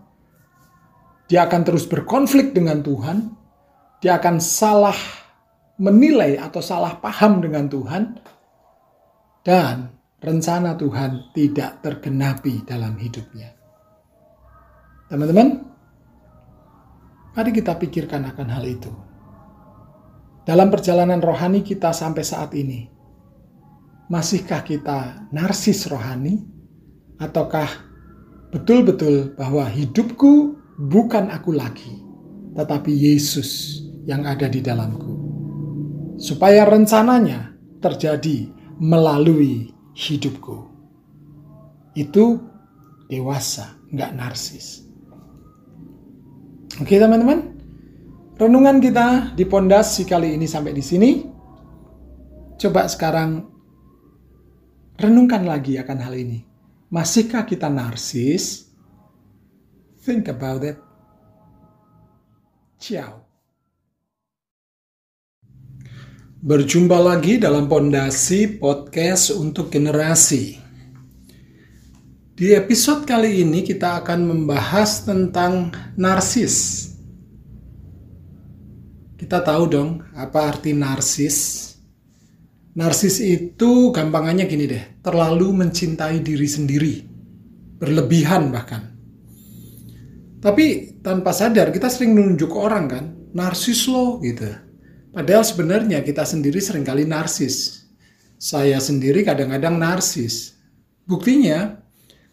Dia 1.28 1.46
akan 1.46 1.60
terus 1.62 1.84
berkonflik 1.84 2.56
dengan 2.56 2.80
Tuhan, 2.80 3.36
dia 4.00 4.16
akan 4.18 4.40
salah 4.40 4.96
menilai 5.76 6.40
atau 6.40 6.64
salah 6.64 6.96
paham 6.98 7.44
dengan 7.44 7.68
Tuhan 7.68 8.18
dan 9.44 9.94
rencana 10.18 10.74
Tuhan 10.74 11.32
tidak 11.36 11.84
tergenapi 11.84 12.64
dalam 12.64 12.98
hidupnya. 12.98 13.59
Teman-teman, 15.10 15.66
mari 17.34 17.50
kita 17.50 17.74
pikirkan 17.74 18.30
akan 18.30 18.46
hal 18.46 18.62
itu. 18.62 18.94
Dalam 20.46 20.70
perjalanan 20.70 21.18
rohani 21.18 21.66
kita 21.66 21.90
sampai 21.90 22.22
saat 22.22 22.54
ini, 22.54 22.86
masihkah 24.06 24.62
kita 24.62 25.26
narsis 25.34 25.90
rohani 25.90 26.46
ataukah 27.18 27.66
betul-betul 28.54 29.34
bahwa 29.34 29.66
hidupku 29.66 30.54
bukan 30.78 31.34
aku 31.34 31.58
lagi, 31.58 31.90
tetapi 32.54 32.94
Yesus 32.94 33.82
yang 34.06 34.22
ada 34.30 34.46
di 34.46 34.62
dalamku. 34.62 35.10
Supaya 36.22 36.70
rencananya 36.70 37.50
terjadi 37.82 38.46
melalui 38.78 39.74
hidupku. 39.98 40.70
Itu 41.98 42.46
dewasa, 43.10 43.74
nggak 43.90 44.14
narsis. 44.14 44.89
Oke 46.78 47.02
teman-teman, 47.02 47.58
renungan 48.38 48.78
kita 48.78 49.34
di 49.34 49.42
pondasi 49.42 50.06
kali 50.06 50.38
ini 50.38 50.46
sampai 50.46 50.70
di 50.70 50.84
sini. 50.84 51.10
Coba 52.60 52.86
sekarang 52.86 53.42
renungkan 54.94 55.42
lagi 55.48 55.74
akan 55.82 55.98
hal 55.98 56.14
ini. 56.14 56.46
Masihkah 56.94 57.42
kita 57.42 57.66
narsis? 57.66 58.70
Think 60.06 60.30
about 60.30 60.62
it. 60.62 60.78
Ciao. 62.78 63.26
Berjumpa 66.40 66.96
lagi 67.02 67.36
dalam 67.36 67.68
Pondasi 67.68 68.56
Podcast 68.62 69.34
untuk 69.36 69.68
Generasi. 69.68 70.59
Di 72.40 72.56
episode 72.56 73.04
kali 73.04 73.44
ini 73.44 73.60
kita 73.60 74.00
akan 74.00 74.32
membahas 74.32 75.04
tentang 75.04 75.68
narsis. 75.92 76.88
Kita 79.20 79.44
tahu 79.44 79.64
dong 79.68 80.00
apa 80.16 80.48
arti 80.48 80.72
narsis. 80.72 81.68
Narsis 82.72 83.20
itu 83.20 83.92
gampangannya 83.92 84.48
gini 84.48 84.64
deh, 84.64 85.04
terlalu 85.04 85.52
mencintai 85.52 86.24
diri 86.24 86.48
sendiri. 86.48 86.94
Berlebihan 87.76 88.48
bahkan. 88.48 88.88
Tapi 90.40 90.96
tanpa 91.04 91.36
sadar 91.36 91.68
kita 91.68 91.92
sering 91.92 92.16
nunjuk 92.16 92.56
orang 92.56 92.88
kan, 92.88 93.04
narsis 93.36 93.84
lo 93.84 94.16
gitu 94.24 94.48
Padahal 95.12 95.44
sebenarnya 95.44 96.00
kita 96.00 96.24
sendiri 96.24 96.56
sering 96.56 96.88
kali 96.88 97.04
narsis. 97.04 97.84
Saya 98.40 98.80
sendiri 98.80 99.28
kadang-kadang 99.28 99.76
narsis. 99.76 100.56
Buktinya, 101.04 101.79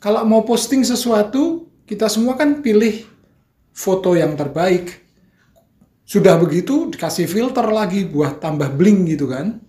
kalau 0.07 0.23
mau 0.23 0.47
posting 0.47 0.87
sesuatu, 0.87 1.67
kita 1.83 2.07
semua 2.07 2.39
kan 2.39 2.63
pilih 2.63 3.03
foto 3.75 4.15
yang 4.15 4.39
terbaik. 4.39 5.03
Sudah 6.07 6.39
begitu 6.39 6.87
dikasih 6.87 7.27
filter 7.27 7.67
lagi 7.67 8.07
buat 8.07 8.39
tambah 8.39 8.71
bling 8.71 9.03
gitu 9.11 9.27
kan. 9.27 9.59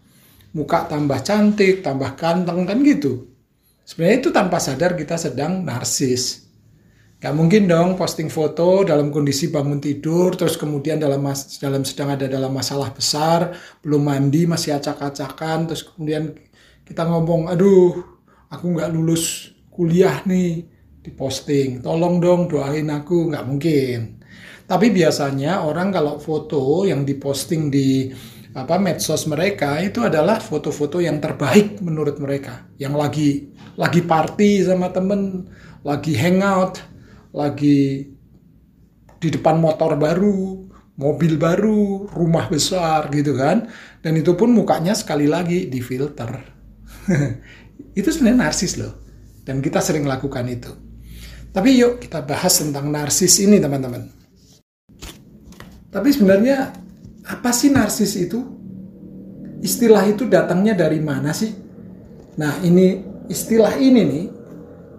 Muka 0.55 0.87
tambah 0.87 1.19
cantik, 1.27 1.83
tambah 1.83 2.15
ganteng 2.15 2.71
kan 2.71 2.79
gitu. 2.87 3.35
Sebenarnya 3.83 4.17
itu 4.23 4.31
tanpa 4.31 4.63
sadar 4.63 4.95
kita 4.95 5.19
sedang 5.19 5.67
narsis. 5.67 6.47
Gak 7.19 7.35
mungkin 7.35 7.67
dong 7.67 7.99
posting 7.99 8.31
foto 8.31 8.87
dalam 8.87 9.11
kondisi 9.11 9.51
bangun 9.51 9.83
tidur, 9.83 10.39
terus 10.39 10.55
kemudian 10.55 11.03
dalam 11.03 11.19
dalam 11.59 11.83
sedang 11.83 12.15
ada 12.15 12.31
dalam 12.31 12.55
masalah 12.55 12.95
besar, 12.95 13.59
belum 13.83 14.07
mandi, 14.07 14.47
masih 14.47 14.79
acak-acakan, 14.79 15.67
terus 15.67 15.83
kemudian 15.83 16.31
kita 16.87 17.03
ngomong, 17.11 17.51
aduh, 17.51 17.91
aku 18.47 18.79
nggak 18.79 18.95
lulus 18.95 19.58
kuliah 19.79 20.27
nih, 20.27 20.67
diposting, 21.07 21.79
tolong 21.87 22.19
dong 22.19 22.51
doain 22.51 22.91
aku, 22.91 23.31
nggak 23.31 23.47
mungkin. 23.47 24.19
Tapi 24.67 24.91
biasanya 24.91 25.63
orang 25.63 25.95
kalau 25.95 26.19
foto 26.19 26.83
yang 26.83 27.07
diposting 27.07 27.71
di 27.71 28.11
apa 28.59 28.75
medsos 28.75 29.31
mereka 29.31 29.79
itu 29.79 30.03
adalah 30.03 30.43
foto-foto 30.43 30.99
yang 30.99 31.23
terbaik 31.23 31.79
menurut 31.79 32.19
mereka, 32.19 32.67
yang 32.75 32.99
lagi 32.99 33.55
lagi 33.79 34.03
party 34.03 34.67
sama 34.67 34.91
temen, 34.91 35.47
lagi 35.87 36.19
hangout, 36.19 36.83
lagi 37.31 38.11
di 39.23 39.29
depan 39.31 39.63
motor 39.63 39.95
baru, 39.95 40.67
mobil 40.99 41.39
baru, 41.39 42.11
rumah 42.11 42.51
besar 42.51 43.07
gitu 43.15 43.39
kan. 43.39 43.71
Dan 44.03 44.19
itu 44.19 44.35
pun 44.35 44.51
mukanya 44.51 44.93
sekali 44.99 45.31
lagi 45.31 45.71
di 45.71 45.79
filter. 45.79 46.43
itu 47.99 48.09
sebenarnya 48.11 48.51
narsis 48.51 48.75
loh. 48.75 49.08
Dan 49.49 49.65
kita 49.65 49.81
sering 49.81 50.05
lakukan 50.05 50.45
itu. 50.45 50.69
Tapi 51.49 51.81
yuk 51.81 52.05
kita 52.05 52.21
bahas 52.21 52.61
tentang 52.61 52.93
narsis 52.93 53.41
ini 53.41 53.57
teman-teman. 53.57 54.05
Tapi 55.89 56.09
sebenarnya 56.13 56.69
apa 57.25 57.49
sih 57.57 57.73
narsis 57.73 58.13
itu? 58.21 58.45
Istilah 59.65 60.05
itu 60.05 60.29
datangnya 60.29 60.77
dari 60.77 61.01
mana 61.01 61.33
sih? 61.33 61.49
Nah, 62.37 62.61
ini 62.61 63.01
istilah 63.33 63.75
ini 63.81 64.03
nih 64.05 64.27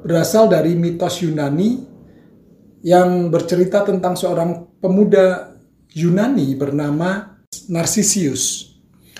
berasal 0.03 0.49
dari 0.49 0.73
mitos 0.73 1.21
Yunani 1.21 1.85
yang 2.83 3.29
bercerita 3.29 3.85
tentang 3.85 4.17
seorang 4.17 4.81
pemuda 4.81 5.53
Yunani 5.93 6.57
bernama 6.57 7.39
Narcissus. 7.69 8.73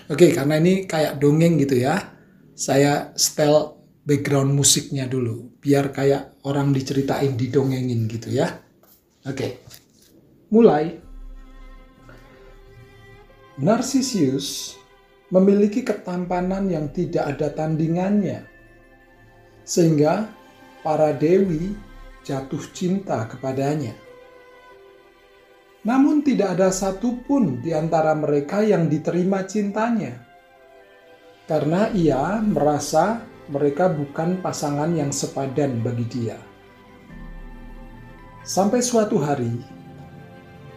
Oke, 0.10 0.34
karena 0.34 0.57
ini 0.57 0.89
kayak 0.89 1.22
dongeng 1.22 1.61
gitu 1.61 1.80
ya. 1.85 2.18
Saya 2.57 3.14
setel 3.15 3.78
background 4.10 4.57
musiknya 4.57 5.06
dulu 5.06 5.61
biar 5.61 5.94
kayak 5.94 6.41
orang 6.49 6.73
diceritain 6.73 7.38
didongengin 7.38 8.10
gitu 8.10 8.34
ya. 8.34 8.57
Oke. 9.30 9.61
Mulai. 10.49 10.98
Narcissus 13.61 14.73
memiliki 15.30 15.86
ketampanan 15.86 16.65
yang 16.73 16.90
tidak 16.90 17.38
ada 17.38 17.53
tandingannya. 17.53 18.49
Sehingga 19.61 20.26
para 20.81 21.14
dewi 21.14 21.77
jatuh 22.26 22.65
cinta 22.73 23.30
kepadanya. 23.30 23.94
Namun 25.86 26.26
tidak 26.26 26.57
ada 26.57 26.73
satupun 26.73 27.61
di 27.61 27.77
antara 27.77 28.18
mereka 28.18 28.65
yang 28.65 28.90
diterima 28.90 29.45
cintanya. 29.45 30.26
Karena 31.45 31.94
ia 31.94 32.41
merasa 32.41 33.28
mereka 33.49 33.89
bukan 33.89 34.38
pasangan 34.39 34.93
yang 34.93 35.09
sepadan 35.09 35.81
bagi 35.81 36.05
dia. 36.05 36.38
Sampai 38.45 38.81
suatu 38.81 39.17
hari, 39.17 39.61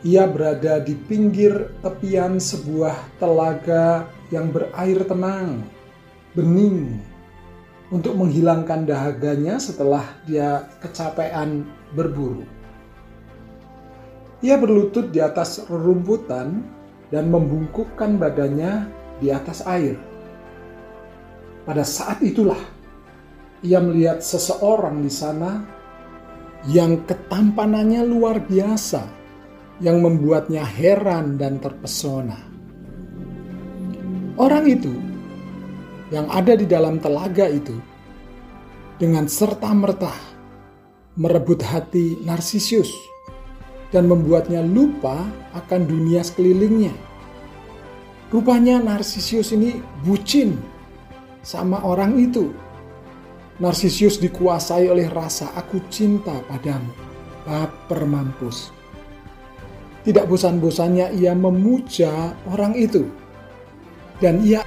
ia 0.02 0.26
berada 0.26 0.82
di 0.82 0.98
pinggir 0.98 1.70
tepian 1.84 2.42
sebuah 2.42 2.96
telaga 3.22 4.10
yang 4.34 4.50
berair 4.50 5.04
tenang, 5.06 5.62
bening, 6.34 6.98
untuk 7.92 8.16
menghilangkan 8.16 8.88
dahaganya 8.88 9.60
setelah 9.60 10.02
dia 10.24 10.64
kecapean 10.80 11.68
berburu. 11.92 12.48
Ia 14.42 14.58
berlutut 14.58 15.12
di 15.14 15.22
atas 15.22 15.62
rerumputan 15.70 16.66
dan 17.14 17.28
membungkukkan 17.30 18.18
badannya 18.18 18.90
di 19.22 19.30
atas 19.30 19.62
air. 19.68 20.00
Pada 21.62 21.86
saat 21.86 22.18
itulah 22.26 22.58
ia 23.62 23.78
melihat 23.78 24.18
seseorang 24.18 24.98
di 24.98 25.12
sana 25.12 25.62
yang 26.66 27.06
ketampanannya 27.06 28.02
luar 28.02 28.42
biasa, 28.42 29.02
yang 29.78 30.02
membuatnya 30.02 30.66
heran 30.66 31.38
dan 31.38 31.62
terpesona. 31.62 32.38
Orang 34.34 34.66
itu 34.66 34.90
yang 36.10 36.26
ada 36.34 36.58
di 36.58 36.66
dalam 36.66 36.98
telaga 36.98 37.46
itu 37.46 37.78
dengan 38.98 39.30
serta-merta 39.30 40.10
merebut 41.14 41.62
hati 41.62 42.18
Narsisius 42.26 42.90
dan 43.94 44.10
membuatnya 44.10 44.64
lupa 44.64 45.22
akan 45.54 45.86
dunia 45.86 46.24
sekelilingnya. 46.24 46.94
Rupanya 48.32 48.80
Narsisius 48.80 49.52
ini 49.52 49.76
bucin 50.02 50.56
sama 51.42 51.82
orang 51.82 52.16
itu. 52.16 52.54
Narsisius 53.58 54.18
dikuasai 54.18 54.88
oleh 54.88 55.06
rasa 55.10 55.52
aku 55.54 55.82
cinta 55.92 56.34
padamu. 56.48 56.90
Baper 57.42 58.06
mampus. 58.06 58.70
Tidak 60.02 60.26
bosan-bosannya 60.26 61.14
ia 61.14 61.34
memuja 61.34 62.34
orang 62.50 62.74
itu. 62.74 63.06
Dan 64.18 64.42
ia 64.42 64.62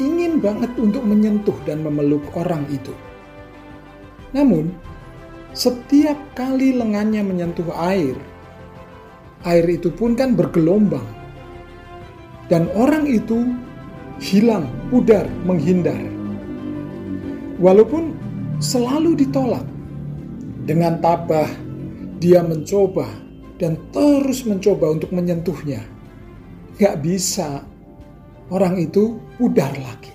ingin 0.00 0.40
banget 0.40 0.72
untuk 0.76 1.04
menyentuh 1.04 1.56
dan 1.64 1.84
memeluk 1.84 2.24
orang 2.36 2.64
itu. 2.68 2.92
Namun, 4.34 4.74
setiap 5.54 6.18
kali 6.34 6.74
lengannya 6.74 7.22
menyentuh 7.22 7.70
air, 7.78 8.18
air 9.46 9.64
itu 9.70 9.92
pun 9.92 10.18
kan 10.18 10.34
bergelombang. 10.34 11.06
Dan 12.50 12.68
orang 12.76 13.08
itu 13.08 13.54
hilang, 14.20 14.68
pudar, 14.92 15.24
menghindar. 15.48 16.13
Walaupun 17.62 18.14
selalu 18.58 19.14
ditolak, 19.26 19.62
dengan 20.64 20.98
tabah 20.98 21.46
dia 22.18 22.40
mencoba 22.40 23.06
dan 23.60 23.76
terus 23.92 24.42
mencoba 24.48 24.96
untuk 24.96 25.12
menyentuhnya. 25.12 25.84
Gak 26.80 27.04
bisa, 27.04 27.62
orang 28.50 28.80
itu 28.80 29.20
pudar 29.38 29.70
lagi. 29.78 30.10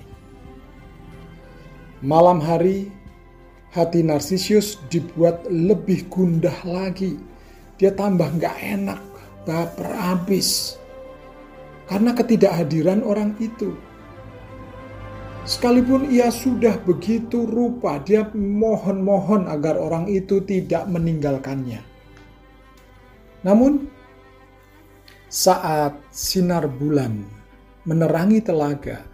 Malam 2.03 2.43
hari, 2.43 2.91
hati 3.71 4.03
Narsisius 4.03 4.75
dibuat 4.91 5.47
lebih 5.47 6.09
gundah 6.11 6.55
lagi. 6.67 7.15
Dia 7.79 7.95
tambah 7.95 8.27
gak 8.35 8.59
enak 8.59 8.99
baper 9.47 9.87
habis 9.95 10.75
karena 11.87 12.11
ketidakhadiran 12.13 13.01
orang 13.01 13.33
itu. 13.41 13.73
Sekalipun 15.47 16.11
ia 16.11 16.29
sudah 16.29 16.77
begitu 16.83 17.47
rupa, 17.47 17.99
dia 18.03 18.27
mohon-mohon 18.35 19.47
agar 19.47 19.79
orang 19.79 20.05
itu 20.11 20.43
tidak 20.43 20.85
meninggalkannya. 20.91 21.81
Namun, 23.43 23.87
saat 25.31 25.95
sinar 26.11 26.67
bulan 26.67 27.23
menerangi 27.87 28.43
telaga, 28.43 29.05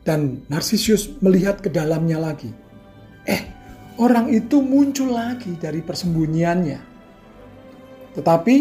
dan 0.00 0.42
Narsisus 0.48 1.12
melihat 1.20 1.60
ke 1.60 1.68
dalamnya 1.68 2.16
lagi, 2.16 2.50
eh, 3.28 3.42
orang 4.00 4.32
itu 4.32 4.64
muncul 4.64 5.12
lagi 5.12 5.54
dari 5.60 5.84
persembunyiannya. 5.84 6.80
Tetapi 8.16 8.56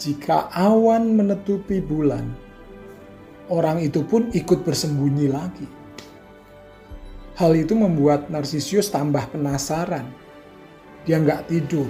jika 0.00 0.48
awan 0.50 1.12
menutupi 1.12 1.78
bulan, 1.84 2.24
orang 3.50 3.82
itu 3.82 4.06
pun 4.06 4.30
ikut 4.30 4.62
bersembunyi 4.62 5.26
lagi. 5.28 5.66
Hal 7.36 7.52
itu 7.58 7.74
membuat 7.74 8.30
Narsisius 8.30 8.88
tambah 8.88 9.26
penasaran. 9.34 10.06
Dia 11.04 11.18
nggak 11.18 11.50
tidur. 11.50 11.88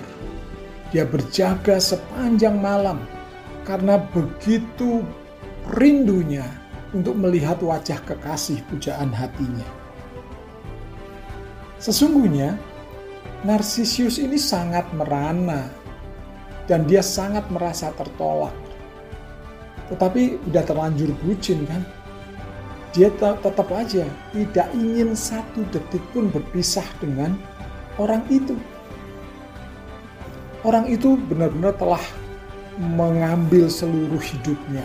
Dia 0.90 1.06
berjaga 1.06 1.78
sepanjang 1.78 2.58
malam 2.58 2.98
karena 3.62 4.00
begitu 4.10 5.06
rindunya 5.78 6.46
untuk 6.90 7.14
melihat 7.14 7.62
wajah 7.62 8.02
kekasih 8.02 8.58
pujaan 8.66 9.14
hatinya. 9.14 9.66
Sesungguhnya, 11.78 12.58
Narsisius 13.46 14.20
ini 14.20 14.36
sangat 14.36 14.84
merana 14.92 15.70
dan 16.68 16.84
dia 16.84 17.00
sangat 17.00 17.46
merasa 17.48 17.88
tertolak. 17.94 18.52
Tetapi 19.90 20.38
udah 20.50 20.62
terlanjur 20.62 21.10
bucin 21.22 21.66
kan. 21.66 21.82
Dia 22.90 23.06
tetap 23.14 23.70
aja 23.70 24.02
tidak 24.34 24.68
ingin 24.74 25.14
satu 25.14 25.62
detik 25.70 26.02
pun 26.10 26.26
berpisah 26.30 26.86
dengan 26.98 27.38
orang 28.02 28.26
itu. 28.26 28.58
Orang 30.66 30.90
itu 30.90 31.14
benar-benar 31.30 31.78
telah 31.78 32.02
mengambil 32.76 33.70
seluruh 33.70 34.18
hidupnya, 34.18 34.82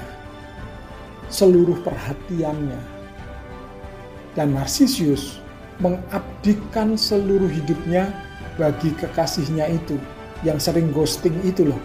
seluruh 1.33 1.81
perhatiannya. 1.81 2.77
Dan 4.37 4.53
Narsisus 4.53 5.41
mengabdikan 5.81 6.95
seluruh 6.95 7.49
hidupnya 7.49 8.11
bagi 8.55 8.93
kekasihnya 8.95 9.67
itu 9.67 9.97
yang 10.45 10.61
sering 10.61 10.93
ghosting 10.93 11.35
itu 11.41 11.67
loh. 11.73 11.81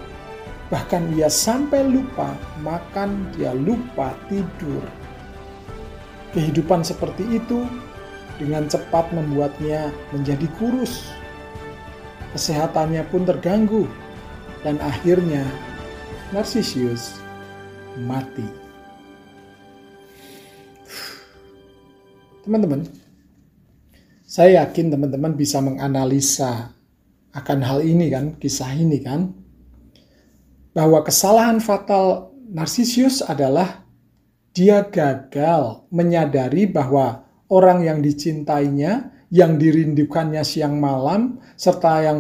Bahkan 0.71 1.19
dia 1.19 1.27
sampai 1.27 1.83
lupa 1.83 2.39
makan, 2.63 3.27
dia 3.35 3.51
lupa 3.51 4.15
tidur. 4.31 4.87
Kehidupan 6.31 6.87
seperti 6.87 7.27
itu 7.43 7.67
dengan 8.39 8.71
cepat 8.71 9.11
membuatnya 9.11 9.91
menjadi 10.15 10.47
kurus. 10.63 11.11
Kesehatannya 12.31 13.03
pun 13.11 13.27
terganggu 13.27 13.91
dan 14.63 14.79
akhirnya 14.79 15.43
Narcissus 16.31 17.19
mati. 18.07 18.47
Teman-teman, 22.47 22.87
saya 24.23 24.63
yakin 24.63 24.95
teman-teman 24.95 25.35
bisa 25.35 25.59
menganalisa 25.59 26.71
akan 27.35 27.59
hal 27.67 27.83
ini 27.83 28.07
kan, 28.07 28.39
kisah 28.39 28.71
ini 28.79 29.03
kan, 29.03 29.35
bahwa 30.75 31.03
kesalahan 31.03 31.59
fatal 31.59 32.31
Narsisus 32.51 33.23
adalah 33.23 33.87
dia 34.51 34.83
gagal 34.91 35.87
menyadari 35.95 36.67
bahwa 36.67 37.23
orang 37.47 37.87
yang 37.87 37.99
dicintainya, 38.03 39.15
yang 39.31 39.55
dirindukannya 39.55 40.43
siang 40.43 40.83
malam, 40.83 41.39
serta 41.55 42.03
yang 42.03 42.19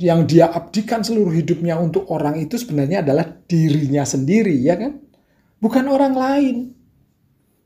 yang 0.00 0.24
dia 0.24 0.48
abdikan 0.48 1.04
seluruh 1.04 1.34
hidupnya 1.34 1.76
untuk 1.76 2.08
orang 2.08 2.40
itu 2.40 2.56
sebenarnya 2.56 3.04
adalah 3.04 3.26
dirinya 3.44 4.02
sendiri, 4.06 4.56
ya 4.64 4.80
kan? 4.80 5.02
Bukan 5.60 5.84
orang 5.90 6.14
lain. 6.16 6.56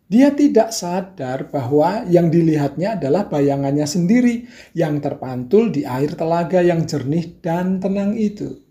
Dia 0.08 0.32
tidak 0.32 0.72
sadar 0.72 1.52
bahwa 1.52 2.08
yang 2.08 2.32
dilihatnya 2.32 2.96
adalah 2.96 3.28
bayangannya 3.28 3.84
sendiri 3.84 4.48
yang 4.72 5.04
terpantul 5.04 5.68
di 5.68 5.84
air 5.84 6.16
telaga 6.16 6.64
yang 6.64 6.88
jernih 6.88 7.38
dan 7.44 7.76
tenang 7.76 8.16
itu. 8.16 8.67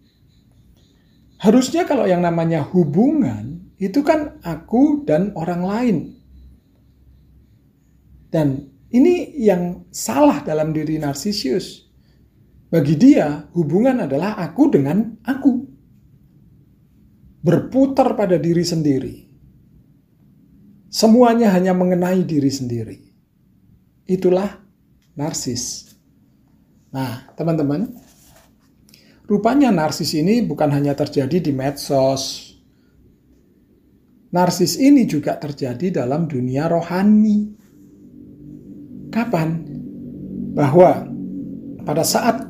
Harusnya 1.38 1.86
kalau 1.86 2.10
yang 2.10 2.26
namanya 2.26 2.66
hubungan 2.66 3.74
itu 3.78 4.02
kan 4.02 4.42
aku 4.42 5.06
dan 5.06 5.34
orang 5.38 5.62
lain. 5.62 5.98
Dan 8.34 8.68
ini 8.90 9.38
yang 9.38 9.86
salah 9.94 10.42
dalam 10.42 10.74
diri 10.74 10.98
narsisius. 10.98 11.86
Bagi 12.68 13.00
dia, 13.00 13.48
hubungan 13.56 14.04
adalah 14.04 14.36
aku 14.36 14.68
dengan 14.68 15.16
aku. 15.24 15.54
Berputar 17.40 18.12
pada 18.20 18.36
diri 18.36 18.66
sendiri 18.66 19.28
Semuanya 20.88 21.52
hanya 21.52 21.76
mengenai 21.76 22.24
diri 22.24 22.48
sendiri. 22.48 22.98
Itulah 24.08 24.50
narsis. 25.20 25.94
Nah, 26.96 27.28
teman-teman, 27.36 27.92
rupanya 29.28 29.70
narsis 29.70 30.16
ini 30.16 30.42
bukan 30.42 30.72
hanya 30.72 30.96
terjadi 30.96 31.44
di 31.44 31.52
medsos. 31.52 32.56
Narsis 34.32 34.76
ini 34.80 35.08
juga 35.08 35.36
terjadi 35.36 36.04
dalam 36.04 36.28
dunia 36.28 36.68
rohani. 36.68 37.52
Kapan? 39.12 39.50
Bahwa 40.58 41.06
pada 41.86 42.04
saat 42.04 42.48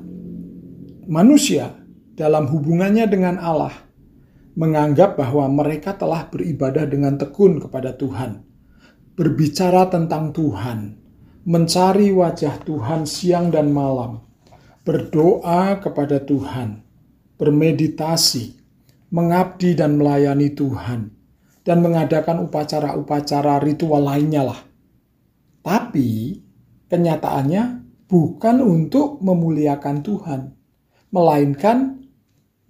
manusia 1.06 1.76
dalam 2.18 2.50
hubungannya 2.50 3.06
dengan 3.06 3.38
Allah 3.38 3.88
menganggap 4.58 5.22
bahwa 5.22 5.46
mereka 5.54 5.94
telah 5.94 6.26
beribadah 6.34 6.90
dengan 6.90 7.14
tekun 7.16 7.62
kepada 7.62 7.94
Tuhan, 7.94 8.42
berbicara 9.14 9.86
tentang 9.94 10.34
Tuhan, 10.34 10.98
mencari 11.46 12.10
wajah 12.10 12.66
Tuhan 12.66 13.06
siang 13.06 13.54
dan 13.54 13.70
malam, 13.70 14.27
berdoa 14.88 15.84
kepada 15.84 16.24
Tuhan, 16.24 16.80
bermeditasi, 17.36 18.56
mengabdi 19.12 19.76
dan 19.76 20.00
melayani 20.00 20.56
Tuhan, 20.56 21.12
dan 21.68 21.84
mengadakan 21.84 22.48
upacara-upacara 22.48 23.60
ritual 23.60 24.08
lainnya 24.08 24.48
lah. 24.48 24.64
Tapi 25.60 26.40
kenyataannya 26.88 27.84
bukan 28.08 28.64
untuk 28.64 29.20
memuliakan 29.20 29.98
Tuhan, 30.00 30.42
melainkan 31.12 32.08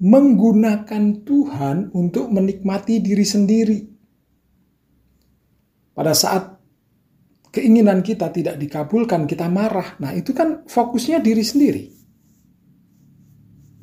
menggunakan 0.02 1.22
Tuhan 1.22 1.94
untuk 1.94 2.34
menikmati 2.34 2.98
diri 2.98 3.26
sendiri. 3.26 3.80
Pada 5.94 6.18
saat 6.18 6.58
keinginan 7.54 8.02
kita 8.02 8.34
tidak 8.34 8.58
dikabulkan, 8.58 9.30
kita 9.30 9.46
marah. 9.50 9.98
Nah, 10.02 10.18
itu 10.18 10.34
kan 10.34 10.66
fokusnya 10.66 11.22
diri 11.22 11.46
sendiri. 11.46 11.97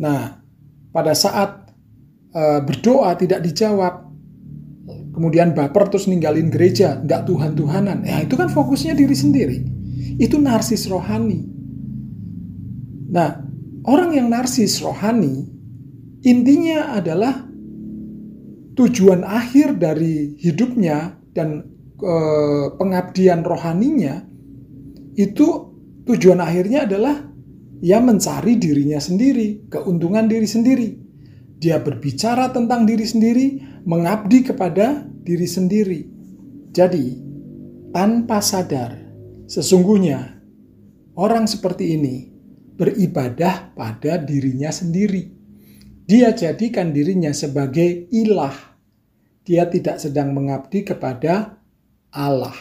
Nah, 0.01 0.43
pada 0.91 1.15
saat 1.15 1.71
uh, 2.35 2.61
berdoa 2.63 3.15
tidak 3.19 3.43
dijawab, 3.43 4.11
kemudian 5.15 5.55
baper 5.55 5.91
terus 5.91 6.11
ninggalin 6.11 6.51
gereja, 6.51 6.99
nggak 7.03 7.27
Tuhan-Tuhanan. 7.27 8.07
Ya, 8.07 8.23
itu 8.23 8.35
kan 8.35 8.51
fokusnya 8.51 8.95
diri 8.99 9.15
sendiri. 9.15 9.59
Itu 10.19 10.39
narsis 10.39 10.87
rohani. 10.91 11.43
Nah, 13.15 13.43
orang 13.87 14.19
yang 14.19 14.27
narsis 14.27 14.83
rohani 14.83 15.55
Intinya 16.25 16.97
adalah 16.97 17.45
tujuan 18.75 19.29
akhir 19.29 19.77
dari 19.77 20.33
hidupnya 20.41 21.21
dan 21.37 21.69
e, 22.01 22.15
pengabdian 22.81 23.45
rohaninya 23.45 24.25
itu 25.21 25.47
tujuan 26.09 26.41
akhirnya 26.41 26.89
adalah 26.89 27.29
ia 27.85 28.01
mencari 28.01 28.57
dirinya 28.57 28.97
sendiri, 28.97 29.69
keuntungan 29.69 30.25
diri 30.25 30.49
sendiri. 30.49 30.89
Dia 31.61 31.85
berbicara 31.85 32.49
tentang 32.49 32.89
diri 32.89 33.05
sendiri, 33.05 33.61
mengabdi 33.85 34.41
kepada 34.41 35.05
diri 35.05 35.45
sendiri. 35.45 36.01
Jadi, 36.73 37.21
tanpa 37.93 38.41
sadar, 38.41 38.97
sesungguhnya 39.45 40.41
orang 41.13 41.45
seperti 41.45 41.93
ini 41.93 42.33
beribadah 42.81 43.77
pada 43.77 44.17
dirinya 44.17 44.73
sendiri. 44.73 45.29
Dia 46.09 46.33
jadikan 46.33 46.89
dirinya 46.89 47.37
sebagai 47.37 48.09
ilah. 48.09 48.57
Dia 49.45 49.69
tidak 49.69 50.01
sedang 50.01 50.33
mengabdi 50.33 50.89
kepada 50.89 51.61
Allah. 52.17 52.57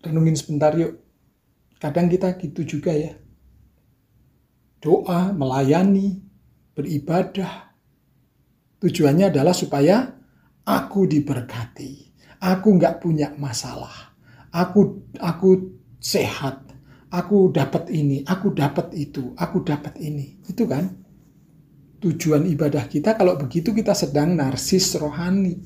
Renungin 0.00 0.36
sebentar 0.36 0.72
yuk. 0.80 1.03
Kadang 1.78 2.08
kita 2.08 2.36
gitu 2.40 2.64
juga 2.64 2.92
ya. 2.94 3.14
Doa, 4.80 5.32
melayani, 5.32 6.20
beribadah. 6.76 7.72
Tujuannya 8.80 9.32
adalah 9.32 9.56
supaya 9.56 10.12
aku 10.64 11.08
diberkati. 11.08 12.12
Aku 12.44 12.76
nggak 12.76 13.00
punya 13.00 13.32
masalah. 13.40 14.12
Aku 14.52 15.08
aku 15.18 15.80
sehat 15.98 16.64
aku 17.14 17.54
dapat 17.54 17.86
ini, 17.94 18.26
aku 18.26 18.50
dapat 18.50 18.90
itu, 18.98 19.30
aku 19.38 19.62
dapat 19.62 19.94
ini. 20.02 20.42
Itu 20.50 20.66
kan 20.66 20.90
tujuan 22.02 22.44
ibadah 22.50 22.90
kita 22.90 23.14
kalau 23.14 23.38
begitu 23.38 23.70
kita 23.70 23.94
sedang 23.94 24.34
narsis 24.34 24.98
rohani. 24.98 25.62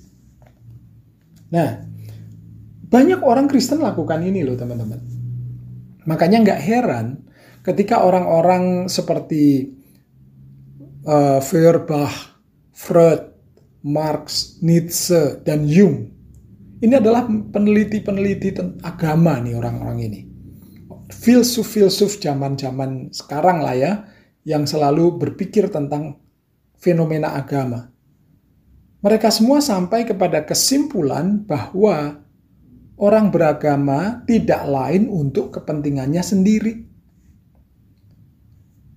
Nah, 1.48 1.80
banyak 2.84 3.24
orang 3.24 3.48
Kristen 3.48 3.80
lakukan 3.80 4.20
ini 4.20 4.44
loh 4.44 4.54
teman-teman. 4.54 5.00
Makanya 6.08 6.40
nggak 6.40 6.62
heran 6.64 7.06
ketika 7.60 8.00
orang-orang 8.00 8.88
seperti 8.88 9.76
uh, 11.04 11.44
Feuerbach, 11.44 12.40
Freud, 12.72 13.28
Marx, 13.84 14.56
Nietzsche, 14.64 15.44
dan 15.44 15.68
Jung. 15.68 16.08
Ini 16.80 16.96
adalah 16.96 17.28
peneliti-peneliti 17.28 18.56
agama 18.80 19.36
nih 19.42 19.58
orang-orang 19.58 19.98
ini 20.00 20.20
filsuf-filsuf 21.08 22.20
zaman-zaman 22.20 23.10
sekarang 23.10 23.64
lah 23.64 23.74
ya, 23.74 23.92
yang 24.44 24.68
selalu 24.68 25.16
berpikir 25.16 25.68
tentang 25.72 26.20
fenomena 26.78 27.34
agama. 27.36 27.90
Mereka 29.02 29.30
semua 29.30 29.62
sampai 29.62 30.04
kepada 30.04 30.42
kesimpulan 30.42 31.42
bahwa 31.46 32.22
orang 32.98 33.30
beragama 33.32 34.22
tidak 34.26 34.62
lain 34.66 35.10
untuk 35.10 35.54
kepentingannya 35.54 36.22
sendiri. 36.22 36.74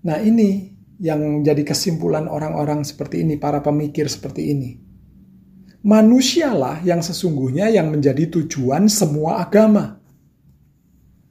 Nah, 0.01 0.17
ini 0.17 0.73
yang 1.01 1.41
menjadi 1.41 1.61
kesimpulan 1.73 2.25
orang-orang 2.29 2.85
seperti 2.85 3.21
ini, 3.25 3.37
para 3.37 3.61
pemikir 3.61 4.09
seperti 4.09 4.53
ini. 4.53 4.69
Manusialah 5.81 6.85
yang 6.85 7.01
sesungguhnya 7.01 7.73
yang 7.73 7.89
menjadi 7.89 8.29
tujuan 8.29 8.85
semua 8.85 9.41
agama. 9.41 9.97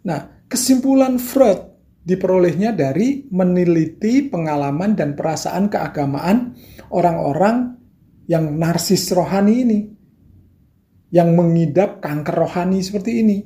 Nah, 0.02 0.40
Kesimpulan 0.50 1.22
Freud 1.22 1.62
diperolehnya 2.02 2.74
dari 2.74 3.22
meneliti 3.30 4.26
pengalaman 4.26 4.98
dan 4.98 5.14
perasaan 5.14 5.70
keagamaan 5.70 6.58
orang-orang 6.90 7.78
yang 8.26 8.58
narsis 8.58 9.14
rohani 9.14 9.54
ini, 9.62 9.78
yang 11.10 11.34
mengidap 11.34 12.02
kanker 12.02 12.34
rohani 12.34 12.82
seperti 12.82 13.10
ini. 13.22 13.38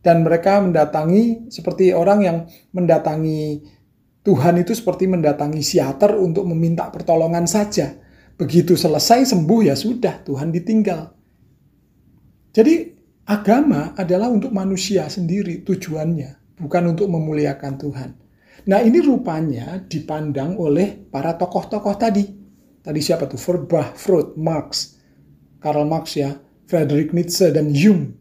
Dan 0.00 0.22
mereka 0.22 0.62
mendatangi 0.62 1.50
seperti 1.50 1.90
orang 1.90 2.20
yang 2.22 2.38
mendatangi 2.70 3.74
Tuhan 4.22 4.62
itu 4.62 4.70
seperti 4.74 5.10
mendatangi 5.10 5.62
siater 5.62 6.14
untuk 6.14 6.46
meminta 6.46 6.86
pertolongan 6.94 7.50
saja. 7.50 7.98
Begitu 8.38 8.78
selesai 8.78 9.26
sembuh 9.26 9.60
ya 9.66 9.74
sudah, 9.74 10.22
Tuhan 10.22 10.54
ditinggal. 10.54 11.10
Jadi 12.54 12.96
Agama 13.26 13.90
adalah 13.98 14.30
untuk 14.30 14.54
manusia 14.54 15.10
sendiri 15.10 15.66
tujuannya, 15.66 16.62
bukan 16.62 16.94
untuk 16.94 17.10
memuliakan 17.10 17.74
Tuhan. 17.74 18.10
Nah 18.70 18.78
ini 18.86 19.02
rupanya 19.02 19.82
dipandang 19.82 20.54
oleh 20.62 20.94
para 20.94 21.34
tokoh-tokoh 21.34 21.98
tadi. 21.98 22.22
Tadi 22.86 23.00
siapa 23.02 23.26
tuh? 23.26 23.34
Feuerbach, 23.34 23.98
Freud, 23.98 24.38
Marx, 24.38 24.95
Karl 25.66 25.82
Marx 25.82 26.14
ya, 26.14 26.38
Friedrich 26.70 27.10
Nietzsche, 27.10 27.50
dan 27.50 27.74
Jung. 27.74 28.14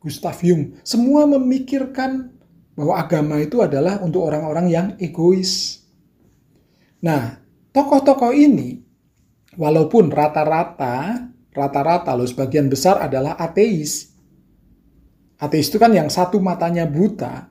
Gustav 0.00 0.40
Jung. 0.40 0.80
Semua 0.80 1.28
memikirkan 1.28 2.32
bahwa 2.72 2.96
agama 2.96 3.36
itu 3.44 3.60
adalah 3.60 4.00
untuk 4.00 4.24
orang-orang 4.24 4.72
yang 4.72 4.86
egois. 4.96 5.84
Nah, 7.04 7.36
tokoh-tokoh 7.76 8.32
ini, 8.32 8.80
walaupun 9.60 10.08
rata-rata, 10.08 11.28
rata-rata 11.52 12.16
loh 12.16 12.24
sebagian 12.24 12.72
besar 12.72 13.04
adalah 13.04 13.36
ateis, 13.36 14.12
Ateis 15.42 15.74
itu 15.74 15.82
kan 15.82 15.90
yang 15.90 16.06
satu 16.06 16.38
matanya 16.38 16.86
buta, 16.86 17.50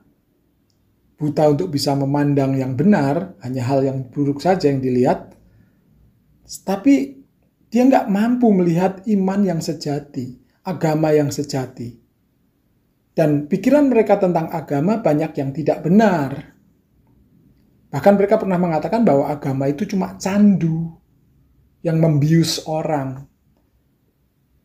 buta 1.20 1.44
untuk 1.52 1.68
bisa 1.68 1.92
memandang 1.92 2.56
yang 2.56 2.72
benar, 2.72 3.36
hanya 3.44 3.68
hal 3.68 3.84
yang 3.84 4.08
buruk 4.08 4.40
saja 4.40 4.72
yang 4.72 4.80
dilihat. 4.80 5.36
Tapi 6.64 7.21
dia 7.72 7.88
nggak 7.88 8.12
mampu 8.12 8.52
melihat 8.52 9.00
iman 9.08 9.40
yang 9.48 9.64
sejati, 9.64 10.36
agama 10.60 11.16
yang 11.16 11.32
sejati. 11.32 11.96
Dan 13.16 13.48
pikiran 13.48 13.88
mereka 13.88 14.20
tentang 14.20 14.52
agama 14.52 15.00
banyak 15.00 15.32
yang 15.40 15.56
tidak 15.56 15.80
benar. 15.80 16.52
Bahkan 17.88 18.14
mereka 18.20 18.36
pernah 18.36 18.60
mengatakan 18.60 19.08
bahwa 19.08 19.24
agama 19.32 19.72
itu 19.72 19.88
cuma 19.88 20.20
candu 20.20 21.00
yang 21.80 21.96
membius 21.96 22.60
orang. 22.68 23.24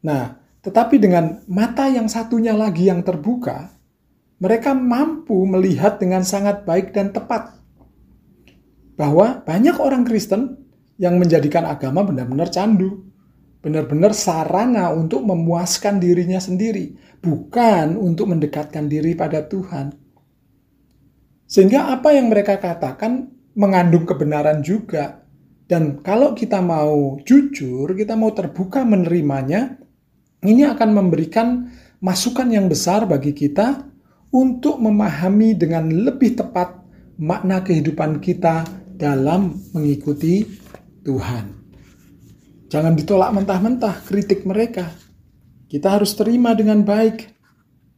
Nah, 0.04 0.44
tetapi 0.60 1.00
dengan 1.00 1.48
mata 1.48 1.88
yang 1.88 2.12
satunya 2.12 2.52
lagi 2.52 2.92
yang 2.92 3.08
terbuka, 3.08 3.72
mereka 4.44 4.76
mampu 4.76 5.48
melihat 5.48 5.96
dengan 5.96 6.28
sangat 6.28 6.68
baik 6.68 6.92
dan 6.92 7.16
tepat 7.16 7.56
bahwa 9.00 9.40
banyak 9.48 9.80
orang 9.80 10.04
Kristen 10.04 10.67
yang 10.98 11.22
menjadikan 11.22 11.66
agama 11.66 12.02
benar-benar 12.02 12.50
candu, 12.50 13.06
benar-benar 13.62 14.14
sarana 14.14 14.94
untuk 14.94 15.26
memuaskan 15.26 16.02
dirinya 16.02 16.42
sendiri, 16.42 16.98
bukan 17.22 17.98
untuk 17.98 18.34
mendekatkan 18.34 18.90
diri 18.90 19.14
pada 19.14 19.46
Tuhan. 19.46 19.94
Sehingga 21.48 21.94
apa 21.94 22.12
yang 22.12 22.28
mereka 22.28 22.60
katakan 22.60 23.32
mengandung 23.56 24.04
kebenaran 24.04 24.62
juga. 24.62 25.24
Dan 25.68 26.00
kalau 26.00 26.32
kita 26.32 26.64
mau 26.64 27.20
jujur, 27.28 27.92
kita 27.92 28.16
mau 28.16 28.32
terbuka 28.32 28.88
menerimanya, 28.88 29.76
ini 30.48 30.64
akan 30.64 30.90
memberikan 30.96 31.68
masukan 32.00 32.48
yang 32.48 32.72
besar 32.72 33.04
bagi 33.04 33.36
kita 33.36 33.84
untuk 34.32 34.80
memahami 34.80 35.60
dengan 35.60 35.92
lebih 35.92 36.40
tepat 36.40 36.78
makna 37.20 37.66
kehidupan 37.66 38.24
kita 38.24 38.64
dalam 38.96 39.60
mengikuti 39.76 40.46
Tuhan. 41.08 41.46
Jangan 42.68 43.00
ditolak 43.00 43.32
mentah-mentah 43.32 44.04
kritik 44.04 44.44
mereka. 44.44 44.92
Kita 45.72 45.96
harus 45.96 46.12
terima 46.20 46.52
dengan 46.52 46.84
baik. 46.84 47.32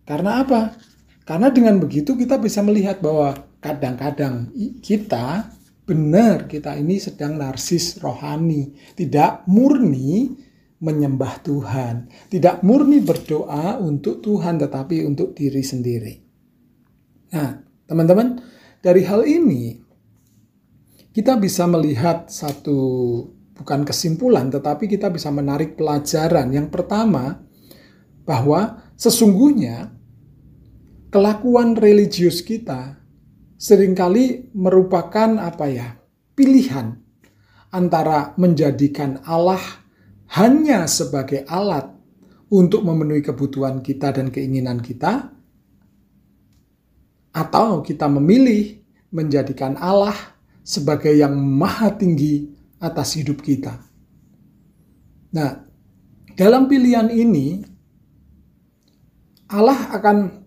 Karena 0.06 0.46
apa? 0.46 0.78
Karena 1.26 1.50
dengan 1.50 1.82
begitu 1.82 2.14
kita 2.14 2.38
bisa 2.38 2.62
melihat 2.62 3.02
bahwa 3.02 3.34
kadang-kadang 3.58 4.54
kita 4.82 5.50
benar 5.90 6.46
kita 6.46 6.78
ini 6.78 7.02
sedang 7.02 7.42
narsis 7.42 7.98
rohani, 7.98 8.78
tidak 8.94 9.42
murni 9.50 10.38
menyembah 10.80 11.42
Tuhan, 11.42 12.10
tidak 12.30 12.62
murni 12.62 13.02
berdoa 13.02 13.82
untuk 13.82 14.22
Tuhan 14.22 14.62
tetapi 14.62 15.02
untuk 15.02 15.34
diri 15.34 15.66
sendiri. 15.66 16.14
Nah, 17.34 17.58
teman-teman, 17.90 18.38
dari 18.86 19.02
hal 19.02 19.26
ini 19.26 19.89
kita 21.20 21.36
bisa 21.36 21.68
melihat 21.68 22.32
satu 22.32 22.80
bukan 23.60 23.84
kesimpulan 23.84 24.48
tetapi 24.48 24.88
kita 24.88 25.12
bisa 25.12 25.28
menarik 25.28 25.76
pelajaran. 25.76 26.48
Yang 26.48 26.72
pertama, 26.72 27.44
bahwa 28.24 28.80
sesungguhnya 28.96 29.92
kelakuan 31.12 31.76
religius 31.76 32.40
kita 32.40 33.04
sering 33.60 33.92
kali 34.00 34.48
merupakan 34.56 35.36
apa 35.44 35.68
ya? 35.68 36.00
pilihan 36.40 36.96
antara 37.76 38.32
menjadikan 38.40 39.20
Allah 39.28 39.60
hanya 40.40 40.88
sebagai 40.88 41.44
alat 41.52 41.92
untuk 42.48 42.88
memenuhi 42.88 43.20
kebutuhan 43.20 43.84
kita 43.84 44.16
dan 44.16 44.32
keinginan 44.32 44.80
kita 44.80 45.36
atau 47.36 47.84
kita 47.84 48.08
memilih 48.08 48.80
menjadikan 49.12 49.76
Allah 49.76 50.39
sebagai 50.70 51.18
yang 51.18 51.34
maha 51.34 51.98
tinggi 51.98 52.46
atas 52.78 53.18
hidup 53.18 53.42
kita. 53.42 53.82
Nah, 55.34 55.66
dalam 56.38 56.70
pilihan 56.70 57.10
ini 57.10 57.66
Allah 59.50 59.98
akan 59.98 60.46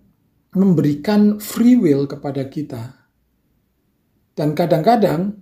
memberikan 0.55 1.43
free 1.43 1.75
will 1.75 2.07
kepada 2.07 2.47
kita. 2.47 3.03
Dan 4.39 4.55
kadang-kadang 4.55 5.35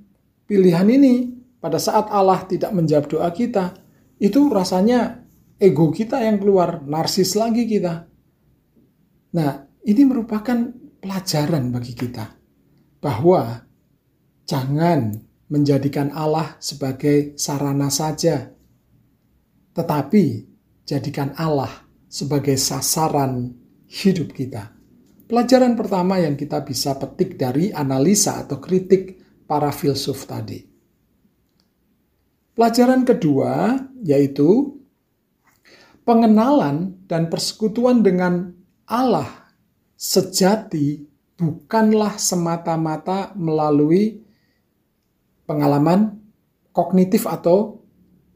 pilihan 0.49 0.89
ini 0.89 1.29
pada 1.61 1.77
saat 1.77 2.09
Allah 2.09 2.41
tidak 2.49 2.73
menjawab 2.73 3.07
doa 3.07 3.29
kita, 3.37 3.77
itu 4.17 4.49
rasanya 4.49 5.21
ego 5.61 5.93
kita 5.93 6.25
yang 6.25 6.41
keluar, 6.41 6.81
narsis 6.89 7.37
lagi 7.37 7.69
kita. 7.69 8.09
Nah, 9.37 9.69
ini 9.85 10.03
merupakan 10.09 10.73
pelajaran 11.05 11.69
bagi 11.69 11.93
kita 11.93 12.33
bahwa 12.99 13.70
jangan 14.51 15.15
menjadikan 15.47 16.11
Allah 16.11 16.59
sebagai 16.59 17.39
sarana 17.39 17.87
saja, 17.87 18.51
tetapi 19.79 20.25
jadikan 20.83 21.31
Allah 21.39 21.71
sebagai 22.11 22.59
sasaran 22.59 23.55
hidup 23.87 24.35
kita. 24.35 24.75
Pelajaran 25.31 25.79
pertama 25.79 26.19
yang 26.19 26.35
kita 26.35 26.67
bisa 26.67 26.99
petik 26.99 27.39
dari 27.39 27.71
analisa 27.71 28.43
atau 28.43 28.59
kritik 28.59 29.23
para 29.47 29.71
filsuf 29.71 30.27
tadi. 30.27 30.59
Pelajaran 32.51 33.07
kedua 33.07 33.79
yaitu 34.03 34.75
pengenalan 36.03 36.99
dan 37.07 37.31
persekutuan 37.31 38.03
dengan 38.03 38.51
Allah 38.91 39.55
sejati 39.95 41.07
bukanlah 41.39 42.19
semata-mata 42.19 43.31
melalui 43.39 44.30
pengalaman 45.51 46.15
kognitif 46.71 47.27
atau 47.27 47.83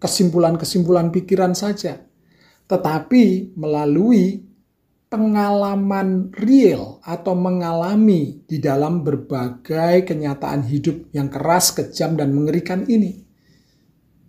kesimpulan-kesimpulan 0.02 1.14
pikiran 1.14 1.54
saja, 1.54 2.02
tetapi 2.66 3.54
melalui 3.54 4.42
pengalaman 5.06 6.34
real 6.34 6.98
atau 7.06 7.38
mengalami 7.38 8.42
di 8.50 8.58
dalam 8.58 9.06
berbagai 9.06 10.02
kenyataan 10.10 10.66
hidup 10.66 11.14
yang 11.14 11.30
keras, 11.30 11.70
kejam, 11.70 12.18
dan 12.18 12.34
mengerikan 12.34 12.82
ini. 12.90 13.22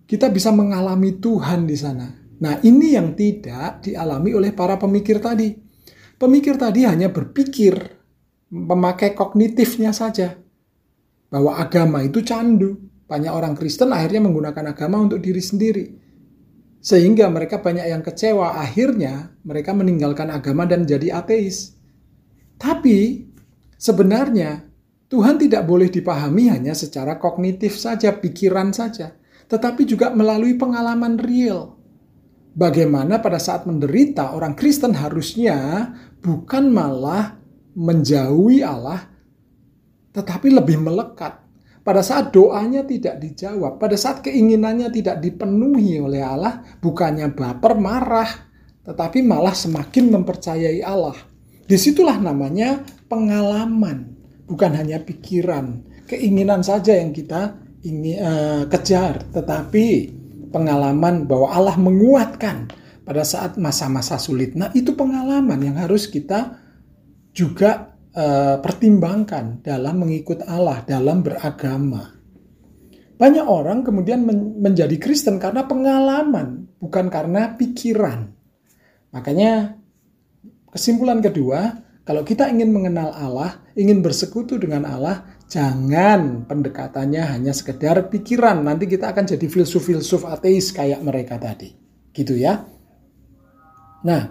Kita 0.05 0.29
bisa 0.29 0.53
mengalami 0.53 1.17
Tuhan 1.17 1.65
di 1.65 1.73
sana. 1.73 2.05
Nah, 2.37 2.61
ini 2.61 2.93
yang 2.93 3.17
tidak 3.17 3.81
dialami 3.89 4.37
oleh 4.37 4.53
para 4.53 4.77
pemikir 4.77 5.17
tadi. 5.17 5.57
Pemikir 6.21 6.61
tadi 6.61 6.85
hanya 6.85 7.09
berpikir, 7.09 7.73
memakai 8.53 9.17
kognitifnya 9.17 9.89
saja, 9.89 10.37
bahwa 11.29 11.57
agama 11.57 12.01
itu 12.05 12.21
candu. 12.25 12.79
Banyak 13.05 13.29
orang 13.29 13.53
Kristen 13.53 13.93
akhirnya 13.93 14.25
menggunakan 14.25 14.73
agama 14.73 14.97
untuk 14.97 15.21
diri 15.21 15.37
sendiri 15.37 15.85
sehingga 16.85 17.25
mereka 17.33 17.65
banyak 17.65 17.89
yang 17.89 18.05
kecewa. 18.05 18.61
Akhirnya 18.61 19.33
mereka 19.41 19.73
meninggalkan 19.73 20.29
agama 20.29 20.69
dan 20.69 20.85
jadi 20.85 21.17
ateis. 21.17 21.73
Tapi 22.61 23.25
sebenarnya 23.73 24.69
Tuhan 25.09 25.41
tidak 25.41 25.65
boleh 25.65 25.89
dipahami 25.89 26.53
hanya 26.53 26.77
secara 26.77 27.17
kognitif 27.17 27.73
saja, 27.81 28.13
pikiran 28.13 28.69
saja. 28.69 29.17
Tetapi 29.49 29.81
juga 29.89 30.13
melalui 30.13 30.53
pengalaman 30.61 31.17
real. 31.17 31.73
Bagaimana 32.55 33.19
pada 33.19 33.41
saat 33.41 33.65
menderita 33.65 34.31
orang 34.37 34.53
Kristen 34.53 34.93
harusnya 34.95 35.89
bukan 36.21 36.69
malah 36.69 37.35
menjauhi 37.75 38.61
Allah, 38.63 39.09
tetapi 40.15 40.47
lebih 40.47 40.79
melekat 40.79 41.45
pada 41.85 42.01
saat 42.01 42.33
doanya 42.33 42.81
tidak 42.81 43.21
dijawab, 43.21 43.77
pada 43.77 43.93
saat 43.93 44.25
keinginannya 44.25 44.89
tidak 44.89 45.21
dipenuhi 45.21 46.01
oleh 46.01 46.25
Allah, 46.25 46.65
bukannya 46.81 47.29
baper, 47.29 47.77
marah, 47.77 48.31
tetapi 48.81 49.21
malah 49.21 49.53
semakin 49.53 50.09
mempercayai 50.09 50.81
Allah. 50.81 51.13
Di 51.61 51.77
situlah 51.77 52.17
namanya 52.17 52.81
pengalaman, 53.05 54.17
bukan 54.49 54.71
hanya 54.73 54.97
pikiran, 54.97 55.85
keinginan 56.09 56.65
saja 56.65 56.97
yang 56.97 57.13
kita 57.13 57.53
ingin 57.85 58.17
uh, 58.17 58.63
kejar, 58.65 59.21
tetapi 59.29 60.09
pengalaman 60.49 61.29
bahwa 61.29 61.53
Allah 61.53 61.77
menguatkan 61.77 62.65
pada 63.05 63.21
saat 63.21 63.61
masa-masa 63.61 64.17
sulit. 64.17 64.57
Nah, 64.57 64.73
itu 64.73 64.97
pengalaman 64.97 65.61
yang 65.61 65.77
harus 65.77 66.09
kita 66.09 66.57
juga 67.29 67.93
uh, 68.15 68.57
pertimbangkan 68.63 69.61
dalam 69.61 70.01
mengikut 70.01 70.41
Allah, 70.47 70.81
dalam 70.87 71.21
beragama. 71.21 72.15
Banyak 73.15 73.45
orang 73.47 73.83
kemudian 73.83 74.27
men 74.27 74.59
menjadi 74.59 74.95
Kristen 74.99 75.39
karena 75.39 75.63
pengalaman, 75.63 76.67
bukan 76.79 77.07
karena 77.07 77.55
pikiran. 77.55 78.27
Makanya 79.15 79.79
kesimpulan 80.67 81.23
kedua, 81.23 81.79
kalau 82.03 82.27
kita 82.27 82.51
ingin 82.51 82.75
mengenal 82.75 83.15
Allah, 83.15 83.63
ingin 83.79 84.03
bersekutu 84.03 84.59
dengan 84.59 84.83
Allah, 84.83 85.23
jangan 85.47 86.43
pendekatannya 86.43 87.23
hanya 87.23 87.55
sekedar 87.55 88.11
pikiran. 88.11 88.59
Nanti 88.67 88.85
kita 88.85 89.15
akan 89.15 89.23
jadi 89.31 89.47
filsuf-filsuf 89.47 90.27
ateis 90.27 90.75
kayak 90.75 90.99
mereka 90.99 91.39
tadi. 91.39 91.71
Gitu 92.11 92.35
ya. 92.35 92.67
Nah, 94.03 94.21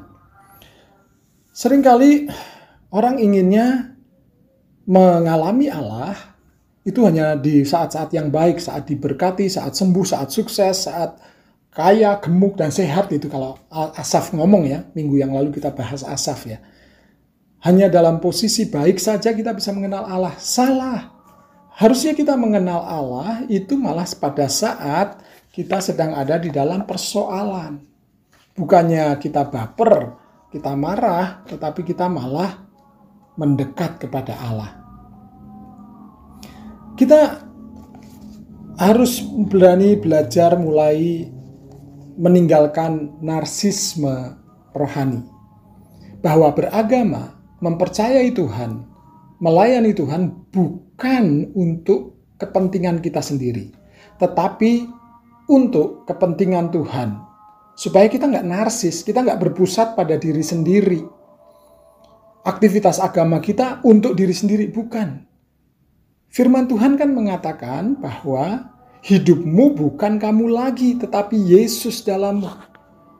sering 1.51 1.81
kali 1.81 2.29
Orang 2.95 3.19
inginnya 3.19 3.99
mengalami 4.87 5.67
Allah 5.67 6.15
itu 6.87 7.03
hanya 7.03 7.35
di 7.35 7.67
saat-saat 7.67 8.15
yang 8.15 8.31
baik, 8.31 8.63
saat 8.63 8.87
diberkati, 8.87 9.51
saat 9.51 9.75
sembuh, 9.75 10.07
saat 10.07 10.31
sukses, 10.31 10.87
saat 10.87 11.19
kaya, 11.75 12.23
gemuk, 12.23 12.55
dan 12.55 12.71
sehat 12.71 13.11
itu 13.11 13.27
kalau 13.27 13.59
Asaf 13.99 14.31
ngomong 14.31 14.71
ya, 14.71 14.87
minggu 14.95 15.19
yang 15.19 15.35
lalu 15.35 15.51
kita 15.51 15.75
bahas 15.75 16.07
Asaf 16.07 16.47
ya. 16.47 16.63
Hanya 17.67 17.91
dalam 17.91 18.23
posisi 18.23 18.71
baik 18.71 19.03
saja 19.03 19.35
kita 19.35 19.57
bisa 19.57 19.75
mengenal 19.75 20.07
Allah. 20.07 20.39
Salah. 20.39 21.11
Harusnya 21.75 22.15
kita 22.15 22.39
mengenal 22.39 22.79
Allah 22.79 23.43
itu 23.51 23.75
malah 23.75 24.07
pada 24.15 24.47
saat 24.47 25.19
kita 25.51 25.83
sedang 25.83 26.15
ada 26.15 26.39
di 26.39 26.55
dalam 26.55 26.87
persoalan. 26.87 27.83
Bukannya 28.55 29.19
kita 29.19 29.51
baper, 29.51 30.15
kita 30.55 30.79
marah, 30.79 31.43
tetapi 31.51 31.83
kita 31.83 32.07
malah 32.07 32.64
mendekat 33.35 33.99
kepada 33.99 34.39
Allah. 34.39 34.71
Kita 36.95 37.43
harus 38.79 39.23
berani 39.51 39.99
belajar 39.99 40.55
mulai 40.59 41.27
meninggalkan 42.15 43.19
narsisme 43.19 44.39
rohani. 44.75 45.27
Bahwa 46.23 46.55
beragama, 46.57 47.37
mempercayai 47.61 48.33
Tuhan, 48.33 48.87
melayani 49.43 49.93
Tuhan 49.93 50.49
bukan 50.55 51.53
untuk 51.53 52.17
kepentingan 52.41 53.05
kita 53.05 53.21
sendiri, 53.21 53.75
tetapi 54.19 54.89
untuk 55.51 56.09
kepentingan 56.09 56.73
Tuhan. 56.73 57.21
Supaya 57.75 58.07
kita 58.07 58.31
nggak 58.31 58.47
narsis, 58.47 59.03
kita 59.03 59.21
nggak 59.21 59.51
berpusat 59.51 59.99
pada 59.99 60.15
diri 60.15 60.41
sendiri, 60.41 61.03
aktivitas 62.45 63.01
agama 63.01 63.41
kita 63.41 63.81
untuk 63.83 64.15
diri 64.15 64.37
sendiri, 64.37 64.69
bukan. 64.69 65.25
Firman 66.29 66.69
Tuhan 66.69 67.01
kan 67.01 67.11
mengatakan 67.17 67.97
bahwa 67.97 68.69
hidupmu 69.01 69.75
bukan 69.75 70.21
kamu 70.21 70.53
lagi, 70.53 71.01
tetapi 71.01 71.35
Yesus 71.35 72.05
dalammu. 72.05 72.53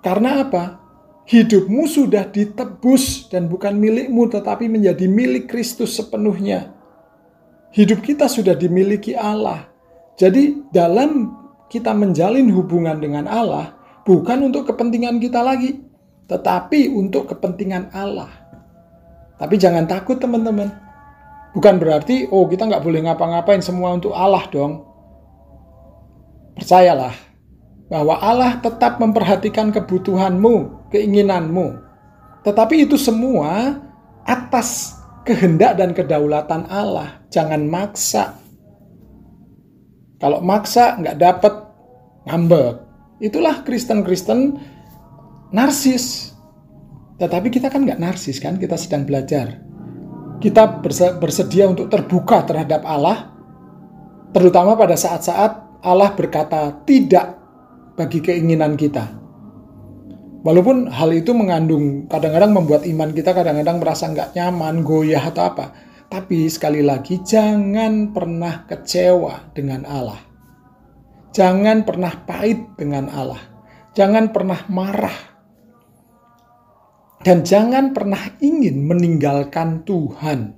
Karena 0.05 0.45
apa? 0.45 0.85
Hidupmu 1.25 1.89
sudah 1.89 2.29
ditebus 2.29 3.33
dan 3.33 3.49
bukan 3.49 3.81
milikmu, 3.81 4.29
tetapi 4.29 4.69
menjadi 4.69 5.09
milik 5.09 5.49
Kristus 5.49 5.97
sepenuhnya. 5.97 6.77
Hidup 7.73 8.05
kita 8.05 8.29
sudah 8.29 8.53
dimiliki 8.53 9.17
Allah. 9.17 9.73
Jadi 10.21 10.69
dalam 10.69 11.33
kita 11.73 11.97
menjalin 11.97 12.53
hubungan 12.53 13.01
dengan 13.01 13.25
Allah, 13.25 13.73
bukan 14.05 14.53
untuk 14.53 14.69
kepentingan 14.69 15.17
kita 15.17 15.41
lagi, 15.41 15.81
tetapi 16.29 16.93
untuk 16.93 17.33
kepentingan 17.33 17.89
Allah. 17.97 18.44
Tapi 19.45 19.61
jangan 19.61 19.85
takut 19.85 20.17
teman-teman. 20.17 20.73
Bukan 21.53 21.77
berarti, 21.77 22.25
oh 22.33 22.49
kita 22.49 22.65
nggak 22.65 22.81
boleh 22.81 23.05
ngapa-ngapain 23.05 23.61
semua 23.61 23.93
untuk 23.93 24.17
Allah 24.17 24.41
dong. 24.49 24.89
Percayalah 26.57 27.13
bahwa 27.93 28.17
Allah 28.25 28.57
tetap 28.65 28.97
memperhatikan 28.97 29.69
kebutuhanmu, 29.69 30.89
keinginanmu. 30.89 31.77
Tetapi 32.41 32.89
itu 32.89 32.97
semua 32.97 33.77
atas 34.25 34.97
kehendak 35.29 35.77
dan 35.77 35.93
kedaulatan 35.93 36.65
Allah. 36.73 37.21
Jangan 37.29 37.69
maksa. 37.69 38.41
Kalau 40.19 40.41
maksa 40.41 40.97
nggak 40.99 41.21
dapat 41.21 41.55
ngambek. 42.25 42.81
Itulah 43.21 43.61
Kristen-Kristen 43.63 44.57
narsis. 45.53 46.34
Tetapi 47.15 47.47
kita 47.51 47.71
kan 47.71 47.87
nggak 47.87 48.03
narsis 48.03 48.43
kan, 48.43 48.59
kita 48.59 48.75
sedang 48.75 49.07
belajar. 49.07 49.63
Kita 50.43 50.83
bersedia 51.23 51.71
untuk 51.71 51.87
terbuka 51.87 52.43
terhadap 52.43 52.83
Allah, 52.83 53.33
terutama 54.35 54.75
pada 54.75 54.99
saat-saat 54.99 55.81
Allah 55.81 56.11
berkata 56.13 56.85
tidak 56.85 57.39
bagi 57.95 58.19
keinginan 58.19 58.75
kita. 58.75 59.23
Walaupun 60.45 60.93
hal 60.93 61.09
itu 61.17 61.33
mengandung, 61.33 62.05
kadang-kadang 62.11 62.53
membuat 62.53 62.85
iman 62.85 63.15
kita 63.17 63.33
kadang-kadang 63.33 63.81
merasa 63.81 64.11
nggak 64.13 64.37
nyaman, 64.37 64.85
goyah 64.85 65.25
atau 65.25 65.49
apa. 65.49 65.73
Tapi 66.13 66.53
sekali 66.53 66.85
lagi, 66.85 67.25
jangan 67.25 68.13
pernah 68.13 68.69
kecewa 68.69 69.57
dengan 69.57 69.89
Allah. 69.89 70.21
Jangan 71.33 71.89
pernah 71.89 72.13
pahit 72.29 72.77
dengan 72.77 73.09
Allah. 73.09 73.41
Jangan 73.97 74.31
pernah 74.37 74.61
marah 74.69 75.34
dan 77.25 77.41
jangan 77.41 77.97
pernah 77.97 78.21
ingin 78.45 78.85
meninggalkan 78.85 79.83
Tuhan. 79.89 80.53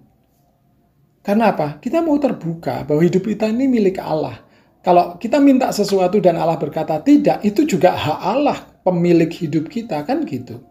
Karena 1.23 1.55
apa? 1.55 1.79
Kita 1.79 2.03
mau 2.03 2.19
terbuka 2.19 2.83
bahwa 2.83 3.03
hidup 3.07 3.23
kita 3.23 3.47
ini 3.47 3.71
milik 3.71 4.03
Allah. 4.03 4.43
Kalau 4.83 5.19
kita 5.19 5.39
minta 5.43 5.71
sesuatu 5.71 6.19
dan 6.19 6.39
Allah 6.39 6.59
berkata 6.59 6.99
tidak, 7.03 7.43
itu 7.47 7.67
juga 7.67 7.95
hak 7.95 8.19
Allah 8.23 8.59
pemilik 8.83 9.31
hidup 9.31 9.67
kita 9.71 10.03
kan 10.07 10.27
gitu. 10.27 10.63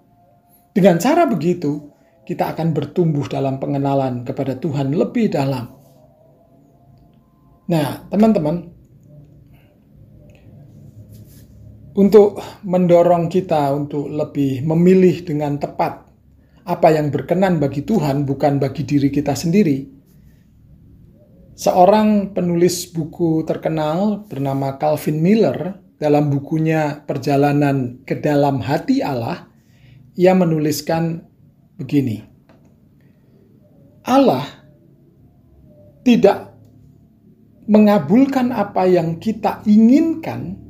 Dengan 0.76 1.00
cara 1.00 1.28
begitu, 1.28 1.92
kita 2.28 2.52
akan 2.52 2.76
bertumbuh 2.76 3.28
dalam 3.32 3.60
pengenalan 3.60 4.28
kepada 4.28 4.60
Tuhan 4.60 4.92
lebih 4.92 5.32
dalam. 5.32 5.72
Nah, 7.72 8.04
teman-teman, 8.12 8.75
untuk 11.96 12.44
mendorong 12.68 13.32
kita 13.32 13.72
untuk 13.72 14.12
lebih 14.12 14.68
memilih 14.68 15.24
dengan 15.24 15.56
tepat 15.56 16.04
apa 16.68 16.88
yang 16.92 17.14
berkenan 17.14 17.62
bagi 17.62 17.88
Tuhan, 17.88 18.28
bukan 18.28 18.60
bagi 18.60 18.84
diri 18.84 19.08
kita 19.14 19.32
sendiri. 19.32 19.96
Seorang 21.56 22.36
penulis 22.36 22.92
buku 22.92 23.48
terkenal 23.48 24.28
bernama 24.28 24.76
Calvin 24.76 25.24
Miller 25.24 25.80
dalam 25.96 26.28
bukunya 26.28 27.06
Perjalanan 27.08 28.04
ke 28.04 28.20
Dalam 28.20 28.60
Hati 28.60 29.00
Allah, 29.00 29.48
ia 30.20 30.36
menuliskan 30.36 31.24
begini. 31.80 32.20
Allah 34.04 34.44
tidak 36.04 36.52
mengabulkan 37.72 38.52
apa 38.52 38.84
yang 38.84 39.16
kita 39.22 39.64
inginkan 39.64 40.65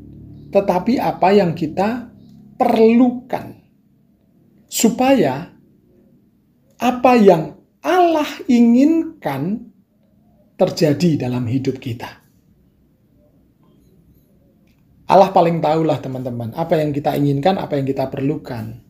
tetapi 0.56 0.96
apa 1.04 1.36
yang 1.36 1.52
kita 1.52 2.08
perlukan. 2.56 3.60
Supaya 4.72 5.52
apa 6.80 7.14
yang 7.20 7.60
Allah 7.84 8.28
inginkan 8.48 9.68
terjadi 10.56 11.28
dalam 11.28 11.44
hidup 11.52 11.76
kita. 11.84 12.24
Allah 15.06 15.30
paling 15.30 15.62
tahulah 15.62 16.02
teman-teman, 16.02 16.56
apa 16.58 16.82
yang 16.82 16.90
kita 16.90 17.14
inginkan, 17.14 17.62
apa 17.62 17.78
yang 17.78 17.86
kita 17.86 18.10
perlukan. 18.10 18.82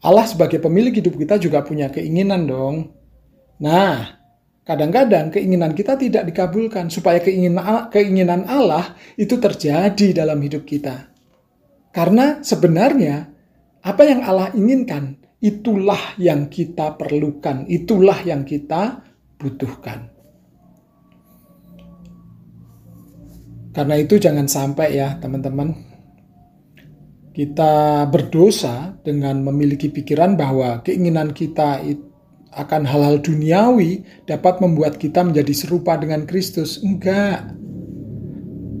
Allah 0.00 0.24
sebagai 0.24 0.62
pemilik 0.62 0.94
hidup 0.94 1.18
kita 1.18 1.36
juga 1.36 1.60
punya 1.60 1.92
keinginan 1.92 2.48
dong. 2.48 2.94
Nah, 3.60 4.21
Kadang-kadang 4.62 5.34
keinginan 5.34 5.74
kita 5.74 5.98
tidak 5.98 6.22
dikabulkan 6.30 6.86
supaya 6.86 7.18
keinginan 7.90 8.46
Allah 8.46 8.94
itu 9.18 9.34
terjadi 9.34 10.22
dalam 10.22 10.38
hidup 10.38 10.62
kita. 10.62 11.10
Karena 11.90 12.38
sebenarnya 12.46 13.26
apa 13.82 14.02
yang 14.06 14.22
Allah 14.22 14.54
inginkan 14.54 15.18
itulah 15.42 16.14
yang 16.14 16.46
kita 16.46 16.94
perlukan, 16.94 17.66
itulah 17.66 18.22
yang 18.22 18.46
kita 18.46 19.02
butuhkan. 19.34 20.14
Karena 23.74 23.98
itu 23.98 24.14
jangan 24.22 24.46
sampai 24.46 24.94
ya 24.94 25.18
teman-teman 25.18 25.74
kita 27.34 28.06
berdosa 28.06 28.94
dengan 29.02 29.42
memiliki 29.42 29.90
pikiran 29.90 30.38
bahwa 30.38 30.86
keinginan 30.86 31.34
kita 31.34 31.82
itu 31.82 32.11
akan 32.52 32.84
hal-hal 32.84 33.16
duniawi 33.24 34.04
dapat 34.28 34.60
membuat 34.60 35.00
kita 35.00 35.24
menjadi 35.24 35.52
serupa 35.56 35.96
dengan 35.96 36.28
Kristus. 36.28 36.80
Enggak. 36.84 37.56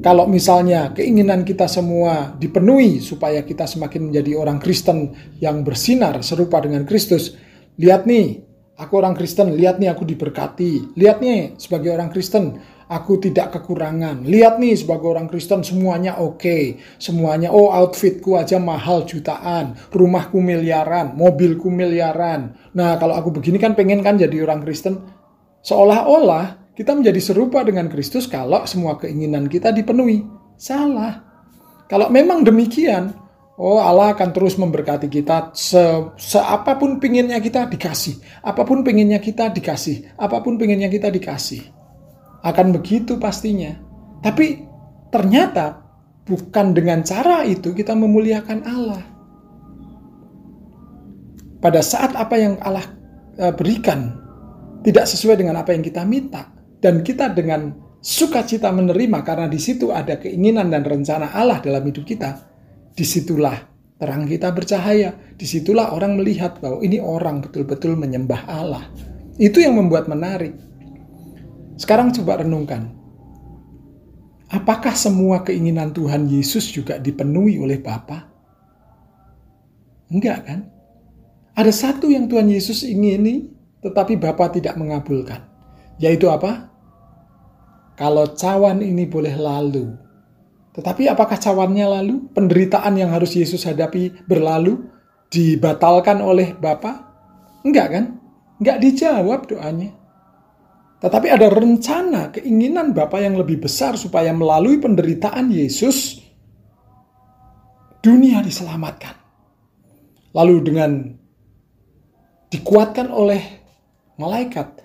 Kalau 0.02 0.26
misalnya 0.26 0.90
keinginan 0.92 1.46
kita 1.46 1.70
semua 1.70 2.34
dipenuhi 2.34 2.98
supaya 2.98 3.46
kita 3.46 3.70
semakin 3.70 4.10
menjadi 4.10 4.34
orang 4.34 4.58
Kristen 4.58 5.14
yang 5.38 5.62
bersinar 5.62 6.20
serupa 6.26 6.58
dengan 6.58 6.82
Kristus. 6.82 7.38
Lihat 7.78 8.04
nih, 8.04 8.42
aku 8.74 8.98
orang 8.98 9.14
Kristen, 9.14 9.54
lihat 9.54 9.78
nih 9.78 9.94
aku 9.94 10.02
diberkati. 10.02 10.98
Lihat 10.98 11.22
nih 11.22 11.54
sebagai 11.54 11.94
orang 11.94 12.10
Kristen, 12.10 12.58
aku 12.92 13.16
tidak 13.16 13.56
kekurangan. 13.56 14.28
Lihat 14.28 14.60
nih 14.60 14.76
sebagai 14.76 15.08
orang 15.08 15.32
Kristen 15.32 15.64
semuanya 15.64 16.20
oke. 16.20 16.36
Okay. 16.36 16.64
Semuanya 17.00 17.48
oh 17.48 17.72
outfitku 17.72 18.36
aja 18.36 18.60
mahal 18.60 19.08
jutaan, 19.08 19.72
rumahku 19.88 20.44
miliaran, 20.44 21.16
mobilku 21.16 21.72
miliaran. 21.72 22.52
Nah, 22.76 23.00
kalau 23.00 23.16
aku 23.16 23.32
begini 23.32 23.56
kan 23.56 23.72
pengen 23.72 24.04
kan 24.04 24.20
jadi 24.20 24.44
orang 24.44 24.60
Kristen. 24.60 25.00
Seolah-olah 25.64 26.76
kita 26.76 26.92
menjadi 26.92 27.20
serupa 27.24 27.64
dengan 27.64 27.88
Kristus 27.88 28.28
kalau 28.28 28.68
semua 28.68 29.00
keinginan 29.00 29.48
kita 29.48 29.72
dipenuhi. 29.72 30.28
Salah. 30.60 31.24
Kalau 31.88 32.08
memang 32.08 32.44
demikian, 32.44 33.12
Oh 33.62 33.76
Allah 33.78 34.16
akan 34.16 34.32
terus 34.32 34.56
memberkati 34.56 35.12
kita 35.12 35.52
se, 35.52 35.78
seapapun 36.16 36.96
pinginnya 36.96 37.36
kita 37.36 37.68
dikasih. 37.68 38.18
Apa 38.40 38.64
pun 38.64 38.80
pinginnya 38.80 39.20
kita 39.20 39.52
dikasih. 39.52 40.16
Apa 40.16 40.40
pun 40.40 40.56
pinginnya 40.56 40.88
kita 40.88 41.12
dikasih. 41.12 41.81
Akan 42.42 42.74
begitu 42.74 43.16
pastinya. 43.22 43.78
Tapi 44.22 44.66
ternyata 45.10 45.82
bukan 46.26 46.74
dengan 46.74 47.02
cara 47.02 47.46
itu 47.46 47.74
kita 47.74 47.94
memuliakan 47.94 48.58
Allah. 48.66 49.02
Pada 51.62 51.78
saat 51.78 52.18
apa 52.18 52.34
yang 52.34 52.58
Allah 52.58 52.86
e, 53.38 53.54
berikan 53.54 54.18
tidak 54.82 55.06
sesuai 55.06 55.38
dengan 55.38 55.62
apa 55.62 55.70
yang 55.70 55.82
kita 55.82 56.02
minta. 56.02 56.50
Dan 56.82 57.06
kita 57.06 57.30
dengan 57.30 57.70
sukacita 58.02 58.74
menerima 58.74 59.22
karena 59.22 59.46
di 59.46 59.62
situ 59.62 59.94
ada 59.94 60.18
keinginan 60.18 60.74
dan 60.74 60.82
rencana 60.82 61.30
Allah 61.30 61.62
dalam 61.62 61.86
hidup 61.86 62.02
kita 62.02 62.42
di 62.90 63.06
situlah 63.06 63.54
terang 64.02 64.26
kita 64.26 64.50
bercahaya. 64.50 65.14
Di 65.38 65.46
situlah 65.46 65.94
orang 65.94 66.18
melihat 66.18 66.58
bahwa 66.58 66.82
ini 66.82 66.98
orang 66.98 67.38
betul-betul 67.38 67.94
menyembah 67.94 68.42
Allah. 68.50 68.82
Itu 69.38 69.62
yang 69.62 69.78
membuat 69.78 70.10
menarik. 70.10 70.71
Sekarang 71.76 72.12
coba 72.12 72.44
renungkan. 72.44 72.92
Apakah 74.52 74.92
semua 74.92 75.40
keinginan 75.40 75.96
Tuhan 75.96 76.28
Yesus 76.28 76.68
juga 76.68 77.00
dipenuhi 77.00 77.56
oleh 77.56 77.80
Bapa? 77.80 78.28
Enggak 80.12 80.38
kan? 80.44 80.60
Ada 81.56 81.72
satu 81.72 82.12
yang 82.12 82.28
Tuhan 82.28 82.52
Yesus 82.52 82.84
ingini, 82.84 83.48
tetapi 83.80 84.20
Bapa 84.20 84.52
tidak 84.52 84.76
mengabulkan. 84.76 85.48
Yaitu 85.96 86.28
apa? 86.28 86.68
Kalau 87.96 88.28
cawan 88.36 88.84
ini 88.84 89.08
boleh 89.08 89.32
lalu, 89.36 89.96
tetapi 90.72 91.04
apakah 91.08 91.36
cawannya 91.36 91.84
lalu? 92.00 92.32
Penderitaan 92.32 92.96
yang 92.96 93.12
harus 93.12 93.36
Yesus 93.36 93.68
hadapi 93.68 94.24
berlalu? 94.24 94.88
Dibatalkan 95.28 96.24
oleh 96.24 96.56
Bapa? 96.56 97.12
Enggak 97.60 97.86
kan? 97.92 98.04
Enggak 98.56 98.80
dijawab 98.80 99.48
doanya. 99.48 99.92
Tetapi 101.02 101.26
ada 101.34 101.50
rencana, 101.50 102.30
keinginan 102.30 102.94
Bapa 102.94 103.18
yang 103.18 103.34
lebih 103.34 103.66
besar 103.66 103.98
supaya 103.98 104.30
melalui 104.30 104.78
penderitaan 104.78 105.50
Yesus, 105.50 106.22
dunia 107.98 108.38
diselamatkan. 108.38 109.18
Lalu 110.30 110.56
dengan 110.62 110.90
dikuatkan 112.54 113.10
oleh 113.10 113.42
malaikat, 114.14 114.78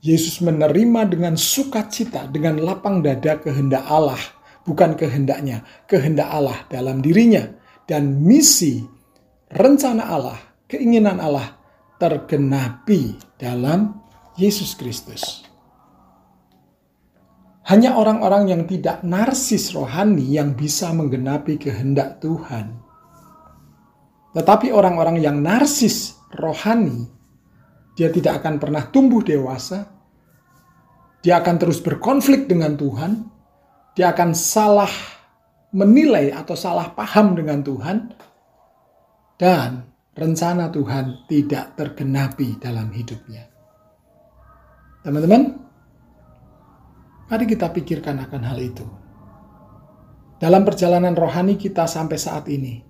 Yesus 0.00 0.40
menerima 0.40 1.12
dengan 1.12 1.36
sukacita, 1.36 2.24
dengan 2.32 2.56
lapang 2.64 3.04
dada 3.04 3.36
kehendak 3.36 3.84
Allah 3.84 4.18
bukan 4.64 4.96
kehendaknya, 4.96 5.64
kehendak 5.84 6.28
Allah 6.30 6.56
dalam 6.72 7.04
dirinya. 7.04 7.44
Dan 7.84 8.22
misi, 8.22 8.86
rencana 9.50 10.08
Allah, 10.08 10.38
keinginan 10.70 11.18
Allah 11.18 11.58
tergenapi 11.98 13.18
dalam 13.34 13.98
Yesus 14.38 14.78
Kristus. 14.78 15.39
Hanya 17.70 17.94
orang-orang 17.94 18.50
yang 18.50 18.62
tidak 18.66 19.06
narsis 19.06 19.70
rohani 19.70 20.26
yang 20.26 20.58
bisa 20.58 20.90
menggenapi 20.90 21.54
kehendak 21.54 22.18
Tuhan. 22.18 22.74
Tetapi 24.34 24.74
orang-orang 24.74 25.22
yang 25.22 25.38
narsis 25.38 26.18
rohani, 26.34 27.06
dia 27.94 28.10
tidak 28.10 28.42
akan 28.42 28.58
pernah 28.58 28.90
tumbuh 28.90 29.22
dewasa. 29.22 29.86
Dia 31.22 31.38
akan 31.38 31.56
terus 31.62 31.78
berkonflik 31.78 32.50
dengan 32.50 32.74
Tuhan, 32.74 33.30
dia 33.94 34.10
akan 34.10 34.34
salah 34.34 34.90
menilai 35.70 36.34
atau 36.34 36.58
salah 36.58 36.90
paham 36.90 37.38
dengan 37.38 37.62
Tuhan 37.62 38.10
dan 39.38 39.86
rencana 40.18 40.74
Tuhan 40.74 41.30
tidak 41.30 41.78
tergenapi 41.78 42.58
dalam 42.58 42.90
hidupnya. 42.90 43.46
Teman-teman, 45.06 45.69
mari 47.30 47.46
kita 47.46 47.70
pikirkan 47.70 48.18
akan 48.26 48.42
hal 48.42 48.58
itu. 48.58 48.82
Dalam 50.42 50.66
perjalanan 50.66 51.14
rohani 51.14 51.54
kita 51.54 51.86
sampai 51.86 52.18
saat 52.18 52.50
ini, 52.50 52.82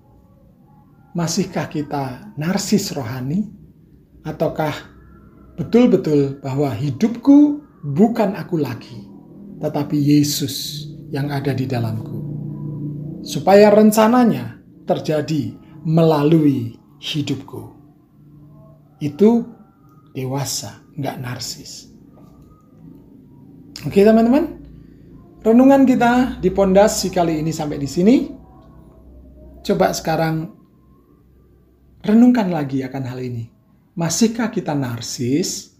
masihkah 1.13 1.69
kita 1.69 2.33
narsis 2.41 2.89
rohani 2.97 3.45
ataukah 4.25 4.73
betul-betul 5.61 6.41
bahwa 6.41 6.73
hidupku 6.73 7.61
bukan 7.85 8.33
aku 8.33 8.57
lagi, 8.57 9.05
tetapi 9.61 9.93
Yesus 9.93 10.87
yang 11.13 11.29
ada 11.29 11.53
di 11.53 11.69
dalamku. 11.69 12.17
Supaya 13.21 13.69
rencananya 13.69 14.57
terjadi 14.89 15.53
melalui 15.85 16.81
hidupku. 16.97 17.77
Itu 18.97 19.45
dewasa, 20.17 20.81
nggak 20.97 21.17
narsis. 21.21 21.90
Oke 23.81 24.05
teman-teman, 24.05 24.61
renungan 25.41 25.89
kita 25.89 26.37
di 26.37 26.53
pondasi 26.53 27.09
kali 27.09 27.41
ini 27.41 27.49
sampai 27.49 27.81
di 27.81 27.89
sini. 27.89 28.29
Coba 29.65 29.89
sekarang 29.89 30.53
renungkan 32.05 32.53
lagi 32.53 32.85
akan 32.85 33.03
hal 33.09 33.17
ini. 33.17 33.49
Masihkah 33.97 34.53
kita 34.53 34.77
narsis? 34.77 35.73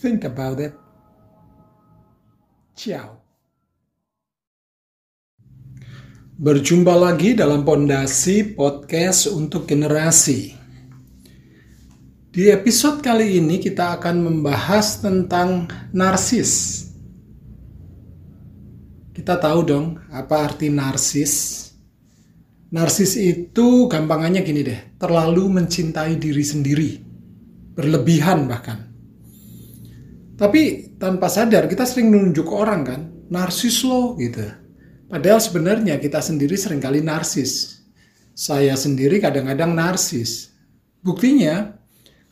Think 0.00 0.24
about 0.24 0.64
it. 0.64 0.72
Ciao. 2.72 3.20
Berjumpa 6.40 6.96
lagi 6.96 7.36
dalam 7.36 7.68
Pondasi 7.68 8.56
Podcast 8.56 9.28
untuk 9.28 9.68
Generasi. 9.68 10.61
Di 12.32 12.48
episode 12.48 13.04
kali 13.04 13.44
ini 13.44 13.60
kita 13.60 14.00
akan 14.00 14.24
membahas 14.24 15.04
tentang 15.04 15.68
narsis. 15.92 16.80
Kita 19.12 19.36
tahu 19.36 19.60
dong 19.68 20.00
apa 20.08 20.48
arti 20.48 20.72
narsis. 20.72 21.68
Narsis 22.72 23.20
itu 23.20 23.84
gampangannya 23.84 24.40
gini 24.40 24.64
deh, 24.64 24.96
terlalu 24.96 25.60
mencintai 25.60 26.16
diri 26.16 26.40
sendiri. 26.40 26.90
Berlebihan 27.76 28.48
bahkan. 28.48 28.80
Tapi 30.32 30.96
tanpa 30.96 31.28
sadar 31.28 31.68
kita 31.68 31.84
sering 31.84 32.08
menunjuk 32.08 32.48
orang 32.48 32.80
kan, 32.80 33.00
narsis 33.28 33.84
lo 33.84 34.16
gitu 34.16 34.40
Padahal 35.04 35.36
sebenarnya 35.36 36.00
kita 36.00 36.24
sendiri 36.24 36.56
sering 36.56 36.80
kali 36.80 37.04
narsis. 37.04 37.84
Saya 38.32 38.72
sendiri 38.72 39.20
kadang-kadang 39.20 39.76
narsis. 39.76 40.48
Buktinya, 41.04 41.81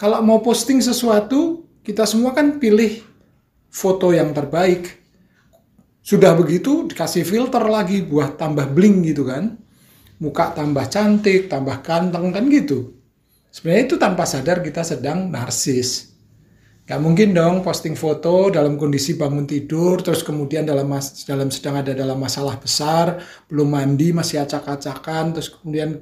kalau 0.01 0.25
mau 0.25 0.41
posting 0.41 0.81
sesuatu, 0.81 1.69
kita 1.85 2.09
semua 2.09 2.33
kan 2.33 2.57
pilih 2.57 3.05
foto 3.69 4.17
yang 4.17 4.33
terbaik. 4.33 4.97
Sudah 6.01 6.33
begitu 6.33 6.89
dikasih 6.89 7.21
filter 7.29 7.61
lagi 7.69 8.01
buat 8.01 8.41
tambah 8.41 8.73
bling 8.73 9.05
gitu 9.05 9.29
kan. 9.29 9.61
Muka 10.17 10.57
tambah 10.57 10.89
cantik, 10.89 11.53
tambah 11.53 11.85
ganteng 11.85 12.33
kan 12.33 12.49
gitu. 12.49 12.97
Sebenarnya 13.53 13.93
itu 13.93 13.97
tanpa 14.01 14.25
sadar 14.25 14.65
kita 14.65 14.81
sedang 14.81 15.29
narsis. 15.29 16.17
Gak 16.89 16.97
mungkin 16.97 17.37
dong 17.37 17.61
posting 17.61 17.93
foto 17.93 18.49
dalam 18.49 18.81
kondisi 18.81 19.21
bangun 19.21 19.45
tidur, 19.45 20.01
terus 20.01 20.25
kemudian 20.25 20.65
dalam 20.65 20.89
dalam 21.29 21.49
sedang 21.53 21.77
ada 21.77 21.93
dalam 21.93 22.17
masalah 22.17 22.57
besar, 22.57 23.21
belum 23.53 23.69
mandi, 23.69 24.17
masih 24.17 24.43
acak-acakan, 24.43 25.37
terus 25.37 25.53
kemudian 25.55 26.01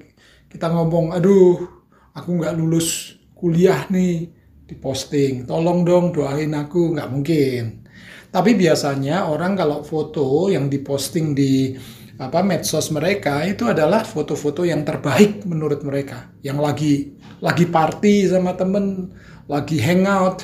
kita 0.49 0.70
ngomong, 0.70 1.12
aduh, 1.12 1.66
aku 2.15 2.41
nggak 2.41 2.57
lulus 2.57 3.19
kuliah 3.39 3.86
nih, 3.86 4.27
diposting, 4.66 5.47
tolong 5.47 5.86
dong 5.86 6.10
doain 6.10 6.51
aku, 6.52 6.98
nggak 6.98 7.09
mungkin. 7.09 7.86
Tapi 8.28 8.59
biasanya 8.59 9.31
orang 9.31 9.56
kalau 9.56 9.81
foto 9.81 10.52
yang 10.52 10.69
diposting 10.69 11.32
di 11.32 11.73
apa 12.19 12.43
medsos 12.43 12.90
mereka 12.90 13.47
itu 13.47 13.70
adalah 13.70 14.02
foto-foto 14.02 14.66
yang 14.66 14.82
terbaik 14.82 15.47
menurut 15.47 15.86
mereka, 15.86 16.35
yang 16.43 16.59
lagi 16.59 17.15
lagi 17.39 17.65
party 17.70 18.27
sama 18.27 18.59
temen, 18.59 19.15
lagi 19.47 19.78
hangout, 19.78 20.43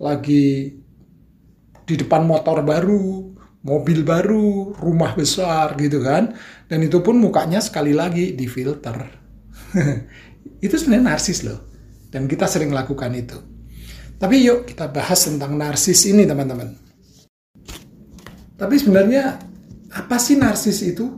lagi 0.00 0.74
di 1.84 1.94
depan 1.94 2.24
motor 2.24 2.64
baru, 2.64 3.30
mobil 3.62 4.00
baru, 4.02 4.74
rumah 4.74 5.12
besar 5.14 5.76
gitu 5.76 6.00
kan. 6.00 6.34
Dan 6.66 6.82
itu 6.82 6.98
pun 7.04 7.20
mukanya 7.20 7.60
sekali 7.60 7.92
lagi 7.92 8.32
di 8.32 8.46
filter. 8.48 8.96
itu 10.64 10.74
sebenarnya 10.74 11.14
narsis 11.14 11.44
loh. 11.44 11.69
Dan 12.10 12.26
kita 12.26 12.50
sering 12.50 12.74
lakukan 12.74 13.14
itu. 13.14 13.38
Tapi 14.20 14.36
yuk 14.44 14.68
kita 14.68 14.90
bahas 14.90 15.24
tentang 15.24 15.56
narsis 15.56 16.04
ini 16.10 16.28
teman-teman. 16.28 16.76
Tapi 18.60 18.74
sebenarnya 18.76 19.40
apa 19.94 20.20
sih 20.20 20.36
narsis 20.36 20.84
itu? 20.84 21.08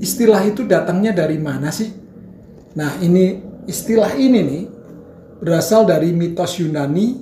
Istilah 0.00 0.42
itu 0.48 0.64
datangnya 0.64 1.12
dari 1.12 1.36
mana 1.36 1.68
sih? 1.68 1.92
Nah 2.78 2.96
ini 3.04 3.38
istilah 3.68 4.16
ini 4.16 4.40
nih 4.40 4.64
berasal 5.44 5.84
dari 5.84 6.14
mitos 6.16 6.56
Yunani 6.62 7.20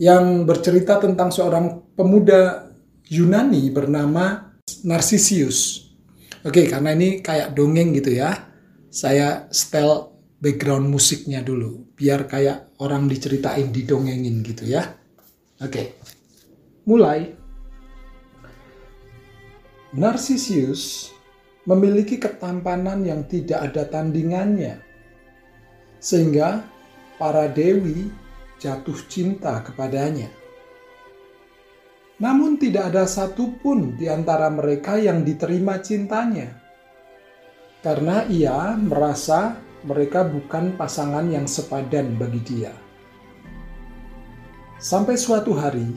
yang 0.00 0.48
bercerita 0.48 0.96
tentang 0.96 1.30
seorang 1.30 1.92
pemuda 1.92 2.72
Yunani 3.06 3.68
bernama 3.68 4.56
Narcisius. 4.82 5.92
Oke, 6.40 6.64
karena 6.72 6.96
ini 6.96 7.20
kayak 7.20 7.52
dongeng 7.52 7.92
gitu 7.92 8.16
ya. 8.16 8.48
Saya 8.88 9.46
setel 9.52 10.08
background 10.40 10.88
musiknya 10.88 11.44
dulu, 11.44 11.92
biar 11.92 12.24
kayak 12.24 12.80
orang 12.80 13.06
diceritain, 13.06 13.68
didongengin 13.68 14.40
gitu 14.40 14.64
ya. 14.64 14.96
Oke, 15.60 16.00
mulai. 16.88 17.36
Narcisius 19.92 21.12
memiliki 21.68 22.16
ketampanan 22.16 23.04
yang 23.04 23.28
tidak 23.28 23.68
ada 23.68 23.84
tandingannya, 23.84 24.80
sehingga 26.00 26.64
para 27.20 27.44
dewi 27.44 28.08
jatuh 28.56 28.96
cinta 29.12 29.60
kepadanya. 29.60 30.32
Namun, 32.20 32.56
tidak 32.60 32.92
ada 32.92 33.04
satupun 33.08 33.96
di 33.96 34.08
antara 34.08 34.48
mereka 34.48 34.96
yang 34.96 35.24
diterima 35.24 35.80
cintanya, 35.80 36.52
karena 37.84 38.24
ia 38.28 38.76
merasa 38.76 39.56
mereka 39.84 40.24
bukan 40.24 40.76
pasangan 40.76 41.24
yang 41.28 41.48
sepadan 41.48 42.16
bagi 42.20 42.40
dia. 42.44 42.72
Sampai 44.80 45.20
suatu 45.20 45.52
hari, 45.52 45.92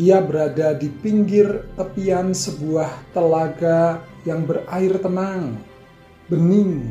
ia 0.00 0.18
berada 0.18 0.74
di 0.74 0.90
pinggir 0.90 1.68
tepian 1.78 2.34
sebuah 2.34 2.90
telaga 3.14 4.02
yang 4.26 4.42
berair 4.42 4.98
tenang, 4.98 5.60
bening, 6.26 6.90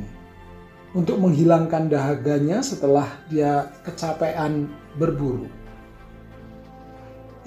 untuk 0.92 1.20
menghilangkan 1.20 1.88
dahaganya 1.88 2.60
setelah 2.60 3.08
dia 3.32 3.72
kecapean 3.84 4.68
berburu. 5.00 5.48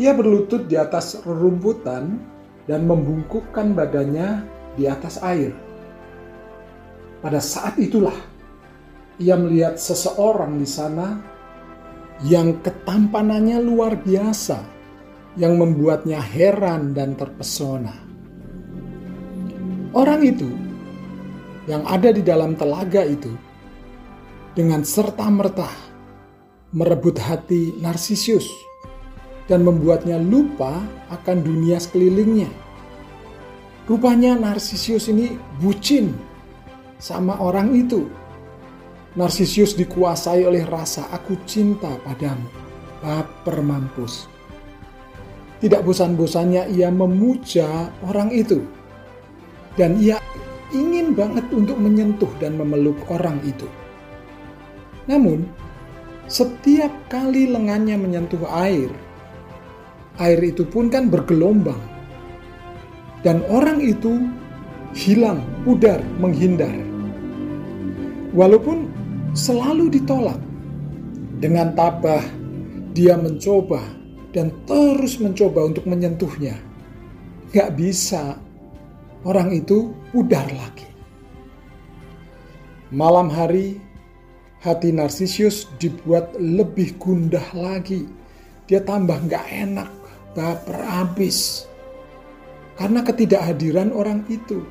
Ia 0.00 0.10
berlutut 0.10 0.66
di 0.66 0.74
atas 0.74 1.22
rerumputan 1.22 2.18
dan 2.66 2.88
membungkukkan 2.88 3.78
badannya 3.78 4.42
di 4.74 4.90
atas 4.90 5.22
air. 5.22 5.54
Pada 7.24 7.40
saat 7.40 7.80
itulah 7.80 8.12
ia 9.16 9.32
melihat 9.40 9.80
seseorang 9.80 10.60
di 10.60 10.68
sana 10.68 11.24
yang 12.20 12.60
ketampanannya 12.60 13.64
luar 13.64 13.96
biasa 13.96 14.60
yang 15.40 15.56
membuatnya 15.56 16.20
heran 16.20 16.92
dan 16.92 17.16
terpesona. 17.16 17.96
Orang 19.96 20.20
itu 20.20 20.52
yang 21.64 21.80
ada 21.88 22.12
di 22.12 22.20
dalam 22.20 22.60
telaga 22.60 23.00
itu 23.08 23.32
dengan 24.52 24.84
serta-merta 24.84 25.72
merebut 26.76 27.16
hati 27.16 27.72
Narsisius 27.80 28.44
dan 29.48 29.64
membuatnya 29.64 30.20
lupa 30.20 30.76
akan 31.08 31.40
dunia 31.40 31.80
sekelilingnya. 31.80 32.52
Rupanya 33.88 34.36
Narsisius 34.36 35.08
ini 35.08 35.40
bucin 35.56 36.33
sama 36.98 37.38
orang 37.40 37.74
itu. 37.74 38.08
Narsisius 39.14 39.78
dikuasai 39.78 40.42
oleh 40.42 40.66
rasa 40.66 41.06
aku 41.14 41.38
cinta 41.46 41.94
padamu. 42.02 42.50
Baper 42.98 43.62
mampus. 43.62 44.26
Tidak 45.62 45.80
bosan-bosannya 45.86 46.74
ia 46.74 46.90
memuja 46.90 47.94
orang 48.02 48.34
itu. 48.34 48.64
Dan 49.78 49.96
ia 50.02 50.18
ingin 50.74 51.14
banget 51.14 51.46
untuk 51.54 51.78
menyentuh 51.78 52.30
dan 52.42 52.58
memeluk 52.58 52.98
orang 53.06 53.38
itu. 53.46 53.70
Namun, 55.06 55.46
setiap 56.26 56.90
kali 57.12 57.46
lengannya 57.46 57.94
menyentuh 58.00 58.42
air, 58.48 58.90
air 60.18 60.40
itu 60.40 60.64
pun 60.64 60.88
kan 60.88 61.12
bergelombang. 61.12 61.80
Dan 63.24 63.40
orang 63.48 63.80
itu 63.80 64.20
hilang, 64.94 65.42
pudar, 65.66 65.98
menghindar. 66.22 66.72
Walaupun 68.30 68.90
selalu 69.34 69.90
ditolak, 69.90 70.38
dengan 71.42 71.74
tabah 71.74 72.22
dia 72.94 73.18
mencoba 73.18 73.82
dan 74.30 74.54
terus 74.64 75.18
mencoba 75.18 75.66
untuk 75.66 75.84
menyentuhnya. 75.84 76.56
Gak 77.50 77.74
bisa, 77.78 78.38
orang 79.26 79.54
itu 79.54 79.94
pudar 80.10 80.46
lagi. 80.50 80.86
Malam 82.94 83.30
hari, 83.30 83.82
hati 84.62 84.94
Narsisius 84.94 85.66
dibuat 85.82 86.34
lebih 86.38 86.94
gundah 86.98 87.44
lagi. 87.54 88.06
Dia 88.70 88.82
tambah 88.82 89.18
gak 89.26 89.46
enak, 89.50 89.90
baper 90.34 90.78
habis. 90.82 91.66
Karena 92.74 93.02
ketidakhadiran 93.06 93.94
orang 93.94 94.26
itu. 94.26 94.66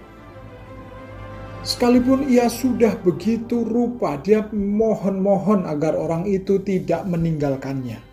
Sekalipun 1.64 2.28
ia 2.28 2.52
sudah 2.52 3.00
begitu 3.00 3.64
rupa, 3.64 4.20
dia 4.20 4.44
mohon-mohon 4.52 5.64
agar 5.64 5.96
orang 5.96 6.28
itu 6.28 6.60
tidak 6.60 7.08
meninggalkannya. 7.08 8.04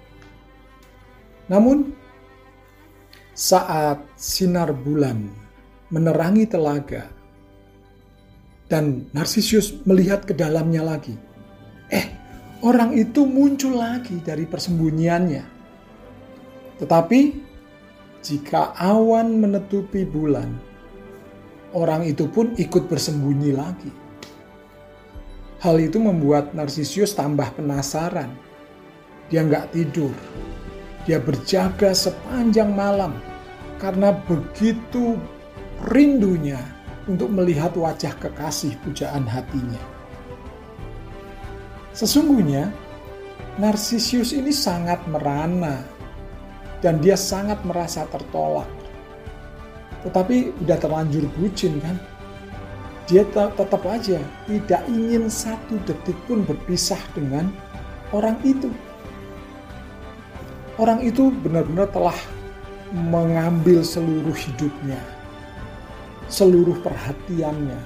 Namun, 1.51 1.91
saat 3.35 4.07
sinar 4.15 4.71
bulan 4.71 5.27
menerangi 5.91 6.47
telaga 6.47 7.11
dan 8.71 9.11
Narsisius 9.11 9.83
melihat 9.83 10.23
ke 10.23 10.31
dalamnya 10.31 10.87
lagi, 10.87 11.19
eh, 11.91 12.07
orang 12.63 12.95
itu 12.95 13.27
muncul 13.27 13.75
lagi 13.75 14.23
dari 14.23 14.47
persembunyiannya. 14.47 15.45
Tetapi, 16.79 17.21
jika 18.23 18.79
awan 18.79 19.43
menutupi 19.43 20.07
bulan, 20.07 20.70
orang 21.77 22.07
itu 22.07 22.27
pun 22.27 22.55
ikut 22.59 22.91
bersembunyi 22.91 23.51
lagi. 23.55 23.93
Hal 25.61 25.77
itu 25.77 26.01
membuat 26.01 26.57
Narsisius 26.57 27.13
tambah 27.13 27.53
penasaran. 27.53 28.33
Dia 29.29 29.45
nggak 29.45 29.77
tidur, 29.77 30.11
dia 31.05 31.21
berjaga 31.21 31.95
sepanjang 31.95 32.73
malam 32.75 33.15
karena 33.79 34.17
begitu 34.27 35.21
rindunya 35.93 36.59
untuk 37.07 37.31
melihat 37.31 37.77
wajah 37.77 38.13
kekasih 38.19 38.75
pujaan 38.83 39.25
hatinya. 39.29 39.81
Sesungguhnya, 41.95 42.71
Narsisius 43.61 44.33
ini 44.33 44.55
sangat 44.55 45.05
merana 45.11 45.85
dan 46.81 47.03
dia 47.05 47.19
sangat 47.19 47.61
merasa 47.67 48.09
tertolak. 48.09 48.80
Tetapi 50.07 50.65
udah 50.65 50.77
terlanjur 50.81 51.29
bucin 51.37 51.77
kan? 51.83 51.97
Dia 53.11 53.27
tetap 53.33 53.83
aja 53.91 54.23
tidak 54.47 54.83
ingin 54.87 55.27
satu 55.27 55.83
detik 55.83 56.15
pun 56.31 56.47
berpisah 56.47 57.01
dengan 57.13 57.51
orang 58.15 58.39
itu 58.47 58.71
orang 60.81 61.05
itu 61.05 61.29
benar-benar 61.45 61.93
telah 61.93 62.17
mengambil 62.91 63.85
seluruh 63.85 64.33
hidupnya, 64.33 64.97
seluruh 66.33 66.81
perhatiannya. 66.81 67.77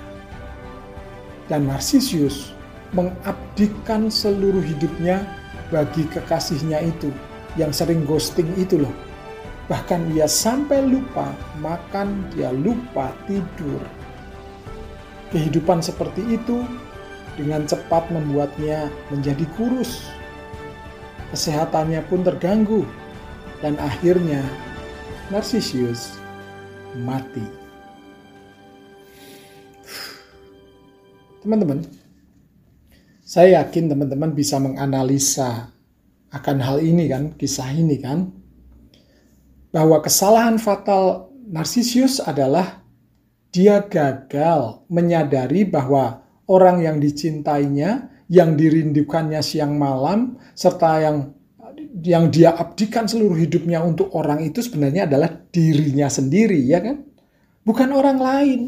Dan 1.51 1.69
Narsisius 1.69 2.55
mengabdikan 2.95 4.09
seluruh 4.09 4.63
hidupnya 4.65 5.27
bagi 5.69 6.07
kekasihnya 6.09 6.81
itu 6.87 7.13
yang 7.59 7.75
sering 7.75 8.07
ghosting 8.07 8.49
itu 8.57 8.81
loh. 8.81 8.95
Bahkan 9.65 10.13
ia 10.13 10.29
sampai 10.29 10.85
lupa 10.85 11.33
makan, 11.57 12.29
dia 12.37 12.53
lupa 12.53 13.17
tidur. 13.25 13.81
Kehidupan 15.33 15.81
seperti 15.81 16.37
itu 16.37 16.61
dengan 17.35 17.65
cepat 17.65 18.13
membuatnya 18.13 18.93
menjadi 19.09 19.43
kurus, 19.57 20.05
kesehatannya 21.33 22.05
pun 22.07 22.23
terganggu, 22.23 22.85
dan 23.65 23.81
akhirnya 23.81 24.45
Narcisius 25.33 26.21
mati. 27.01 27.43
Teman-teman, 31.41 31.81
saya 33.25 33.65
yakin 33.65 33.89
teman-teman 33.89 34.37
bisa 34.37 34.61
menganalisa 34.61 35.73
akan 36.31 36.59
hal 36.61 36.79
ini 36.85 37.09
kan, 37.09 37.33
kisah 37.35 37.73
ini 37.73 37.97
kan, 37.99 38.44
bahwa 39.75 39.99
kesalahan 39.99 40.55
fatal 40.55 41.35
Narcisius 41.51 42.23
adalah 42.23 42.87
dia 43.51 43.83
gagal 43.83 44.87
menyadari 44.87 45.67
bahwa 45.67 46.23
orang 46.47 46.87
yang 46.87 47.03
dicintainya 47.03 48.07
yang 48.31 48.55
dirindukannya 48.55 49.43
siang 49.43 49.75
malam 49.75 50.39
serta 50.55 51.03
yang 51.03 51.17
yang 52.07 52.31
dia 52.31 52.55
abdikan 52.55 53.11
seluruh 53.11 53.35
hidupnya 53.35 53.83
untuk 53.83 54.15
orang 54.15 54.47
itu 54.47 54.63
sebenarnya 54.63 55.11
adalah 55.11 55.31
dirinya 55.51 56.07
sendiri 56.07 56.59
ya 56.63 56.79
kan 56.79 57.03
bukan 57.67 57.91
orang 57.91 58.19
lain 58.19 58.61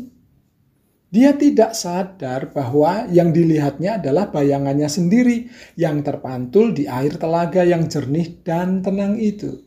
dia 1.06 1.32
tidak 1.38 1.72
sadar 1.72 2.50
bahwa 2.50 3.06
yang 3.14 3.30
dilihatnya 3.30 4.02
adalah 4.02 4.28
bayangannya 4.28 4.90
sendiri 4.90 5.46
yang 5.78 6.02
terpantul 6.02 6.74
di 6.74 6.90
air 6.90 7.14
telaga 7.14 7.62
yang 7.62 7.86
jernih 7.86 8.42
dan 8.42 8.82
tenang 8.82 9.16
itu. 9.16 9.65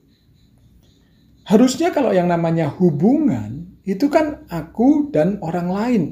Harusnya 1.49 1.89
kalau 1.89 2.13
yang 2.13 2.29
namanya 2.29 2.69
hubungan 2.69 3.73
itu 3.81 4.05
kan 4.05 4.45
aku 4.53 5.09
dan 5.09 5.41
orang 5.41 5.67
lain. 5.73 6.03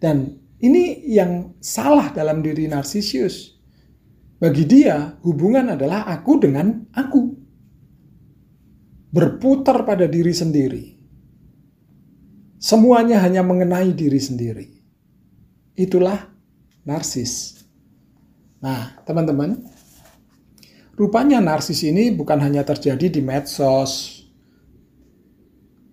Dan 0.00 0.40
ini 0.64 1.04
yang 1.12 1.52
salah 1.60 2.08
dalam 2.16 2.40
diri 2.40 2.64
narsisius. 2.72 3.52
Bagi 4.40 4.64
dia, 4.64 5.20
hubungan 5.22 5.76
adalah 5.76 6.08
aku 6.08 6.40
dengan 6.40 6.88
aku. 6.96 7.22
Berputar 9.12 9.84
pada 9.84 10.08
diri 10.08 10.32
sendiri. 10.32 10.84
Semuanya 12.56 13.20
hanya 13.20 13.44
mengenai 13.44 13.92
diri 13.92 14.18
sendiri. 14.18 14.66
Itulah 15.76 16.32
narsis. 16.88 17.60
Nah, 18.64 19.04
teman-teman, 19.04 19.68
rupanya 20.94 21.42
narsis 21.42 21.82
ini 21.84 22.12
bukan 22.14 22.38
hanya 22.40 22.62
terjadi 22.62 23.08
di 23.08 23.20
medsos, 23.20 24.22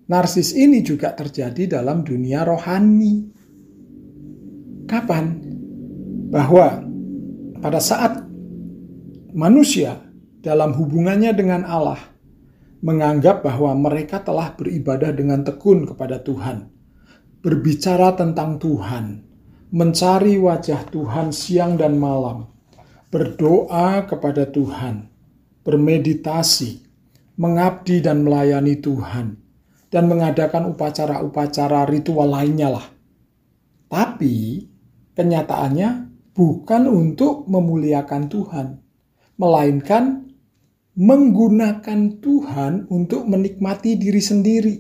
Narsis 0.10 0.58
ini 0.58 0.82
juga 0.82 1.14
terjadi 1.14 1.78
dalam 1.78 2.02
dunia 2.02 2.42
rohani. 2.42 3.30
Kapan? 4.90 5.38
Bahwa 6.34 6.82
pada 7.62 7.78
saat 7.78 8.26
manusia 9.38 10.02
dalam 10.42 10.74
hubungannya 10.74 11.30
dengan 11.38 11.62
Allah 11.62 12.02
menganggap 12.82 13.46
bahwa 13.46 13.78
mereka 13.78 14.18
telah 14.26 14.58
beribadah 14.58 15.14
dengan 15.14 15.46
tekun 15.46 15.86
kepada 15.86 16.26
Tuhan, 16.26 16.74
berbicara 17.46 18.18
tentang 18.18 18.58
Tuhan, 18.58 19.22
mencari 19.70 20.42
wajah 20.42 20.90
Tuhan 20.90 21.30
siang 21.30 21.78
dan 21.78 22.02
malam, 22.02 22.50
berdoa 23.10 24.06
kepada 24.06 24.46
Tuhan, 24.46 25.10
bermeditasi, 25.66 26.86
mengabdi 27.42 28.06
dan 28.06 28.22
melayani 28.22 28.78
Tuhan, 28.78 29.34
dan 29.90 30.04
mengadakan 30.06 30.70
upacara-upacara 30.70 31.90
ritual 31.90 32.30
lainnya 32.30 32.70
lah. 32.70 32.88
Tapi 33.90 34.70
kenyataannya 35.18 35.90
bukan 36.38 36.84
untuk 36.86 37.50
memuliakan 37.50 38.30
Tuhan, 38.30 38.68
melainkan 39.42 40.30
menggunakan 41.00 42.20
Tuhan 42.22 42.92
untuk 42.94 43.26
menikmati 43.26 43.98
diri 43.98 44.22
sendiri. 44.22 44.76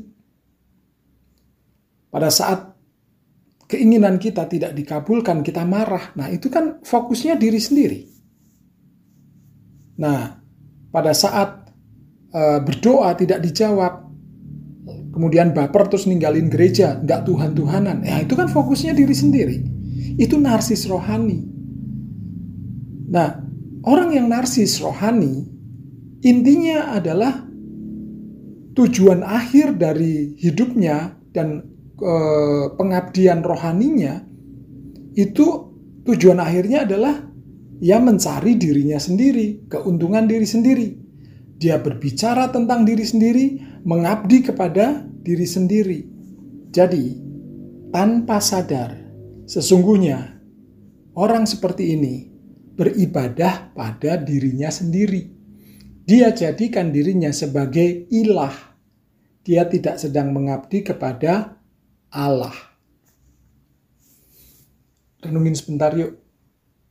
Pada 2.12 2.30
saat 2.30 2.76
keinginan 3.72 4.22
kita 4.22 4.46
tidak 4.46 4.76
dikabulkan, 4.76 5.42
kita 5.42 5.64
marah. 5.64 6.12
Nah, 6.20 6.28
itu 6.28 6.52
kan 6.52 6.84
fokusnya 6.84 7.40
diri 7.40 7.62
sendiri. 7.62 8.19
Nah, 10.00 10.40
pada 10.96 11.12
saat 11.12 11.68
uh, 12.32 12.60
berdoa 12.64 13.12
tidak 13.20 13.44
dijawab, 13.44 14.08
kemudian 15.12 15.52
baper 15.52 15.92
terus 15.92 16.08
ninggalin 16.08 16.48
gereja, 16.48 16.96
nggak 17.04 17.28
Tuhan-Tuhanan. 17.28 18.08
Ya 18.08 18.24
itu 18.24 18.34
kan 18.40 18.48
fokusnya 18.48 18.96
diri 18.96 19.12
sendiri. 19.12 19.58
Itu 20.16 20.40
narsis 20.40 20.88
rohani. 20.88 21.44
Nah, 23.12 23.44
orang 23.84 24.16
yang 24.16 24.32
narsis 24.32 24.80
rohani 24.80 25.44
intinya 26.24 26.96
adalah 26.96 27.44
tujuan 28.80 29.26
akhir 29.28 29.76
dari 29.76 30.40
hidupnya 30.40 31.20
dan 31.36 31.68
e, 32.00 32.14
pengabdian 32.80 33.44
rohaninya 33.44 34.24
itu 35.20 35.74
tujuan 36.08 36.40
akhirnya 36.40 36.88
adalah 36.88 37.29
ya 37.80 37.98
mencari 37.98 38.60
dirinya 38.60 39.00
sendiri, 39.00 39.68
keuntungan 39.72 40.28
diri 40.28 40.48
sendiri. 40.48 40.88
Dia 41.60 41.80
berbicara 41.80 42.52
tentang 42.52 42.88
diri 42.88 43.04
sendiri, 43.04 43.60
mengabdi 43.84 44.44
kepada 44.44 45.04
diri 45.04 45.44
sendiri. 45.44 46.00
Jadi, 46.72 47.20
tanpa 47.92 48.40
sadar, 48.40 48.96
sesungguhnya 49.44 50.40
orang 51.18 51.44
seperti 51.44 51.98
ini 52.00 52.16
beribadah 52.80 53.76
pada 53.76 54.16
dirinya 54.16 54.72
sendiri. 54.72 55.36
Dia 56.08 56.32
jadikan 56.32 56.96
dirinya 56.96 57.30
sebagai 57.36 58.08
ilah. 58.08 58.56
Dia 59.44 59.68
tidak 59.68 60.00
sedang 60.00 60.32
mengabdi 60.32 60.82
kepada 60.82 61.60
Allah. 62.10 62.56
Renungin 65.20 65.54
sebentar 65.54 65.92
yuk. 65.94 66.29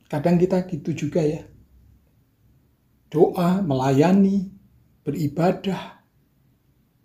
Kadang 0.09 0.41
kita 0.41 0.65
gitu 0.65 0.91
juga 0.91 1.21
ya. 1.21 1.45
Doa, 3.09 3.61
melayani, 3.61 4.49
beribadah, 5.05 5.99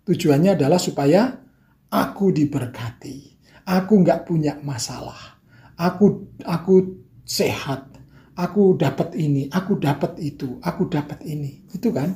Tujuannya 0.05 0.53
adalah 0.53 0.77
supaya 0.77 1.33
aku 1.89 2.29
diberkati. 2.29 3.41
Aku 3.65 4.05
nggak 4.05 4.29
punya 4.29 4.61
masalah. 4.61 5.41
Aku 5.73 6.29
aku 6.45 7.01
sehat. 7.25 7.89
Aku 8.35 8.75
dapat 8.75 9.15
ini, 9.15 9.47
aku 9.49 9.79
dapat 9.79 10.19
itu, 10.21 10.61
aku 10.61 10.91
dapat 10.91 11.23
ini. 11.25 11.65
Itu 11.73 11.89
kan 11.89 12.13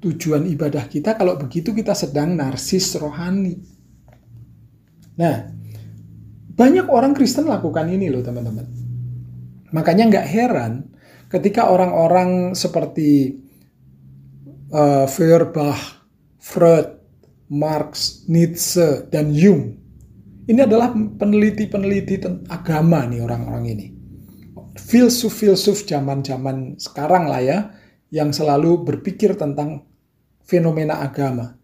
tujuan 0.00 0.48
ibadah 0.48 0.88
kita 0.88 1.18
kalau 1.18 1.36
begitu 1.36 1.76
kita 1.76 1.92
sedang 1.92 2.32
narsis 2.32 2.96
rohani. 2.96 3.58
Nah, 5.20 5.50
banyak 6.54 6.86
orang 6.88 7.12
Kristen 7.12 7.50
lakukan 7.50 7.90
ini 7.90 8.08
loh 8.08 8.22
teman-teman. 8.24 8.79
Makanya 9.70 10.10
nggak 10.10 10.26
heran 10.26 10.72
ketika 11.30 11.70
orang-orang 11.70 12.58
seperti 12.58 13.38
uh, 14.74 15.06
Feuerbach, 15.06 16.06
Freud, 16.42 16.98
Marx, 17.50 18.24
Nietzsche, 18.26 19.06
dan 19.10 19.30
Jung. 19.34 19.78
Ini 20.50 20.66
adalah 20.66 20.90
peneliti-peneliti 20.94 22.18
agama 22.50 23.06
nih 23.06 23.22
orang-orang 23.22 23.64
ini. 23.70 23.86
Filsuf-filsuf 24.74 25.86
zaman-zaman 25.86 26.74
sekarang 26.78 27.30
lah 27.30 27.42
ya, 27.42 27.58
yang 28.10 28.34
selalu 28.34 28.82
berpikir 28.82 29.38
tentang 29.38 29.86
fenomena 30.42 30.98
agama. 30.98 31.54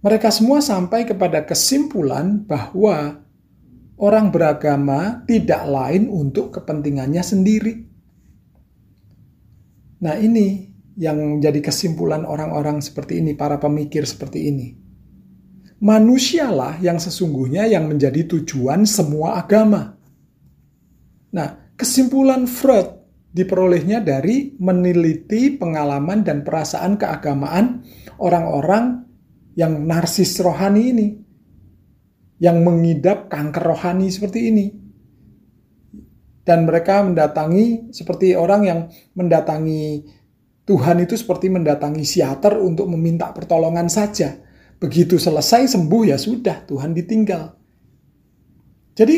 Mereka 0.00 0.32
semua 0.32 0.60
sampai 0.64 1.04
kepada 1.04 1.44
kesimpulan 1.44 2.44
bahwa 2.44 3.23
orang 3.98 4.34
beragama 4.34 5.22
tidak 5.26 5.62
lain 5.66 6.10
untuk 6.10 6.54
kepentingannya 6.54 7.22
sendiri. 7.22 7.74
Nah 10.04 10.14
ini 10.18 10.74
yang 10.94 11.38
menjadi 11.38 11.58
kesimpulan 11.58 12.22
orang-orang 12.22 12.78
seperti 12.78 13.18
ini, 13.18 13.34
para 13.34 13.58
pemikir 13.58 14.06
seperti 14.06 14.46
ini. 14.46 14.68
Manusialah 15.82 16.78
yang 16.80 17.02
sesungguhnya 17.02 17.66
yang 17.66 17.90
menjadi 17.90 18.24
tujuan 18.30 18.86
semua 18.86 19.42
agama. 19.42 19.98
Nah, 21.34 21.74
kesimpulan 21.74 22.46
Freud 22.46 22.94
diperolehnya 23.34 23.98
dari 23.98 24.54
meneliti 24.62 25.58
pengalaman 25.58 26.22
dan 26.22 26.46
perasaan 26.46 26.94
keagamaan 26.94 27.82
orang-orang 28.22 29.02
yang 29.58 29.82
narsis 29.82 30.38
rohani 30.38 30.82
ini, 30.94 31.06
yang 32.38 32.62
mengidap 32.62 33.30
kanker 33.30 33.62
rohani 33.62 34.10
seperti 34.10 34.50
ini. 34.50 34.66
Dan 36.44 36.68
mereka 36.68 37.00
mendatangi 37.00 37.88
seperti 37.94 38.36
orang 38.36 38.62
yang 38.68 38.80
mendatangi 39.16 40.04
Tuhan 40.64 41.04
itu 41.04 41.16
seperti 41.16 41.52
mendatangi 41.52 42.04
siater 42.04 42.56
untuk 42.60 42.88
meminta 42.88 43.32
pertolongan 43.32 43.88
saja. 43.88 44.40
Begitu 44.80 45.16
selesai 45.16 45.72
sembuh 45.72 46.02
ya 46.08 46.20
sudah, 46.20 46.64
Tuhan 46.68 46.92
ditinggal. 46.92 47.56
Jadi 48.92 49.16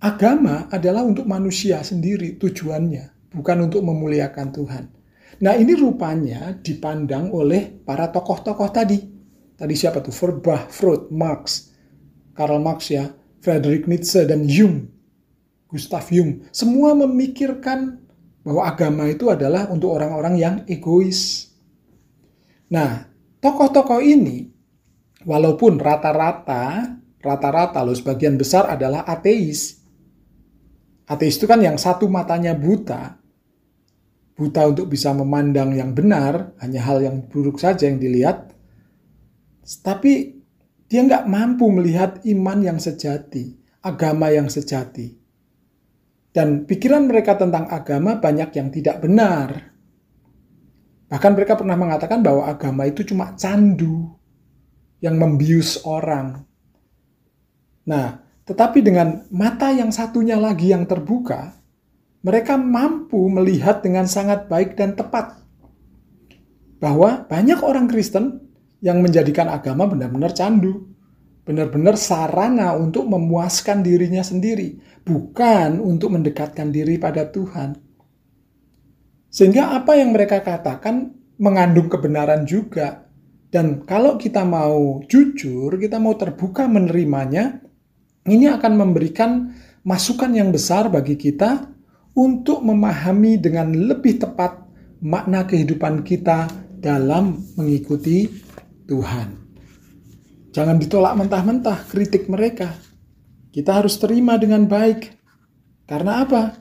agama 0.00 0.68
adalah 0.68 1.04
untuk 1.04 1.24
manusia 1.24 1.80
sendiri 1.80 2.36
tujuannya, 2.36 3.32
bukan 3.32 3.56
untuk 3.68 3.80
memuliakan 3.84 4.48
Tuhan. 4.52 4.84
Nah 5.40 5.52
ini 5.56 5.72
rupanya 5.76 6.56
dipandang 6.56 7.28
oleh 7.32 7.72
para 7.84 8.08
tokoh-tokoh 8.08 8.68
tadi. 8.72 9.00
Tadi 9.56 9.74
siapa 9.76 10.04
tuh? 10.04 10.12
Feuerbach, 10.12 10.68
Freud, 10.68 11.08
Marx, 11.12 11.72
Karl 12.36 12.60
Marx 12.60 12.92
ya, 12.92 13.10
Friedrich 13.40 13.88
Nietzsche, 13.88 14.28
dan 14.28 14.44
Jung. 14.44 14.92
Gustav 15.66 16.06
Jung. 16.14 16.46
Semua 16.54 16.94
memikirkan 16.94 17.98
bahwa 18.46 18.62
agama 18.62 19.10
itu 19.10 19.26
adalah 19.32 19.66
untuk 19.72 19.96
orang-orang 19.96 20.34
yang 20.38 20.54
egois. 20.70 21.50
Nah, 22.70 23.10
tokoh-tokoh 23.42 23.98
ini 23.98 24.46
walaupun 25.26 25.82
rata-rata 25.82 26.94
rata-rata 27.26 27.82
loh 27.82 27.96
sebagian 27.98 28.38
besar 28.38 28.70
adalah 28.70 29.02
ateis. 29.02 29.82
Ateis 31.10 31.34
itu 31.34 31.50
kan 31.50 31.58
yang 31.58 31.74
satu 31.74 32.06
matanya 32.06 32.54
buta. 32.54 33.18
Buta 34.36 34.62
untuk 34.68 34.86
bisa 34.92 35.10
memandang 35.10 35.74
yang 35.74 35.90
benar, 35.96 36.54
hanya 36.62 36.84
hal 36.86 37.02
yang 37.02 37.26
buruk 37.26 37.58
saja 37.58 37.88
yang 37.90 37.98
dilihat. 37.98 38.52
Tapi 39.82 40.35
dia 40.86 41.02
nggak 41.02 41.26
mampu 41.26 41.66
melihat 41.70 42.22
iman 42.22 42.58
yang 42.62 42.78
sejati, 42.78 43.58
agama 43.82 44.30
yang 44.30 44.46
sejati. 44.46 45.18
Dan 46.30 46.68
pikiran 46.68 47.08
mereka 47.08 47.34
tentang 47.34 47.66
agama 47.72 48.20
banyak 48.20 48.50
yang 48.54 48.68
tidak 48.70 49.02
benar. 49.02 49.72
Bahkan 51.08 51.32
mereka 51.32 51.56
pernah 51.56 51.78
mengatakan 51.78 52.20
bahwa 52.20 52.46
agama 52.46 52.86
itu 52.86 53.02
cuma 53.06 53.34
candu. 53.34 54.14
yang 54.96 55.20
membius 55.20 55.84
orang. 55.84 56.40
Nah, 57.84 58.16
tetapi 58.48 58.80
dengan 58.80 59.28
mata 59.28 59.68
yang 59.68 59.92
satunya 59.92 60.40
lagi 60.40 60.72
yang 60.72 60.88
terbuka, 60.88 61.52
mereka 62.24 62.56
mampu 62.56 63.28
melihat 63.28 63.84
dengan 63.84 64.08
sangat 64.08 64.48
baik 64.48 64.72
dan 64.72 64.96
tepat 64.96 65.36
bahwa 66.80 67.28
banyak 67.28 67.60
orang 67.60 67.92
Kristen 67.92 68.45
yang 68.86 69.02
menjadikan 69.02 69.50
agama 69.50 69.90
benar-benar 69.90 70.30
candu, 70.30 70.86
benar-benar 71.42 71.98
sarana 71.98 72.78
untuk 72.78 73.10
memuaskan 73.10 73.82
dirinya 73.82 74.22
sendiri, 74.22 74.78
bukan 75.02 75.82
untuk 75.82 76.14
mendekatkan 76.14 76.70
diri 76.70 76.94
pada 76.94 77.26
Tuhan. 77.26 77.74
Sehingga 79.26 79.74
apa 79.74 79.98
yang 79.98 80.14
mereka 80.14 80.38
katakan 80.38 81.10
mengandung 81.42 81.90
kebenaran 81.90 82.46
juga. 82.46 83.10
Dan 83.50 83.82
kalau 83.82 84.14
kita 84.14 84.46
mau 84.46 85.02
jujur, 85.06 85.74
kita 85.82 85.98
mau 85.98 86.14
terbuka 86.14 86.70
menerimanya, 86.70 87.58
ini 88.26 88.46
akan 88.46 88.72
memberikan 88.74 89.50
masukan 89.82 90.30
yang 90.30 90.54
besar 90.54 90.90
bagi 90.90 91.18
kita 91.18 91.70
untuk 92.14 92.62
memahami 92.62 93.38
dengan 93.38 93.70
lebih 93.70 94.18
tepat 94.22 94.66
makna 95.02 95.46
kehidupan 95.46 96.02
kita 96.02 96.50
dalam 96.80 97.38
mengikuti 97.54 98.45
Tuhan. 98.86 99.28
Jangan 100.54 100.80
ditolak 100.80 101.14
mentah-mentah 101.20 101.84
kritik 101.90 102.30
mereka. 102.32 102.72
Kita 103.52 103.76
harus 103.82 104.00
terima 104.00 104.40
dengan 104.40 104.64
baik. 104.64 105.12
Karena 105.84 106.24
apa? 106.24 106.56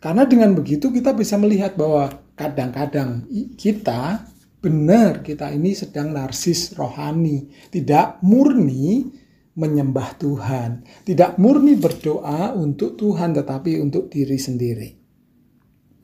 Karena 0.00 0.24
dengan 0.24 0.54
begitu 0.54 0.88
kita 0.88 1.12
bisa 1.12 1.34
melihat 1.36 1.74
bahwa 1.76 2.08
kadang-kadang 2.38 3.26
kita 3.58 4.24
benar 4.60 5.24
kita 5.24 5.50
ini 5.50 5.72
sedang 5.72 6.12
narsis 6.12 6.76
rohani, 6.76 7.48
tidak 7.72 8.20
murni 8.20 9.08
menyembah 9.56 10.16
Tuhan, 10.20 10.84
tidak 11.04 11.36
murni 11.40 11.76
berdoa 11.76 12.54
untuk 12.54 12.96
Tuhan 12.96 13.34
tetapi 13.34 13.80
untuk 13.80 14.08
diri 14.08 14.38
sendiri. 14.38 14.88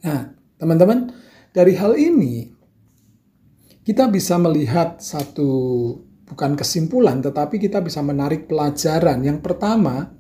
Nah, 0.05 0.29
teman-teman, 0.61 1.13
dari 1.53 1.73
hal 1.77 1.97
ini 1.97 2.56
kita 3.87 4.11
bisa 4.11 4.35
melihat 4.35 4.99
satu 4.99 5.47
bukan 6.27 6.59
kesimpulan 6.59 7.23
tetapi 7.23 7.63
kita 7.63 7.79
bisa 7.79 8.03
menarik 8.03 8.51
pelajaran. 8.51 9.23
Yang 9.23 9.47
pertama, 9.47 10.11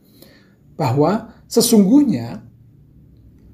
bahwa 0.78 1.34
sesungguhnya 1.50 2.46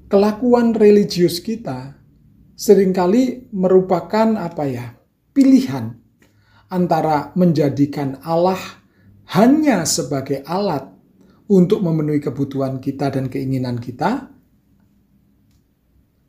kelakuan 0.05 0.77
religius 0.77 1.41
kita 1.41 1.97
sering 2.53 2.93
kali 2.93 3.49
merupakan 3.49 4.37
apa 4.37 4.69
ya? 4.69 4.87
pilihan 5.33 5.97
antara 6.69 7.33
menjadikan 7.33 8.21
Allah 8.21 8.61
hanya 9.33 9.81
sebagai 9.81 10.45
alat 10.45 10.93
untuk 11.49 11.81
memenuhi 11.81 12.21
kebutuhan 12.21 12.77
kita 12.77 13.09
dan 13.09 13.33
keinginan 13.33 13.81
kita 13.81 14.29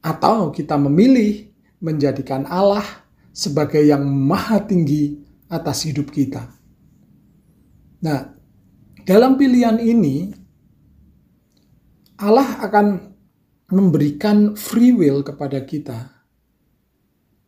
atau 0.00 0.48
kita 0.48 0.80
memilih 0.80 1.52
menjadikan 1.84 2.48
Allah 2.48 3.03
sebagai 3.34 3.82
yang 3.82 4.06
maha 4.06 4.62
tinggi 4.62 5.18
atas 5.50 5.90
hidup 5.90 6.14
kita. 6.14 6.46
Nah, 8.06 8.30
dalam 9.02 9.34
pilihan 9.34 9.82
ini 9.82 10.30
Allah 12.22 12.62
akan 12.62 13.10
memberikan 13.74 14.54
free 14.54 14.94
will 14.94 15.26
kepada 15.26 15.66
kita 15.66 16.14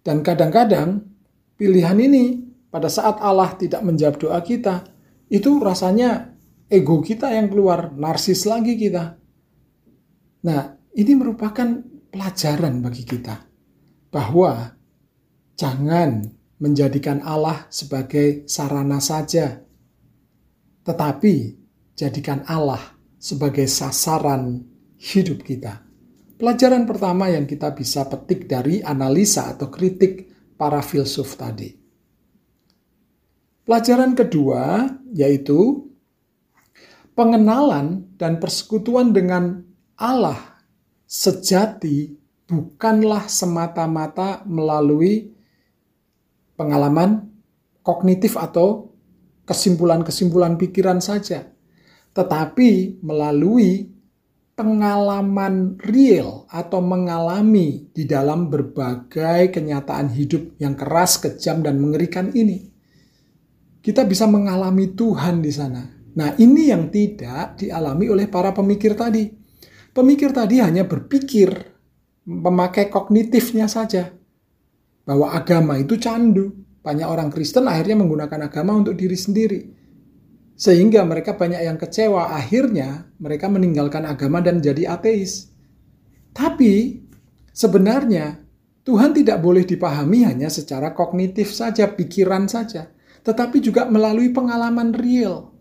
dan 0.02 0.26
kadang-kadang 0.26 1.06
pilihan 1.58 1.98
ini 1.98 2.46
pada 2.70 2.92
saat 2.92 3.18
Allah 3.24 3.56
tidak 3.56 3.80
menjawab 3.80 4.20
doa 4.20 4.38
kita, 4.44 4.84
itu 5.32 5.56
rasanya 5.58 6.36
ego 6.68 7.00
kita 7.00 7.32
yang 7.32 7.48
keluar, 7.48 7.90
narsis 7.96 8.44
lagi 8.44 8.76
kita. 8.76 9.16
Nah, 10.44 10.76
ini 10.92 11.12
merupakan 11.16 11.66
pelajaran 12.12 12.84
bagi 12.84 13.02
kita 13.02 13.48
bahwa 14.12 14.75
jangan 15.56 16.30
menjadikan 16.60 17.24
Allah 17.24 17.68
sebagai 17.72 18.44
sarana 18.48 19.00
saja, 19.00 19.60
tetapi 20.84 21.56
jadikan 21.96 22.44
Allah 22.46 22.80
sebagai 23.16 23.64
sasaran 23.66 24.62
hidup 25.00 25.42
kita. 25.42 25.82
Pelajaran 26.36 26.84
pertama 26.84 27.32
yang 27.32 27.48
kita 27.48 27.72
bisa 27.72 28.04
petik 28.04 28.44
dari 28.44 28.84
analisa 28.84 29.56
atau 29.56 29.72
kritik 29.72 30.28
para 30.60 30.84
filsuf 30.84 31.32
tadi. 31.40 31.72
Pelajaran 33.64 34.12
kedua 34.12 34.84
yaitu 35.16 35.90
pengenalan 37.16 38.04
dan 38.20 38.36
persekutuan 38.36 39.10
dengan 39.16 39.64
Allah 39.96 40.60
sejati 41.08 42.14
bukanlah 42.46 43.26
semata-mata 43.26 44.44
melalui 44.44 45.35
pengalaman 46.56 47.28
kognitif 47.86 48.34
atau 48.34 48.90
kesimpulan-kesimpulan 49.46 50.58
pikiran 50.58 50.98
saja, 50.98 51.46
tetapi 52.16 52.98
melalui 53.04 53.94
pengalaman 54.56 55.76
real 55.84 56.48
atau 56.48 56.80
mengalami 56.80 57.92
di 57.92 58.08
dalam 58.08 58.48
berbagai 58.48 59.52
kenyataan 59.52 60.10
hidup 60.16 60.56
yang 60.56 60.74
keras, 60.74 61.20
kejam, 61.20 61.60
dan 61.60 61.76
mengerikan 61.76 62.32
ini. 62.32 62.72
Kita 63.84 64.02
bisa 64.02 64.26
mengalami 64.26 64.96
Tuhan 64.96 65.44
di 65.44 65.52
sana. 65.52 65.84
Nah, 66.16 66.34
ini 66.40 66.72
yang 66.72 66.88
tidak 66.88 67.60
dialami 67.60 68.08
oleh 68.08 68.26
para 68.26 68.50
pemikir 68.50 68.96
tadi. 68.96 69.28
Pemikir 69.92 70.32
tadi 70.32 70.58
hanya 70.58 70.88
berpikir, 70.88 71.52
memakai 72.26 72.88
kognitifnya 72.88 73.68
saja, 73.68 74.10
bahwa 75.06 75.32
agama 75.32 75.78
itu 75.78 75.96
candu. 75.96 76.66
Banyak 76.82 77.08
orang 77.08 77.30
Kristen 77.30 77.66
akhirnya 77.66 77.98
menggunakan 77.98 78.46
agama 78.46 78.74
untuk 78.78 78.94
diri 78.94 79.18
sendiri 79.18 79.60
sehingga 80.56 81.04
mereka 81.04 81.36
banyak 81.36 81.60
yang 81.60 81.76
kecewa. 81.76 82.32
Akhirnya 82.32 83.12
mereka 83.20 83.46
meninggalkan 83.46 84.08
agama 84.08 84.40
dan 84.40 84.58
jadi 84.64 84.96
ateis. 84.96 85.52
Tapi 86.32 87.04
sebenarnya 87.52 88.40
Tuhan 88.82 89.12
tidak 89.12 89.38
boleh 89.44 89.68
dipahami 89.68 90.24
hanya 90.24 90.48
secara 90.48 90.96
kognitif 90.96 91.52
saja, 91.52 91.92
pikiran 91.92 92.48
saja. 92.48 92.88
Tetapi 93.22 93.60
juga 93.60 93.84
melalui 93.86 94.32
pengalaman 94.32 94.96
real. 94.96 95.52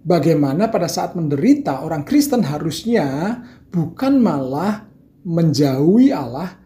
Bagaimana 0.00 0.72
pada 0.72 0.88
saat 0.88 1.12
menderita 1.12 1.84
orang 1.84 2.08
Kristen 2.08 2.40
harusnya 2.40 3.36
bukan 3.68 4.16
malah 4.16 4.88
menjauhi 5.24 6.08
Allah, 6.08 6.56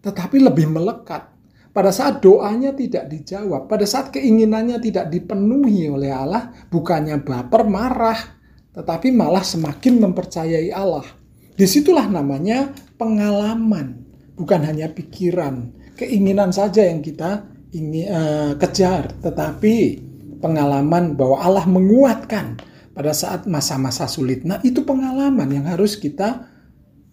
tetapi 0.00 0.40
lebih 0.40 0.68
melekat 0.72 1.30
pada 1.70 1.94
saat 1.94 2.18
doanya 2.18 2.74
tidak 2.74 3.06
dijawab, 3.06 3.70
pada 3.70 3.86
saat 3.86 4.10
keinginannya 4.10 4.82
tidak 4.82 5.06
dipenuhi 5.06 5.86
oleh 5.86 6.10
Allah, 6.10 6.50
bukannya 6.66 7.22
baper, 7.22 7.62
marah, 7.62 8.18
tetapi 8.74 9.14
malah 9.14 9.46
semakin 9.46 10.02
mempercayai 10.02 10.74
Allah. 10.74 11.06
Di 11.54 11.70
situlah 11.70 12.10
namanya 12.10 12.74
pengalaman, 12.98 14.02
bukan 14.34 14.66
hanya 14.66 14.90
pikiran, 14.90 15.70
keinginan 15.94 16.50
saja 16.50 16.90
yang 16.90 17.06
kita 17.06 17.46
ingin 17.70 18.10
uh, 18.10 18.52
kejar, 18.58 19.14
tetapi 19.22 20.02
pengalaman 20.42 21.14
bahwa 21.14 21.38
Allah 21.38 21.70
menguatkan 21.70 22.58
pada 22.90 23.14
saat 23.14 23.46
masa-masa 23.46 24.10
sulit. 24.10 24.42
Nah, 24.42 24.58
itu 24.66 24.82
pengalaman 24.82 25.46
yang 25.54 25.70
harus 25.70 25.94
kita 25.94 26.50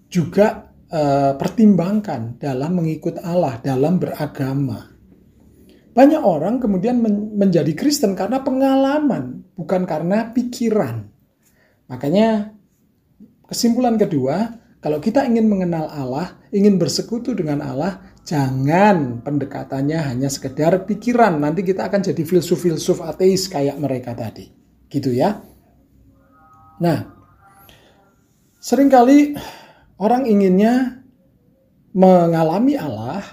juga 0.09 0.66
uh, 0.91 1.33
pertimbangkan 1.35 2.39
dalam 2.39 2.79
mengikut 2.79 3.19
Allah, 3.23 3.59
dalam 3.63 3.99
beragama. 3.99 4.93
Banyak 5.97 6.21
orang 6.21 6.61
kemudian 6.61 7.01
men 7.01 7.33
menjadi 7.33 7.73
Kristen 7.73 8.13
karena 8.13 8.45
pengalaman, 8.45 9.41
bukan 9.57 9.89
karena 9.89 10.29
pikiran. 10.29 11.09
Makanya 11.89 12.53
kesimpulan 13.49 13.97
kedua, 13.97 14.61
kalau 14.77 15.01
kita 15.01 15.25
ingin 15.25 15.49
mengenal 15.49 15.89
Allah, 15.89 16.37
ingin 16.53 16.77
bersekutu 16.77 17.33
dengan 17.33 17.65
Allah, 17.65 17.97
jangan 18.21 19.25
pendekatannya 19.25 19.97
hanya 20.13 20.29
sekedar 20.29 20.85
pikiran. 20.85 21.41
Nanti 21.41 21.65
kita 21.65 21.89
akan 21.89 22.05
jadi 22.05 22.21
filsuf-filsuf 22.21 23.01
ateis 23.01 23.49
kayak 23.49 23.81
mereka 23.81 24.13
tadi. 24.13 24.53
Gitu 24.85 25.17
ya. 25.17 25.33
Nah, 26.77 26.99
sering 28.61 28.93
kali 28.93 29.33
Orang 29.97 30.29
inginnya 30.29 31.01
mengalami 31.97 32.77
Allah 32.77 33.25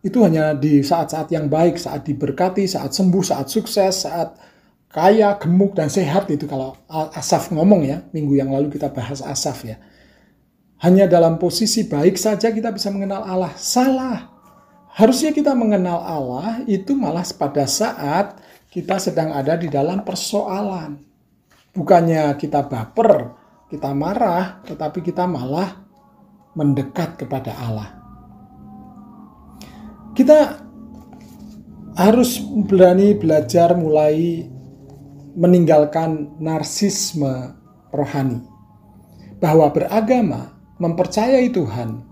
itu 0.00 0.24
hanya 0.24 0.56
di 0.56 0.80
saat-saat 0.80 1.28
yang 1.28 1.52
baik, 1.52 1.76
saat 1.76 2.08
diberkati, 2.08 2.64
saat 2.64 2.96
sembuh, 2.96 3.20
saat 3.20 3.52
sukses, 3.52 4.08
saat 4.08 4.40
kaya, 4.88 5.36
gemuk, 5.36 5.76
dan 5.76 5.92
sehat 5.92 6.30
itu 6.32 6.48
kalau 6.48 6.78
Asaf 6.88 7.52
ngomong 7.52 7.84
ya, 7.84 8.00
minggu 8.16 8.40
yang 8.40 8.48
lalu 8.48 8.72
kita 8.72 8.88
bahas 8.88 9.20
Asaf 9.20 9.68
ya. 9.68 9.76
Hanya 10.80 11.10
dalam 11.10 11.36
posisi 11.36 11.84
baik 11.84 12.16
saja 12.16 12.54
kita 12.54 12.70
bisa 12.72 12.88
mengenal 12.88 13.26
Allah. 13.26 13.52
Salah. 13.58 14.32
Harusnya 14.94 15.34
kita 15.34 15.52
mengenal 15.52 16.00
Allah 16.00 16.62
itu 16.64 16.94
malah 16.96 17.26
pada 17.36 17.66
saat 17.66 18.38
kita 18.70 18.96
sedang 18.96 19.34
ada 19.34 19.58
di 19.58 19.68
dalam 19.68 20.06
persoalan. 20.06 21.02
Bukannya 21.74 22.32
kita 22.38 22.64
baper, 22.64 23.34
kita 23.68 23.90
marah, 23.92 24.62
tetapi 24.64 25.02
kita 25.02 25.26
malah 25.26 25.87
mendekat 26.54 27.20
kepada 27.20 27.52
Allah. 27.58 27.90
Kita 30.14 30.60
harus 31.98 32.38
berani 32.68 33.14
belajar 33.18 33.74
mulai 33.74 34.46
meninggalkan 35.38 36.38
narsisme 36.38 37.54
rohani. 37.94 38.42
Bahwa 39.38 39.70
beragama, 39.70 40.58
mempercayai 40.82 41.50
Tuhan, 41.54 42.02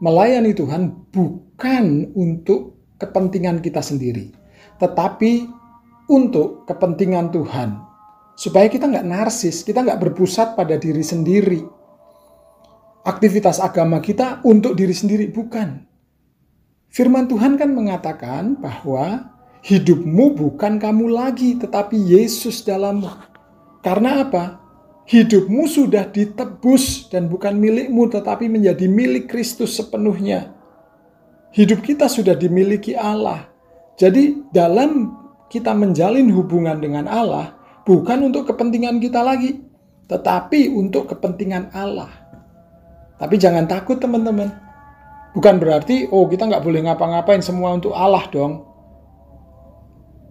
melayani 0.00 0.56
Tuhan 0.56 1.12
bukan 1.12 2.12
untuk 2.16 2.80
kepentingan 2.96 3.60
kita 3.60 3.84
sendiri, 3.84 4.32
tetapi 4.80 5.48
untuk 6.08 6.64
kepentingan 6.68 7.32
Tuhan. 7.32 7.80
Supaya 8.36 8.72
kita 8.72 8.88
nggak 8.88 9.08
narsis, 9.08 9.60
kita 9.60 9.84
nggak 9.84 10.00
berpusat 10.00 10.56
pada 10.56 10.80
diri 10.80 11.04
sendiri. 11.04 11.60
Aktivitas 13.00 13.58
agama 13.64 13.98
kita 14.04 14.44
untuk 14.44 14.76
diri 14.76 14.92
sendiri, 14.92 15.32
bukan. 15.32 15.88
Firman 16.90 17.30
Tuhan 17.30 17.56
kan 17.56 17.72
mengatakan 17.72 18.60
bahwa 18.60 19.30
hidupmu 19.64 20.36
bukan 20.36 20.76
kamu 20.76 21.08
lagi, 21.08 21.56
tetapi 21.56 21.96
Yesus 21.96 22.60
dalammu. 22.66 23.08
Karena 23.80 24.26
apa? 24.26 24.60
Hidupmu 25.08 25.64
sudah 25.66 26.06
ditebus 26.06 27.08
dan 27.10 27.26
bukan 27.26 27.56
milikmu 27.56 28.06
tetapi 28.12 28.46
menjadi 28.46 28.86
milik 28.86 29.26
Kristus 29.26 29.74
sepenuhnya. 29.74 30.54
Hidup 31.50 31.82
kita 31.82 32.06
sudah 32.06 32.38
dimiliki 32.38 32.94
Allah. 32.94 33.50
Jadi 33.98 34.46
dalam 34.54 35.18
kita 35.50 35.74
menjalin 35.74 36.30
hubungan 36.30 36.78
dengan 36.78 37.10
Allah 37.10 37.58
bukan 37.82 38.30
untuk 38.30 38.54
kepentingan 38.54 39.02
kita 39.02 39.18
lagi, 39.18 39.58
tetapi 40.06 40.70
untuk 40.70 41.10
kepentingan 41.10 41.74
Allah. 41.74 42.19
Tapi 43.20 43.36
jangan 43.36 43.68
takut 43.68 44.00
teman-teman. 44.00 44.48
Bukan 45.36 45.60
berarti, 45.60 46.08
oh 46.08 46.26
kita 46.26 46.48
nggak 46.48 46.64
boleh 46.64 46.80
ngapa-ngapain 46.88 47.44
semua 47.44 47.76
untuk 47.76 47.92
Allah 47.92 48.24
dong. 48.32 48.64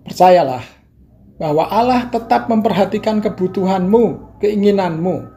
Percayalah, 0.10 0.66
bahwa 1.40 1.64
Allah 1.72 2.12
tetap 2.12 2.52
memperhatikan 2.52 3.24
kebutuhanmu, 3.24 4.38
keinginanmu. 4.44 5.32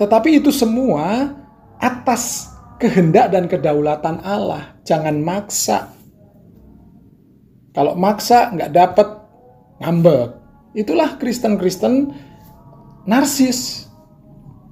Tetapi 0.00 0.40
itu 0.40 0.48
semua 0.48 1.36
atas 1.76 2.48
kehendak 2.80 3.28
dan 3.28 3.44
kedaulatan 3.44 4.24
Allah. 4.24 4.72
Jangan 4.88 5.20
maksa. 5.20 5.92
Kalau 7.76 7.92
maksa 7.98 8.54
nggak 8.56 8.72
dapat 8.72 9.08
ngambek. 9.84 10.28
Itulah 10.74 11.20
Kristen-Kristen 11.20 12.10
narsis. 13.04 13.86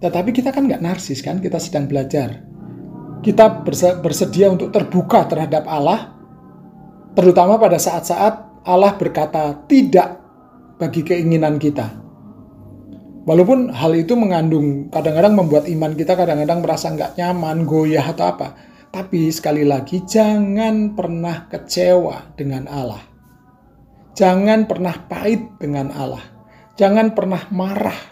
Tetapi 0.03 0.35
kita 0.35 0.51
kan 0.51 0.67
nggak 0.67 0.83
narsis 0.83 1.23
kan, 1.23 1.39
kita 1.39 1.63
sedang 1.63 1.87
belajar. 1.87 2.43
Kita 3.23 3.63
bersedia 4.03 4.51
untuk 4.51 4.75
terbuka 4.75 5.31
terhadap 5.31 5.63
Allah, 5.71 6.11
terutama 7.15 7.55
pada 7.55 7.79
saat-saat 7.79 8.67
Allah 8.67 8.99
berkata 8.99 9.63
tidak 9.71 10.19
bagi 10.83 11.07
keinginan 11.07 11.63
kita. 11.63 12.03
Walaupun 13.23 13.71
hal 13.71 13.95
itu 13.95 14.19
mengandung 14.19 14.91
kadang-kadang 14.91 15.39
membuat 15.39 15.71
iman 15.71 15.95
kita 15.95 16.19
kadang-kadang 16.19 16.59
merasa 16.59 16.91
nggak 16.91 17.15
nyaman, 17.15 17.63
goyah 17.63 18.11
atau 18.11 18.35
apa. 18.35 18.59
Tapi 18.91 19.31
sekali 19.31 19.63
lagi 19.63 20.03
jangan 20.03 20.99
pernah 20.99 21.47
kecewa 21.47 22.35
dengan 22.35 22.67
Allah. 22.67 22.99
Jangan 24.19 24.67
pernah 24.67 24.99
pahit 25.07 25.63
dengan 25.63 25.95
Allah. 25.95 26.21
Jangan 26.75 27.15
pernah 27.15 27.47
marah. 27.55 28.12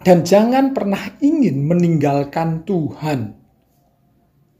Dan 0.00 0.24
jangan 0.24 0.72
pernah 0.72 1.20
ingin 1.20 1.68
meninggalkan 1.68 2.64
Tuhan. 2.64 3.36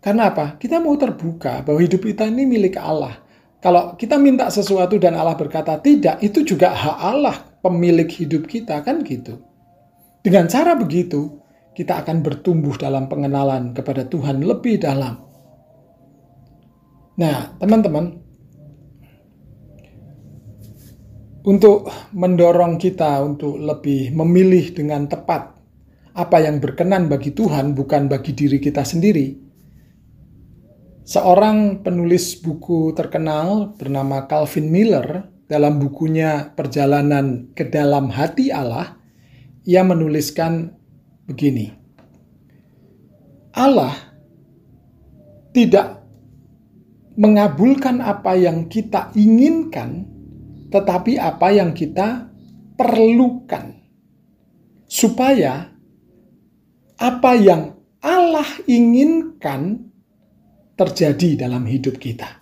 Karena 0.01 0.33
apa? 0.33 0.61
Kita 0.61 0.81
mau 0.81 0.97
terbuka 1.01 1.65
bahwa 1.65 1.81
hidup 1.81 2.05
kita 2.05 2.29
ini 2.29 2.45
milik 2.45 2.77
Allah. 2.77 3.21
Kalau 3.61 3.97
kita 3.97 4.17
minta 4.17 4.49
sesuatu 4.49 4.97
dan 4.97 5.17
Allah 5.17 5.37
berkata 5.37 5.77
tidak, 5.81 6.21
itu 6.25 6.45
juga 6.45 6.73
hak 6.73 6.99
Allah 7.01 7.37
pemilik 7.61 8.09
hidup 8.09 8.49
kita 8.49 8.81
kan 8.81 9.05
gitu. 9.05 9.41
Dengan 10.21 10.49
cara 10.49 10.77
begitu, 10.77 11.41
kita 11.73 12.05
akan 12.05 12.21
bertumbuh 12.21 12.77
dalam 12.77 13.09
pengenalan 13.09 13.73
kepada 13.73 14.05
Tuhan 14.05 14.45
lebih 14.45 14.81
dalam. 14.81 15.25
Nah, 17.21 17.57
teman-teman, 17.61 18.20
untuk 21.51 21.91
mendorong 22.15 22.79
kita 22.79 23.19
untuk 23.27 23.59
lebih 23.59 24.15
memilih 24.15 24.71
dengan 24.71 25.11
tepat 25.11 25.59
apa 26.15 26.37
yang 26.39 26.63
berkenan 26.63 27.11
bagi 27.11 27.35
Tuhan, 27.35 27.75
bukan 27.75 28.07
bagi 28.07 28.35
diri 28.35 28.63
kita 28.63 28.87
sendiri 28.87 29.51
Seorang 31.11 31.83
penulis 31.83 32.39
buku 32.39 32.95
terkenal 32.95 33.75
bernama 33.75 34.31
Calvin 34.31 34.71
Miller 34.71 35.27
dalam 35.51 35.83
bukunya 35.83 36.55
Perjalanan 36.55 37.51
ke 37.51 37.67
Dalam 37.67 38.15
Hati 38.15 38.55
Allah, 38.55 38.95
ia 39.67 39.83
menuliskan 39.83 40.71
begini. 41.27 41.75
Allah 43.59 43.91
tidak 45.51 45.99
mengabulkan 47.19 47.99
apa 47.99 48.39
yang 48.39 48.71
kita 48.71 49.11
inginkan, 49.19 50.07
tetapi 50.71 51.19
apa 51.19 51.49
yang 51.51 51.75
kita 51.75 52.31
perlukan. 52.79 53.77
Supaya 54.91 55.71
apa 56.99 57.33
yang 57.39 57.75
Allah 58.01 58.49
inginkan 58.65 59.91
terjadi 60.79 61.47
dalam 61.47 61.69
hidup 61.69 62.01
kita. 62.01 62.41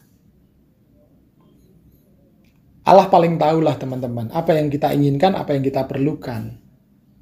Allah 2.89 3.05
paling 3.13 3.37
tahulah 3.37 3.77
teman-teman 3.77 4.33
apa 4.33 4.57
yang 4.57 4.73
kita 4.73 4.95
inginkan, 4.97 5.37
apa 5.37 5.53
yang 5.53 5.61
kita 5.67 5.85
perlukan. 5.85 6.57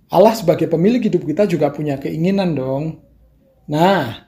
Allah 0.07 0.35
sebagai 0.39 0.71
pemilik 0.71 1.03
hidup 1.03 1.27
kita 1.27 1.51
juga 1.51 1.75
punya 1.75 1.99
keinginan 1.99 2.55
dong. 2.55 3.03
Nah, 3.67 4.26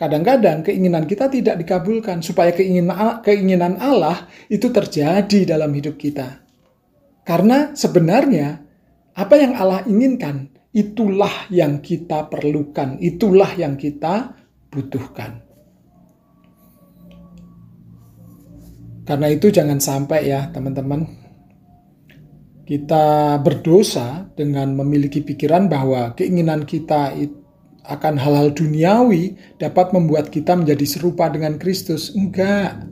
kadang-kadang 0.00 0.64
keinginan 0.64 1.04
kita 1.04 1.28
tidak 1.28 1.60
dikabulkan 1.60 2.24
supaya 2.24 2.56
keinginan 3.20 3.76
Allah 3.76 4.24
itu 4.48 4.72
terjadi 4.72 5.44
dalam 5.44 5.68
hidup 5.76 6.00
kita. 6.00 6.40
Karena 7.20 7.76
sebenarnya 7.76 8.64
apa 9.12 9.34
yang 9.36 9.52
Allah 9.60 9.84
inginkan 9.84 10.48
itulah 10.72 11.52
yang 11.52 11.84
kita 11.84 12.32
perlukan, 12.32 12.96
itulah 12.96 13.52
yang 13.60 13.76
kita 13.76 14.40
butuhkan. 14.72 15.44
Karena 19.04 19.28
itu 19.28 19.52
jangan 19.52 19.84
sampai 19.84 20.32
ya 20.32 20.48
teman-teman 20.48 21.04
kita 22.64 23.36
berdosa 23.42 24.30
dengan 24.32 24.78
memiliki 24.78 25.20
pikiran 25.20 25.66
bahwa 25.66 26.14
keinginan 26.14 26.62
kita 26.62 27.12
akan 27.86 28.20
hal-hal 28.20 28.52
duniawi 28.52 29.38
dapat 29.56 29.92
membuat 29.96 30.28
kita 30.28 30.52
menjadi 30.56 30.84
serupa 30.84 31.32
dengan 31.32 31.56
Kristus. 31.56 32.12
Enggak. 32.12 32.86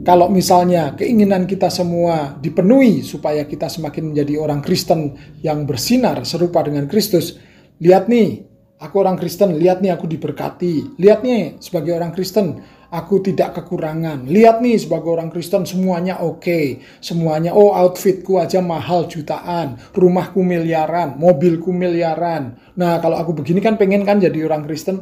Kalau 0.00 0.32
misalnya 0.32 0.96
keinginan 0.96 1.44
kita 1.44 1.68
semua 1.68 2.34
dipenuhi 2.40 3.04
supaya 3.04 3.44
kita 3.44 3.68
semakin 3.68 4.10
menjadi 4.16 4.40
orang 4.40 4.64
Kristen 4.64 5.14
yang 5.44 5.68
bersinar 5.68 6.24
serupa 6.24 6.64
dengan 6.64 6.88
Kristus, 6.88 7.36
lihat 7.84 8.08
nih, 8.08 8.48
aku 8.80 8.96
orang 8.96 9.20
Kristen, 9.20 9.60
lihat 9.60 9.84
nih 9.84 9.92
aku 9.92 10.08
diberkati, 10.08 10.96
lihat 10.96 11.20
nih 11.20 11.60
sebagai 11.60 11.92
orang 11.92 12.16
Kristen 12.16 12.64
aku 12.90 13.22
tidak 13.22 13.56
kekurangan. 13.56 14.26
Lihat 14.26 14.58
nih 14.60 14.76
sebagai 14.76 15.14
orang 15.14 15.30
Kristen 15.30 15.62
semuanya 15.64 16.18
oke. 16.20 16.42
Okay. 16.42 16.66
Semuanya, 16.98 17.54
oh 17.54 17.72
outfitku 17.72 18.36
aja 18.42 18.58
mahal 18.60 19.06
jutaan. 19.06 19.78
Rumahku 19.94 20.42
miliaran, 20.42 21.16
mobilku 21.16 21.70
miliaran. 21.70 22.58
Nah 22.76 22.98
kalau 22.98 23.16
aku 23.16 23.32
begini 23.32 23.62
kan 23.62 23.78
pengen 23.78 24.02
kan 24.02 24.18
jadi 24.18 24.44
orang 24.44 24.66
Kristen. 24.66 25.00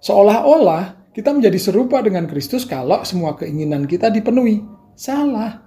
Seolah-olah 0.00 1.10
kita 1.12 1.34
menjadi 1.34 1.58
serupa 1.58 1.98
dengan 2.00 2.30
Kristus 2.30 2.62
kalau 2.64 3.02
semua 3.02 3.34
keinginan 3.34 3.84
kita 3.90 4.08
dipenuhi. 4.08 4.62
Salah. 4.96 5.60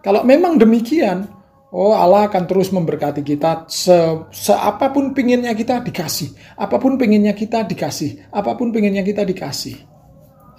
Kalau 0.00 0.24
memang 0.24 0.56
demikian, 0.56 1.28
Oh 1.72 1.96
Allah 1.96 2.28
akan 2.28 2.44
terus 2.44 2.68
memberkati 2.68 3.24
kita 3.24 3.64
se, 3.64 3.96
se 4.28 4.52
apa 4.52 4.92
pun 4.92 5.16
pinginnya 5.16 5.56
kita 5.56 5.80
dikasih, 5.80 6.36
apa 6.52 6.76
pun 6.76 7.00
pinginnya 7.00 7.32
kita 7.32 7.64
dikasih, 7.64 8.28
apa 8.28 8.52
pun 8.60 8.76
pinginnya 8.76 9.00
kita 9.00 9.24
dikasih 9.24 9.91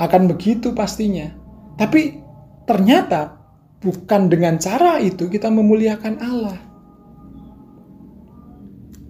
akan 0.04 0.32
begitu 0.36 0.76
pastinya. 0.76 1.32
Tapi 1.80 2.20
ternyata 2.68 3.40
bukan 3.80 4.32
dengan 4.32 4.60
cara 4.60 5.00
itu 5.00 5.28
kita 5.28 5.48
memuliakan 5.52 6.14
Allah. 6.20 6.58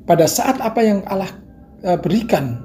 Pada 0.04 0.28
saat 0.28 0.60
apa 0.60 0.84
yang 0.84 1.00
Allah 1.08 1.32
e, 1.80 1.96
berikan 1.96 2.60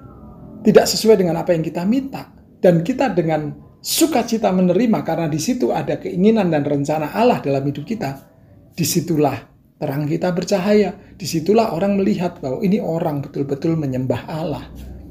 tidak 0.67 0.91
sesuai 0.91 1.23
dengan 1.23 1.39
apa 1.39 1.55
yang 1.55 1.63
kita 1.63 1.87
minta 1.87 2.35
dan 2.59 2.83
kita 2.83 3.15
dengan 3.15 3.55
sukacita 3.79 4.51
menerima 4.51 5.07
karena 5.07 5.31
di 5.31 5.39
situ 5.39 5.71
ada 5.71 6.03
keinginan 6.03 6.51
dan 6.51 6.67
rencana 6.67 7.15
Allah 7.15 7.39
dalam 7.39 7.63
hidup 7.63 7.87
kita, 7.87 8.27
di 8.75 8.83
situlah 8.83 9.39
terang 9.79 10.11
kita 10.11 10.35
bercahaya. 10.35 10.99
Di 11.15 11.27
situlah 11.27 11.75
orang 11.75 11.99
melihat 11.99 12.43
bahwa 12.43 12.59
ini 12.63 12.83
orang 12.83 13.23
betul-betul 13.23 13.79
menyembah 13.79 14.27
Allah. 14.27 14.67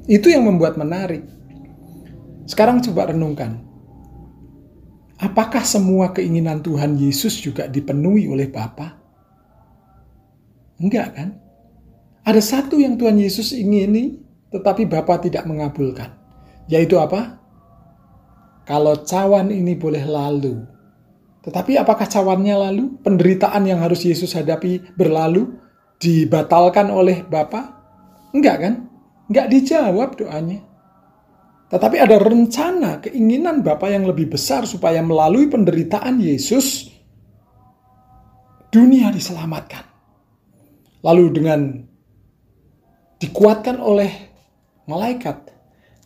Itu 0.07 0.31
yang 0.31 0.47
membuat 0.47 0.75
menarik. 0.75 1.36
Sekarang 2.47 2.79
coba 2.79 3.11
renungkan. 3.11 3.59
Apakah 5.19 5.67
semua 5.67 6.15
keinginan 6.15 6.63
Tuhan 6.63 6.95
Yesus 6.95 7.35
juga 7.43 7.67
dipenuhi 7.67 8.31
oleh 8.31 8.47
Bapa? 8.47 8.95
Enggak 10.79 11.07
kan? 11.17 11.29
Ada 12.23 12.39
satu 12.39 12.79
yang 12.79 12.95
Tuhan 12.95 13.19
Yesus 13.19 13.51
ingini, 13.51 14.15
tetapi 14.53 14.87
Bapa 14.87 15.19
tidak 15.19 15.43
mengabulkan. 15.43 16.15
Yaitu 16.71 16.95
apa? 17.01 17.41
Kalau 18.63 19.03
cawan 19.03 19.51
ini 19.51 19.75
boleh 19.75 20.03
lalu. 20.07 20.63
Tetapi 21.43 21.79
apakah 21.79 22.07
cawannya 22.07 22.55
lalu? 22.55 22.99
Penderitaan 22.99 23.63
yang 23.63 23.79
harus 23.79 24.03
Yesus 24.03 24.35
hadapi 24.35 24.95
berlalu? 24.95 25.55
Dibatalkan 25.97 26.91
oleh 26.93 27.23
Bapa? 27.25 27.73
Enggak 28.35 28.55
kan? 28.59 28.73
Enggak 29.31 29.47
dijawab 29.49 30.19
doanya. 30.19 30.61
Tetapi 31.67 31.99
ada 31.99 32.15
rencana, 32.15 33.03
keinginan 33.03 33.59
Bapa 33.59 33.91
yang 33.91 34.07
lebih 34.07 34.31
besar 34.31 34.63
supaya 34.63 35.03
melalui 35.03 35.51
penderitaan 35.51 36.23
Yesus, 36.23 36.87
dunia 38.71 39.11
diselamatkan. 39.11 39.83
Lalu 41.03 41.25
dengan 41.35 41.59
dikuatkan 43.19 43.83
oleh 43.83 44.11
malaikat, 44.87 45.51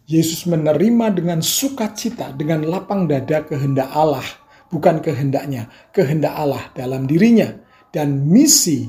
Yesus 0.09 0.49
menerima 0.49 1.13
dengan 1.13 1.45
sukacita, 1.45 2.33
dengan 2.33 2.65
lapang 2.65 3.05
dada 3.05 3.45
kehendak 3.45 3.93
Allah, 3.93 4.25
bukan 4.73 4.97
kehendaknya, 4.97 5.69
kehendak 5.93 6.33
Allah 6.33 6.73
dalam 6.73 7.05
dirinya. 7.05 7.53
Dan 7.91 8.25
misi, 8.25 8.87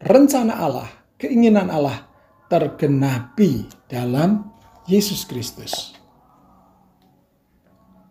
rencana 0.00 0.54
Allah, 0.60 0.88
keinginan 1.18 1.66
Allah 1.72 2.04
tergenapi 2.46 3.66
dalam 3.90 4.54
Yesus 4.86 5.26
Kristus. 5.26 5.95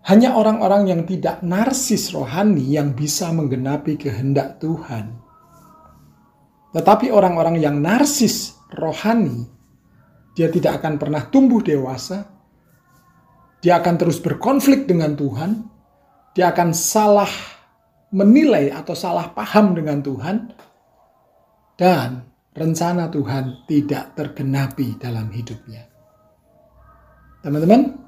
Hanya 0.06 0.38
orang-orang 0.38 0.86
yang 0.86 1.02
tidak 1.10 1.42
narsis 1.42 2.14
rohani 2.14 2.62
yang 2.62 2.94
bisa 2.94 3.34
menggenapi 3.34 3.98
kehendak 3.98 4.62
Tuhan. 4.62 5.18
Tetapi 6.78 7.10
orang-orang 7.10 7.58
yang 7.58 7.82
narsis 7.82 8.54
rohani, 8.70 9.50
dia 10.38 10.52
tidak 10.54 10.78
akan 10.84 11.02
pernah 11.02 11.26
tumbuh 11.26 11.58
dewasa. 11.64 12.22
Dia 13.66 13.82
akan 13.82 13.96
terus 13.98 14.22
berkonflik 14.22 14.86
dengan 14.86 15.18
Tuhan. 15.18 15.74
Dia 16.38 16.54
akan 16.54 16.70
salah 16.76 17.32
menilai 18.14 18.70
atau 18.70 18.94
salah 18.94 19.34
paham 19.34 19.74
dengan 19.74 20.06
Tuhan. 20.06 20.54
Dan 21.74 22.22
rencana 22.54 23.10
Tuhan 23.10 23.66
tidak 23.66 24.14
tergenapi 24.14 25.02
dalam 25.02 25.34
hidupnya. 25.34 25.82
Teman-teman, 27.42 28.05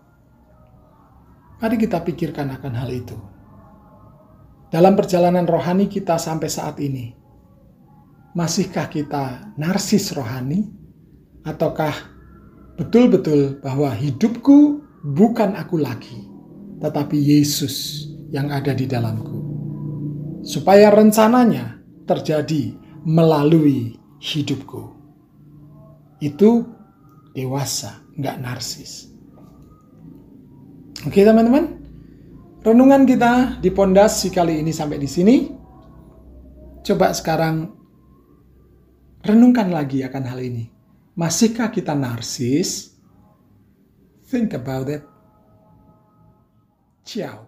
Mari 1.58 1.76
kita 1.82 2.06
pikirkan 2.06 2.53
akan 2.53 2.74
hal 2.77 2.90
itu. 2.94 3.18
Dalam 4.69 4.94
perjalanan 4.94 5.50
rohani 5.50 5.90
kita 5.90 6.22
sampai 6.22 6.45
saat 6.53 6.77
ini, 6.77 7.18
masihkah 8.38 8.86
kita 8.86 9.58
narsis 9.58 10.14
rohani? 10.14 10.69
Ataukah 11.42 11.95
betul-betul 12.77 13.58
bahwa 13.64 13.90
hidupku 13.90 14.86
bukan 15.02 15.58
aku 15.58 15.82
lagi, 15.82 16.30
tetapi 16.77 17.18
Yesus 17.18 18.06
yang 18.30 18.53
ada 18.53 18.77
di 18.77 18.86
dalamku? 18.86 19.42
Supaya 20.45 20.94
rencananya 20.94 21.82
terjadi 22.06 22.77
melalui 23.02 23.98
hidupku. 24.22 24.94
Itu 26.22 26.69
dewasa, 27.34 28.06
nggak 28.14 28.38
narsis. 28.45 29.17
Oke 31.06 31.22
teman-teman, 31.22 31.77
renungan 32.66 33.06
kita 33.06 33.61
di 33.61 33.69
pondasi 33.69 34.34
kali 34.34 34.66
ini 34.66 34.74
sampai 34.74 34.98
di 34.98 35.06
sini. 35.06 35.35
Coba 36.82 37.14
sekarang 37.14 37.69
renungkan 39.22 39.69
lagi 39.69 40.01
akan 40.01 40.24
hal 40.26 40.42
ini. 40.42 40.66
Masihkah 41.14 41.69
kita 41.69 41.93
narsis? 41.93 42.98
Think 44.26 44.58
about 44.58 44.90
it. 44.90 45.06
Ciao. 47.06 47.47